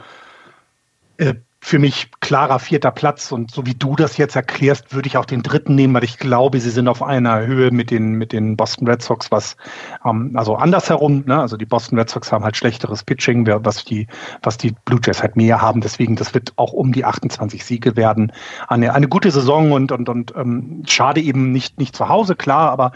Äh, 1.23 1.35
für 1.65 1.79
mich 1.79 2.11
klarer 2.19 2.59
vierter 2.59 2.91
Platz 2.91 3.31
und 3.31 3.53
so 3.53 3.65
wie 3.65 3.75
du 3.75 3.95
das 3.95 4.17
jetzt 4.17 4.35
erklärst, 4.35 4.93
würde 4.93 5.07
ich 5.07 5.17
auch 5.17 5.25
den 5.25 5.45
dritten 5.45 5.77
nehmen, 5.77 5.95
weil 5.95 6.03
ich 6.03 6.19
glaube, 6.19 6.59
sie 6.59 6.71
sind 6.71 6.89
auf 6.89 7.05
einer 7.05 7.47
Höhe 7.47 7.71
mit 7.71 7.93
den 7.93 8.15
mit 8.15 8.33
den 8.33 8.57
Boston 8.57 8.89
Red 8.89 9.01
Sox, 9.01 9.31
was 9.31 9.57
ähm, 10.05 10.33
also 10.35 10.57
andersherum, 10.57 11.23
ne? 11.25 11.41
also 11.41 11.57
die 11.57 11.65
Boston 11.65 12.01
Red 12.01 12.11
Sox 12.11 12.33
haben 12.33 12.43
halt 12.43 12.57
schlechteres 12.57 13.05
Pitching, 13.05 13.47
was 13.47 13.85
die 13.85 14.09
was 14.43 14.59
die 14.59 14.75
Blue 14.85 14.99
Jays 15.05 15.23
halt 15.23 15.37
mehr 15.37 15.63
haben, 15.63 15.81
deswegen 15.81 16.17
das 16.17 16.35
wird 16.35 16.53
auch 16.57 16.73
um 16.73 16.93
die 16.93 17.05
28 17.05 17.65
Siege 17.65 17.95
werden, 17.95 18.33
eine 18.67 18.93
eine 18.93 19.07
gute 19.07 19.31
Saison 19.31 19.71
und 19.71 19.93
und 19.93 20.09
und 20.09 20.35
ähm, 20.35 20.83
schade 20.89 21.21
eben 21.21 21.53
nicht 21.53 21.79
nicht 21.79 21.95
zu 21.95 22.09
Hause 22.09 22.35
klar, 22.35 22.73
aber 22.73 22.91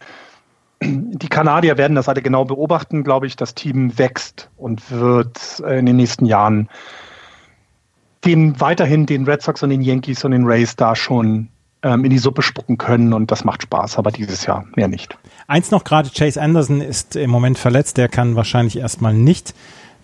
die 0.83 1.29
Kanadier 1.29 1.79
werden 1.79 1.95
das 1.95 2.09
alle 2.09 2.21
genau 2.21 2.45
beobachten, 2.45 3.05
glaube 3.05 3.27
ich. 3.29 3.37
Das 3.37 3.55
Team 3.55 3.97
wächst 3.97 4.51
und 4.57 4.91
wird 4.91 5.61
in 5.61 5.87
den 5.87 5.97
nächsten 5.97 6.27
Jahren 6.27 6.69
den 8.25 8.61
weiterhin 8.61 9.07
den 9.07 9.25
Red 9.25 9.43
Sox 9.43 9.63
und 9.63 9.71
den 9.71 9.83
Yankees 9.83 10.25
und 10.25 10.33
den 10.33 10.45
Rays 10.45 10.77
da 10.77 10.97
schon 10.97 11.49
ähm, 11.83 12.05
in 12.05 12.11
die 12.11 12.19
Suppe 12.19 12.43
spucken 12.43 12.79
können 12.79 13.13
und 13.13 13.31
das 13.31 13.45
macht 13.45 13.63
Spaß, 13.63 13.99
aber 13.99 14.11
dieses 14.11 14.47
Jahr 14.47 14.65
mehr 14.75 14.89
nicht. 14.89 15.17
Eins 15.47 15.71
noch 15.71 15.85
gerade, 15.85 16.11
Chase 16.11 16.41
Anderson 16.41 16.81
ist 16.81 17.17
im 17.17 17.31
Moment 17.31 17.59
verletzt, 17.59 17.97
der 17.97 18.09
kann 18.09 18.37
wahrscheinlich 18.37 18.79
erstmal 18.79 19.15
nicht 19.15 19.55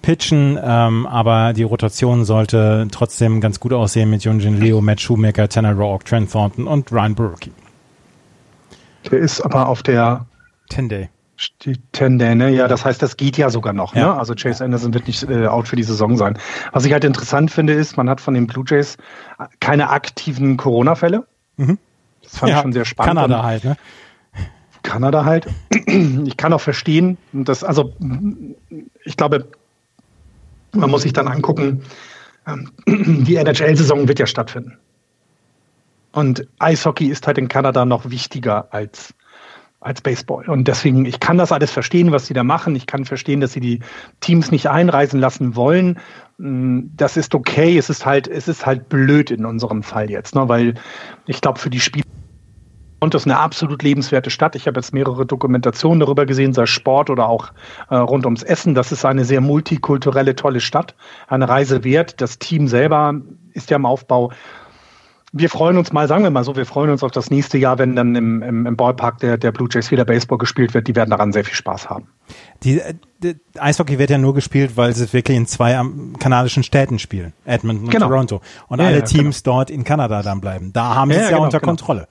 pitchen, 0.02 0.58
ähm, 0.62 1.06
aber 1.06 1.52
die 1.52 1.62
Rotation 1.62 2.24
sollte 2.24 2.88
trotzdem 2.90 3.40
ganz 3.40 3.60
gut 3.60 3.72
aussehen 3.72 4.10
mit 4.10 4.24
Junjin 4.24 4.60
Leo, 4.60 4.80
Matt 4.80 5.00
Shoemaker, 5.00 5.48
Tanner 5.48 5.74
Roark, 5.74 6.04
Trent 6.04 6.30
Thornton 6.30 6.66
und 6.66 6.92
Ryan 6.92 7.14
Burke. 7.14 7.50
Der 9.10 9.18
ist 9.18 9.40
aber 9.40 9.68
auf 9.68 9.82
der 9.82 10.26
10 10.70 11.08
Day. 11.64 11.72
Die 11.72 11.76
Tende, 11.92 12.34
ne? 12.34 12.50
Ja, 12.50 12.68
das 12.68 12.84
heißt, 12.84 13.02
das 13.02 13.16
geht 13.16 13.36
ja 13.36 13.50
sogar 13.50 13.72
noch. 13.72 13.94
Ja. 13.94 14.14
Ne? 14.14 14.18
Also 14.18 14.34
Chase 14.34 14.64
Anderson 14.64 14.94
wird 14.94 15.06
nicht 15.06 15.28
äh, 15.28 15.46
out 15.46 15.68
für 15.68 15.76
die 15.76 15.82
Saison 15.82 16.16
sein. 16.16 16.38
Was 16.72 16.84
ich 16.84 16.92
halt 16.92 17.04
interessant 17.04 17.50
finde, 17.50 17.72
ist, 17.72 17.96
man 17.96 18.08
hat 18.08 18.20
von 18.20 18.34
den 18.34 18.46
Blue 18.46 18.64
Jays 18.66 18.96
keine 19.60 19.90
aktiven 19.90 20.56
Corona-Fälle. 20.56 21.26
Mhm. 21.56 21.78
Das 22.22 22.38
fand 22.38 22.50
ja, 22.50 22.56
ich 22.56 22.62
schon 22.62 22.72
sehr 22.72 22.84
spannend. 22.84 23.16
Kanada 23.16 23.42
halt, 23.42 23.64
ne? 23.64 23.76
Kanada 24.82 25.24
halt. 25.24 25.46
Ich 26.24 26.36
kann 26.36 26.52
auch 26.52 26.60
verstehen, 26.60 27.18
dass, 27.32 27.64
also 27.64 27.92
ich 29.04 29.16
glaube, 29.16 29.48
man 30.72 30.90
muss 30.90 31.02
sich 31.02 31.12
dann 31.12 31.28
angucken, 31.28 31.82
ähm, 32.46 32.70
die 32.86 33.36
NHL-Saison 33.36 34.08
wird 34.08 34.18
ja 34.18 34.26
stattfinden. 34.26 34.78
Und 36.12 36.46
Eishockey 36.58 37.06
ist 37.06 37.26
halt 37.26 37.38
in 37.38 37.48
Kanada 37.48 37.84
noch 37.84 38.10
wichtiger 38.10 38.68
als 38.72 39.14
als 39.82 40.00
Baseball. 40.00 40.48
Und 40.48 40.68
deswegen, 40.68 41.04
ich 41.04 41.20
kann 41.20 41.38
das 41.38 41.52
alles 41.52 41.70
verstehen, 41.70 42.12
was 42.12 42.26
sie 42.26 42.34
da 42.34 42.44
machen. 42.44 42.76
Ich 42.76 42.86
kann 42.86 43.04
verstehen, 43.04 43.40
dass 43.40 43.52
sie 43.52 43.60
die 43.60 43.80
Teams 44.20 44.50
nicht 44.50 44.70
einreisen 44.70 45.20
lassen 45.20 45.56
wollen. 45.56 45.98
Mm, 46.38 46.82
das 46.96 47.16
ist 47.16 47.34
okay. 47.34 47.76
Es 47.76 47.90
ist 47.90 48.06
halt, 48.06 48.28
es 48.28 48.48
ist 48.48 48.64
halt 48.64 48.88
blöd 48.88 49.30
in 49.30 49.44
unserem 49.44 49.82
Fall 49.82 50.10
jetzt, 50.10 50.34
ne? 50.34 50.48
weil 50.48 50.74
ich 51.26 51.40
glaube, 51.40 51.58
für 51.58 51.70
die 51.70 51.80
Spieler 51.80 52.06
und 53.00 53.14
das 53.14 53.22
ist 53.22 53.26
eine 53.26 53.40
absolut 53.40 53.82
lebenswerte 53.82 54.30
Stadt. 54.30 54.54
Ich 54.54 54.68
habe 54.68 54.78
jetzt 54.78 54.94
mehrere 54.94 55.26
Dokumentationen 55.26 55.98
darüber 55.98 56.24
gesehen, 56.24 56.52
sei 56.52 56.66
Sport 56.66 57.10
oder 57.10 57.28
auch 57.28 57.52
äh, 57.90 57.96
rund 57.96 58.24
ums 58.26 58.44
Essen. 58.44 58.76
Das 58.76 58.92
ist 58.92 59.04
eine 59.04 59.24
sehr 59.24 59.40
multikulturelle, 59.40 60.36
tolle 60.36 60.60
Stadt. 60.60 60.94
Eine 61.26 61.48
Reise 61.48 61.82
wert. 61.82 62.20
Das 62.20 62.38
Team 62.38 62.68
selber 62.68 63.14
ist 63.54 63.70
ja 63.70 63.76
im 63.76 63.86
Aufbau 63.86 64.30
wir 65.34 65.48
freuen 65.48 65.78
uns 65.78 65.92
mal, 65.92 66.06
sagen 66.08 66.24
wir 66.24 66.30
mal 66.30 66.44
so, 66.44 66.56
wir 66.56 66.66
freuen 66.66 66.90
uns 66.90 67.02
auf 67.02 67.10
das 67.10 67.30
nächste 67.30 67.56
Jahr, 67.56 67.78
wenn 67.78 67.96
dann 67.96 68.14
im, 68.14 68.42
im, 68.42 68.66
im 68.66 68.76
Ballpark 68.76 69.18
der, 69.18 69.38
der 69.38 69.50
Blue 69.50 69.66
Jays 69.70 69.90
wieder 69.90 70.04
Baseball 70.04 70.36
gespielt 70.36 70.74
wird. 70.74 70.86
Die 70.88 70.94
werden 70.94 71.08
daran 71.08 71.32
sehr 71.32 71.42
viel 71.44 71.54
Spaß 71.54 71.88
haben. 71.88 72.08
Die, 72.62 72.80
äh, 72.80 72.94
die 73.22 73.36
Eishockey 73.58 73.98
wird 73.98 74.10
ja 74.10 74.18
nur 74.18 74.34
gespielt, 74.34 74.76
weil 74.76 74.94
sie 74.94 75.10
wirklich 75.12 75.36
in 75.36 75.46
zwei 75.46 75.80
kanadischen 76.18 76.62
Städten 76.62 76.98
spielen, 76.98 77.32
Edmonton 77.46 77.86
und 77.86 77.90
genau. 77.90 78.08
Toronto. 78.08 78.42
Und 78.68 78.80
ja, 78.80 78.86
alle 78.86 78.98
ja, 78.98 79.04
Teams 79.04 79.42
genau. 79.42 79.56
dort 79.56 79.70
in 79.70 79.84
Kanada 79.84 80.22
dann 80.22 80.42
bleiben. 80.42 80.72
Da 80.74 80.94
haben 80.94 81.10
sie 81.10 81.16
ja, 81.16 81.22
es 81.22 81.30
ja 81.30 81.36
genau, 81.36 81.44
unter 81.44 81.60
genau. 81.60 81.70
Kontrolle. 81.70 82.08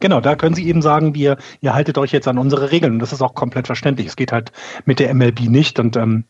Genau, 0.00 0.20
da 0.20 0.34
können 0.34 0.54
Sie 0.54 0.66
eben 0.66 0.82
sagen, 0.82 1.14
wir, 1.14 1.36
ihr 1.60 1.74
haltet 1.74 1.98
euch 1.98 2.12
jetzt 2.12 2.26
an 2.26 2.38
unsere 2.38 2.72
Regeln. 2.72 2.94
Und 2.94 2.98
das 2.98 3.12
ist 3.12 3.22
auch 3.22 3.34
komplett 3.34 3.66
verständlich. 3.66 4.06
Es 4.08 4.16
geht 4.16 4.32
halt 4.32 4.52
mit 4.84 4.98
der 4.98 5.14
MLB 5.14 5.42
nicht. 5.42 5.78
Und 5.78 5.96
ähm, 5.96 6.24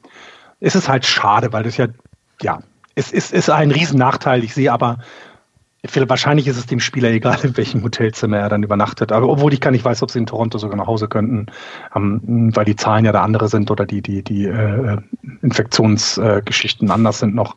es 0.60 0.74
ist 0.74 0.88
halt 0.88 1.06
schade, 1.06 1.52
weil 1.52 1.62
das 1.62 1.76
ja, 1.76 1.86
ja, 2.42 2.60
es 2.94 3.12
ist, 3.12 3.32
ist 3.32 3.48
ein 3.48 3.70
Riesennachteil. 3.70 4.44
Ich 4.44 4.52
sehe 4.52 4.72
aber 4.72 4.98
Wahrscheinlich 5.82 6.46
ist 6.46 6.58
es 6.58 6.66
dem 6.66 6.78
Spieler 6.78 7.10
egal, 7.10 7.38
in 7.42 7.56
welchem 7.56 7.82
Hotelzimmer 7.82 8.38
er 8.38 8.48
dann 8.48 8.62
übernachtet. 8.62 9.10
Aber 9.10 9.28
obwohl 9.28 9.52
ich 9.52 9.60
gar 9.60 9.72
nicht 9.72 9.84
weiß, 9.84 10.02
ob 10.02 10.12
sie 10.12 10.20
in 10.20 10.26
Toronto 10.26 10.58
sogar 10.58 10.76
nach 10.76 10.86
Hause 10.86 11.08
könnten, 11.08 11.46
ähm, 11.94 12.50
weil 12.54 12.64
die 12.64 12.76
Zahlen 12.76 13.04
ja 13.04 13.10
da 13.10 13.22
andere 13.22 13.48
sind 13.48 13.70
oder 13.70 13.84
die, 13.84 14.00
die, 14.00 14.22
die 14.22 14.44
äh, 14.44 14.98
Infektionsgeschichten 15.42 16.88
äh, 16.88 16.92
anders 16.92 17.18
sind 17.18 17.34
noch. 17.34 17.56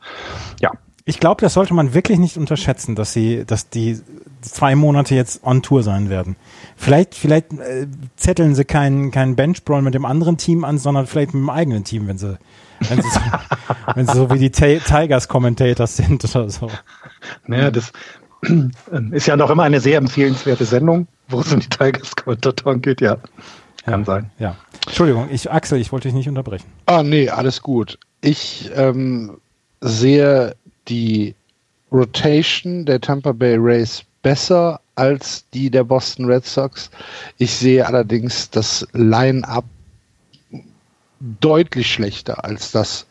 Ja. 0.60 0.72
Ich 1.08 1.20
glaube, 1.20 1.42
das 1.42 1.54
sollte 1.54 1.76
man 1.76 1.94
wirklich 1.94 2.18
nicht 2.18 2.36
unterschätzen, 2.36 2.96
dass 2.96 3.14
sie, 3.14 3.46
dass 3.46 3.70
die 3.70 4.02
zwei 4.42 4.76
Monate 4.76 5.14
jetzt 5.14 5.44
on 5.44 5.62
Tour 5.62 5.84
sein 5.84 6.10
werden. 6.10 6.36
Vielleicht, 6.76 7.14
vielleicht 7.14 7.54
äh, 7.54 7.86
zetteln 8.16 8.56
sie 8.56 8.66
keinen 8.66 9.12
keinen 9.12 9.36
Benchbrawl 9.36 9.84
mit 9.84 9.94
dem 9.94 10.06
anderen 10.06 10.38
Team 10.38 10.64
an, 10.64 10.80
sondern 10.80 11.06
vielleicht 11.06 11.36
mit 11.36 11.44
dem 11.44 11.50
eigenen 11.52 11.84
Team, 11.84 12.08
wenn 12.08 12.18
sie 12.18 12.40
wenn 12.80 13.02
sie 13.02 13.10
so, 13.10 13.20
wenn 13.96 14.08
sie 14.08 14.14
so 14.14 14.32
wie 14.32 14.40
die 14.40 14.52
Tigers 14.52 15.28
Commentators 15.28 15.98
sind 15.98 16.24
oder 16.36 16.50
so. 16.50 16.70
Naja, 17.48 17.72
das 17.72 17.92
ist 19.12 19.28
ja 19.28 19.36
noch 19.36 19.50
immer 19.50 19.64
eine 19.64 19.80
sehr 19.80 19.98
empfehlenswerte 19.98 20.66
Sendung, 20.66 21.08
wo 21.30 21.42
es 21.42 21.52
um 21.52 21.60
die 21.60 21.70
Tigers 21.70 22.16
Kommentatoren 22.16 22.82
geht, 22.82 23.02
ja. 23.02 23.18
Kann 23.86 24.02
ja, 24.02 24.06
sein. 24.06 24.32
Ja. 24.40 24.56
Entschuldigung, 24.86 25.30
ich, 25.32 25.52
Axel, 25.52 25.80
ich 25.80 25.92
wollte 25.92 26.08
dich 26.08 26.16
nicht 26.16 26.28
unterbrechen. 26.28 26.66
Ah, 26.86 27.04
nee, 27.04 27.30
alles 27.30 27.62
gut. 27.62 28.00
Ich 28.22 28.72
ähm, 28.76 29.38
sehe 29.82 30.56
die 30.88 31.36
Rotation 31.92 32.86
der 32.86 33.00
Tampa 33.00 33.32
Bay 33.32 33.56
Rays 33.58 34.04
besser 34.22 34.80
als 34.96 35.46
die 35.54 35.70
der 35.70 35.84
Boston 35.84 36.26
Red 36.26 36.46
Sox. 36.46 36.90
Ich 37.38 37.54
sehe 37.54 37.86
allerdings 37.86 38.50
das 38.50 38.88
Line-up 38.94 39.66
deutlich 41.40 41.92
schlechter 41.92 42.44
als 42.44 42.72
das 42.72 43.08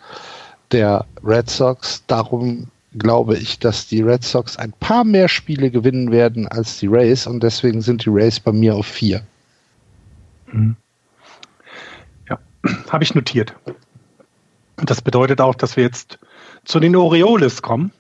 der 0.73 1.07
Red 1.23 1.51
Sox. 1.51 2.05
Darum 2.07 2.69
glaube 2.97 3.37
ich, 3.37 3.59
dass 3.59 3.87
die 3.87 4.03
Red 4.03 4.25
Sox 4.25 4.57
ein 4.57 4.73
paar 4.73 5.05
mehr 5.05 5.29
Spiele 5.29 5.71
gewinnen 5.71 6.11
werden 6.11 6.49
als 6.49 6.79
die 6.79 6.87
Rays 6.87 7.27
und 7.27 7.43
deswegen 7.43 7.81
sind 7.81 8.05
die 8.05 8.11
Rays 8.11 8.41
bei 8.41 8.53
mir 8.53 8.75
auf 8.75 8.87
vier. 8.87 9.23
Mhm. 10.53 10.77
Ja, 12.29 12.39
habe 12.91 13.05
ich 13.05 13.15
notiert. 13.15 13.55
Das 14.77 15.03
bedeutet 15.03 15.41
auch, 15.41 15.55
dass 15.55 15.77
wir 15.77 15.85
jetzt 15.85 16.19
zu 16.65 16.81
den 16.81 16.97
Orioles 16.97 17.63
kommen. 17.63 17.93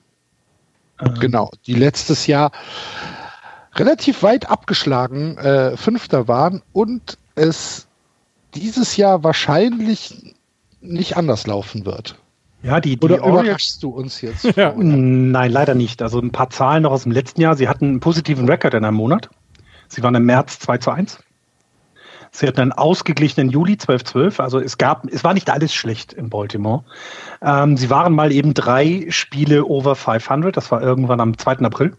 Ähm, 1.00 1.14
genau, 1.20 1.50
die 1.66 1.74
letztes 1.74 2.26
Jahr 2.26 2.52
relativ 3.74 4.22
weit 4.22 4.48
abgeschlagen 4.48 5.36
äh, 5.38 5.76
Fünfter 5.76 6.28
waren 6.28 6.62
und 6.72 7.18
es 7.34 7.88
dieses 8.54 8.96
Jahr 8.96 9.24
wahrscheinlich 9.24 10.34
nicht 10.80 11.16
anders 11.16 11.46
laufen 11.46 11.86
wird. 11.86 12.16
Ja, 12.62 12.80
die, 12.80 12.96
die 12.96 13.04
Oder 13.04 13.18
überraschst 13.18 13.82
du 13.82 13.90
uns 13.90 14.22
jetzt? 14.22 14.44
ja. 14.56 14.72
Nein, 14.76 15.52
leider 15.52 15.74
nicht. 15.74 16.00
Also 16.00 16.18
ein 16.18 16.32
paar 16.32 16.48
Zahlen 16.50 16.84
noch 16.84 16.92
aus 16.92 17.02
dem 17.02 17.12
letzten 17.12 17.42
Jahr. 17.42 17.56
Sie 17.56 17.68
hatten 17.68 17.84
einen 17.84 18.00
positiven 18.00 18.48
Rekord 18.48 18.74
in 18.74 18.84
einem 18.84 18.96
Monat. 18.96 19.28
Sie 19.88 20.02
waren 20.02 20.14
im 20.14 20.24
März 20.24 20.58
2 20.60 20.78
zu 20.78 20.90
1. 20.90 21.18
Sie 22.30 22.48
hatten 22.48 22.60
einen 22.60 22.72
ausgeglichenen 22.72 23.50
Juli 23.50 23.74
12-12. 23.74 24.40
Also 24.40 24.58
es 24.60 24.78
gab, 24.78 25.06
es 25.12 25.22
war 25.22 25.34
nicht 25.34 25.50
alles 25.50 25.74
schlecht 25.74 26.14
in 26.14 26.30
Baltimore. 26.30 26.84
Ähm, 27.42 27.76
sie 27.76 27.90
waren 27.90 28.14
mal 28.14 28.32
eben 28.32 28.54
drei 28.54 29.06
Spiele 29.10 29.66
over 29.66 29.94
500. 29.94 30.56
Das 30.56 30.70
war 30.70 30.82
irgendwann 30.82 31.20
am 31.20 31.36
2. 31.36 31.58
April. 31.58 31.96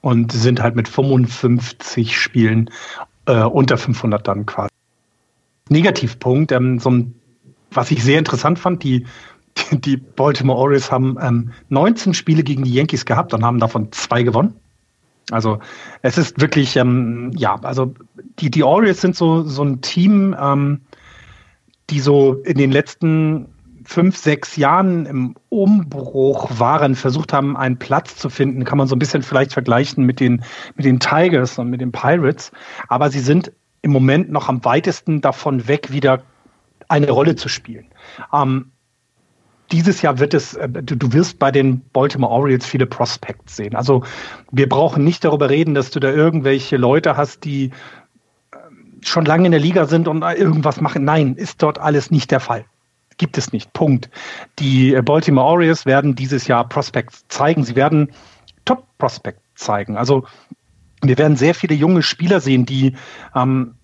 Und 0.00 0.32
sind 0.32 0.60
halt 0.60 0.74
mit 0.76 0.88
55 0.88 2.18
Spielen 2.20 2.68
äh, 3.26 3.42
unter 3.42 3.78
500 3.78 4.26
dann 4.26 4.44
quasi. 4.44 4.68
Negativpunkt, 5.70 6.52
ähm, 6.52 6.78
so 6.78 6.90
ein, 6.90 7.14
was 7.70 7.90
ich 7.90 8.02
sehr 8.02 8.18
interessant 8.18 8.58
fand, 8.58 8.82
die 8.82 9.04
die 9.72 9.96
Baltimore 9.96 10.58
Orioles 10.58 10.90
haben 10.90 11.16
ähm, 11.20 11.52
19 11.68 12.14
Spiele 12.14 12.42
gegen 12.42 12.64
die 12.64 12.72
Yankees 12.72 13.04
gehabt 13.04 13.34
und 13.34 13.44
haben 13.44 13.58
davon 13.58 13.92
zwei 13.92 14.22
gewonnen. 14.22 14.54
Also 15.30 15.58
es 16.02 16.16
ist 16.16 16.40
wirklich, 16.40 16.76
ähm, 16.76 17.32
ja, 17.36 17.56
also 17.62 17.94
die, 18.38 18.50
die 18.50 18.62
Orioles 18.62 19.00
sind 19.00 19.14
so, 19.14 19.42
so 19.42 19.62
ein 19.62 19.82
Team, 19.82 20.34
ähm, 20.40 20.80
die 21.90 22.00
so 22.00 22.34
in 22.44 22.56
den 22.56 22.70
letzten 22.70 23.48
fünf, 23.84 24.16
sechs 24.16 24.56
Jahren 24.56 25.06
im 25.06 25.34
Umbruch 25.48 26.58
waren, 26.58 26.94
versucht 26.94 27.32
haben, 27.32 27.56
einen 27.56 27.78
Platz 27.78 28.16
zu 28.16 28.28
finden, 28.28 28.64
kann 28.64 28.76
man 28.76 28.86
so 28.86 28.94
ein 28.94 28.98
bisschen 28.98 29.22
vielleicht 29.22 29.52
vergleichen 29.52 30.04
mit 30.04 30.20
den, 30.20 30.44
mit 30.76 30.84
den 30.84 31.00
Tigers 31.00 31.58
und 31.58 31.70
mit 31.70 31.80
den 31.80 31.92
Pirates. 31.92 32.52
Aber 32.88 33.10
sie 33.10 33.20
sind 33.20 33.52
im 33.82 33.92
Moment 33.92 34.30
noch 34.30 34.48
am 34.48 34.64
weitesten 34.64 35.20
davon 35.20 35.68
weg, 35.68 35.92
wieder 35.92 36.22
eine 36.88 37.10
Rolle 37.10 37.36
zu 37.36 37.48
spielen. 37.48 37.86
Ähm, 38.32 38.72
dieses 39.72 40.02
Jahr 40.02 40.18
wird 40.18 40.34
es, 40.34 40.54
äh, 40.54 40.68
du, 40.68 40.96
du 40.96 41.12
wirst 41.12 41.38
bei 41.38 41.50
den 41.50 41.80
Baltimore 41.92 42.32
Orioles 42.32 42.66
viele 42.66 42.86
Prospects 42.86 43.56
sehen. 43.56 43.74
Also 43.74 44.02
wir 44.50 44.68
brauchen 44.68 45.04
nicht 45.04 45.24
darüber 45.24 45.50
reden, 45.50 45.74
dass 45.74 45.90
du 45.90 46.00
da 46.00 46.10
irgendwelche 46.10 46.76
Leute 46.76 47.16
hast, 47.16 47.44
die 47.44 47.70
ähm, 48.52 49.00
schon 49.02 49.24
lange 49.24 49.46
in 49.46 49.52
der 49.52 49.60
Liga 49.60 49.86
sind 49.86 50.08
und 50.08 50.22
irgendwas 50.22 50.80
machen. 50.80 51.04
Nein, 51.04 51.34
ist 51.34 51.62
dort 51.62 51.78
alles 51.78 52.10
nicht 52.10 52.30
der 52.30 52.40
Fall. 52.40 52.64
Gibt 53.18 53.36
es 53.36 53.52
nicht. 53.52 53.72
Punkt. 53.72 54.10
Die 54.58 54.94
äh, 54.94 55.02
Baltimore 55.02 55.46
Orioles 55.46 55.86
werden 55.86 56.14
dieses 56.14 56.46
Jahr 56.46 56.68
Prospects 56.68 57.26
zeigen. 57.28 57.64
Sie 57.64 57.76
werden 57.76 58.12
Top 58.64 58.86
Prospects 58.98 59.42
zeigen. 59.56 59.96
Also 59.96 60.24
wir 61.02 61.18
werden 61.18 61.36
sehr 61.36 61.54
viele 61.54 61.74
junge 61.74 62.02
Spieler 62.02 62.40
sehen, 62.40 62.66
die 62.66 62.94
ähm, 63.34 63.74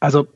also 0.00 0.26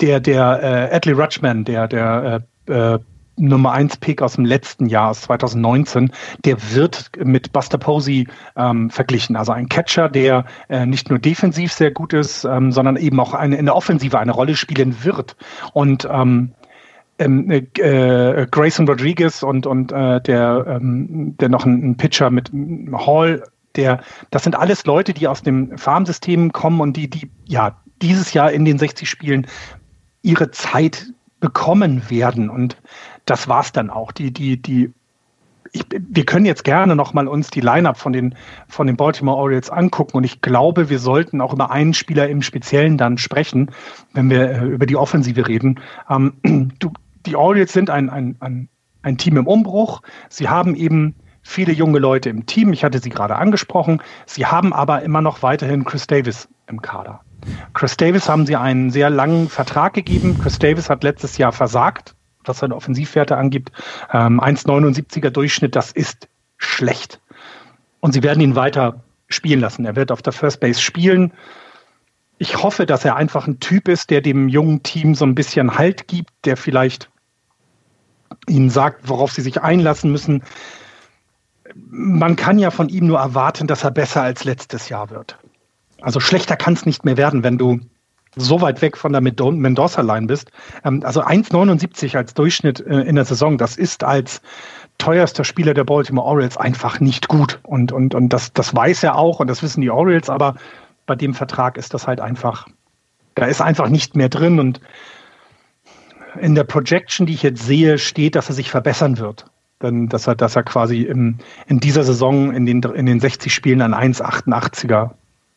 der 0.00 0.20
der 0.20 0.62
äh, 0.62 0.94
Adley 0.94 1.14
Rutschman, 1.14 1.64
der 1.64 1.88
der 1.88 2.42
äh, 2.68 2.72
äh, 2.72 2.98
Nummer 3.38 3.72
1 3.72 3.98
Pick 3.98 4.22
aus 4.22 4.34
dem 4.34 4.44
letzten 4.44 4.86
Jahr, 4.86 5.10
aus 5.10 5.22
2019, 5.22 6.10
der 6.44 6.56
wird 6.72 7.10
mit 7.22 7.52
Buster 7.52 7.78
Posey 7.78 8.26
ähm, 8.56 8.90
verglichen. 8.90 9.36
Also 9.36 9.52
ein 9.52 9.68
Catcher, 9.68 10.08
der 10.08 10.46
äh, 10.68 10.86
nicht 10.86 11.10
nur 11.10 11.18
defensiv 11.18 11.72
sehr 11.72 11.90
gut 11.90 12.14
ist, 12.14 12.44
ähm, 12.44 12.72
sondern 12.72 12.96
eben 12.96 13.20
auch 13.20 13.34
eine, 13.34 13.56
in 13.56 13.66
der 13.66 13.76
Offensive 13.76 14.18
eine 14.18 14.32
Rolle 14.32 14.56
spielen 14.56 15.04
wird. 15.04 15.36
Und 15.74 16.08
ähm, 16.10 16.52
ähm, 17.18 17.50
äh, 17.50 18.46
Grayson 18.50 18.88
Rodriguez 18.88 19.42
und, 19.42 19.66
und 19.66 19.92
äh, 19.92 20.20
der, 20.20 20.64
ähm, 20.66 21.36
der 21.38 21.48
noch 21.48 21.66
ein, 21.66 21.90
ein 21.90 21.96
Pitcher 21.96 22.30
mit 22.30 22.50
Hall 22.92 23.42
der, 23.76 24.00
das 24.30 24.44
sind 24.44 24.56
alles 24.56 24.84
Leute, 24.86 25.14
die 25.14 25.28
aus 25.28 25.42
dem 25.42 25.76
Farmsystem 25.78 26.52
kommen 26.52 26.80
und 26.80 26.96
die, 26.96 27.08
die, 27.08 27.30
ja, 27.44 27.76
dieses 28.02 28.32
Jahr 28.32 28.52
in 28.52 28.64
den 28.64 28.78
60 28.78 29.08
Spielen 29.08 29.46
ihre 30.22 30.50
Zeit 30.50 31.06
bekommen 31.40 32.08
werden. 32.10 32.50
Und 32.50 32.76
das 33.24 33.48
war's 33.48 33.72
dann 33.72 33.90
auch. 33.90 34.12
Die, 34.12 34.32
die, 34.32 34.60
die 34.60 34.92
ich, 35.72 35.84
wir 35.90 36.24
können 36.24 36.46
jetzt 36.46 36.64
gerne 36.64 36.96
nochmal 36.96 37.28
uns 37.28 37.50
die 37.50 37.60
Lineup 37.60 37.96
von 37.96 38.12
den, 38.12 38.34
von 38.68 38.86
den 38.86 38.96
Baltimore 38.96 39.36
Orioles 39.36 39.70
angucken 39.70 40.16
und 40.16 40.24
ich 40.24 40.40
glaube, 40.40 40.88
wir 40.88 40.98
sollten 40.98 41.40
auch 41.40 41.52
über 41.52 41.70
einen 41.70 41.94
Spieler 41.94 42.28
im 42.28 42.42
Speziellen 42.42 42.98
dann 42.98 43.18
sprechen, 43.18 43.70
wenn 44.12 44.30
wir 44.30 44.50
äh, 44.50 44.64
über 44.66 44.86
die 44.86 44.96
Offensive 44.96 45.46
reden. 45.46 45.80
Ähm, 46.08 46.34
du, 46.78 46.92
die 47.26 47.36
Orioles 47.36 47.72
sind 47.72 47.90
ein, 47.90 48.10
ein, 48.10 48.36
ein, 48.40 48.68
ein 49.02 49.18
Team 49.18 49.36
im 49.36 49.46
Umbruch. 49.46 50.02
Sie 50.28 50.48
haben 50.48 50.74
eben 50.74 51.14
viele 51.46 51.72
junge 51.72 51.98
Leute 51.98 52.28
im 52.28 52.46
Team. 52.46 52.72
Ich 52.72 52.84
hatte 52.84 52.98
sie 52.98 53.10
gerade 53.10 53.36
angesprochen. 53.36 54.02
Sie 54.26 54.46
haben 54.46 54.72
aber 54.72 55.02
immer 55.02 55.22
noch 55.22 55.42
weiterhin 55.42 55.84
Chris 55.84 56.06
Davis 56.06 56.48
im 56.66 56.82
Kader. 56.82 57.20
Chris 57.74 57.96
Davis 57.96 58.28
haben 58.28 58.46
sie 58.46 58.56
einen 58.56 58.90
sehr 58.90 59.10
langen 59.10 59.48
Vertrag 59.48 59.94
gegeben. 59.94 60.36
Chris 60.38 60.58
Davis 60.58 60.90
hat 60.90 61.04
letztes 61.04 61.38
Jahr 61.38 61.52
versagt 61.52 62.16
was 62.48 62.58
seine 62.58 62.76
Offensivwerte 62.76 63.36
angibt. 63.36 63.72
Ähm, 64.12 64.40
1,79er 64.40 65.30
Durchschnitt, 65.30 65.76
das 65.76 65.92
ist 65.92 66.28
schlecht. 66.56 67.20
Und 68.00 68.12
sie 68.12 68.22
werden 68.22 68.40
ihn 68.40 68.56
weiter 68.56 69.02
spielen 69.28 69.60
lassen. 69.60 69.84
Er 69.84 69.96
wird 69.96 70.12
auf 70.12 70.22
der 70.22 70.32
First 70.32 70.60
Base 70.60 70.80
spielen. 70.80 71.32
Ich 72.38 72.62
hoffe, 72.62 72.86
dass 72.86 73.04
er 73.04 73.16
einfach 73.16 73.46
ein 73.46 73.60
Typ 73.60 73.88
ist, 73.88 74.10
der 74.10 74.20
dem 74.20 74.48
jungen 74.48 74.82
Team 74.82 75.14
so 75.14 75.24
ein 75.24 75.34
bisschen 75.34 75.78
Halt 75.78 76.06
gibt, 76.06 76.30
der 76.44 76.56
vielleicht 76.56 77.10
ihnen 78.46 78.70
sagt, 78.70 79.08
worauf 79.08 79.32
sie 79.32 79.40
sich 79.40 79.62
einlassen 79.62 80.12
müssen. 80.12 80.42
Man 81.88 82.36
kann 82.36 82.58
ja 82.58 82.70
von 82.70 82.88
ihm 82.88 83.06
nur 83.06 83.18
erwarten, 83.18 83.66
dass 83.66 83.84
er 83.84 83.90
besser 83.90 84.22
als 84.22 84.44
letztes 84.44 84.88
Jahr 84.88 85.10
wird. 85.10 85.38
Also 86.00 86.20
schlechter 86.20 86.56
kann 86.56 86.74
es 86.74 86.86
nicht 86.86 87.04
mehr 87.04 87.16
werden, 87.16 87.42
wenn 87.42 87.58
du 87.58 87.80
so 88.36 88.60
weit 88.60 88.82
weg 88.82 88.96
von 88.96 89.12
der 89.12 89.22
Mendoza-Line 89.22 90.26
bist. 90.26 90.50
Ähm, 90.84 91.02
also 91.04 91.22
1,79 91.22 92.16
als 92.16 92.34
Durchschnitt 92.34 92.80
äh, 92.80 93.00
in 93.00 93.16
der 93.16 93.24
Saison, 93.24 93.58
das 93.58 93.76
ist 93.76 94.04
als 94.04 94.42
teuerster 94.98 95.44
Spieler 95.44 95.74
der 95.74 95.84
Baltimore 95.84 96.26
Orioles 96.26 96.56
einfach 96.56 97.00
nicht 97.00 97.28
gut. 97.28 97.60
Und, 97.62 97.92
und, 97.92 98.14
und 98.14 98.28
das, 98.28 98.52
das 98.52 98.74
weiß 98.74 99.02
er 99.02 99.16
auch 99.16 99.40
und 99.40 99.48
das 99.48 99.62
wissen 99.62 99.80
die 99.80 99.90
Orioles, 99.90 100.30
aber 100.30 100.56
bei 101.06 101.14
dem 101.14 101.34
Vertrag 101.34 101.76
ist 101.76 101.94
das 101.94 102.06
halt 102.06 102.20
einfach, 102.20 102.66
da 103.34 103.46
ist 103.46 103.60
einfach 103.62 103.88
nicht 103.88 104.16
mehr 104.16 104.28
drin. 104.28 104.60
Und 104.60 104.80
in 106.40 106.54
der 106.54 106.64
Projection, 106.64 107.26
die 107.26 107.34
ich 107.34 107.42
jetzt 107.42 107.64
sehe, 107.64 107.98
steht, 107.98 108.34
dass 108.34 108.48
er 108.48 108.54
sich 108.54 108.70
verbessern 108.70 109.18
wird. 109.18 109.46
Denn 109.82 110.08
dass 110.08 110.26
er, 110.26 110.34
dass 110.34 110.56
er 110.56 110.62
quasi 110.62 111.02
im, 111.02 111.36
in 111.66 111.80
dieser 111.80 112.02
Saison 112.02 112.52
in 112.52 112.64
den, 112.64 112.82
in 112.82 113.06
den 113.06 113.20
60 113.20 113.52
Spielen 113.52 113.82
einen 113.82 113.94
1,88er 114.14 115.10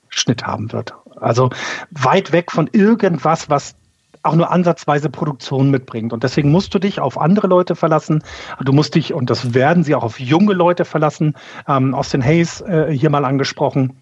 Schnitt 0.10 0.46
haben 0.46 0.72
wird. 0.72 0.94
Also 1.16 1.50
weit 1.91 2.32
weg 2.32 2.52
von 2.52 2.70
irgendwas, 2.72 3.50
was 3.50 3.76
auch 4.24 4.36
nur 4.36 4.52
ansatzweise 4.52 5.10
Produktion 5.10 5.72
mitbringt. 5.72 6.12
Und 6.12 6.24
deswegen 6.24 6.52
musst 6.52 6.74
du 6.74 6.80
dich 6.80 7.00
auf 7.00 7.18
andere 7.18 7.48
Leute 7.48 7.76
verlassen. 7.76 8.24
Du 8.64 8.74
musst 8.74 8.96
dich, 8.96 9.14
und 9.14 9.30
das 9.30 9.54
werden 9.54 9.84
sie 9.84 9.96
auch 9.96 10.04
auf 10.04 10.20
junge 10.20 10.54
Leute 10.54 10.84
verlassen. 10.84 11.36
Ähm, 11.68 11.94
Austin 11.94 12.24
Hayes 12.24 12.62
äh, 12.62 12.91
hier 12.91 13.10
mal 13.10 13.24
angesprochen. 13.24 13.96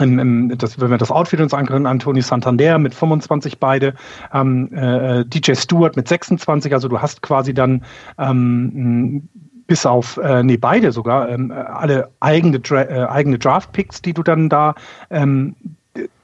Im, 0.00 0.18
im, 0.18 0.58
das, 0.58 0.80
wenn 0.80 0.90
wir 0.90 0.96
das 0.96 1.10
Outfit 1.10 1.40
uns 1.40 1.52
angucken, 1.52 1.86
Anthony 1.86 2.22
Santander 2.22 2.78
mit 2.78 2.94
25 2.94 3.58
beide, 3.58 3.94
ähm, 4.32 4.72
äh, 4.72 5.24
DJ 5.26 5.52
Stewart 5.52 5.96
mit 5.96 6.08
26, 6.08 6.72
also 6.72 6.88
du 6.88 7.00
hast 7.00 7.20
quasi 7.20 7.52
dann 7.52 7.84
ähm, 8.18 9.28
bis 9.66 9.84
auf, 9.84 10.16
äh, 10.16 10.42
nee, 10.42 10.56
beide 10.56 10.92
sogar, 10.92 11.28
ähm, 11.28 11.50
alle 11.52 12.10
eigene, 12.20 12.56
äh, 12.56 13.06
eigene 13.06 13.38
Draft-Picks, 13.38 14.02
die 14.02 14.14
du 14.14 14.22
dann 14.22 14.48
da 14.48 14.74
ähm, 15.10 15.56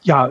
ja, 0.03 0.31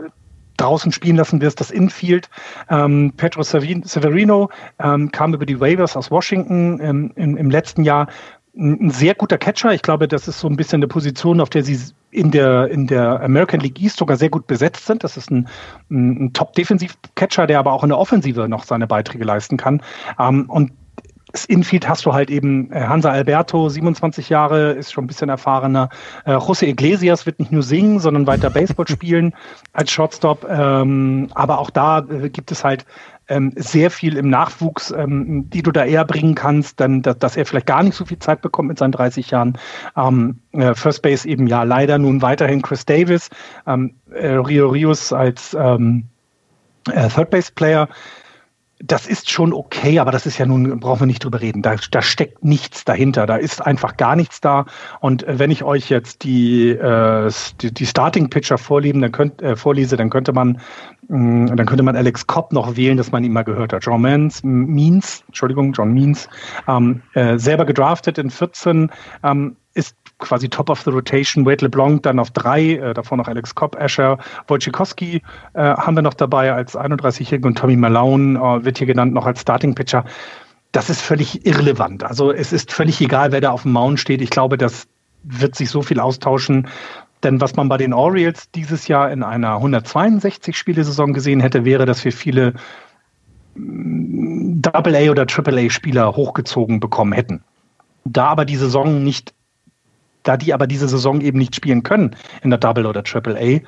draußen 0.58 0.92
spielen 0.92 1.16
lassen 1.16 1.40
wirst, 1.42 1.60
das 1.60 1.72
Infield. 1.72 2.30
Ähm, 2.70 3.14
Pedro 3.16 3.44
Severino 3.44 4.50
ähm, 4.80 5.12
kam 5.12 5.34
über 5.34 5.46
die 5.46 5.60
Waivers 5.60 5.96
aus 5.96 6.12
Washington 6.12 6.80
ähm, 6.82 7.12
im, 7.16 7.38
im, 7.38 7.50
letzten 7.50 7.84
Jahr. 7.84 8.08
Ein 8.60 8.90
sehr 8.90 9.14
guter 9.14 9.38
Catcher. 9.38 9.74
Ich 9.74 9.84
glaube, 9.84 10.08
das 10.08 10.28
ist 10.28 10.40
so 10.40 10.48
ein 10.48 10.56
bisschen 10.56 10.80
eine 10.80 10.88
Position, 10.88 11.42
auf 11.42 11.50
der 11.50 11.64
sie 11.64 11.80
in 12.10 12.32
der, 12.32 12.70
in 12.70 12.88
der 12.88 13.22
American 13.22 13.60
League 13.60 13.80
East 13.80 13.98
sogar 13.98 14.18
sehr 14.18 14.30
gut 14.30 14.48
besetzt 14.48 14.86
sind. 14.86 15.04
Das 15.04 15.16
ist 15.16 15.30
ein, 15.30 15.48
ein 15.92 16.34
Top-Defensiv-Catcher, 16.34 17.46
der 17.46 17.60
aber 17.60 17.72
auch 17.72 17.84
in 17.84 17.90
der 17.90 18.00
Offensive 18.00 18.50
noch 18.50 18.64
seine 18.64 18.88
Beiträge 18.88 19.24
leisten 19.24 19.58
kann. 19.58 19.84
Ähm, 20.20 20.50
und 20.50 20.72
das 21.32 21.46
Infield 21.46 21.88
hast 21.88 22.06
du 22.06 22.14
halt 22.14 22.32
eben 22.32 22.72
äh, 22.72 22.82
Hansa 22.82 23.12
Alberto, 23.12 23.70
27 23.70 24.30
Jahre, 24.30 24.72
ist 24.72 24.92
schon 24.92 25.04
ein 25.04 25.08
bisschen 25.08 25.30
erfahrener. 25.30 25.90
Äh, 26.26 26.32
José 26.32 26.66
Iglesias 26.66 27.26
wird 27.26 27.40
nicht 27.40 27.52
nur 27.52 27.64
singen, 27.64 28.00
sondern 28.00 28.26
weiter 28.26 28.50
Baseball 28.50 28.88
spielen 28.88 29.36
als 29.74 29.92
Shortstop. 29.92 30.48
Ähm, 30.50 31.30
aber 31.36 31.60
auch 31.60 31.70
da 31.70 32.00
äh, 32.00 32.30
gibt 32.30 32.52
es 32.52 32.64
halt 32.64 32.86
ähm, 33.28 33.54
sehr 33.56 33.91
viel 33.91 34.18
im 34.18 34.30
Nachwuchs, 34.30 34.91
ähm, 34.91 35.49
die 35.49 35.64
du 35.64 35.72
da 35.72 35.86
eher 35.86 36.06
bringen 36.06 36.36
kannst, 36.36 36.80
dann, 36.80 37.02
dass, 37.02 37.18
dass, 37.18 37.38
er 37.38 37.45
vielleicht 37.45 37.66
gar 37.66 37.84
nicht 37.84 37.95
so 37.95 38.06
viel 38.06 38.20
Zeit 38.20 38.41
bekommt 38.41 38.70
mit 38.70 38.78
seinen 38.78 38.91
30 38.91 39.32
Jahren. 39.32 39.58
Ähm, 39.95 40.40
äh, 40.54 40.74
First 40.76 41.02
Base 41.02 41.28
eben 41.28 41.48
ja 41.48 41.64
leider 41.64 41.98
nun 41.98 42.22
weiterhin 42.22 42.62
Chris 42.62 42.86
Davis, 42.86 43.30
ähm, 43.66 43.95
äh, 44.12 44.28
Rio 44.28 44.70
Rios 44.70 45.12
als 45.14 45.56
ähm, 45.60 46.06
äh, 46.91 47.10
Third 47.10 47.30
Base 47.30 47.52
Player 47.54 47.90
das 48.80 49.08
ist 49.08 49.32
schon 49.32 49.54
okay, 49.54 49.99
aber 49.99 50.12
das 50.12 50.26
ist 50.28 50.38
ja 50.38 50.45
nun, 50.45 50.80
brauchen 50.80 51.02
wir 51.02 51.08
nicht 51.08 51.24
drüber 51.24 51.41
reden. 51.41 51.64
Da, 51.64 51.76
da 51.90 52.02
steckt 52.02 52.44
nichts 52.44 52.86
dahinter. 52.86 53.26
Da 53.26 53.38
ist 53.38 53.66
einfach 53.66 53.98
gar 53.98 54.16
nichts 54.16 54.40
da. 54.40 54.66
Und 54.99 55.26
wenn 55.28 55.49
ich 55.49 55.64
euch 55.64 55.90
jetzt 55.90 56.24
die, 56.24 56.70
äh, 56.70 57.32
die, 57.62 57.74
die 57.74 57.86
Starting 57.88 58.30
Pitcher 58.30 58.60
vorleben, 58.60 59.02
dann 59.02 59.12
könnt, 59.12 59.41
äh, 59.41 59.56
vorlese, 59.56 59.98
dann 59.98 60.12
könnte 60.12 60.32
man, 60.32 60.62
dann 61.10 61.66
könnte 61.66 61.84
man 61.84 61.96
Alex 61.96 62.28
Cobb 62.28 62.52
noch 62.52 62.76
wählen, 62.76 62.98
dass 62.98 63.12
man 63.12 63.24
ihn 63.24 63.32
mal 63.32 63.44
gehört 63.44 63.72
hat. 63.72 63.86
John 63.86 64.02
Mans, 64.02 64.44
Means, 64.44 65.24
Entschuldigung, 65.28 65.72
John 65.72 65.94
Means, 65.94 66.28
ähm, 66.68 67.02
äh, 67.14 67.38
selber 67.38 67.66
gedraftet 67.66 68.18
in 68.18 68.30
14, 68.30 68.92
ähm, 69.24 69.56
ist 69.74 69.96
quasi 70.20 70.50
Top 70.50 70.70
of 70.70 70.82
the 70.82 70.90
Rotation. 70.90 71.46
Wade 71.46 71.64
LeBlanc 71.64 72.04
dann 72.04 72.20
auf 72.20 72.32
drei, 72.32 72.74
äh, 72.74 72.94
davor 72.94 73.18
noch 73.18 73.28
Alex 73.28 73.56
Kopp, 73.56 73.80
Asher, 73.80 74.18
Wojciechowski 74.48 75.22
äh, 75.54 75.62
haben 75.62 75.96
wir 75.96 76.02
noch 76.02 76.16
dabei 76.16 76.52
als 76.52 76.78
31-Jährigen 76.78 77.46
und 77.46 77.58
Tommy 77.58 77.76
Malone 77.76 78.38
äh, 78.38 78.66
wird 78.66 78.80
hier 78.80 78.88
genannt 78.88 79.14
noch 79.14 79.26
als 79.26 79.42
Starting 79.42 79.76
Pitcher. 79.76 80.04
Das 80.74 80.90
ist 80.90 81.02
völlig 81.02 81.46
irrelevant. 81.46 82.04
Also 82.04 82.32
es 82.32 82.52
ist 82.52 82.74
völlig 82.74 83.00
egal, 83.00 83.32
wer 83.32 83.40
da 83.40 83.52
auf 83.52 83.64
dem 83.64 83.72
Mount 83.72 84.00
steht. 84.00 84.22
Ich 84.22 84.30
glaube, 84.30 84.58
das 84.58 84.88
wird 85.24 85.56
sich 85.56 85.70
so 85.70 85.82
viel 85.82 86.00
austauschen. 86.00 86.68
Denn 87.23 87.41
was 87.41 87.56
man 87.56 87.69
bei 87.69 87.77
den 87.77 87.94
Orioles 87.94 88.52
dieses 88.52 88.88
Jahr 88.88 89.11
in 89.11 89.23
einer 89.23 89.57
162-Spiele-Saison 89.57 91.14
gesehen 91.14 91.39
hätte, 91.39 91.65
wäre, 91.65 91.85
dass 91.85 92.06
wir 92.06 92.11
viele 92.11 92.53
mm, 93.56 94.61
Double-A- 94.61 95.11
oder 95.11 95.26
Triple-A-Spieler 95.26 96.15
hochgezogen 96.15 96.80
bekommen 96.80 97.14
hätten. 97.14 97.44
Da 98.06 98.27
aber 98.27 98.45
die 98.45 98.56
Saison 98.56 99.03
nicht 99.03 99.34
da 100.27 100.38
die 100.38 100.53
aber 100.53 100.68
diese 100.68 100.88
Saison 100.88 101.22
eben 101.22 101.38
nicht 101.38 101.56
spielen 101.56 101.84
können 101.84 102.15
in 102.44 102.49
der 102.49 102.60
Double 102.60 102.85
oder 102.85 103.03
Triple 103.03 103.38
A, 103.39 103.61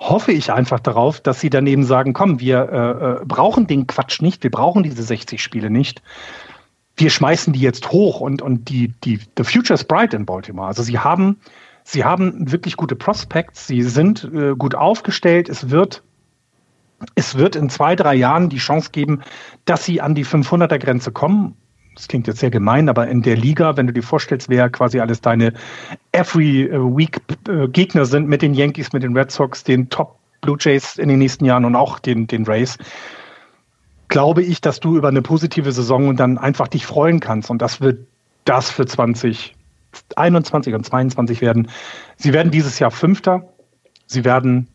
hoffe 0.00 0.32
ich 0.32 0.52
einfach 0.52 0.80
darauf, 0.80 1.20
dass 1.20 1.40
sie 1.40 1.50
daneben 1.50 1.84
sagen, 1.84 2.12
komm, 2.12 2.40
wir 2.40 2.68
äh, 2.72 3.22
äh 3.22 3.24
brauchen 3.24 3.66
den 3.66 3.86
Quatsch 3.86 4.20
nicht, 4.20 4.42
wir 4.42 4.50
brauchen 4.50 4.82
diese 4.82 5.02
60 5.02 5.42
Spiele 5.42 5.70
nicht. 5.70 6.02
Wir 6.96 7.10
schmeißen 7.10 7.52
die 7.52 7.60
jetzt 7.60 7.92
hoch 7.92 8.20
und, 8.20 8.42
und 8.42 8.68
die, 8.68 8.92
die, 9.04 9.20
the 9.36 9.44
future 9.44 9.74
is 9.74 9.84
bright 9.84 10.12
in 10.12 10.26
Baltimore. 10.26 10.68
Also 10.68 10.82
sie 10.82 10.98
haben, 10.98 11.38
sie 11.84 12.04
haben 12.04 12.50
wirklich 12.52 12.76
gute 12.76 12.96
Prospects, 12.96 13.66
sie 13.66 13.82
sind 13.82 14.24
äh, 14.32 14.54
gut 14.56 14.74
aufgestellt, 14.74 15.48
es 15.48 15.70
wird 15.70 16.02
es 17.14 17.36
wird 17.36 17.56
in 17.56 17.70
zwei, 17.70 17.96
drei 17.96 18.14
Jahren 18.14 18.50
die 18.50 18.58
Chance 18.58 18.90
geben, 18.92 19.22
dass 19.64 19.84
sie 19.84 20.00
an 20.00 20.14
die 20.14 20.24
500er 20.24 20.78
Grenze 20.78 21.12
kommen. 21.12 21.56
Das 21.94 22.08
klingt 22.08 22.26
jetzt 22.26 22.40
sehr 22.40 22.50
gemein, 22.50 22.88
aber 22.88 23.08
in 23.08 23.22
der 23.22 23.36
Liga, 23.36 23.76
wenn 23.76 23.86
du 23.86 23.92
dir 23.92 24.02
vorstellst, 24.02 24.48
wer 24.48 24.70
quasi 24.70 25.00
alles 25.00 25.20
deine 25.20 25.52
every 26.12 26.70
week 26.70 27.20
Gegner 27.72 28.04
sind 28.04 28.28
mit 28.28 28.42
den 28.42 28.54
Yankees, 28.54 28.92
mit 28.92 29.02
den 29.02 29.16
Red 29.16 29.30
Sox, 29.30 29.64
den 29.64 29.88
Top 29.88 30.18
Blue 30.40 30.56
Jays 30.58 30.96
in 30.96 31.08
den 31.08 31.18
nächsten 31.18 31.44
Jahren 31.44 31.64
und 31.64 31.76
auch 31.76 31.98
den, 31.98 32.26
den 32.26 32.44
Rays, 32.44 32.78
glaube 34.08 34.42
ich, 34.42 34.60
dass 34.60 34.80
du 34.80 34.96
über 34.96 35.08
eine 35.08 35.22
positive 35.22 35.72
Saison 35.72 36.16
dann 36.16 36.38
einfach 36.38 36.68
dich 36.68 36.86
freuen 36.86 37.20
kannst. 37.20 37.50
Und 37.50 37.60
das 37.60 37.80
wird 37.80 38.06
das 38.44 38.70
für 38.70 38.86
2021 39.92 40.74
und 40.74 40.84
2022 40.84 41.40
werden. 41.40 41.68
Sie 42.16 42.32
werden 42.32 42.50
dieses 42.50 42.78
Jahr 42.78 42.90
Fünfter. 42.90 43.48
Sie 44.06 44.24
werden 44.24 44.68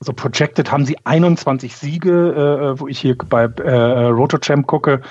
also 0.00 0.12
projected 0.12 0.70
haben 0.70 0.84
sie 0.84 0.96
21 1.04 1.76
Siege, 1.76 2.74
äh, 2.76 2.80
wo 2.80 2.86
ich 2.88 3.00
hier 3.00 3.16
bei 3.16 3.44
äh, 3.44 4.04
RotoChamp 4.06 4.66
gucke. 4.66 5.02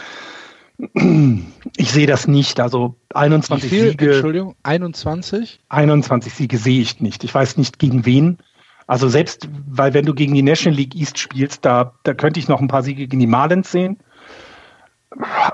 Ich 1.75 1.91
sehe 1.91 2.07
das 2.07 2.27
nicht. 2.27 2.59
Also 2.59 2.95
21 3.13 3.69
viel, 3.69 3.89
Siege. 3.91 4.13
Entschuldigung, 4.13 4.55
21? 4.63 5.59
21 5.69 6.33
Siege 6.33 6.57
sehe 6.57 6.81
ich 6.81 7.01
nicht. 7.01 7.23
Ich 7.23 7.33
weiß 7.33 7.57
nicht 7.57 7.79
gegen 7.79 8.05
wen. 8.05 8.37
Also 8.85 9.09
selbst, 9.09 9.49
weil 9.67 9.93
wenn 9.93 10.05
du 10.05 10.13
gegen 10.13 10.33
die 10.33 10.43
National 10.43 10.77
League 10.77 10.95
East 10.95 11.17
spielst, 11.17 11.65
da, 11.65 11.93
da 12.03 12.13
könnte 12.13 12.39
ich 12.39 12.47
noch 12.47 12.61
ein 12.61 12.69
paar 12.69 12.83
Siege 12.83 13.07
gegen 13.07 13.19
die 13.19 13.27
Marlins 13.27 13.71
sehen. 13.71 13.97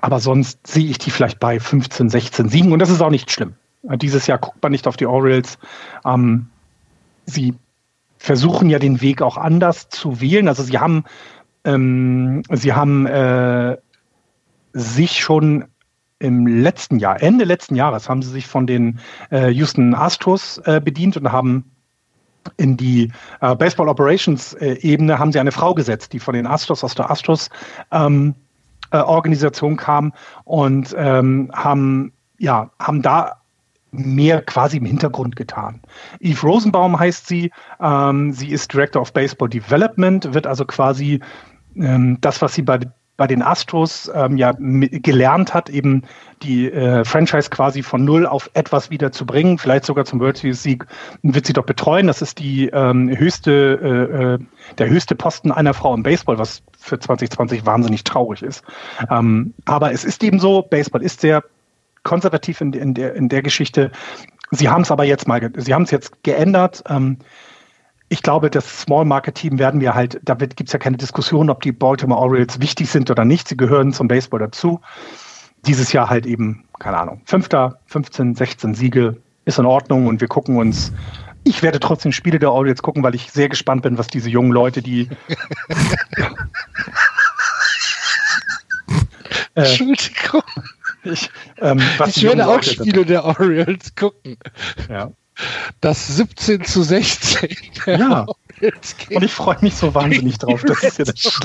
Aber 0.02 0.20
sonst 0.20 0.68
sehe 0.68 0.86
ich 0.86 0.98
die 0.98 1.10
vielleicht 1.10 1.40
bei 1.40 1.60
15, 1.60 2.10
16 2.10 2.49
Siegen 2.49 2.72
und 2.74 2.80
das 2.80 2.90
ist 2.90 3.02
auch 3.02 3.10
nicht 3.10 3.32
schlimm. 3.32 3.56
Dieses 3.84 4.27
Jahr 4.27 4.38
guckt 4.38 4.61
man 4.64 4.72
nicht 4.72 4.88
auf 4.88 4.95
die 4.95 5.05
Orioles. 5.05 5.57
Ähm, 6.05 6.47
sie 7.26 7.53
versuchen 8.18 8.69
ja 8.69 8.80
den 8.80 9.01
Weg 9.01 9.22
auch 9.22 9.38
anders 9.38 9.89
zu 9.89 10.22
wählen. 10.22 10.47
Also 10.47 10.64
sie 10.64 10.80
haben, 10.80 11.03
ähm, 11.65 12.43
sie 12.49 12.73
haben 12.73 13.05
äh, 13.05 13.77
sich 14.72 15.19
schon 15.19 15.65
im 16.19 16.47
letzten 16.47 16.99
Jahr, 16.99 17.22
Ende 17.22 17.43
letzten 17.43 17.76
Jahres, 17.76 18.07
haben 18.07 18.22
sie 18.22 18.30
sich 18.30 18.47
von 18.47 18.65
den 18.65 18.99
äh, 19.30 19.49
Houston 19.49 19.93
Astros 19.93 20.60
äh, 20.60 20.80
bedient 20.80 21.18
und 21.18 21.30
haben 21.31 21.69
in 22.57 22.77
die 22.77 23.11
äh, 23.41 23.55
Baseball 23.55 23.89
Operations 23.89 24.53
äh, 24.53 24.77
Ebene 24.81 25.19
haben 25.19 25.34
sie 25.34 25.39
eine 25.39 25.51
Frau 25.51 25.73
gesetzt, 25.73 26.14
die 26.14 26.19
von 26.19 26.34
den 26.34 26.47
Astros 26.47 26.84
aus 26.84 26.95
der 26.95 27.11
Astros 27.11 27.49
ähm, 27.91 28.35
äh, 28.91 28.97
Organisation 28.97 29.76
kam 29.76 30.14
und 30.45 30.95
ähm, 30.97 31.51
haben 31.53 32.14
ja 32.39 32.72
haben 32.80 33.01
da 33.01 33.43
mehr 33.94 34.41
quasi 34.41 34.78
im 34.78 34.86
Hintergrund 34.86 35.36
getan. 35.36 35.82
Eve 36.20 36.41
Rosenbaum 36.41 36.99
heißt 36.99 37.28
sie. 37.28 37.52
Ähm, 37.80 38.34
sie 38.34 38.49
ist 38.49 38.74
Director 38.74 39.02
of 39.02 39.14
Baseball 39.14 39.49
Development, 39.49 40.34
wird 40.34 40.48
also 40.48 40.65
quasi 40.65 41.22
ähm, 41.76 42.18
das, 42.20 42.41
was 42.41 42.53
sie 42.53 42.64
bei 42.64 42.80
bei 43.15 43.28
den 43.28 43.44
Astros 43.44 44.11
ähm, 44.14 44.38
ja 44.38 44.53
gelernt 44.57 45.53
hat, 45.53 45.70
eben 45.70 46.02
die 46.41 46.72
äh, 46.72 47.06
Franchise 47.06 47.49
quasi 47.49 47.84
von 47.84 48.03
null 48.03 48.26
auf 48.26 48.49
etwas 48.56 48.90
wieder 48.90 49.11
zu 49.11 49.26
bringen, 49.26 49.60
vielleicht 49.60 49.86
sogar 49.86 50.06
zum 50.06 50.20
World 50.20 50.38
Series 50.38 50.64
Sieg, 50.64 50.88
wird 51.22 51.45
sie 51.45 51.53
doch 51.53 51.65
betreuen. 51.65 52.07
Das 52.07 52.24
ist 52.24 52.40
die 52.40 52.70
ähm, 52.70 53.15
höchste, 53.15 53.52
äh, 53.52 54.24
äh 54.24 54.40
der 54.80 54.90
höchste 54.90 55.15
Posten 55.15 55.52
einer 55.52 55.76
Frau 55.76 55.94
im 55.94 56.02
Baseball, 56.02 56.40
was 56.40 56.64
für 56.78 56.99
2020 56.99 57.65
wahnsinnig 57.65 58.03
traurig 58.03 58.41
ist. 58.41 58.64
Ähm, 59.11 59.53
aber 59.65 59.91
es 59.91 60.03
ist 60.03 60.24
eben 60.24 60.40
so, 60.40 60.64
Baseball 60.64 61.03
ist 61.03 61.22
sehr 61.22 61.44
konservativ 62.03 62.61
in, 62.61 62.73
in, 62.73 62.93
der, 62.93 63.15
in 63.15 63.30
der 63.30 63.41
Geschichte. 63.41 63.91
Sie 64.51 64.69
haben 64.69 64.81
es 64.81 64.91
aber 64.91 65.03
jetzt 65.03 65.27
mal, 65.27 65.51
sie 65.55 65.73
haben 65.73 65.84
es 65.84 65.91
jetzt 65.91 66.23
geändert. 66.23 66.84
Ähm, 66.88 67.17
ich 68.09 68.21
glaube, 68.21 68.51
das 68.51 68.81
Small 68.81 69.05
Market 69.05 69.35
Team 69.35 69.57
werden 69.57 69.81
wir 69.81 69.95
halt, 69.95 70.19
da 70.23 70.35
gibt 70.35 70.67
es 70.67 70.73
ja 70.73 70.77
keine 70.77 70.97
Diskussion, 70.97 71.49
ob 71.49 71.61
die 71.61 71.71
Baltimore 71.71 72.21
Orioles 72.21 72.61
wichtig 72.61 72.89
sind 72.89 73.09
oder 73.09 73.25
nicht. 73.25 73.47
Sie 73.47 73.57
gehören 73.57 73.91
zum 73.91 74.07
Baseball 74.07 74.39
dazu. 74.39 74.81
Dieses 75.65 75.93
Jahr 75.93 76.09
halt 76.09 76.27
eben, 76.27 76.65
keine 76.80 76.97
Ahnung, 76.97 77.21
fünfter, 77.25 77.80
15, 77.88 78.35
16 78.35 78.75
Siege 78.75 79.17
ist 79.45 79.57
in 79.57 79.65
Ordnung 79.65 80.05
und 80.07 80.21
wir 80.21 80.27
gucken 80.27 80.57
uns. 80.57 80.91
Ich 81.45 81.63
werde 81.63 81.80
trotzdem 81.80 82.11
Spiele 82.11 82.39
der 82.39 82.51
Orioles 82.51 82.81
gucken, 82.84 83.03
weil 83.03 83.15
ich 83.15 83.31
sehr 83.31 83.49
gespannt 83.49 83.81
bin, 83.81 83.97
was 83.97 84.07
diese 84.07 84.30
jungen 84.30 84.51
Leute, 84.51 84.81
die 84.81 85.09
äh, 89.55 89.61
Entschuldigung. 89.61 90.43
Ich, 91.03 91.30
ähm, 91.59 91.81
ich 92.07 92.23
werde 92.23 92.47
auch 92.47 92.63
Spiele 92.63 93.05
der 93.05 93.25
Orioles 93.25 93.95
gucken. 93.95 94.38
Ja. 94.89 95.11
Das 95.81 96.07
17 96.07 96.63
zu 96.63 96.84
16. 96.84 97.57
Ja. 97.85 98.25
Und 98.61 99.23
ich 99.23 99.34
freue 99.34 99.57
mich 99.61 99.75
so 99.75 99.93
wahnsinnig 99.93 100.38
drauf. 100.38 100.63
Das 100.65 100.84
ist 100.84 100.99
ja 100.99 101.05
das 101.05 101.39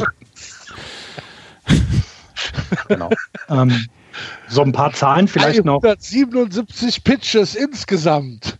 Genau. 2.89 3.11
Ähm, 3.49 3.87
so 4.49 4.63
ein 4.63 4.73
paar 4.73 4.93
Zahlen 4.93 5.29
vielleicht 5.29 5.61
177 5.61 6.97
noch. 6.99 7.05
Pitches 7.05 7.55
insgesamt. 7.55 8.59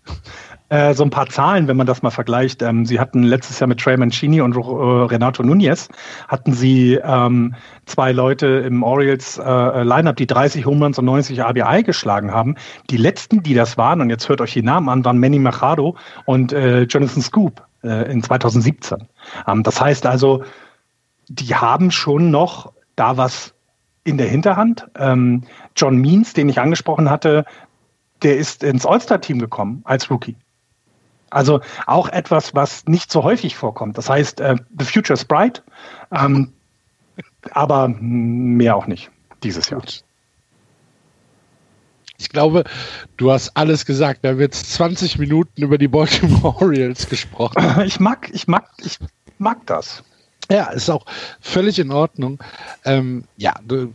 Äh, 0.71 0.93
so 0.93 1.03
ein 1.03 1.11
paar 1.11 1.29
Zahlen, 1.29 1.67
wenn 1.67 1.79
man 1.79 1.87
das 1.87 2.03
mal 2.03 2.11
vergleicht. 2.11 2.61
Ähm, 2.63 2.85
sie 2.85 3.01
hatten 3.01 3.23
letztes 3.23 3.59
Jahr 3.59 3.69
mit 3.69 3.81
Trey 3.81 3.97
Mancini 3.97 4.43
und 4.43 4.55
äh, 4.55 4.59
Renato 4.61 5.43
Nunez 5.43 5.89
hatten 6.29 6.53
sie 6.53 7.01
ähm, 7.03 7.55
zwei 7.87 8.13
Leute 8.13 8.47
im 8.47 8.83
Orioles 8.83 9.39
äh, 9.39 9.83
Lineup, 9.83 10.17
die 10.17 10.27
30 10.27 10.67
Home 10.67 10.85
Runs 10.85 10.99
und 10.99 11.07
90 11.07 11.41
RBI 11.41 11.83
geschlagen 11.85 12.33
haben. 12.33 12.57
Die 12.91 12.99
letzten, 12.99 13.43
die 13.43 13.55
das 13.55 13.79
waren, 13.79 14.03
und 14.03 14.11
jetzt 14.11 14.29
hört 14.29 14.43
euch 14.43 14.53
die 14.53 14.63
Namen 14.63 14.91
an, 14.91 15.05
waren 15.07 15.19
Manny 15.19 15.39
Machado 15.39 15.97
und 16.27 16.53
äh, 16.53 16.83
Jonathan 16.83 17.23
Scoop 17.23 17.63
äh, 17.83 18.11
in 18.13 18.23
2017. 18.23 19.09
Ähm, 19.47 19.63
das 19.63 19.81
heißt 19.81 20.05
also, 20.05 20.45
die 21.29 21.55
haben 21.55 21.91
schon 21.91 22.31
noch 22.31 22.73
da 22.95 23.17
was 23.17 23.55
in 24.05 24.19
der 24.19 24.29
Hinterhand. 24.29 24.87
Ähm, 24.97 25.45
John 25.77 25.97
Means, 25.97 26.35
den 26.35 26.51
ich 26.51 26.61
angesprochen 26.61 27.09
hatte, 27.09 27.47
der 28.23 28.37
ist 28.37 28.63
ins 28.65 28.85
All-Star-Team 28.85 29.39
gekommen 29.39 29.81
als 29.85 30.11
Rookie. 30.11 30.37
Also 31.31 31.61
auch 31.87 32.09
etwas, 32.09 32.55
was 32.55 32.87
nicht 32.87 33.11
so 33.13 33.23
häufig 33.23 33.57
vorkommt. 33.57 33.99
Das 33.99 34.09
heißt, 34.09 34.41
äh, 34.41 34.57
the 34.79 34.85
future 34.85 35.15
is 35.15 35.25
bright, 35.25 35.63
ähm, 36.13 36.53
aber 37.53 37.89
mehr 37.89 38.77
auch 38.77 38.87
nicht 38.87 39.11
dieses 39.43 39.71
Jahr. 39.71 39.83
Ich 42.21 42.31
glaube, 42.31 42.65
du 43.17 43.31
hast 43.31 43.57
alles 43.57 43.87
gesagt. 43.87 44.23
Wir 44.23 44.31
haben 44.31 44.41
jetzt 44.41 44.73
20 44.73 45.19
Minuten 45.19 45.63
über 45.63 45.79
die 45.79 45.89
Baltimore 45.89 46.57
Orioles 46.63 47.09
gesprochen. 47.09 47.83
Ich 47.85 48.01
mag, 48.01 48.29
ich 48.33 48.49
mag, 48.49 48.69
ich 48.85 48.99
mag 49.39 49.65
das. 49.67 50.03
Ja, 50.51 50.71
ist 50.71 50.89
auch 50.89 51.05
völlig 51.41 51.79
in 51.79 51.93
Ordnung. 51.93 52.43
Ähm, 52.85 53.25
ja, 53.37 53.55
du, 53.67 53.93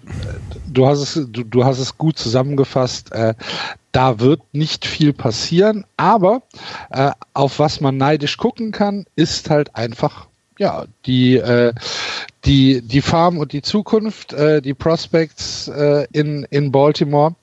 du, 0.68 0.85
hast 0.85 0.99
es, 0.99 1.14
du, 1.31 1.43
du 1.43 1.65
hast 1.65 1.80
es 1.80 1.97
gut 1.97 2.18
zusammengefasst. 2.18 3.11
Äh, 3.11 3.34
da 3.94 4.20
wird 4.20 4.41
nicht 4.52 4.86
viel 4.86 5.14
passieren, 5.14 5.86
aber 5.95 6.41
äh, 6.90 7.11
auf 7.34 7.60
was 7.60 7.80
man 7.80 7.95
neidisch 7.95 8.38
gucken 8.38 8.72
kann, 8.72 9.06
ist 9.15 9.49
halt 9.49 9.76
einfach 9.76 10.28
ja 10.60 10.86
die 11.06 11.38
äh, 11.38 11.74
die 12.44 12.82
die 12.82 13.02
Farm 13.02 13.38
und 13.38 13.53
die 13.53 13.61
Zukunft, 13.61 14.34
äh, 14.34 14.61
die 14.61 14.74
Prospects 14.74 15.70
äh, 15.70 16.07
in 16.11 16.45
in 16.49 16.72
Baltimore. 16.72 17.36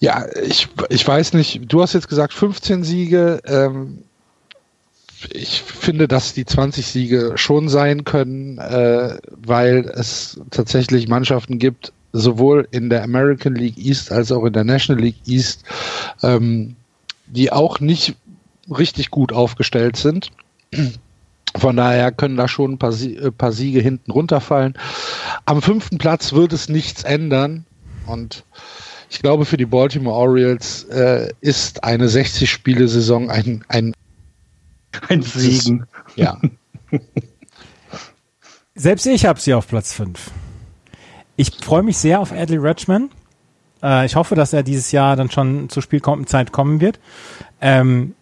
Ja, 0.00 0.26
ich, 0.40 0.68
ich 0.90 1.06
weiß 1.06 1.32
nicht, 1.32 1.62
du 1.66 1.82
hast 1.82 1.92
jetzt 1.92 2.08
gesagt 2.08 2.32
15 2.32 2.84
Siege. 2.84 3.40
Ähm, 3.44 4.04
ich 5.30 5.62
finde, 5.62 6.06
dass 6.06 6.32
die 6.34 6.44
20 6.44 6.86
Siege 6.86 7.32
schon 7.34 7.68
sein 7.68 8.04
können, 8.04 8.58
äh, 8.58 9.18
weil 9.30 9.90
es 9.92 10.40
tatsächlich 10.52 11.08
Mannschaften 11.08 11.58
gibt, 11.58 11.92
sowohl 12.12 12.66
in 12.70 12.90
der 12.90 13.02
American 13.02 13.54
League 13.54 13.78
East 13.78 14.12
als 14.12 14.32
auch 14.32 14.44
in 14.44 14.52
der 14.52 14.64
National 14.64 15.02
League 15.02 15.26
East, 15.26 15.64
ähm, 16.22 16.76
die 17.26 17.52
auch 17.52 17.80
nicht 17.80 18.16
richtig 18.70 19.10
gut 19.10 19.32
aufgestellt 19.32 19.96
sind. 19.96 20.30
Von 21.56 21.76
daher 21.76 22.12
können 22.12 22.36
da 22.36 22.48
schon 22.48 22.72
ein 22.72 22.78
paar, 22.78 22.92
äh, 23.00 23.30
paar 23.30 23.52
Siege 23.52 23.80
hinten 23.80 24.10
runterfallen. 24.10 24.74
Am 25.44 25.62
fünften 25.62 25.98
Platz 25.98 26.32
wird 26.32 26.52
es 26.52 26.68
nichts 26.68 27.04
ändern. 27.04 27.64
Und 28.06 28.44
ich 29.10 29.20
glaube, 29.20 29.44
für 29.44 29.56
die 29.56 29.66
Baltimore 29.66 30.16
Orioles 30.16 30.84
äh, 30.84 31.30
ist 31.40 31.84
eine 31.84 32.06
60-Spiele-Saison 32.08 33.30
ein, 33.30 33.64
ein, 33.68 33.94
ein 35.08 35.22
Segen. 35.22 35.86
Ja. 36.16 36.40
Selbst 38.74 39.06
ich 39.06 39.26
habe 39.26 39.40
sie 39.40 39.54
auf 39.54 39.66
Platz 39.66 39.92
5. 39.92 40.30
Ich 41.38 41.52
freue 41.52 41.84
mich 41.84 41.96
sehr 41.98 42.18
auf 42.18 42.32
Adley 42.32 42.56
Rutschman. 42.56 43.10
Äh, 43.80 44.06
ich 44.06 44.16
hoffe, 44.16 44.34
dass 44.34 44.52
er 44.52 44.64
dieses 44.64 44.90
Jahr 44.90 45.14
dann 45.14 45.30
schon 45.30 45.68
zur 45.68 45.84
Spielzeit 45.84 46.50
kommen 46.50 46.80
wird. 46.80 46.98
Ähm, 47.60 48.16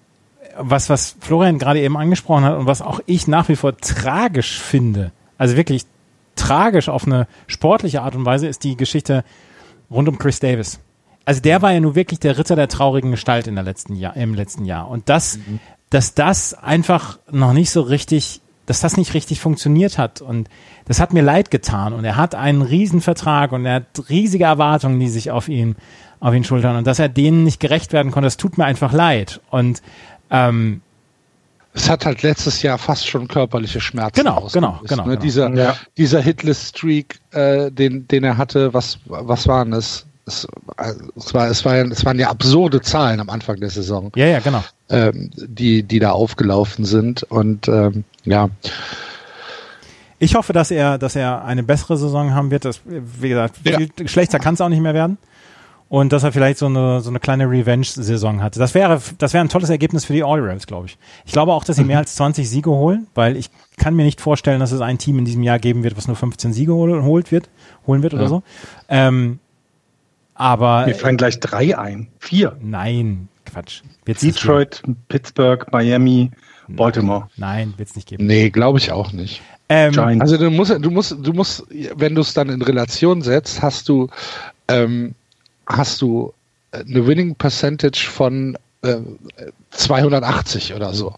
was, 0.58 0.90
was 0.90 1.16
Florian 1.20 1.58
gerade 1.58 1.80
eben 1.80 1.96
angesprochen 1.96 2.44
hat 2.44 2.58
und 2.58 2.66
was 2.66 2.82
auch 2.82 3.00
ich 3.06 3.26
nach 3.26 3.48
wie 3.48 3.56
vor 3.56 3.74
tragisch 3.78 4.60
finde, 4.60 5.12
also 5.38 5.56
wirklich 5.56 5.86
tragisch 6.34 6.90
auf 6.90 7.06
eine 7.06 7.26
sportliche 7.46 8.02
Art 8.02 8.14
und 8.16 8.26
Weise, 8.26 8.48
ist 8.48 8.64
die 8.64 8.76
Geschichte 8.76 9.24
rund 9.90 10.10
um 10.10 10.18
Chris 10.18 10.38
Davis. 10.38 10.78
Also 11.24 11.40
der 11.40 11.62
war 11.62 11.72
ja 11.72 11.80
nur 11.80 11.94
wirklich 11.94 12.20
der 12.20 12.36
Ritter 12.36 12.54
der 12.54 12.68
traurigen 12.68 13.12
Gestalt 13.12 13.46
in 13.46 13.54
der 13.54 13.64
letzten 13.64 13.96
Jahr, 13.96 14.14
im 14.14 14.34
letzten 14.34 14.66
Jahr. 14.66 14.90
Und 14.90 15.08
das, 15.08 15.38
mhm. 15.38 15.58
dass 15.88 16.12
das 16.12 16.52
einfach 16.52 17.18
noch 17.30 17.54
nicht 17.54 17.70
so 17.70 17.80
richtig 17.80 18.42
dass 18.66 18.80
das 18.80 18.96
nicht 18.96 19.14
richtig 19.14 19.40
funktioniert 19.40 19.96
hat. 19.98 20.20
Und 20.20 20.48
das 20.84 21.00
hat 21.00 21.12
mir 21.12 21.22
leid 21.22 21.50
getan. 21.50 21.92
Und 21.92 22.04
er 22.04 22.16
hat 22.16 22.34
einen 22.34 22.62
Riesenvertrag 22.62 23.52
und 23.52 23.64
er 23.64 23.76
hat 23.76 24.08
riesige 24.08 24.44
Erwartungen, 24.44 25.00
die 25.00 25.08
sich 25.08 25.30
auf 25.30 25.48
ihn, 25.48 25.76
auf 26.20 26.34
ihn 26.34 26.44
schultern. 26.44 26.76
Und 26.76 26.86
dass 26.86 26.98
er 26.98 27.08
denen 27.08 27.44
nicht 27.44 27.60
gerecht 27.60 27.92
werden 27.92 28.12
konnte, 28.12 28.26
das 28.26 28.36
tut 28.36 28.58
mir 28.58 28.64
einfach 28.64 28.92
leid. 28.92 29.40
Und 29.50 29.82
ähm, 30.30 30.82
es 31.76 31.90
hat 31.90 32.06
halt 32.06 32.22
letztes 32.22 32.62
Jahr 32.62 32.78
fast 32.78 33.06
schon 33.06 33.28
körperliche 33.28 33.80
Schmerzen 33.80 34.14
genau, 34.14 34.48
genau, 34.50 34.80
genau, 34.88 35.02
ne? 35.02 35.10
genau. 35.10 35.16
Dieser, 35.16 35.54
ja. 35.54 35.76
dieser 35.98 36.20
Hitless-Streak, 36.22 37.20
äh, 37.32 37.70
den, 37.70 38.08
den 38.08 38.24
er 38.24 38.38
hatte, 38.38 38.72
was, 38.72 38.98
was 39.04 39.46
waren 39.46 39.72
das? 39.72 40.06
Es, 40.26 40.46
es, 41.16 41.34
war, 41.34 41.48
es, 41.48 41.64
war, 41.64 41.76
es 41.76 42.04
waren 42.04 42.18
ja 42.18 42.30
absurde 42.30 42.80
Zahlen 42.80 43.20
am 43.20 43.30
Anfang 43.30 43.60
der 43.60 43.70
Saison. 43.70 44.10
Ja, 44.16 44.26
ja, 44.26 44.40
genau. 44.40 44.62
Ähm, 44.88 45.30
die, 45.36 45.84
die 45.84 46.00
da 46.00 46.10
aufgelaufen 46.10 46.84
sind. 46.84 47.22
Und 47.24 47.68
ähm, 47.68 48.04
ja. 48.24 48.48
Ich 50.18 50.34
hoffe, 50.34 50.52
dass 50.52 50.70
er, 50.70 50.98
dass 50.98 51.14
er 51.14 51.44
eine 51.44 51.62
bessere 51.62 51.96
Saison 51.96 52.34
haben 52.34 52.50
wird. 52.50 52.64
Das, 52.64 52.80
wie 52.84 53.28
gesagt, 53.28 53.58
viel 53.62 53.88
ja. 53.98 54.08
schlechter 54.08 54.38
kann 54.38 54.54
es 54.54 54.60
auch 54.60 54.68
nicht 54.68 54.80
mehr 54.82 54.94
werden. 54.94 55.18
Und 55.88 56.12
dass 56.12 56.24
er 56.24 56.32
vielleicht 56.32 56.58
so 56.58 56.66
eine, 56.66 57.00
so 57.00 57.10
eine 57.10 57.20
kleine 57.20 57.48
Revenge-Saison 57.48 58.42
hatte. 58.42 58.58
Das 58.58 58.74
wäre, 58.74 59.00
das 59.18 59.32
wäre 59.32 59.44
ein 59.44 59.48
tolles 59.48 59.70
Ergebnis 59.70 60.04
für 60.04 60.14
die 60.14 60.24
Orioles, 60.24 60.66
glaube 60.66 60.86
ich. 60.86 60.98
Ich 61.24 61.32
glaube 61.32 61.52
auch, 61.52 61.62
dass 61.62 61.76
sie 61.76 61.84
mehr 61.84 61.98
als 61.98 62.16
20 62.16 62.50
Siege 62.50 62.70
holen, 62.70 63.06
weil 63.14 63.36
ich 63.36 63.50
kann 63.76 63.94
mir 63.94 64.02
nicht 64.02 64.20
vorstellen, 64.20 64.58
dass 64.58 64.72
es 64.72 64.80
ein 64.80 64.98
Team 64.98 65.20
in 65.20 65.24
diesem 65.24 65.44
Jahr 65.44 65.60
geben 65.60 65.84
wird, 65.84 65.96
was 65.96 66.08
nur 66.08 66.16
15 66.16 66.52
Siege 66.52 66.74
hol, 66.74 67.04
holt 67.04 67.30
wird, 67.30 67.48
holen 67.86 68.02
wird 68.02 68.14
oder 68.14 68.24
ja. 68.24 68.28
so. 68.28 68.42
Ähm, 68.88 69.38
Aber 70.36 70.86
Mir 70.86 70.94
fallen 70.94 71.16
gleich 71.16 71.40
drei 71.40 71.76
ein. 71.78 72.08
Vier. 72.20 72.56
nein, 72.60 73.28
Quatsch. 73.46 73.82
Wird's 74.04 74.20
Detroit, 74.20 74.82
Pittsburgh, 75.08 75.66
Miami, 75.72 76.30
Baltimore. 76.68 77.28
Nein, 77.36 77.74
wird 77.76 77.88
es 77.88 77.96
nicht 77.96 78.08
geben. 78.08 78.26
Nee, 78.26 78.50
glaube 78.50 78.78
ich 78.78 78.92
auch 78.92 79.12
nicht. 79.12 79.40
Ähm. 79.68 79.98
Also 80.20 80.36
du 80.36 80.50
musst, 80.50 80.72
du 80.78 80.90
musst, 80.90 81.16
du 81.20 81.32
musst, 81.32 81.64
wenn 81.96 82.14
du 82.14 82.20
es 82.20 82.34
dann 82.34 82.48
in 82.50 82.60
Relation 82.62 83.22
setzt, 83.22 83.62
hast 83.62 83.88
du, 83.88 84.08
ähm, 84.68 85.14
hast 85.66 86.00
du 86.02 86.32
eine 86.72 87.06
Winning 87.06 87.34
Percentage 87.34 88.06
von 88.08 88.56
äh, 88.82 88.96
280 89.70 90.74
oder 90.74 90.92
so. 90.92 91.14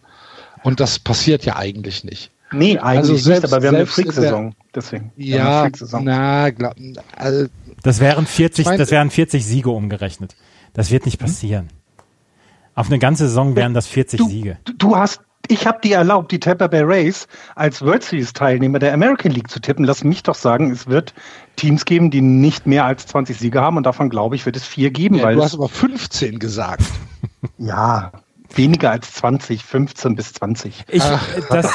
Und 0.63 0.81
das 0.81 0.99
passiert 0.99 1.45
ja 1.45 1.57
eigentlich 1.57 2.05
nicht. 2.05 2.31
Nee, 2.53 2.79
eigentlich 2.79 2.99
Also 2.99 3.17
selbst- 3.17 3.43
nicht, 3.45 3.53
aber 3.53 3.63
wir 3.63 3.69
haben 3.69 3.77
eine 3.77 3.87
Freak-Saison. 3.87 4.55
Deswegen. 4.75 5.13
Wir 5.17 5.37
Ja, 5.39 5.61
Freak-Saison. 5.63 6.05
na, 6.05 6.51
glaub, 6.51 6.75
also, 7.17 7.47
das 7.83 8.01
wären 8.01 8.27
40, 8.27 8.61
Ich 8.63 8.67
mein- 8.67 8.79
das 8.79 8.91
wären 8.91 9.11
40 9.11 9.45
Siege 9.45 9.71
umgerechnet. 9.71 10.37
Das 10.75 10.91
wird 10.91 11.07
nicht 11.07 11.19
passieren. 11.19 11.69
Auf 12.75 12.87
eine 12.89 12.99
ganze 12.99 13.27
Saison 13.29 13.57
wären 13.57 13.75
das 13.75 13.87
40 13.87 14.19
Du, 14.19 14.29
Siege. 14.29 14.59
du- 14.79 14.97
hast, 14.97 15.21
ich 15.49 15.67
habe 15.67 15.81
dir 15.83 15.97
erlaubt, 15.97 16.31
die 16.31 16.39
Tampa 16.39 16.67
Bay 16.69 16.83
Rays 16.83 17.27
als 17.57 17.83
World 17.83 18.05
Series 18.05 18.33
Teilnehmer 18.33 18.79
der 18.79 18.93
American 18.93 19.33
League 19.33 19.51
zu 19.51 19.61
tippen. 19.61 19.85
Lass 19.85 20.05
mich 20.05 20.23
doch 20.23 20.35
sagen, 20.37 20.71
es 20.71 20.87
wird 20.87 21.15
Teams 21.57 21.85
geben, 21.85 22.11
die 22.11 22.21
nicht 22.21 22.67
mehr 22.67 22.85
als 22.85 23.07
20 23.07 23.39
Siege 23.39 23.61
haben 23.61 23.77
und 23.77 23.85
davon 23.85 24.11
glaube 24.11 24.37
ich, 24.37 24.47
wird 24.47 24.57
es 24.57 24.65
vier 24.65 24.91
geben, 24.91 25.17
ja, 25.17 25.25
weil 25.25 25.37
du 25.37 25.43
hast 25.43 25.55
aber 25.55 25.69
15 25.69 26.39
gesagt. 26.39 26.85
ja 27.59 28.13
weniger 28.55 28.91
als 28.91 29.13
20, 29.15 29.65
15 29.65 30.17
bis 30.17 30.33
20. 30.35 30.85
Ich, 30.89 31.05
äh, 31.05 31.19
das, 31.51 31.71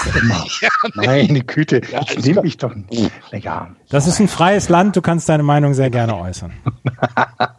Meine 0.95 1.43
Güte, 1.43 1.79
ich 1.79 1.95
alles 1.95 2.25
nehme 2.25 2.41
mich 2.41 2.57
doch 2.57 2.73
nicht. 2.75 3.11
Naja, 3.31 3.75
das 3.89 4.07
ist 4.07 4.19
ein 4.19 4.27
freies 4.27 4.69
Land, 4.69 4.95
du 4.95 5.01
kannst 5.01 5.29
deine 5.29 5.43
Meinung 5.43 5.73
sehr 5.73 5.89
gerne 5.89 6.17
äußern. 6.17 6.53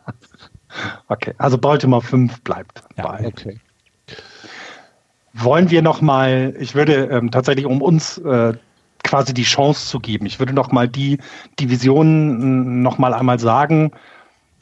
okay. 1.08 1.34
Also 1.38 1.58
Baltimore 1.58 2.02
5 2.02 2.42
bleibt 2.42 2.82
Ja, 2.96 3.04
bei. 3.04 3.26
Okay. 3.26 3.60
Wollen 5.32 5.70
wir 5.70 5.82
noch 5.82 6.00
mal, 6.00 6.54
ich 6.58 6.74
würde 6.74 7.08
ähm, 7.10 7.30
tatsächlich, 7.30 7.66
um 7.66 7.82
uns 7.82 8.18
äh, 8.18 8.54
quasi 9.02 9.34
die 9.34 9.42
Chance 9.42 9.88
zu 9.88 9.98
geben, 9.98 10.26
ich 10.26 10.38
würde 10.38 10.52
noch 10.52 10.70
mal 10.70 10.88
die 10.88 11.18
Divisionen 11.58 12.82
noch 12.82 12.98
mal 12.98 13.12
einmal 13.12 13.38
sagen, 13.40 13.90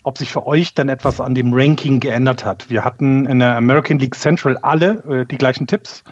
ob 0.02 0.18
sich 0.18 0.30
für 0.30 0.46
euch 0.46 0.74
dann 0.74 0.88
etwas 0.88 1.20
an 1.20 1.34
dem 1.34 1.52
Ranking 1.52 2.00
geändert 2.00 2.44
hat. 2.44 2.68
Wir 2.70 2.84
hatten 2.84 3.26
in 3.26 3.38
der 3.38 3.56
American 3.56 3.98
League 3.98 4.14
Central 4.14 4.56
alle 4.58 5.02
äh, 5.04 5.26
die 5.26 5.38
gleichen 5.38 5.66
Tipps. 5.66 6.02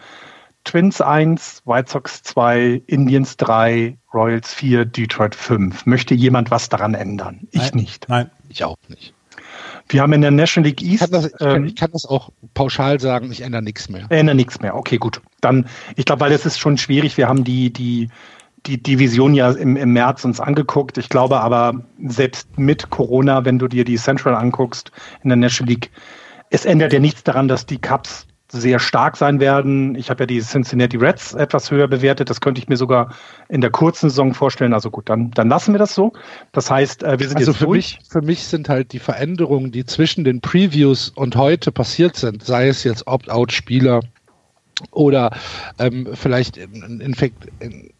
Twins 0.63 1.01
1, 1.01 1.63
White 1.65 1.91
Sox 1.91 2.21
2, 2.23 2.83
Indians 2.85 3.35
3, 3.37 3.97
Royals 4.13 4.53
4, 4.53 4.85
Detroit 4.85 5.33
5. 5.33 5.85
Möchte 5.85 6.13
jemand 6.13 6.51
was 6.51 6.69
daran 6.69 6.93
ändern? 6.93 7.47
Ich 7.51 7.71
Nein. 7.71 7.81
nicht. 7.81 8.09
Nein. 8.09 8.29
Ich 8.49 8.63
auch 8.63 8.77
nicht. 8.87 9.13
Wir 9.89 10.01
haben 10.01 10.13
in 10.13 10.21
der 10.21 10.31
National 10.31 10.69
League 10.69 10.81
Ich 10.81 10.91
East 10.93 11.01
kann, 11.01 11.11
das, 11.11 11.25
ich, 11.25 11.37
kann, 11.37 11.55
ähm, 11.55 11.65
ich 11.65 11.75
kann 11.75 11.91
das 11.91 12.05
auch 12.05 12.31
pauschal 12.53 12.99
sagen, 12.99 13.31
ich 13.31 13.41
ändere 13.41 13.61
nichts 13.61 13.89
mehr. 13.89 14.05
Ändert 14.09 14.35
nichts 14.35 14.61
mehr. 14.61 14.75
Okay, 14.75 14.97
gut. 14.97 15.21
Dann, 15.41 15.67
ich 15.95 16.05
glaube, 16.05 16.21
weil 16.21 16.31
es 16.31 16.45
ist 16.45 16.59
schon 16.59 16.77
schwierig. 16.77 17.17
Wir 17.17 17.27
haben 17.27 17.43
die, 17.43 17.73
die, 17.73 18.09
die 18.65 18.81
Division 18.81 19.33
ja 19.33 19.51
im, 19.51 19.75
im 19.75 19.93
März 19.93 20.23
uns 20.25 20.39
angeguckt. 20.39 20.97
Ich 20.97 21.09
glaube 21.09 21.39
aber, 21.39 21.73
selbst 22.05 22.57
mit 22.57 22.89
Corona, 22.89 23.45
wenn 23.45 23.59
du 23.59 23.67
dir 23.67 23.83
die 23.83 23.97
Central 23.97 24.35
anguckst 24.35 24.91
in 25.23 25.29
der 25.29 25.37
National 25.37 25.69
League, 25.69 25.91
es 26.49 26.65
ändert 26.65 26.93
ja 26.93 26.99
nichts 26.99 27.23
daran, 27.23 27.47
dass 27.47 27.65
die 27.65 27.79
Cups 27.79 28.27
sehr 28.51 28.79
stark 28.79 29.15
sein 29.15 29.39
werden. 29.39 29.95
Ich 29.95 30.09
habe 30.09 30.23
ja 30.23 30.27
die 30.27 30.41
Cincinnati 30.41 30.97
Reds 30.97 31.33
etwas 31.33 31.71
höher 31.71 31.87
bewertet. 31.87 32.29
Das 32.29 32.41
könnte 32.41 32.59
ich 32.59 32.67
mir 32.67 32.75
sogar 32.75 33.13
in 33.47 33.61
der 33.61 33.69
kurzen 33.69 34.09
Saison 34.09 34.33
vorstellen. 34.33 34.73
Also 34.73 34.91
gut, 34.91 35.09
dann, 35.09 35.31
dann 35.31 35.47
lassen 35.47 35.73
wir 35.73 35.79
das 35.79 35.95
so. 35.95 36.11
Das 36.51 36.69
heißt, 36.69 37.03
äh, 37.03 37.17
wir 37.17 37.27
sind 37.29 37.37
Also 37.37 37.51
jetzt 37.51 37.59
für 37.59 37.65
durch. 37.65 37.97
mich, 37.99 38.09
für 38.09 38.21
mich 38.21 38.43
sind 38.43 38.67
halt 38.67 38.91
die 38.91 38.99
Veränderungen, 38.99 39.71
die 39.71 39.85
zwischen 39.85 40.25
den 40.25 40.41
Previews 40.41 41.09
und 41.15 41.37
heute 41.37 41.71
passiert 41.71 42.17
sind, 42.17 42.43
sei 42.43 42.67
es 42.67 42.83
jetzt 42.83 43.07
Opt-out-Spieler 43.07 44.01
oder 44.91 45.31
ähm, 45.79 46.09
vielleicht 46.13 46.57
ein 46.57 46.99
Infekt, 46.99 47.47
ein 47.61 47.91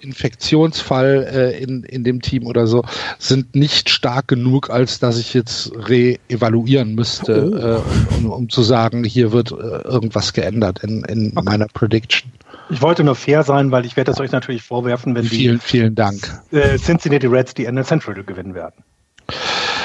Infektionsfall 0.00 1.28
äh, 1.30 1.62
in, 1.62 1.82
in 1.84 2.04
dem 2.04 2.22
Team 2.22 2.46
oder 2.46 2.66
so, 2.66 2.84
sind 3.18 3.54
nicht 3.54 3.90
stark 3.90 4.28
genug, 4.28 4.70
als 4.70 4.98
dass 4.98 5.18
ich 5.18 5.34
jetzt 5.34 5.72
re-evaluieren 5.74 6.94
müsste, 6.94 7.82
äh, 8.12 8.14
um, 8.16 8.30
um, 8.30 8.48
zu 8.48 8.62
sagen, 8.62 9.04
hier 9.04 9.32
wird 9.32 9.52
äh, 9.52 9.54
irgendwas 9.54 10.32
geändert 10.32 10.82
in, 10.82 11.04
in 11.04 11.32
meiner 11.34 11.66
Prediction. 11.66 12.32
Ich 12.70 12.82
wollte 12.82 13.02
nur 13.02 13.14
fair 13.14 13.42
sein, 13.44 13.70
weil 13.70 13.86
ich 13.86 13.96
werde 13.96 14.10
es 14.10 14.20
euch 14.20 14.30
natürlich 14.30 14.62
vorwerfen, 14.62 15.14
wenn 15.14 15.22
die 15.22 15.28
Vielen, 15.28 15.60
vielen 15.60 15.94
Dank. 15.94 16.40
äh, 16.50 16.76
Cincinnati 16.78 17.26
Reds 17.26 17.54
die 17.54 17.64
NL 17.64 17.84
Central 17.84 18.22
gewinnen 18.22 18.54
werden. 18.54 18.84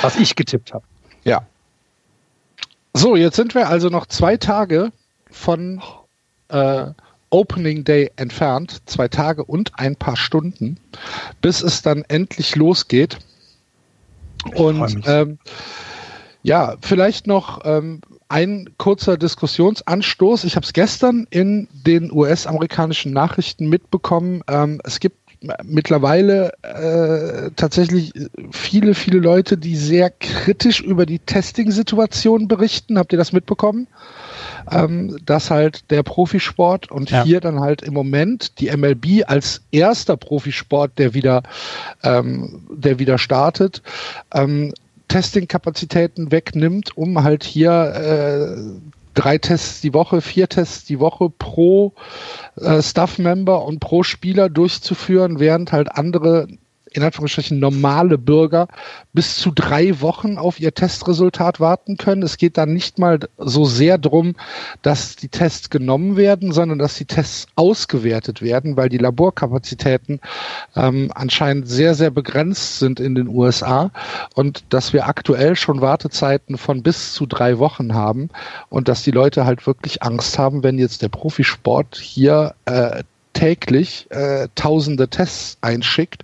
Was 0.01 0.17
ich 0.17 0.35
getippt 0.35 0.73
habe. 0.73 0.83
Ja. 1.23 1.45
So, 2.93 3.15
jetzt 3.15 3.35
sind 3.37 3.55
wir 3.55 3.69
also 3.69 3.89
noch 3.89 4.05
zwei 4.05 4.37
Tage 4.37 4.91
von 5.31 5.81
äh, 6.49 6.87
Opening 7.33 7.83
Day 7.83 8.11
entfernt. 8.15 8.81
Zwei 8.85 9.07
Tage 9.07 9.43
und 9.43 9.71
ein 9.77 9.95
paar 9.95 10.15
Stunden, 10.15 10.77
bis 11.41 11.61
es 11.61 11.81
dann 11.81 12.03
endlich 12.07 12.55
losgeht. 12.55 13.17
Und 14.53 15.01
ähm, 15.05 15.39
ja, 16.43 16.75
vielleicht 16.81 17.25
noch 17.25 17.61
ähm, 17.63 18.01
ein 18.29 18.69
kurzer 18.77 19.17
Diskussionsanstoß. 19.17 20.43
Ich 20.43 20.55
habe 20.55 20.65
es 20.65 20.73
gestern 20.73 21.25
in 21.29 21.67
den 21.71 22.11
US-amerikanischen 22.11 23.13
Nachrichten 23.13 23.67
mitbekommen. 23.67 24.43
Ähm, 24.47 24.79
es 24.83 24.99
gibt 24.99 25.22
mittlerweile 25.63 26.51
äh, 26.63 27.51
tatsächlich 27.55 28.13
viele, 28.51 28.93
viele 28.93 29.19
Leute, 29.19 29.57
die 29.57 29.75
sehr 29.75 30.09
kritisch 30.09 30.81
über 30.81 31.05
die 31.05 31.19
Testing-Situation 31.19 32.47
berichten. 32.47 32.97
Habt 32.97 33.11
ihr 33.11 33.17
das 33.17 33.33
mitbekommen? 33.33 33.87
Ähm, 34.71 35.17
dass 35.25 35.51
halt 35.51 35.91
der 35.91 36.03
Profisport 36.03 36.89
und 36.89 37.11
Ja. 37.11 37.23
hier 37.23 37.41
dann 37.41 37.59
halt 37.59 37.81
im 37.81 37.93
Moment 37.93 38.59
die 38.59 38.75
MLB 38.75 39.23
als 39.27 39.61
erster 39.71 40.15
Profisport, 40.15 40.97
der 40.97 41.13
wieder, 41.13 41.43
ähm, 42.03 42.63
der 42.73 42.97
wieder 42.99 43.17
startet, 43.17 43.81
ähm, 44.33 44.73
Testing-Kapazitäten 45.09 46.31
wegnimmt, 46.31 46.97
um 46.97 47.23
halt 47.23 47.43
hier 47.43 47.71
äh, 47.71 48.92
drei 49.13 49.37
Tests 49.37 49.81
die 49.81 49.93
Woche, 49.93 50.21
vier 50.21 50.49
Tests 50.49 50.85
die 50.85 50.99
Woche 50.99 51.29
pro 51.29 51.93
äh, 52.55 52.81
Staff-Member 52.81 53.63
und 53.65 53.79
pro 53.79 54.03
Spieler 54.03 54.49
durchzuführen, 54.49 55.39
während 55.39 55.71
halt 55.71 55.91
andere 55.91 56.47
in 56.93 57.03
Anführungsstrichen 57.03 57.59
normale 57.59 58.17
Bürger 58.17 58.67
bis 59.13 59.35
zu 59.35 59.51
drei 59.51 60.01
Wochen 60.01 60.37
auf 60.37 60.59
ihr 60.59 60.73
Testresultat 60.73 61.59
warten 61.59 61.97
können. 61.97 62.23
Es 62.23 62.37
geht 62.37 62.57
dann 62.57 62.73
nicht 62.73 62.99
mal 62.99 63.19
so 63.37 63.65
sehr 63.65 63.97
drum, 63.97 64.35
dass 64.81 65.15
die 65.15 65.29
Tests 65.29 65.69
genommen 65.69 66.15
werden, 66.15 66.51
sondern 66.51 66.79
dass 66.79 66.95
die 66.95 67.05
Tests 67.05 67.47
ausgewertet 67.55 68.41
werden, 68.41 68.77
weil 68.77 68.89
die 68.89 68.97
Laborkapazitäten 68.97 70.19
ähm, 70.75 71.11
anscheinend 71.13 71.67
sehr, 71.67 71.95
sehr 71.95 72.11
begrenzt 72.11 72.79
sind 72.79 72.99
in 72.99 73.15
den 73.15 73.27
USA 73.27 73.91
und 74.35 74.63
dass 74.69 74.93
wir 74.93 75.07
aktuell 75.07 75.55
schon 75.55 75.81
Wartezeiten 75.81 76.57
von 76.57 76.83
bis 76.83 77.13
zu 77.13 77.25
drei 77.25 77.59
Wochen 77.59 77.93
haben 77.93 78.29
und 78.69 78.87
dass 78.87 79.03
die 79.03 79.11
Leute 79.11 79.45
halt 79.45 79.67
wirklich 79.67 80.03
Angst 80.03 80.37
haben, 80.37 80.63
wenn 80.63 80.77
jetzt 80.77 81.01
der 81.01 81.09
Profisport 81.09 81.97
hier 81.97 82.55
äh, 82.65 83.03
täglich 83.33 84.07
äh, 84.11 84.47
tausende 84.55 85.09
Tests 85.09 85.57
einschickt, 85.61 86.23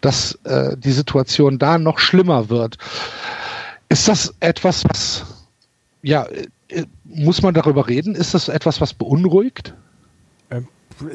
dass 0.00 0.38
äh, 0.44 0.76
die 0.76 0.92
Situation 0.92 1.58
da 1.58 1.78
noch 1.78 1.98
schlimmer 1.98 2.48
wird. 2.48 2.78
Ist 3.88 4.08
das 4.08 4.34
etwas, 4.40 4.84
was, 4.84 5.24
ja, 6.02 6.26
äh, 6.68 6.84
muss 7.04 7.42
man 7.42 7.54
darüber 7.54 7.88
reden? 7.88 8.14
Ist 8.14 8.34
das 8.34 8.48
etwas, 8.48 8.80
was 8.80 8.94
beunruhigt? 8.94 9.74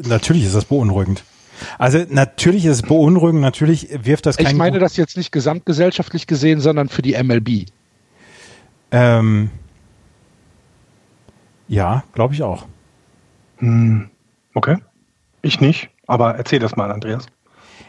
Natürlich 0.08 0.46
ist 0.46 0.56
das 0.56 0.66
beunruhigend. 0.66 1.24
Also 1.78 2.00
natürlich 2.10 2.66
ist 2.66 2.72
es 2.78 2.82
beunruhigend, 2.82 3.42
natürlich 3.42 3.88
wirft 4.04 4.26
das 4.26 4.38
kein... 4.38 4.48
Ich 4.48 4.54
meine 4.56 4.80
das 4.80 4.98
jetzt 4.98 5.16
nicht 5.16 5.32
gesamtgesellschaftlich 5.32 6.28
gesehen, 6.28 6.60
sondern 6.60 6.90
für 6.90 7.02
die 7.02 7.22
MLB. 7.22 7.68
ähm, 8.92 9.52
ja, 11.68 12.04
glaube 12.14 12.34
ich 12.34 12.44
auch. 12.44 12.66
Hm, 13.58 14.10
okay. 14.54 14.78
Ich 15.46 15.62
nicht, 15.62 15.90
aber 16.08 16.36
erzähl 16.38 16.58
das 16.58 16.76
mal, 16.76 16.92
Andreas. 16.92 17.28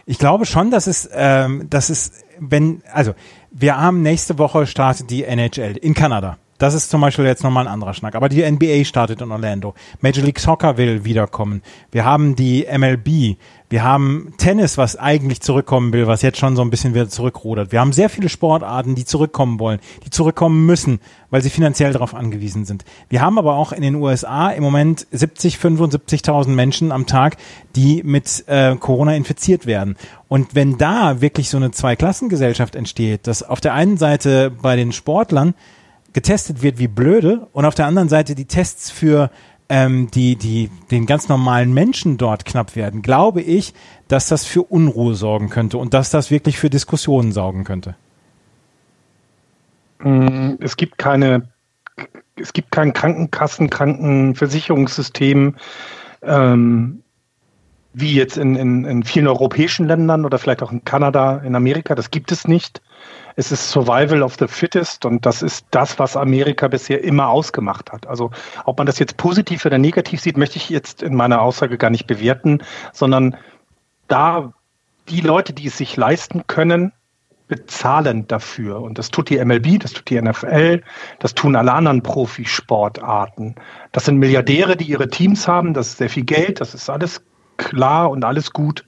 Ich 0.05 0.19
glaube 0.19 0.45
schon, 0.45 0.71
dass 0.71 0.87
es, 0.87 1.09
ähm, 1.11 1.71
dass 1.71 1.89
es, 1.89 2.13
wenn, 2.39 2.83
also 2.93 3.15
wir 3.51 3.81
haben 3.81 4.03
nächste 4.03 4.37
Woche 4.37 4.67
startet 4.67 5.09
die 5.09 5.25
NHL 5.25 5.79
in 5.79 5.95
Kanada. 5.95 6.37
Das 6.59 6.75
ist 6.75 6.91
zum 6.91 7.01
Beispiel 7.01 7.25
jetzt 7.25 7.43
nochmal 7.43 7.67
ein 7.67 7.73
anderer 7.73 7.95
Schnack. 7.95 8.15
Aber 8.15 8.29
die 8.29 8.49
NBA 8.49 8.85
startet 8.85 9.21
in 9.21 9.31
Orlando. 9.31 9.75
Major 10.01 10.25
League 10.25 10.41
Soccer 10.41 10.77
will 10.77 11.05
wiederkommen. 11.05 11.63
Wir 11.91 12.05
haben 12.05 12.35
die 12.35 12.67
MLB. 12.67 13.37
Wir 13.69 13.83
haben 13.83 14.33
Tennis, 14.39 14.79
was 14.79 14.97
eigentlich 14.97 15.41
zurückkommen 15.41 15.93
will, 15.93 16.07
was 16.07 16.23
jetzt 16.23 16.39
schon 16.39 16.55
so 16.55 16.63
ein 16.63 16.71
bisschen 16.71 16.95
wieder 16.95 17.09
zurückrudert. 17.09 17.73
Wir 17.73 17.81
haben 17.81 17.93
sehr 17.93 18.09
viele 18.09 18.29
Sportarten, 18.29 18.95
die 18.95 19.05
zurückkommen 19.05 19.59
wollen, 19.59 19.81
die 20.05 20.11
zurückkommen 20.11 20.65
müssen, 20.67 21.01
weil 21.31 21.43
sie 21.43 21.51
finanziell 21.51 21.93
darauf 21.93 22.15
angewiesen 22.15 22.65
sind. 22.65 22.85
Wir 23.09 23.23
haben 23.23 23.39
aber 23.39 23.57
auch 23.57 23.73
in 23.73 23.83
den 23.83 23.97
USA 23.97 24.51
im 24.51 24.63
Moment 24.63 25.09
70, 25.11 25.57
75.000 25.57 26.51
Menschen 26.51 26.93
am 26.93 27.07
Tag, 27.07 27.39
die 27.75 28.05
mit 28.05 28.45
äh, 28.47 28.77
Corona 28.77 29.17
infiziert 29.17 29.67
werden. 29.67 29.97
Und 30.29 30.55
wenn 30.55 30.79
da 30.79 31.21
wirklich 31.21 31.51
so 31.51 31.57
eine 31.57 31.73
Zweiklassengesellschaft 31.73 32.77
entsteht, 32.77 33.27
dass 33.27 33.43
auf 33.43 33.61
der 33.61 33.75
einen 33.75 33.97
Seite 33.97 34.53
bei 34.63 34.77
den 34.77 34.93
Sportlern 34.93 35.55
getestet 36.17 36.63
wird 36.63 36.79
wie 36.79 36.89
blöde 36.89 37.47
und 37.53 37.67
auf 37.67 37.75
der 37.75 37.85
anderen 37.85 38.09
Seite 38.09 38.35
die 38.35 38.47
Tests 38.47 38.91
für 38.91 39.31
ähm, 39.69 40.11
die, 40.11 40.37
die 40.37 40.71
den 40.91 41.05
ganz 41.05 41.29
normalen 41.29 41.75
Menschen 41.75 42.17
dort 42.17 42.47
knapp 42.47 42.75
werden, 42.75 43.03
glaube 43.03 43.43
ich, 43.43 43.75
dass 44.09 44.27
das 44.27 44.47
für 44.47 44.63
Unruhe 44.63 45.15
sorgen 45.15 45.51
könnte 45.51 45.77
und 45.77 45.93
dass 45.93 46.09
das 46.09 46.31
wirklich 46.31 46.57
für 46.57 46.71
Diskussionen 46.71 47.33
sorgen 47.33 47.65
könnte. 47.65 47.97
Mm, 49.99 50.55
es 50.61 50.79
gibt 50.79 50.97
keine, 50.97 51.51
es 52.37 52.55
gibt 52.55 52.73
kein 52.73 52.95
Krankenkassen, 52.95 53.69
Krankenversicherungssystem, 53.69 55.57
ähm, 56.23 57.03
wie 57.93 58.15
jetzt 58.15 58.39
in, 58.39 58.57
in, 58.57 58.87
in 58.87 59.03
vielen 59.03 59.29
europäischen 59.29 59.87
Ländern 59.87 60.25
oder 60.25 60.39
vielleicht 60.39 60.63
auch 60.63 60.73
in 60.73 60.83
Kanada, 60.83 61.43
in 61.45 61.55
Amerika. 61.55 61.95
Das 61.95 62.11
gibt 62.11 62.33
es 62.33 62.49
nicht 62.49 62.81
es 63.37 63.53
ist 63.53 63.71
Survival 63.71 64.23
of 64.23 64.37
the 64.39 64.49
Fittest 64.49 65.05
und 65.05 65.27
das 65.27 65.43
ist 65.43 65.67
das, 65.71 65.99
was 65.99 66.17
Amerika 66.17 66.69
bisher 66.69 67.05
immer 67.05 67.29
ausgemacht 67.29 67.93
hat. 67.93 68.07
Also 68.07 68.31
ob 68.65 68.79
man 68.79 68.87
das 68.87 68.99
jetzt 68.99 69.19
positiv 69.19 69.65
oder 69.67 69.77
negativ 69.77 70.23
sieht, 70.23 70.39
möchte 70.39 70.57
ich 70.57 70.71
jetzt 70.71 71.03
in 71.03 71.15
meiner 71.15 71.43
Aussage 71.43 71.77
gar 71.77 71.91
nicht 71.91 72.07
bewerten, 72.07 72.63
sondern 72.93 73.37
da 74.09 74.53
die 75.09 75.21
Leute, 75.21 75.53
die 75.53 75.67
es 75.67 75.77
sich 75.77 75.97
leisten 75.97 76.47
können, 76.47 76.93
bezahlen 77.47 78.27
dafür. 78.27 78.81
Und 78.81 78.99
das 78.99 79.11
tut 79.11 79.29
die 79.29 79.45
MLB, 79.45 79.81
das 79.81 79.93
tut 79.93 80.09
die 80.09 80.21
NFL, 80.21 80.83
das 81.19 81.35
tun 81.35 81.57
alle 81.57 81.75
anderen 81.75 82.03
Profisportarten. 82.03 83.55
Das 83.93 84.07
sind 84.07 84.17
Milliardäre, 84.17 84.77
die 84.77 84.87
ihre 84.87 85.09
Teams 85.09 85.47
haben, 85.47 85.75
das 85.75 85.89
ist 85.89 85.99
sehr 85.99 86.11
viel 86.11 86.25
Geld, 86.25 86.61
das 86.61 86.75
ist 86.75 86.89
alles 86.89 87.23
klar 87.59 88.11
und 88.11 88.25
alles 88.25 88.53
gut. 88.53 88.85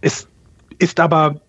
Es 0.00 0.28
ist 0.78 1.00
aber 1.00 1.40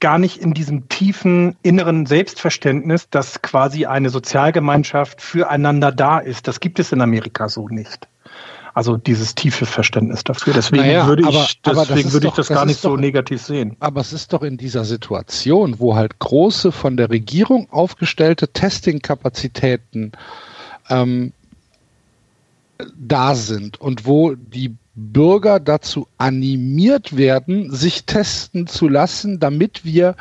gar 0.00 0.18
nicht 0.18 0.38
in 0.38 0.54
diesem 0.54 0.88
tiefen 0.88 1.56
inneren 1.62 2.06
Selbstverständnis, 2.06 3.08
dass 3.10 3.42
quasi 3.42 3.86
eine 3.86 4.10
Sozialgemeinschaft 4.10 5.22
füreinander 5.22 5.92
da 5.92 6.18
ist. 6.18 6.48
Das 6.48 6.60
gibt 6.60 6.78
es 6.78 6.92
in 6.92 7.00
Amerika 7.00 7.48
so 7.48 7.68
nicht. 7.68 8.08
Also 8.74 8.96
dieses 8.96 9.34
tiefe 9.34 9.66
Verständnis 9.66 10.22
dafür. 10.22 10.52
Deswegen 10.52 10.84
naja, 10.84 11.06
würde 11.08 11.22
ich, 11.28 11.58
aber, 11.64 11.84
deswegen 11.84 12.12
würde 12.12 12.28
ich 12.28 12.34
das, 12.34 12.46
das 12.46 12.56
gar 12.56 12.64
nicht 12.64 12.84
doch, 12.84 12.90
so 12.90 12.96
negativ 12.96 13.42
sehen. 13.42 13.76
Aber 13.80 14.00
es 14.00 14.12
ist 14.12 14.32
doch 14.32 14.42
in 14.42 14.56
dieser 14.56 14.84
Situation, 14.84 15.80
wo 15.80 15.96
halt 15.96 16.18
große 16.20 16.70
von 16.70 16.96
der 16.96 17.10
Regierung 17.10 17.68
aufgestellte 17.72 18.48
Testing-Kapazitäten 18.48 20.12
ähm, 20.90 21.32
da 22.96 23.34
sind 23.34 23.80
und 23.80 24.06
wo 24.06 24.34
die 24.34 24.76
Bürger 25.00 25.60
dazu 25.60 26.08
animiert 26.18 27.16
werden, 27.16 27.72
sich 27.72 28.04
testen 28.04 28.66
zu 28.66 28.88
lassen, 28.88 29.38
damit 29.38 29.84
wir 29.84 30.16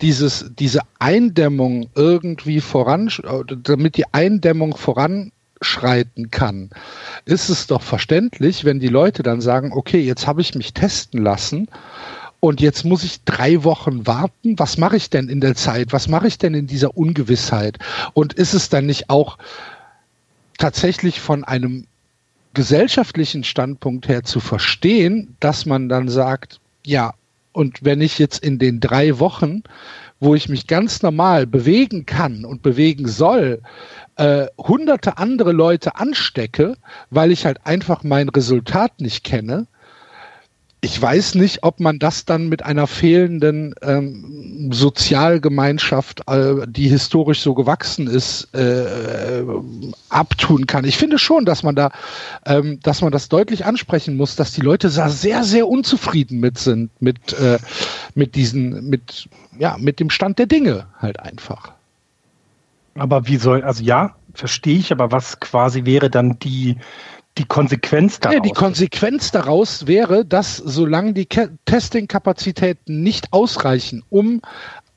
dieses, 0.00 0.50
diese 0.58 0.80
Eindämmung 0.98 1.90
irgendwie 1.94 2.62
voran, 2.62 3.10
damit 3.62 3.98
die 3.98 4.06
Eindämmung 4.12 4.78
voranschreiten 4.78 6.30
kann, 6.30 6.70
ist 7.26 7.50
es 7.50 7.66
doch 7.66 7.82
verständlich, 7.82 8.64
wenn 8.64 8.80
die 8.80 8.88
Leute 8.88 9.22
dann 9.22 9.42
sagen, 9.42 9.72
okay, 9.74 10.00
jetzt 10.00 10.26
habe 10.26 10.40
ich 10.40 10.54
mich 10.54 10.72
testen 10.72 11.22
lassen 11.22 11.68
und 12.40 12.62
jetzt 12.62 12.84
muss 12.84 13.04
ich 13.04 13.24
drei 13.24 13.62
Wochen 13.62 14.06
warten. 14.06 14.58
Was 14.58 14.78
mache 14.78 14.96
ich 14.96 15.10
denn 15.10 15.28
in 15.28 15.42
der 15.42 15.54
Zeit? 15.54 15.92
Was 15.92 16.08
mache 16.08 16.28
ich 16.28 16.38
denn 16.38 16.54
in 16.54 16.66
dieser 16.66 16.96
Ungewissheit? 16.96 17.78
Und 18.14 18.32
ist 18.32 18.54
es 18.54 18.70
dann 18.70 18.86
nicht 18.86 19.10
auch 19.10 19.36
tatsächlich 20.56 21.20
von 21.20 21.44
einem 21.44 21.86
gesellschaftlichen 22.54 23.44
Standpunkt 23.44 24.08
her 24.08 24.22
zu 24.22 24.40
verstehen, 24.40 25.36
dass 25.40 25.66
man 25.66 25.88
dann 25.88 26.08
sagt, 26.08 26.60
ja, 26.84 27.14
und 27.52 27.84
wenn 27.84 28.00
ich 28.00 28.18
jetzt 28.18 28.42
in 28.42 28.58
den 28.58 28.80
drei 28.80 29.18
Wochen, 29.18 29.62
wo 30.20 30.34
ich 30.34 30.48
mich 30.48 30.66
ganz 30.66 31.02
normal 31.02 31.46
bewegen 31.46 32.06
kann 32.06 32.44
und 32.44 32.62
bewegen 32.62 33.06
soll, 33.06 33.62
äh, 34.16 34.46
hunderte 34.58 35.18
andere 35.18 35.52
Leute 35.52 35.96
anstecke, 35.96 36.76
weil 37.10 37.30
ich 37.30 37.44
halt 37.46 37.66
einfach 37.66 38.02
mein 38.02 38.28
Resultat 38.28 39.00
nicht 39.00 39.24
kenne, 39.24 39.66
ich 40.84 41.00
weiß 41.00 41.36
nicht, 41.36 41.62
ob 41.62 41.80
man 41.80 41.98
das 41.98 42.26
dann 42.26 42.50
mit 42.50 42.62
einer 42.62 42.86
fehlenden 42.86 43.74
ähm, 43.80 44.68
Sozialgemeinschaft, 44.70 46.28
äh, 46.28 46.66
die 46.66 46.88
historisch 46.88 47.40
so 47.40 47.54
gewachsen 47.54 48.06
ist, 48.06 48.54
äh, 48.54 49.42
abtun 50.10 50.66
kann. 50.66 50.84
Ich 50.84 50.98
finde 50.98 51.18
schon, 51.18 51.46
dass 51.46 51.62
man 51.62 51.74
da, 51.74 51.90
ähm, 52.44 52.80
dass 52.82 53.00
man 53.00 53.12
das 53.12 53.30
deutlich 53.30 53.64
ansprechen 53.64 54.18
muss, 54.18 54.36
dass 54.36 54.52
die 54.52 54.60
Leute 54.60 54.90
da 54.90 55.08
sehr, 55.08 55.42
sehr 55.42 55.68
unzufrieden 55.68 56.38
mit 56.38 56.58
sind, 56.58 56.90
mit, 57.00 57.32
äh, 57.32 57.58
mit 58.14 58.34
diesen, 58.34 58.90
mit, 58.90 59.30
ja, 59.58 59.76
mit 59.80 60.00
dem 60.00 60.10
Stand 60.10 60.38
der 60.38 60.46
Dinge 60.46 60.86
halt 61.00 61.18
einfach. 61.18 61.72
Aber 62.94 63.26
wie 63.26 63.38
soll, 63.38 63.62
also 63.62 63.82
ja, 63.82 64.16
verstehe 64.34 64.78
ich, 64.78 64.92
aber 64.92 65.10
was 65.10 65.40
quasi 65.40 65.86
wäre 65.86 66.10
dann 66.10 66.38
die, 66.40 66.76
die 67.38 67.44
Konsequenz 67.44 68.20
daraus? 68.20 68.34
Ja, 68.34 68.40
die 68.40 68.50
Konsequenz 68.50 69.30
daraus 69.30 69.86
wäre, 69.86 70.24
dass 70.24 70.56
solange 70.56 71.12
die 71.12 71.26
Testing-Kapazitäten 71.26 73.02
nicht 73.02 73.32
ausreichen, 73.32 74.04
um 74.08 74.40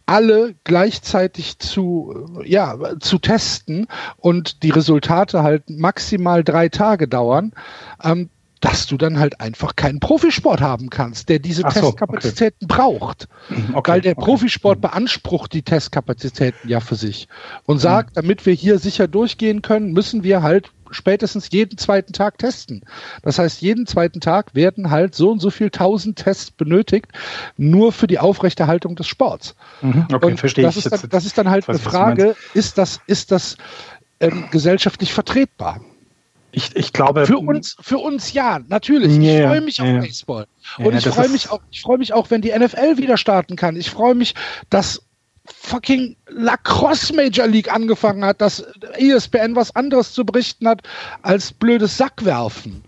alle 0.06 0.56
gleichzeitig 0.64 1.60
zu, 1.60 2.42
ja, 2.44 2.78
zu 3.00 3.20
testen 3.20 3.88
und 4.18 4.64
die 4.64 4.70
Resultate 4.70 5.44
halt 5.44 5.70
maximal 5.70 6.44
drei 6.44 6.70
Tage 6.70 7.08
dauern, 7.08 7.52
ähm, 8.04 8.30
dass 8.62 8.88
du 8.88 8.98
dann 8.98 9.20
halt 9.20 9.40
einfach 9.40 9.76
keinen 9.76 10.00
Profisport 10.00 10.62
haben 10.62 10.90
kannst, 10.90 11.30
der 11.30 11.40
diese 11.40 11.62
so, 11.62 11.70
Testkapazitäten 11.70 12.66
okay. 12.70 12.76
braucht. 12.76 13.28
Mhm, 13.50 13.76
okay, 13.76 13.92
Weil 13.92 14.02
der 14.02 14.18
okay. 14.18 14.26
Profisport 14.26 14.80
mhm. 14.80 14.82
beansprucht 14.82 15.54
die 15.54 15.64
Testkapazitäten 15.64 16.70
ja 16.70 16.80
für 16.80 16.96
sich 16.96 17.28
und 17.66 17.80
sagt, 17.80 18.12
mhm. 18.12 18.22
damit 18.22 18.46
wir 18.46 18.54
hier 18.54 18.80
sicher 18.80 19.08
durchgehen 19.08 19.62
können, 19.62 19.94
müssen 19.94 20.24
wir 20.24 20.42
halt 20.42 20.72
spätestens 20.92 21.50
jeden 21.52 21.78
zweiten 21.78 22.14
Tag 22.14 22.38
testen. 22.38 22.82
Das 23.22 23.40
heißt, 23.40 23.62
jeden 23.62 23.86
zweiten 23.86 24.22
Tag 24.22 24.56
werden 24.56 24.90
halt 24.90 25.16
so 25.16 25.32
und 25.32 25.40
so 25.40 25.50
viel 25.50 25.70
tausend 25.70 26.18
Tests 26.18 26.52
benötigt, 26.52 27.08
nur 27.58 27.92
für 27.92 28.08
die 28.08 28.20
Aufrechterhaltung 28.20 28.96
des 28.96 29.08
Sports. 29.08 29.56
Mhm, 29.82 30.08
okay, 30.12 30.26
und 30.26 30.40
verstehe 30.40 30.64
das 30.64 30.78
ich. 30.78 30.86
Ist 30.86 30.92
dann, 30.92 31.10
das 31.10 31.26
ist 31.26 31.38
dann 31.38 31.50
halt 31.50 31.68
eine 31.68 31.80
Frage, 31.80 32.36
ist 32.54 32.78
das, 32.78 33.02
ist 33.08 33.32
das 33.32 33.58
ähm, 34.20 34.46
gesellschaftlich 34.52 35.14
vertretbar? 35.14 35.82
Ich, 36.58 36.76
ich 36.76 36.92
glaube. 36.92 37.28
Für 37.28 37.38
uns, 37.38 37.78
für 37.80 38.00
uns 38.00 38.34
ja, 38.34 38.60
natürlich. 38.68 39.16
Yeah, 39.16 39.42
ich 39.42 39.48
freue 39.48 39.62
mich 39.62 39.80
yeah. 39.80 39.98
auf 40.00 40.06
Baseball. 40.06 40.48
Und 40.80 40.86
yeah, 40.86 40.98
ich 40.98 41.08
freue 41.08 41.30
mich 41.30 41.52
auch, 41.52 41.62
ich 41.70 41.82
freue 41.82 42.00
mich 42.00 42.14
auch, 42.14 42.32
wenn 42.32 42.42
die 42.42 42.50
NFL 42.50 42.98
wieder 42.98 43.16
starten 43.18 43.56
kann. 43.56 43.76
Ich 43.76 43.92
freue 43.92 44.16
mich, 44.16 44.34
dass 44.72 45.04
fucking 45.46 46.16
Lacrosse 46.30 47.14
Major 47.14 47.46
League 47.46 47.72
angefangen 47.72 48.26
hat, 48.26 48.42
dass 48.42 48.62
ESPN 48.98 49.56
was 49.56 49.76
anderes 49.76 50.14
zu 50.14 50.26
berichten 50.26 50.68
hat 50.68 50.82
als 51.22 51.54
blödes 51.54 51.96
Sackwerfen. 51.96 52.84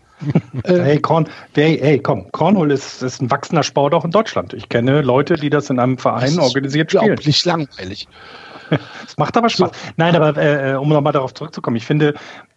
äh, 0.63 0.73
hey, 0.79 0.99
Korn, 0.99 1.29
hey, 1.53 1.77
hey, 1.79 1.99
komm, 1.99 2.31
Cornhole 2.31 2.73
ist, 2.73 3.03
ist 3.03 3.21
ein 3.21 3.29
wachsender 3.29 3.61
Sport 3.61 3.93
auch 3.93 4.03
in 4.03 4.09
Deutschland. 4.11 4.55
Ich 4.55 4.67
kenne 4.67 5.01
Leute, 5.01 5.35
die 5.35 5.51
das 5.51 5.69
in 5.69 5.77
einem 5.77 5.99
Verein 5.99 6.39
organisiert 6.39 6.89
spielen. 6.89 7.11
Unglaublich 7.11 7.45
langweilig. 7.45 8.07
Es 9.07 9.17
macht 9.17 9.35
aber 9.35 9.49
Spaß. 9.49 9.71
Nein, 9.97 10.15
aber 10.15 10.37
äh, 10.37 10.75
um 10.75 10.89
nochmal 10.89 11.13
darauf 11.13 11.33
zurückzukommen, 11.33 11.75
ich 11.75 11.85
finde, 11.85 12.13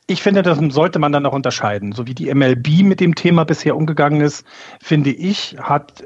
ich 0.07 0.23
finde, 0.23 0.43
das 0.43 0.59
sollte 0.71 0.99
man 0.99 1.13
dann 1.13 1.27
auch 1.27 1.33
unterscheiden. 1.33 1.93
So 1.93 2.07
wie 2.07 2.15
die 2.15 2.33
MLB 2.33 2.83
mit 2.83 3.01
dem 3.01 3.15
Thema 3.15 3.45
bisher 3.45 3.77
umgegangen 3.77 4.21
ist, 4.21 4.45
finde 4.81 5.11
ich, 5.11 5.57
hat 5.61 6.05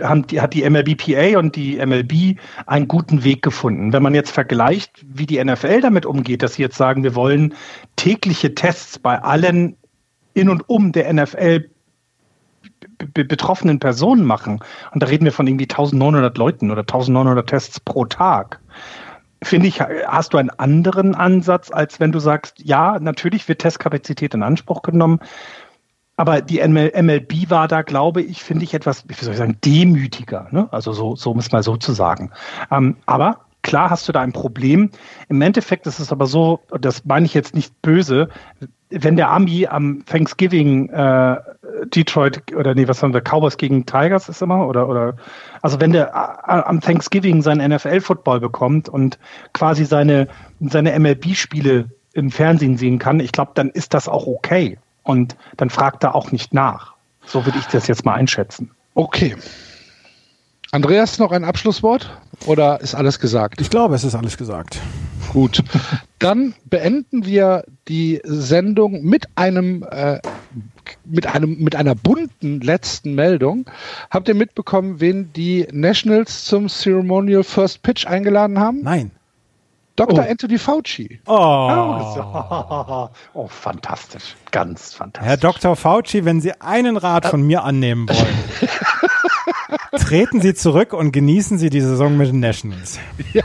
hat 0.00 0.54
die 0.54 0.68
MLBPA 0.68 1.38
und 1.38 1.54
die 1.54 1.76
MLB 1.84 2.38
einen 2.66 2.88
guten 2.88 3.24
Weg 3.24 3.42
gefunden. 3.42 3.92
Wenn 3.92 4.02
man 4.02 4.14
jetzt 4.14 4.30
vergleicht, 4.30 5.04
wie 5.06 5.26
die 5.26 5.42
NFL 5.42 5.82
damit 5.82 6.06
umgeht, 6.06 6.42
dass 6.42 6.54
sie 6.54 6.62
jetzt 6.62 6.76
sagen, 6.76 7.04
wir 7.04 7.14
wollen 7.14 7.54
tägliche 7.96 8.54
Tests 8.54 8.98
bei 8.98 9.20
allen 9.20 9.76
in 10.34 10.48
und 10.48 10.68
um 10.68 10.92
der 10.92 11.12
NFL 11.12 11.68
betroffenen 13.14 13.78
Personen 13.78 14.24
machen. 14.24 14.60
Und 14.92 15.02
da 15.02 15.06
reden 15.08 15.24
wir 15.24 15.32
von 15.32 15.46
irgendwie 15.46 15.68
1900 15.68 16.36
Leuten 16.38 16.70
oder 16.70 16.82
1900 16.82 17.48
Tests 17.48 17.80
pro 17.80 18.04
Tag. 18.04 18.60
Finde 19.42 19.66
ich, 19.66 19.80
hast 19.80 20.34
du 20.34 20.38
einen 20.38 20.50
anderen 20.50 21.14
Ansatz, 21.14 21.70
als 21.70 22.00
wenn 22.00 22.12
du 22.12 22.20
sagst, 22.20 22.60
ja, 22.60 22.98
natürlich 23.00 23.48
wird 23.48 23.60
Testkapazität 23.60 24.34
in 24.34 24.42
Anspruch 24.42 24.82
genommen, 24.82 25.20
aber 26.16 26.42
die 26.42 26.60
MLB 26.60 27.50
war 27.50 27.68
da, 27.68 27.82
glaube 27.82 28.22
ich, 28.22 28.44
finde 28.44 28.64
ich 28.64 28.74
etwas, 28.74 29.08
wie 29.08 29.14
soll 29.14 29.32
ich 29.32 29.38
sagen, 29.38 29.58
demütiger. 29.64 30.46
Ne? 30.50 30.68
Also 30.70 30.92
so, 30.92 31.16
so 31.16 31.30
um 31.30 31.38
es 31.38 31.50
mal 31.52 31.62
so 31.62 31.76
zu 31.76 31.92
sagen. 31.92 32.30
Ähm, 32.70 32.96
aber 33.06 33.41
klar 33.62 33.90
hast 33.90 34.08
du 34.08 34.12
da 34.12 34.20
ein 34.20 34.32
Problem. 34.32 34.90
Im 35.28 35.40
Endeffekt 35.40 35.86
ist 35.86 35.98
es 35.98 36.12
aber 36.12 36.26
so, 36.26 36.60
das 36.80 37.04
meine 37.04 37.26
ich 37.26 37.34
jetzt 37.34 37.54
nicht 37.54 37.80
böse, 37.82 38.28
wenn 38.90 39.16
der 39.16 39.30
Ami 39.30 39.66
am 39.66 40.04
Thanksgiving 40.04 40.90
äh, 40.90 41.36
Detroit 41.94 42.42
oder 42.54 42.74
nee, 42.74 42.86
was 42.86 43.02
haben 43.02 43.14
wir, 43.14 43.22
Cowboys 43.22 43.56
gegen 43.56 43.86
Tigers 43.86 44.28
ist 44.28 44.42
immer 44.42 44.66
oder 44.66 44.88
oder 44.88 45.16
also 45.62 45.80
wenn 45.80 45.92
der 45.92 46.08
äh, 46.08 46.52
am 46.52 46.80
Thanksgiving 46.80 47.40
seinen 47.42 47.72
NFL 47.72 48.00
Football 48.00 48.40
bekommt 48.40 48.88
und 48.88 49.18
quasi 49.54 49.84
seine 49.84 50.28
seine 50.60 50.98
MLB 50.98 51.34
Spiele 51.34 51.88
im 52.12 52.30
Fernsehen 52.30 52.76
sehen 52.76 52.98
kann, 52.98 53.20
ich 53.20 53.32
glaube, 53.32 53.52
dann 53.54 53.70
ist 53.70 53.94
das 53.94 54.08
auch 54.08 54.26
okay 54.26 54.78
und 55.02 55.36
dann 55.56 55.70
fragt 55.70 56.04
er 56.04 56.14
auch 56.14 56.30
nicht 56.30 56.52
nach. 56.52 56.94
So 57.24 57.46
würde 57.46 57.58
ich 57.58 57.66
das 57.66 57.86
jetzt 57.86 58.04
mal 58.04 58.14
einschätzen. 58.14 58.70
Okay. 58.94 59.36
Andreas, 60.74 61.18
noch 61.18 61.32
ein 61.32 61.44
Abschlusswort 61.44 62.10
oder 62.46 62.80
ist 62.80 62.94
alles 62.94 63.20
gesagt? 63.20 63.60
Ich 63.60 63.68
glaube, 63.68 63.94
es 63.94 64.04
ist 64.04 64.14
alles 64.14 64.38
gesagt. 64.38 64.80
Gut. 65.30 65.62
Dann 66.18 66.54
beenden 66.64 67.26
wir 67.26 67.64
die 67.88 68.22
Sendung 68.24 69.02
mit 69.02 69.28
einem, 69.34 69.82
äh, 69.90 70.18
mit 71.04 71.26
einem, 71.26 71.58
mit 71.58 71.76
einer 71.76 71.94
bunten 71.94 72.62
letzten 72.62 73.14
Meldung. 73.14 73.66
Habt 74.10 74.28
ihr 74.28 74.34
mitbekommen, 74.34 74.98
wen 74.98 75.30
die 75.34 75.68
Nationals 75.70 76.46
zum 76.46 76.70
Ceremonial 76.70 77.44
First 77.44 77.82
Pitch 77.82 78.06
eingeladen 78.06 78.58
haben? 78.58 78.80
Nein. 78.82 79.10
Dr. 79.96 80.24
Oh. 80.26 80.30
Anthony 80.30 80.56
Fauci. 80.56 81.20
Oh. 81.26 81.34
Oh, 81.34 83.08
oh, 83.34 83.46
fantastisch. 83.48 84.36
Ganz 84.50 84.94
fantastisch. 84.94 85.28
Herr 85.28 85.36
Dr. 85.36 85.76
Fauci, 85.76 86.24
wenn 86.24 86.40
Sie 86.40 86.58
einen 86.62 86.96
Rat 86.96 87.26
von 87.26 87.42
mir 87.42 87.62
annehmen 87.62 88.08
wollen, 88.08 88.70
treten 89.98 90.40
Sie 90.40 90.54
zurück 90.54 90.92
und 90.92 91.12
genießen 91.12 91.58
Sie 91.58 91.70
die 91.70 91.80
Saison 91.80 92.16
mit 92.16 92.28
den 92.28 92.40
Nationals. 92.40 92.98
Ja. 93.32 93.42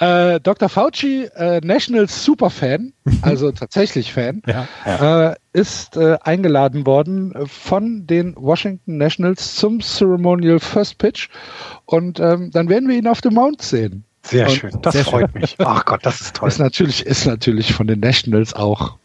Äh, 0.00 0.38
Dr. 0.40 0.68
Fauci, 0.68 1.28
äh, 1.34 1.60
Nationals 1.64 2.24
Superfan, 2.24 2.92
also 3.22 3.50
tatsächlich 3.52 4.12
Fan, 4.12 4.42
ja. 4.46 5.30
äh, 5.30 5.34
ist 5.52 5.96
äh, 5.96 6.18
eingeladen 6.22 6.86
worden 6.86 7.34
von 7.46 8.06
den 8.06 8.36
Washington 8.36 8.96
Nationals 8.96 9.56
zum 9.56 9.80
Ceremonial 9.80 10.60
First 10.60 10.98
Pitch 10.98 11.28
und 11.84 12.20
ähm, 12.20 12.52
dann 12.52 12.68
werden 12.68 12.88
wir 12.88 12.96
ihn 12.96 13.08
auf 13.08 13.20
dem 13.20 13.34
Mount 13.34 13.60
sehen. 13.60 14.04
Sehr 14.22 14.46
und 14.46 14.52
schön, 14.52 14.70
das 14.82 14.96
freut 15.00 15.32
schön. 15.32 15.40
mich. 15.40 15.56
Ach 15.58 15.84
Gott, 15.84 16.06
das 16.06 16.20
ist 16.20 16.36
toll. 16.36 16.48
Ist 16.48 16.58
natürlich, 16.58 17.04
ist 17.04 17.26
natürlich 17.26 17.72
von 17.72 17.88
den 17.88 17.98
Nationals 17.98 18.54
auch 18.54 18.98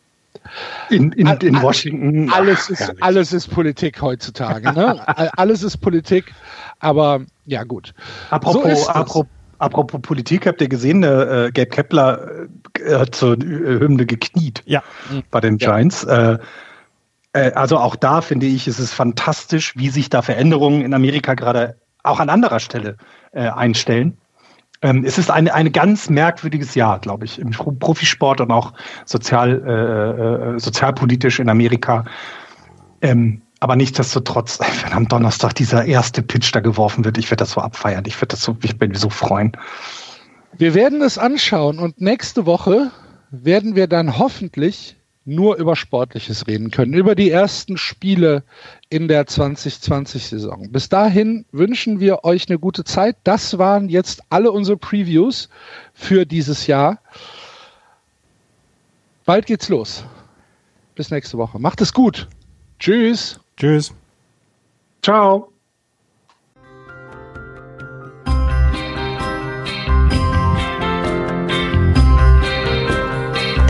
in, 0.89 1.11
in, 1.13 1.27
in 1.27 1.61
Washington. 1.61 2.31
Alles 2.31 2.69
ist, 2.69 2.93
alles 3.01 3.33
ist 3.33 3.47
Politik 3.47 4.01
heutzutage. 4.01 4.71
Ne? 4.73 5.01
alles 5.37 5.63
ist 5.63 5.77
Politik, 5.77 6.33
aber 6.79 7.21
ja 7.45 7.63
gut. 7.63 7.93
Apropos, 8.29 8.85
so 8.85 8.89
apropos, 8.89 9.27
apropos 9.57 10.01
Politik, 10.01 10.45
habt 10.47 10.61
ihr 10.61 10.69
gesehen, 10.69 11.03
äh, 11.03 11.51
Gabe 11.53 11.67
Kepler 11.67 12.47
äh, 12.79 12.95
hat 12.95 13.15
zur 13.15 13.37
Hymne 13.37 14.05
gekniet 14.05 14.63
ja. 14.65 14.83
bei 15.31 15.39
den 15.39 15.57
Giants. 15.57 16.03
Ja. 16.03 16.33
Äh, 16.33 16.39
äh, 17.33 17.51
also 17.53 17.77
auch 17.77 17.95
da 17.95 18.21
finde 18.21 18.45
ich, 18.45 18.67
ist 18.67 18.79
es 18.79 18.93
fantastisch, 18.93 19.75
wie 19.75 19.89
sich 19.89 20.09
da 20.09 20.21
Veränderungen 20.21 20.81
in 20.81 20.93
Amerika 20.93 21.33
gerade 21.33 21.77
auch 22.03 22.19
an 22.19 22.29
anderer 22.29 22.59
Stelle 22.59 22.97
äh, 23.31 23.47
einstellen. 23.47 24.17
Ähm, 24.83 25.05
es 25.05 25.17
ist 25.17 25.31
ein 25.31 25.49
eine 25.49 25.71
ganz 25.71 26.09
merkwürdiges 26.09 26.75
Jahr, 26.75 26.99
glaube 26.99 27.25
ich, 27.25 27.39
im 27.39 27.51
Profisport 27.51 28.41
und 28.41 28.51
auch 28.51 28.73
sozial, 29.05 29.63
äh, 29.65 30.55
äh, 30.55 30.59
sozialpolitisch 30.59 31.39
in 31.39 31.49
Amerika. 31.49 32.03
Ähm, 33.01 33.41
aber 33.61 33.77
nichtsdestotrotz, 33.77 34.59
wenn 34.83 34.93
am 34.93 35.07
Donnerstag 35.07 35.55
dieser 35.55 35.85
erste 35.85 36.21
Pitch 36.21 36.53
da 36.53 36.59
geworfen 36.59 37.05
wird, 37.05 37.17
ich 37.17 37.31
werde 37.31 37.43
das 37.43 37.51
so 37.51 37.61
abfeiern. 37.61 38.03
Ich 38.05 38.17
werde 38.17 38.27
das 38.27 38.43
so, 38.43 38.57
ich 38.61 38.77
bin 38.77 38.93
so 38.93 39.09
freuen. 39.09 39.53
Wir 40.57 40.73
werden 40.75 41.01
es 41.01 41.17
anschauen 41.17 41.79
und 41.79 42.01
nächste 42.01 42.45
Woche 42.45 42.91
werden 43.31 43.75
wir 43.75 43.87
dann 43.87 44.19
hoffentlich 44.19 44.97
nur 45.25 45.55
über 45.55 45.75
Sportliches 45.75 46.47
reden 46.47 46.71
können, 46.71 46.93
über 46.93 47.15
die 47.15 47.29
ersten 47.29 47.77
Spiele 47.77 48.43
in 48.89 49.07
der 49.07 49.25
2020-Saison. 49.25 50.71
Bis 50.71 50.89
dahin 50.89 51.45
wünschen 51.51 51.99
wir 51.99 52.23
euch 52.23 52.49
eine 52.49 52.59
gute 52.59 52.83
Zeit. 52.83 53.15
Das 53.23 53.57
waren 53.57 53.89
jetzt 53.89 54.21
alle 54.29 54.51
unsere 54.51 54.77
Previews 54.77 55.49
für 55.93 56.25
dieses 56.25 56.67
Jahr. 56.67 56.99
Bald 59.25 59.45
geht's 59.45 59.69
los. 59.69 60.03
Bis 60.95 61.09
nächste 61.09 61.37
Woche. 61.37 61.59
Macht 61.59 61.81
es 61.81 61.93
gut. 61.93 62.27
Tschüss. 62.79 63.39
Tschüss. 63.57 63.93
Ciao. 65.01 65.52